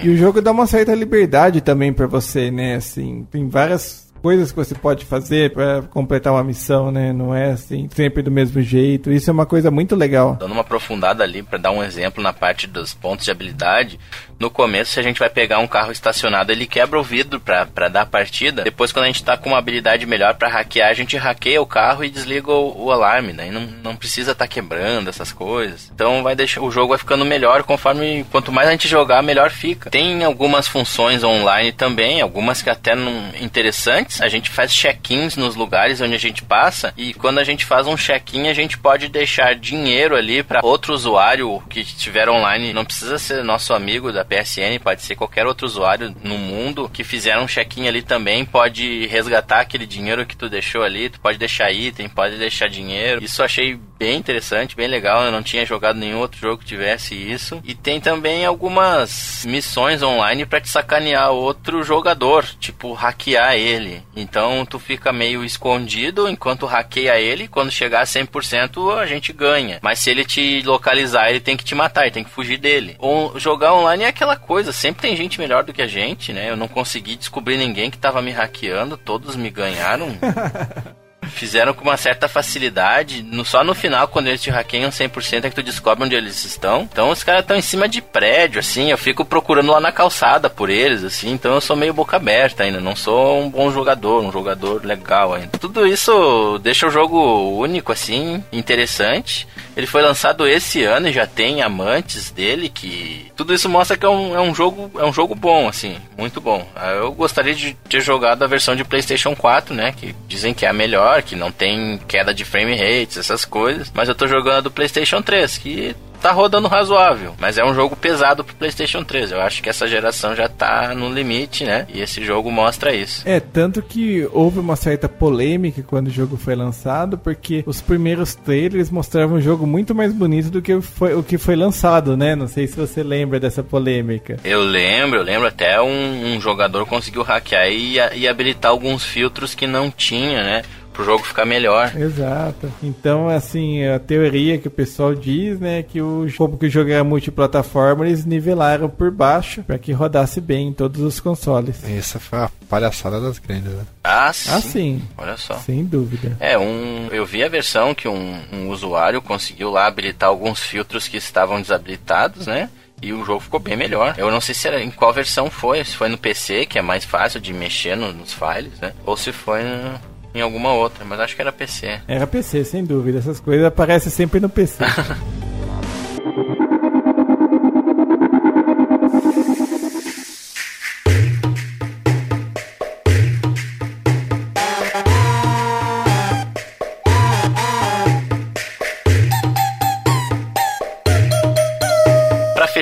E 0.02 0.08
o 0.08 0.16
jogo 0.16 0.40
dá 0.40 0.50
uma 0.50 0.66
certa 0.66 0.94
liberdade 0.94 1.60
também 1.60 1.92
pra 1.92 2.06
você, 2.06 2.50
né? 2.50 2.76
Assim, 2.76 3.26
tem 3.30 3.48
várias 3.48 4.07
coisas 4.20 4.50
que 4.50 4.56
você 4.56 4.74
pode 4.74 5.04
fazer 5.04 5.52
pra 5.52 5.82
completar 5.82 6.32
uma 6.32 6.44
missão, 6.44 6.90
né? 6.90 7.12
Não 7.12 7.34
é 7.34 7.52
assim, 7.52 7.88
sempre 7.92 8.22
do 8.22 8.30
mesmo 8.30 8.60
jeito. 8.60 9.10
Isso 9.10 9.30
é 9.30 9.32
uma 9.32 9.46
coisa 9.46 9.70
muito 9.70 9.94
legal. 9.96 10.36
Dando 10.36 10.52
uma 10.52 10.60
aprofundada 10.60 11.24
ali 11.24 11.42
para 11.42 11.58
dar 11.58 11.70
um 11.70 11.82
exemplo 11.82 12.22
na 12.22 12.32
parte 12.32 12.66
dos 12.66 12.94
pontos 12.94 13.24
de 13.24 13.30
habilidade, 13.30 13.98
no 14.38 14.50
começo, 14.50 14.92
se 14.92 15.00
a 15.00 15.02
gente 15.02 15.18
vai 15.18 15.28
pegar 15.28 15.58
um 15.58 15.66
carro 15.66 15.90
estacionado, 15.90 16.52
ele 16.52 16.66
quebra 16.66 16.98
o 16.98 17.02
vidro 17.02 17.40
pra 17.40 17.88
dar 17.88 18.06
partida. 18.06 18.62
Depois, 18.62 18.92
quando 18.92 19.04
a 19.04 19.08
gente 19.08 19.24
tá 19.24 19.36
com 19.36 19.48
uma 19.48 19.58
habilidade 19.58 20.06
melhor 20.06 20.34
pra 20.34 20.48
hackear, 20.48 20.90
a 20.90 20.94
gente 20.94 21.16
hackeia 21.16 21.60
o 21.60 21.66
carro 21.66 22.04
e 22.04 22.10
desliga 22.10 22.52
o, 22.52 22.84
o 22.84 22.92
alarme, 22.92 23.32
né? 23.32 23.48
E 23.48 23.50
não, 23.50 23.62
não 23.82 23.96
precisa 23.96 24.32
estar 24.32 24.46
quebrando 24.46 25.10
essas 25.10 25.32
coisas. 25.32 25.90
Então 25.92 26.22
vai 26.22 26.36
deixar 26.36 26.60
o 26.60 26.70
jogo 26.70 26.90
vai 26.90 26.98
ficando 26.98 27.24
melhor 27.24 27.64
conforme 27.64 28.24
quanto 28.30 28.52
mais 28.52 28.68
a 28.68 28.72
gente 28.72 28.86
jogar, 28.86 29.22
melhor 29.22 29.50
fica. 29.50 29.90
Tem 29.90 30.22
algumas 30.22 30.68
funções 30.68 31.24
online 31.24 31.72
também, 31.72 32.20
algumas 32.20 32.62
que 32.62 32.70
até 32.70 32.94
não 32.94 33.30
interessantes, 33.40 34.07
a 34.20 34.28
gente 34.28 34.50
faz 34.50 34.72
check-ins 34.72 35.36
nos 35.36 35.54
lugares 35.54 36.00
onde 36.00 36.14
a 36.14 36.18
gente 36.18 36.42
passa 36.42 36.92
e 36.96 37.12
quando 37.14 37.38
a 37.38 37.44
gente 37.44 37.64
faz 37.64 37.86
um 37.86 37.96
check-in, 37.96 38.48
a 38.48 38.54
gente 38.54 38.78
pode 38.78 39.08
deixar 39.08 39.54
dinheiro 39.54 40.16
ali 40.16 40.42
para 40.42 40.60
outro 40.62 40.94
usuário 40.94 41.62
que 41.68 41.80
estiver 41.80 42.28
online. 42.28 42.72
Não 42.72 42.84
precisa 42.84 43.18
ser 43.18 43.44
nosso 43.44 43.74
amigo 43.74 44.12
da 44.12 44.24
PSN, 44.24 44.78
pode 44.82 45.02
ser 45.02 45.14
qualquer 45.14 45.46
outro 45.46 45.66
usuário 45.66 46.14
no 46.22 46.38
mundo 46.38 46.88
que 46.88 47.04
fizer 47.04 47.38
um 47.38 47.46
check-in 47.46 47.88
ali 47.88 48.02
também, 48.02 48.44
pode 48.44 49.06
resgatar 49.06 49.60
aquele 49.60 49.86
dinheiro 49.86 50.26
que 50.26 50.36
tu 50.36 50.48
deixou 50.48 50.82
ali, 50.82 51.10
tu 51.10 51.20
pode 51.20 51.38
deixar 51.38 51.70
item, 51.72 52.08
pode 52.08 52.36
deixar 52.36 52.68
dinheiro. 52.68 53.22
Isso 53.22 53.40
eu 53.40 53.46
achei 53.46 53.78
bem 53.98 54.16
interessante, 54.16 54.76
bem 54.76 54.86
legal. 54.86 55.24
Eu 55.24 55.32
não 55.32 55.42
tinha 55.42 55.66
jogado 55.66 55.98
nenhum 55.98 56.18
outro 56.18 56.38
jogo 56.38 56.58
que 56.58 56.64
tivesse 56.64 57.14
isso. 57.14 57.60
E 57.64 57.74
tem 57.74 58.00
também 58.00 58.46
algumas 58.46 59.44
missões 59.46 60.02
online 60.02 60.46
para 60.46 60.60
te 60.60 60.68
sacanear 60.68 61.30
outro 61.30 61.82
jogador, 61.82 62.44
tipo 62.60 62.92
hackear 62.92 63.54
ele. 63.54 63.97
Então 64.14 64.64
tu 64.64 64.78
fica 64.78 65.12
meio 65.12 65.44
escondido 65.44 66.28
enquanto 66.28 66.66
hackeia 66.66 67.18
ele. 67.18 67.48
Quando 67.48 67.70
chegar 67.70 68.00
a 68.00 68.04
100% 68.04 68.98
a 68.98 69.06
gente 69.06 69.32
ganha. 69.32 69.78
Mas 69.82 69.98
se 69.98 70.10
ele 70.10 70.24
te 70.24 70.62
localizar, 70.62 71.30
ele 71.30 71.40
tem 71.40 71.56
que 71.56 71.64
te 71.64 71.74
matar, 71.74 72.02
ele 72.02 72.10
tem 72.12 72.24
que 72.24 72.30
fugir 72.30 72.58
dele. 72.58 72.96
Ou 72.98 73.38
jogar 73.38 73.74
online 73.74 74.04
é 74.04 74.08
aquela 74.08 74.36
coisa, 74.36 74.72
sempre 74.72 75.02
tem 75.02 75.16
gente 75.16 75.38
melhor 75.38 75.64
do 75.64 75.72
que 75.72 75.82
a 75.82 75.86
gente, 75.86 76.32
né? 76.32 76.50
Eu 76.50 76.56
não 76.56 76.68
consegui 76.68 77.16
descobrir 77.16 77.56
ninguém 77.56 77.90
que 77.90 77.98
tava 77.98 78.22
me 78.22 78.30
hackeando, 78.30 78.96
todos 78.96 79.36
me 79.36 79.50
ganharam. 79.50 80.08
fizeram 81.38 81.72
com 81.72 81.82
uma 81.82 81.96
certa 81.96 82.28
facilidade. 82.28 83.22
No, 83.22 83.44
só 83.44 83.62
no 83.62 83.74
final, 83.74 84.08
quando 84.08 84.26
eles 84.26 84.42
te 84.42 84.50
hackeiam 84.50 84.90
100%, 84.90 85.44
é 85.44 85.50
que 85.50 85.56
tu 85.56 85.62
descobre 85.62 86.04
onde 86.04 86.14
eles 86.14 86.44
estão. 86.44 86.82
Então 86.82 87.10
os 87.10 87.22
caras 87.22 87.42
estão 87.42 87.56
em 87.56 87.62
cima 87.62 87.88
de 87.88 88.02
prédio, 88.02 88.60
assim. 88.60 88.90
Eu 88.90 88.98
fico 88.98 89.24
procurando 89.24 89.72
lá 89.72 89.80
na 89.80 89.92
calçada 89.92 90.50
por 90.50 90.68
eles, 90.68 91.04
assim. 91.04 91.30
Então 91.30 91.54
eu 91.54 91.60
sou 91.60 91.76
meio 91.76 91.94
boca 91.94 92.16
aberta 92.16 92.64
ainda. 92.64 92.80
Não 92.80 92.96
sou 92.96 93.40
um 93.40 93.48
bom 93.48 93.70
jogador, 93.70 94.22
um 94.22 94.32
jogador 94.32 94.84
legal 94.84 95.34
ainda. 95.34 95.58
Tudo 95.58 95.86
isso 95.86 96.58
deixa 96.62 96.86
o 96.86 96.90
jogo 96.90 97.56
único, 97.56 97.92
assim, 97.92 98.42
interessante. 98.52 99.46
Ele 99.76 99.86
foi 99.86 100.02
lançado 100.02 100.44
esse 100.44 100.82
ano 100.82 101.08
e 101.08 101.12
já 101.12 101.24
tem 101.24 101.62
amantes 101.62 102.32
dele 102.32 102.68
que 102.68 103.30
tudo 103.36 103.54
isso 103.54 103.68
mostra 103.68 103.96
que 103.96 104.04
é 104.04 104.08
um, 104.08 104.34
é 104.34 104.40
um 104.40 104.52
jogo 104.52 104.90
é 104.98 105.04
um 105.04 105.12
jogo 105.12 105.36
bom 105.36 105.68
assim, 105.68 105.96
muito 106.16 106.40
bom. 106.40 106.66
Eu 106.96 107.12
gostaria 107.12 107.54
de 107.54 107.74
ter 107.88 108.00
jogado 108.00 108.42
a 108.42 108.48
versão 108.48 108.74
de 108.74 108.82
PlayStation 108.82 109.36
4, 109.36 109.72
né, 109.72 109.92
que 109.92 110.14
dizem 110.26 110.52
que 110.52 110.66
é 110.66 110.68
a 110.68 110.72
melhor, 110.72 111.22
que 111.28 111.36
não 111.36 111.52
tem 111.52 112.00
queda 112.08 112.32
de 112.32 112.42
frame 112.42 112.74
rates, 112.74 113.18
essas 113.18 113.44
coisas, 113.44 113.92
mas 113.94 114.08
eu 114.08 114.14
tô 114.14 114.26
jogando 114.26 114.56
a 114.56 114.60
do 114.62 114.70
PlayStation 114.70 115.20
3, 115.20 115.58
que 115.58 115.94
tá 116.20 116.32
rodando 116.32 116.66
razoável, 116.68 117.34
mas 117.38 117.58
é 117.58 117.64
um 117.64 117.74
jogo 117.74 117.94
pesado 117.94 118.42
pro 118.42 118.56
PlayStation 118.56 119.04
3. 119.04 119.32
Eu 119.32 119.40
acho 119.40 119.62
que 119.62 119.68
essa 119.68 119.86
geração 119.86 120.34
já 120.34 120.48
tá 120.48 120.94
no 120.94 121.12
limite, 121.12 121.64
né? 121.64 121.86
E 121.92 122.00
esse 122.00 122.24
jogo 122.24 122.50
mostra 122.50 122.94
isso. 122.94 123.22
É, 123.24 123.38
tanto 123.38 123.80
que 123.80 124.28
houve 124.32 124.58
uma 124.58 124.74
certa 124.74 125.08
polêmica 125.08 125.82
quando 125.86 126.08
o 126.08 126.10
jogo 126.10 126.36
foi 126.36 126.56
lançado, 126.56 127.16
porque 127.16 127.62
os 127.66 127.80
primeiros 127.80 128.34
trailers 128.34 128.90
mostravam 128.90 129.36
um 129.36 129.40
jogo 129.40 129.66
muito 129.66 129.94
mais 129.94 130.12
bonito 130.12 130.50
do 130.50 130.60
que 130.60 130.80
foi, 130.80 131.14
o 131.14 131.22
que 131.22 131.38
foi 131.38 131.54
lançado, 131.54 132.16
né? 132.16 132.34
Não 132.34 132.48
sei 132.48 132.66
se 132.66 132.76
você 132.76 133.02
lembra 133.02 133.38
dessa 133.38 133.62
polêmica. 133.62 134.38
Eu 134.42 134.62
lembro, 134.62 135.20
eu 135.20 135.24
lembro 135.24 135.46
até 135.46 135.80
um, 135.80 136.34
um 136.34 136.40
jogador 136.40 136.84
conseguiu 136.86 137.22
hackear 137.22 137.68
e, 137.68 137.96
e 138.16 138.26
habilitar 138.26 138.70
alguns 138.70 139.04
filtros 139.04 139.54
que 139.54 139.66
não 139.66 139.90
tinha, 139.90 140.42
né? 140.42 140.62
Pro 140.98 141.04
jogo 141.04 141.22
ficar 141.22 141.44
melhor. 141.44 141.92
Exato. 141.96 142.72
Então, 142.82 143.28
assim, 143.28 143.86
a 143.86 144.00
teoria 144.00 144.58
que 144.58 144.66
o 144.66 144.70
pessoal 144.70 145.14
diz, 145.14 145.60
né, 145.60 145.84
que 145.84 146.02
o 146.02 146.26
como 146.36 146.58
que 146.58 146.66
o 146.66 146.70
jogo 146.70 146.90
era 146.90 147.04
multiplataforma, 147.04 148.04
eles 148.04 148.24
nivelaram 148.24 148.88
por 148.88 149.12
baixo 149.12 149.62
para 149.62 149.78
que 149.78 149.92
rodasse 149.92 150.40
bem 150.40 150.68
em 150.68 150.72
todos 150.72 151.00
os 151.00 151.20
consoles. 151.20 151.84
Essa 151.84 152.18
foi 152.18 152.40
a 152.40 152.50
palhaçada 152.68 153.20
das 153.20 153.38
grandes, 153.38 153.72
né? 153.72 153.84
Ah, 154.02 154.32
sim. 154.32 154.50
Ah, 154.50 154.60
sim. 154.60 155.02
Olha 155.16 155.36
só. 155.36 155.54
Sem 155.58 155.84
dúvida. 155.84 156.36
É, 156.40 156.58
um, 156.58 157.06
eu 157.12 157.24
vi 157.24 157.44
a 157.44 157.48
versão 157.48 157.94
que 157.94 158.08
um, 158.08 158.36
um 158.52 158.68
usuário 158.68 159.22
conseguiu 159.22 159.70
lá 159.70 159.86
habilitar 159.86 160.28
alguns 160.28 160.60
filtros 160.60 161.06
que 161.06 161.16
estavam 161.16 161.62
desabilitados, 161.62 162.48
né? 162.48 162.68
E 163.00 163.12
o 163.12 163.24
jogo 163.24 163.38
ficou 163.38 163.60
bem 163.60 163.76
melhor. 163.76 164.16
Eu 164.18 164.32
não 164.32 164.40
sei 164.40 164.52
se 164.52 164.66
era 164.66 164.82
em 164.82 164.90
qual 164.90 165.12
versão 165.12 165.48
foi, 165.48 165.84
se 165.84 165.94
foi 165.94 166.08
no 166.08 166.18
PC, 166.18 166.66
que 166.66 166.76
é 166.76 166.82
mais 166.82 167.04
fácil 167.04 167.40
de 167.40 167.52
mexer 167.52 167.96
no, 167.96 168.12
nos 168.12 168.32
files, 168.32 168.80
né? 168.80 168.92
Ou 169.06 169.16
se 169.16 169.30
foi 169.30 169.62
no, 169.62 170.00
em 170.38 170.42
alguma 170.42 170.72
outra, 170.72 171.04
mas 171.04 171.18
acho 171.20 171.34
que 171.34 171.42
era 171.42 171.52
PC. 171.52 172.00
Era 172.06 172.26
PC, 172.26 172.64
sem 172.64 172.84
dúvida. 172.84 173.18
Essas 173.18 173.40
coisas 173.40 173.66
aparecem 173.66 174.10
sempre 174.10 174.40
no 174.40 174.48
PC. 174.48 174.84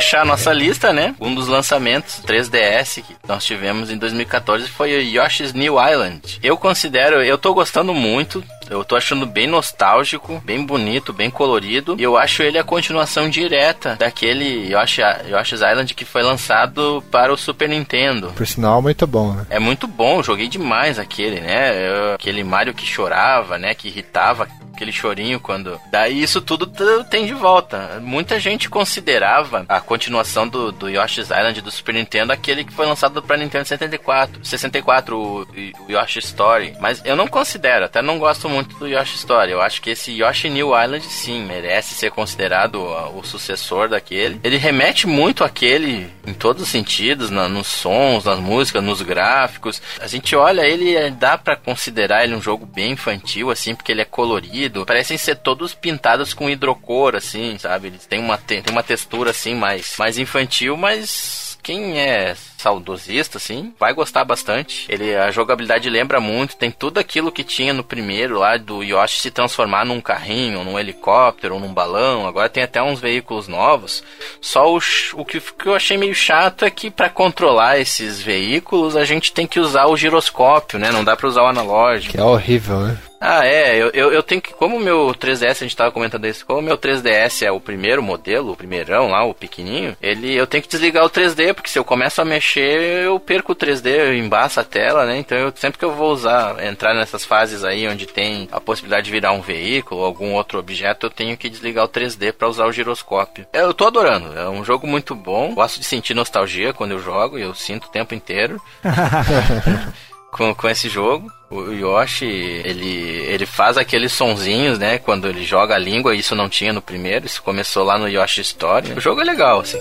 fechar 0.07 0.23
a 0.23 0.25
nossa 0.25 0.53
lista, 0.53 0.93
né? 0.93 1.17
Um 1.21 1.35
dos 1.35 1.49
lançamentos 1.49 2.23
3DS 2.25 3.03
que 3.03 3.17
nós 3.27 3.45
tivemos 3.45 3.91
em 3.91 3.99
2014 3.99 4.69
foi 4.69 4.95
o 4.95 5.01
Yoshi's 5.01 5.53
New 5.53 5.75
Island. 5.85 6.39
Eu 6.45 6.57
considero, 6.57 7.21
eu 7.25 7.37
tô 7.37 7.53
gostando 7.53 7.93
muito, 7.93 8.45
eu 8.71 8.85
tô 8.85 8.97
achando 8.97 9.27
bem 9.27 9.47
nostálgico, 9.47 10.43
bem 10.45 10.65
bonito, 10.65 11.13
bem 11.13 11.31
colorido. 11.31 11.97
E 11.99 12.03
eu 12.03 12.17
acho 12.17 12.43
ele 12.43 12.59
a 12.59 12.65
continuação 12.65 13.29
direta 13.29 13.97
daquele 13.97 14.73
Yoshi, 14.73 15.03
Yoshi's 15.31 15.61
Island 15.61 15.95
que 15.95 16.05
foi 16.05 16.23
lançado 16.23 17.03
para 17.11 17.33
o 17.33 17.37
Super 17.37 17.69
Nintendo. 17.69 18.33
Por 18.35 18.47
sinal, 18.47 18.83
muito 18.83 19.07
bom, 19.07 19.33
né? 19.33 19.47
É 19.51 19.59
muito 19.59 19.87
bom, 19.87 20.23
joguei 20.23 20.49
demais 20.49 20.99
aquele, 20.99 21.41
né? 21.41 21.89
Eu, 21.89 22.15
aquele 22.15 22.43
Mario 22.43 22.75
que 22.75 22.87
chorava, 22.87 23.59
né? 23.59 23.75
Que 23.75 23.89
irritava 23.89 24.49
aquele 24.77 24.93
chorinho 24.93 25.41
quando. 25.41 25.81
Daí 25.91 26.23
isso 26.23 26.41
tudo 26.41 26.67
tem 27.05 27.27
de 27.27 27.33
volta. 27.33 27.99
Muita 28.01 28.39
gente 28.39 28.69
considerava 28.69 29.65
a 29.69 29.81
continuação 29.81 30.47
do, 30.47 30.71
do 30.71 30.89
Yoshi's 30.89 31.31
Island 31.31 31.63
do 31.63 31.71
Super 31.71 31.95
Nintendo 31.95 32.33
aquele 32.33 32.65
que 32.65 32.73
foi 32.73 32.87
lançado 32.87 33.23
para 33.23 33.39
Nintendo 33.39 33.67
74, 33.67 34.45
64, 34.45 35.17
o, 35.17 35.43
o 35.43 35.91
Yoshi 35.91 36.19
Story. 36.19 36.77
Mas 36.79 37.03
eu 37.05 37.17
não 37.17 37.27
considero, 37.27 37.87
até 37.87 38.03
não 38.03 38.19
gosto 38.19 38.49
muito 38.49 38.56
do 38.63 38.87
Yoshi 38.87 39.17
Story. 39.17 39.53
Eu 39.53 39.61
acho 39.61 39.81
que 39.83 39.91
esse 39.91 40.13
Yoshi 40.13 40.49
New 40.49 40.69
Island 40.69 41.05
sim 41.05 41.45
merece 41.45 41.95
ser 41.95 42.11
considerado 42.11 42.77
o, 42.77 43.23
sucessor 43.23 43.89
daquele. 43.89 44.41
Ele 44.45 44.57
remete 44.57 45.07
muito 45.07 45.43
àquele 45.43 46.09
em 46.27 46.33
todos 46.33 46.63
os 46.63 46.69
sentidos, 46.69 47.31
na, 47.31 47.49
nos 47.49 47.67
sons, 47.67 48.25
nas 48.25 48.39
músicas, 48.39 48.83
nos 48.83 49.03
gráficos. 49.03 49.83
A 50.01 50.07
gente 50.07 50.35
olha 50.37 50.63
ele, 50.63 51.11
dá 51.11 51.37
para 51.37 51.57
considerar 51.57 52.25
ele 52.25 52.35
um 52.35 52.43
jogo 52.43 52.65
bem 52.65 52.93
infantil, 52.93 53.51
assim, 53.51 53.75
porque 53.75 53.93
ele 53.93 54.03
é 54.03 54.05
colorido 54.05 54.87
parecem 54.87 55.19
ser 55.19 55.37
todos 55.37 55.75
pintados 55.75 56.33
com 56.33 56.49
hidrocor, 56.49 57.15
assim, 57.15 57.59
sabe? 57.59 57.89
Eles 57.89 58.07
têm 58.07 58.21
uma, 58.21 58.39
tem 58.39 58.63
uma 58.71 58.83
textura, 58.83 59.31
assim, 59.31 59.55
mais, 59.55 59.95
mais 59.99 60.19
infantil, 60.19 60.77
mas 60.77 61.46
quem 61.67 61.99
é 61.99 62.33
saudosista, 62.57 63.39
assim, 63.39 63.75
vai 63.77 63.93
gostar 63.93 64.25
bastante. 64.25 64.87
Ele, 64.89 65.17
a 65.17 65.33
jogabilidade 65.33 65.91
lembra 65.91 66.21
muito, 66.21 66.57
tem 66.57 66.71
tudo 66.71 67.01
aquilo 67.01 67.33
que 67.33 67.43
tinha 67.43 67.75
no 67.75 67.83
primeiro 67.83 68.39
lá 68.39 68.57
do 68.57 68.85
Yoshi 68.85 69.21
se 69.21 69.33
transformar 69.33 69.85
num 69.85 70.01
carrinho, 70.01 70.63
num 70.63 70.79
helicóptero, 70.79 71.55
ou 71.55 71.61
num 71.61 71.75
balão. 71.75 72.25
Agora 72.25 72.49
tem 72.49 72.63
até 72.63 72.81
uns 72.81 73.01
veículos 73.01 73.49
novos. 73.49 74.05
Só 74.41 74.73
o, 74.73 74.79
o 75.15 75.25
que, 75.25 75.43
eu 75.65 75.75
achei 75.75 75.97
meio 75.97 76.15
chato 76.15 76.65
é 76.65 76.71
que 76.71 76.89
para 76.89 77.11
controlar 77.11 77.81
esses 77.81 78.23
veículos 78.23 78.97
a 78.97 79.05
gente 79.05 79.33
tem 79.33 79.45
que 79.45 79.59
usar 79.59 79.87
o 79.87 79.97
giroscópio, 79.97 80.79
né? 80.79 80.93
Não 80.93 81.03
dá 81.03 81.17
para 81.17 81.27
usar 81.27 81.43
o 81.43 81.49
analógico. 81.49 82.13
Que 82.13 82.21
é 82.21 82.23
horrível, 82.23 82.79
né? 82.79 82.97
Ah, 83.29 83.45
é, 83.45 83.75
eu, 83.77 83.91
eu, 83.91 84.13
eu, 84.13 84.23
tenho 84.23 84.41
que. 84.41 84.55
Como 84.55 84.77
o 84.77 84.81
meu 84.81 85.09
3DS, 85.09 85.51
a 85.51 85.55
gente 85.55 85.77
tava 85.77 85.91
comentando 85.91 86.29
isso, 86.29 86.47
como 86.47 86.61
o 86.61 86.63
meu 86.63 86.79
3DS 86.79 87.45
é 87.45 87.51
o 87.51 87.59
primeiro 87.59 88.01
modelo, 88.01 88.53
o 88.53 88.57
primeirão 88.57 89.09
lá, 89.09 89.25
o 89.25 89.35
pequenininho, 89.35 89.97
ele 90.01 90.33
eu 90.33 90.47
tenho 90.47 90.63
que 90.63 90.69
desligar 90.69 91.05
o 91.05 91.11
3D, 91.11 91.53
porque 91.53 91.69
se 91.69 91.77
eu 91.77 91.85
começo 91.85 92.23
a 92.23 92.25
mexer 92.25 93.03
eu 93.05 93.19
perco 93.19 93.51
o 93.51 93.57
3D, 93.57 93.89
eu 93.89 94.17
embaço 94.17 94.61
a 94.61 94.65
tela, 94.65 95.05
né? 95.05 95.19
Então 95.19 95.37
eu 95.37 95.53
sempre 95.57 95.77
que 95.77 95.85
eu 95.85 95.93
vou 95.93 96.13
usar, 96.13 96.65
entrar 96.65 96.95
nessas 96.95 97.25
fases 97.25 97.65
aí 97.65 97.89
onde 97.89 98.07
tem 98.07 98.49
a 98.53 98.61
possibilidade 98.61 99.07
de 99.07 99.11
virar 99.11 99.33
um 99.33 99.41
veículo 99.41 100.03
ou 100.03 100.07
algum 100.07 100.35
outro 100.35 100.61
objeto, 100.61 101.07
eu 101.07 101.11
tenho 101.11 101.37
que 101.37 101.51
desligar 101.51 101.85
o 101.85 101.89
3D 101.89 102.33
para 102.33 102.47
usar 102.47 102.67
o 102.67 102.73
giroscópio. 102.73 103.45
Eu 103.53 103.75
tô 103.75 103.89
adorando, 103.89 104.39
é 104.39 104.49
um 104.49 104.65
jogo 104.65 104.87
muito 104.87 105.17
bom. 105.17 105.53
Gosto 105.53 105.81
de 105.81 105.85
sentir 105.85 106.15
nostalgia 106.15 106.73
quando 106.73 106.93
eu 106.93 107.01
jogo, 107.01 107.37
e 107.37 107.43
eu 107.43 107.57
sinto 107.57 107.87
o 107.87 107.91
tempo 107.91 108.15
inteiro. 108.15 108.63
com, 110.31 110.55
com 110.55 110.69
esse 110.69 110.89
jogo. 110.89 111.33
O 111.49 111.71
Yoshi, 111.71 112.25
ele, 112.25 112.89
ele 113.29 113.47
faz 113.47 113.79
aqueles 113.79 114.13
sonzinhos, 114.13 114.81
né? 114.81 114.99
Quando 114.99 115.29
ele 115.29 115.45
joga 115.45 115.77
a 115.77 115.79
língua, 115.79 116.15
isso 116.15 116.35
não 116.35 116.49
tinha 116.49 116.73
no 116.73 116.83
primeiro, 116.83 117.25
isso 117.25 117.41
começou 117.41 117.85
lá 117.85 117.97
no 117.97 118.09
Yoshi 118.09 118.41
Story. 118.41 118.93
O 118.95 119.01
jogo 119.01 119.21
é 119.21 119.25
legal, 119.25 119.61
assim. 119.61 119.79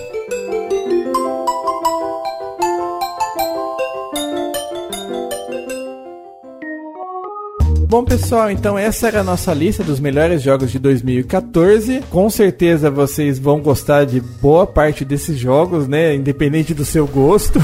Bom, 7.88 8.04
pessoal, 8.04 8.52
então 8.52 8.78
essa 8.78 9.08
era 9.08 9.22
a 9.22 9.24
nossa 9.24 9.54
lista 9.54 9.84
dos 9.84 10.00
melhores 10.00 10.42
jogos 10.42 10.72
de 10.72 10.78
2014. 10.78 12.02
Com 12.12 12.30
certeza 12.30 12.92
vocês 12.92 13.40
vão 13.40 13.60
gostar 13.60 14.06
de 14.06 14.20
boa 14.20 14.68
parte 14.68 15.06
desses 15.06 15.38
jogos, 15.38 15.88
né? 15.88 16.14
Independente 16.14 16.74
do 16.74 16.84
seu 16.84 17.08
gosto. 17.08 17.60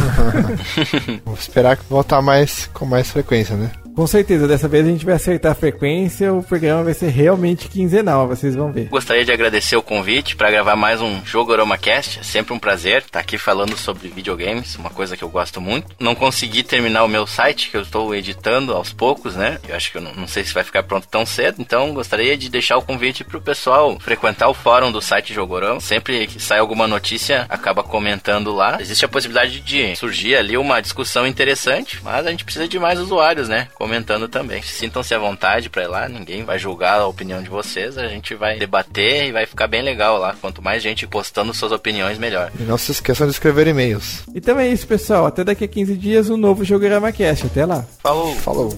Vou 1.26 1.36
esperar 1.36 1.76
que 1.76 1.84
voltar 1.90 2.22
mais 2.22 2.68
com 2.74 2.86
mais 2.86 3.12
frequência, 3.12 3.56
né? 3.56 3.72
Com 3.96 4.08
certeza, 4.08 4.48
dessa 4.48 4.68
vez 4.68 4.88
a 4.88 4.90
gente 4.90 5.06
vai 5.06 5.16
acertar 5.16 5.52
a 5.52 5.56
frequência, 5.56 6.34
o 6.34 6.42
programa 6.42 6.84
vai 6.84 6.94
ser 6.94 7.10
realmente 7.10 7.68
quinzenal, 7.68 8.28
vocês 8.28 8.56
vão 8.56 8.72
ver. 8.72 8.86
Gostaria 8.86 9.26
de 9.26 9.32
agradecer 9.32 9.76
o 9.76 9.82
convite 9.84 10.36
para 10.36 10.50
gravar 10.50 10.78
mais 10.78 11.02
um 11.02 11.24
Jogo 11.26 11.52
Aroma 11.52 11.78
Cast. 11.78 12.20
É 12.20 12.24
sempre 12.24 12.54
um 12.54 12.60
prazer 12.60 13.02
estar 13.02 13.20
aqui 13.20 13.38
falando 13.38 13.78
sobre 13.78 14.08
videogames, 14.08 14.76
uma 14.78 14.90
coisa 14.90 15.18
que 15.18 15.24
eu 15.24 15.30
gosto 15.30 15.60
muito. 15.60 15.88
Não 16.00 16.16
consegui 16.16 16.64
terminar 16.64 17.04
o 17.04 17.08
meu 17.08 17.28
site, 17.28 17.70
que 17.70 17.76
eu 17.76 17.82
estou 17.82 18.16
editando 18.16 18.74
aos 18.74 18.94
poucos, 18.94 19.36
né? 19.36 19.60
Eu 19.68 19.76
acho 19.76 19.92
que 19.92 19.98
eu 19.98 20.02
não, 20.02 20.14
não 20.14 20.28
sei 20.28 20.46
se 20.46 20.54
vai 20.54 20.64
ficar 20.64 20.84
pronto 20.84 21.08
tão 21.08 21.26
cedo, 21.26 21.58
então 21.60 21.94
gostaria 21.94 22.38
de 22.38 22.50
deixar 22.50 22.78
o 22.78 22.82
convite 22.82 23.26
para 23.26 23.38
o 23.38 23.42
pessoal 23.42 24.00
frequentar 24.00 24.48
o 24.48 24.54
fórum 24.54 24.92
do 24.92 25.02
site 25.02 25.34
Jogorama. 25.34 25.82
Sempre 25.82 26.28
que 26.28 26.40
sai 26.40 26.60
alguma 26.60 26.88
notícia, 26.88 27.46
acaba 27.50 27.84
comentando 27.84 28.54
lá. 28.54 28.78
Existe 28.80 29.04
a 29.04 29.10
possibilidade 29.10 29.60
de 29.60 29.96
surgir 29.98 30.36
ali 30.36 30.58
uma 30.58 30.82
discussão 30.82 31.28
interessante, 31.28 32.00
mas 32.02 32.26
a 32.26 32.32
gente 32.32 32.46
precisa 32.46 32.68
de 32.68 32.80
mais 32.80 32.98
usuários, 32.98 33.50
né? 33.50 33.68
Comentando 33.82 34.28
também. 34.28 34.62
Sintam-se 34.62 35.12
à 35.16 35.18
vontade 35.18 35.68
para 35.68 35.82
ir 35.82 35.88
lá, 35.88 36.08
ninguém 36.08 36.44
vai 36.44 36.60
julgar 36.60 37.00
a 37.00 37.08
opinião 37.08 37.42
de 37.42 37.50
vocês, 37.50 37.98
a 37.98 38.08
gente 38.08 38.36
vai 38.36 38.60
debater 38.60 39.26
e 39.26 39.32
vai 39.32 39.48
ficar 39.48 39.66
bem 39.66 39.82
legal 39.82 40.20
lá. 40.20 40.36
Quanto 40.40 40.62
mais 40.62 40.84
gente 40.84 41.08
postando 41.08 41.52
suas 41.52 41.72
opiniões, 41.72 42.20
melhor. 42.20 42.52
E 42.60 42.62
não 42.62 42.78
se 42.78 42.92
esqueçam 42.92 43.26
de 43.26 43.34
escrever 43.34 43.66
e-mails. 43.66 44.22
Então 44.36 44.60
é 44.60 44.68
isso, 44.68 44.86
pessoal. 44.86 45.26
Até 45.26 45.44
daqui 45.44 45.64
a 45.64 45.68
15 45.68 45.98
dias 45.98 46.30
um 46.30 46.38
novo 46.38 46.64
Jogorama 46.64 47.12
Cast. 47.12 47.48
Até 47.48 47.66
lá. 47.66 47.84
Falou! 48.04 48.36
Falou. 48.36 48.78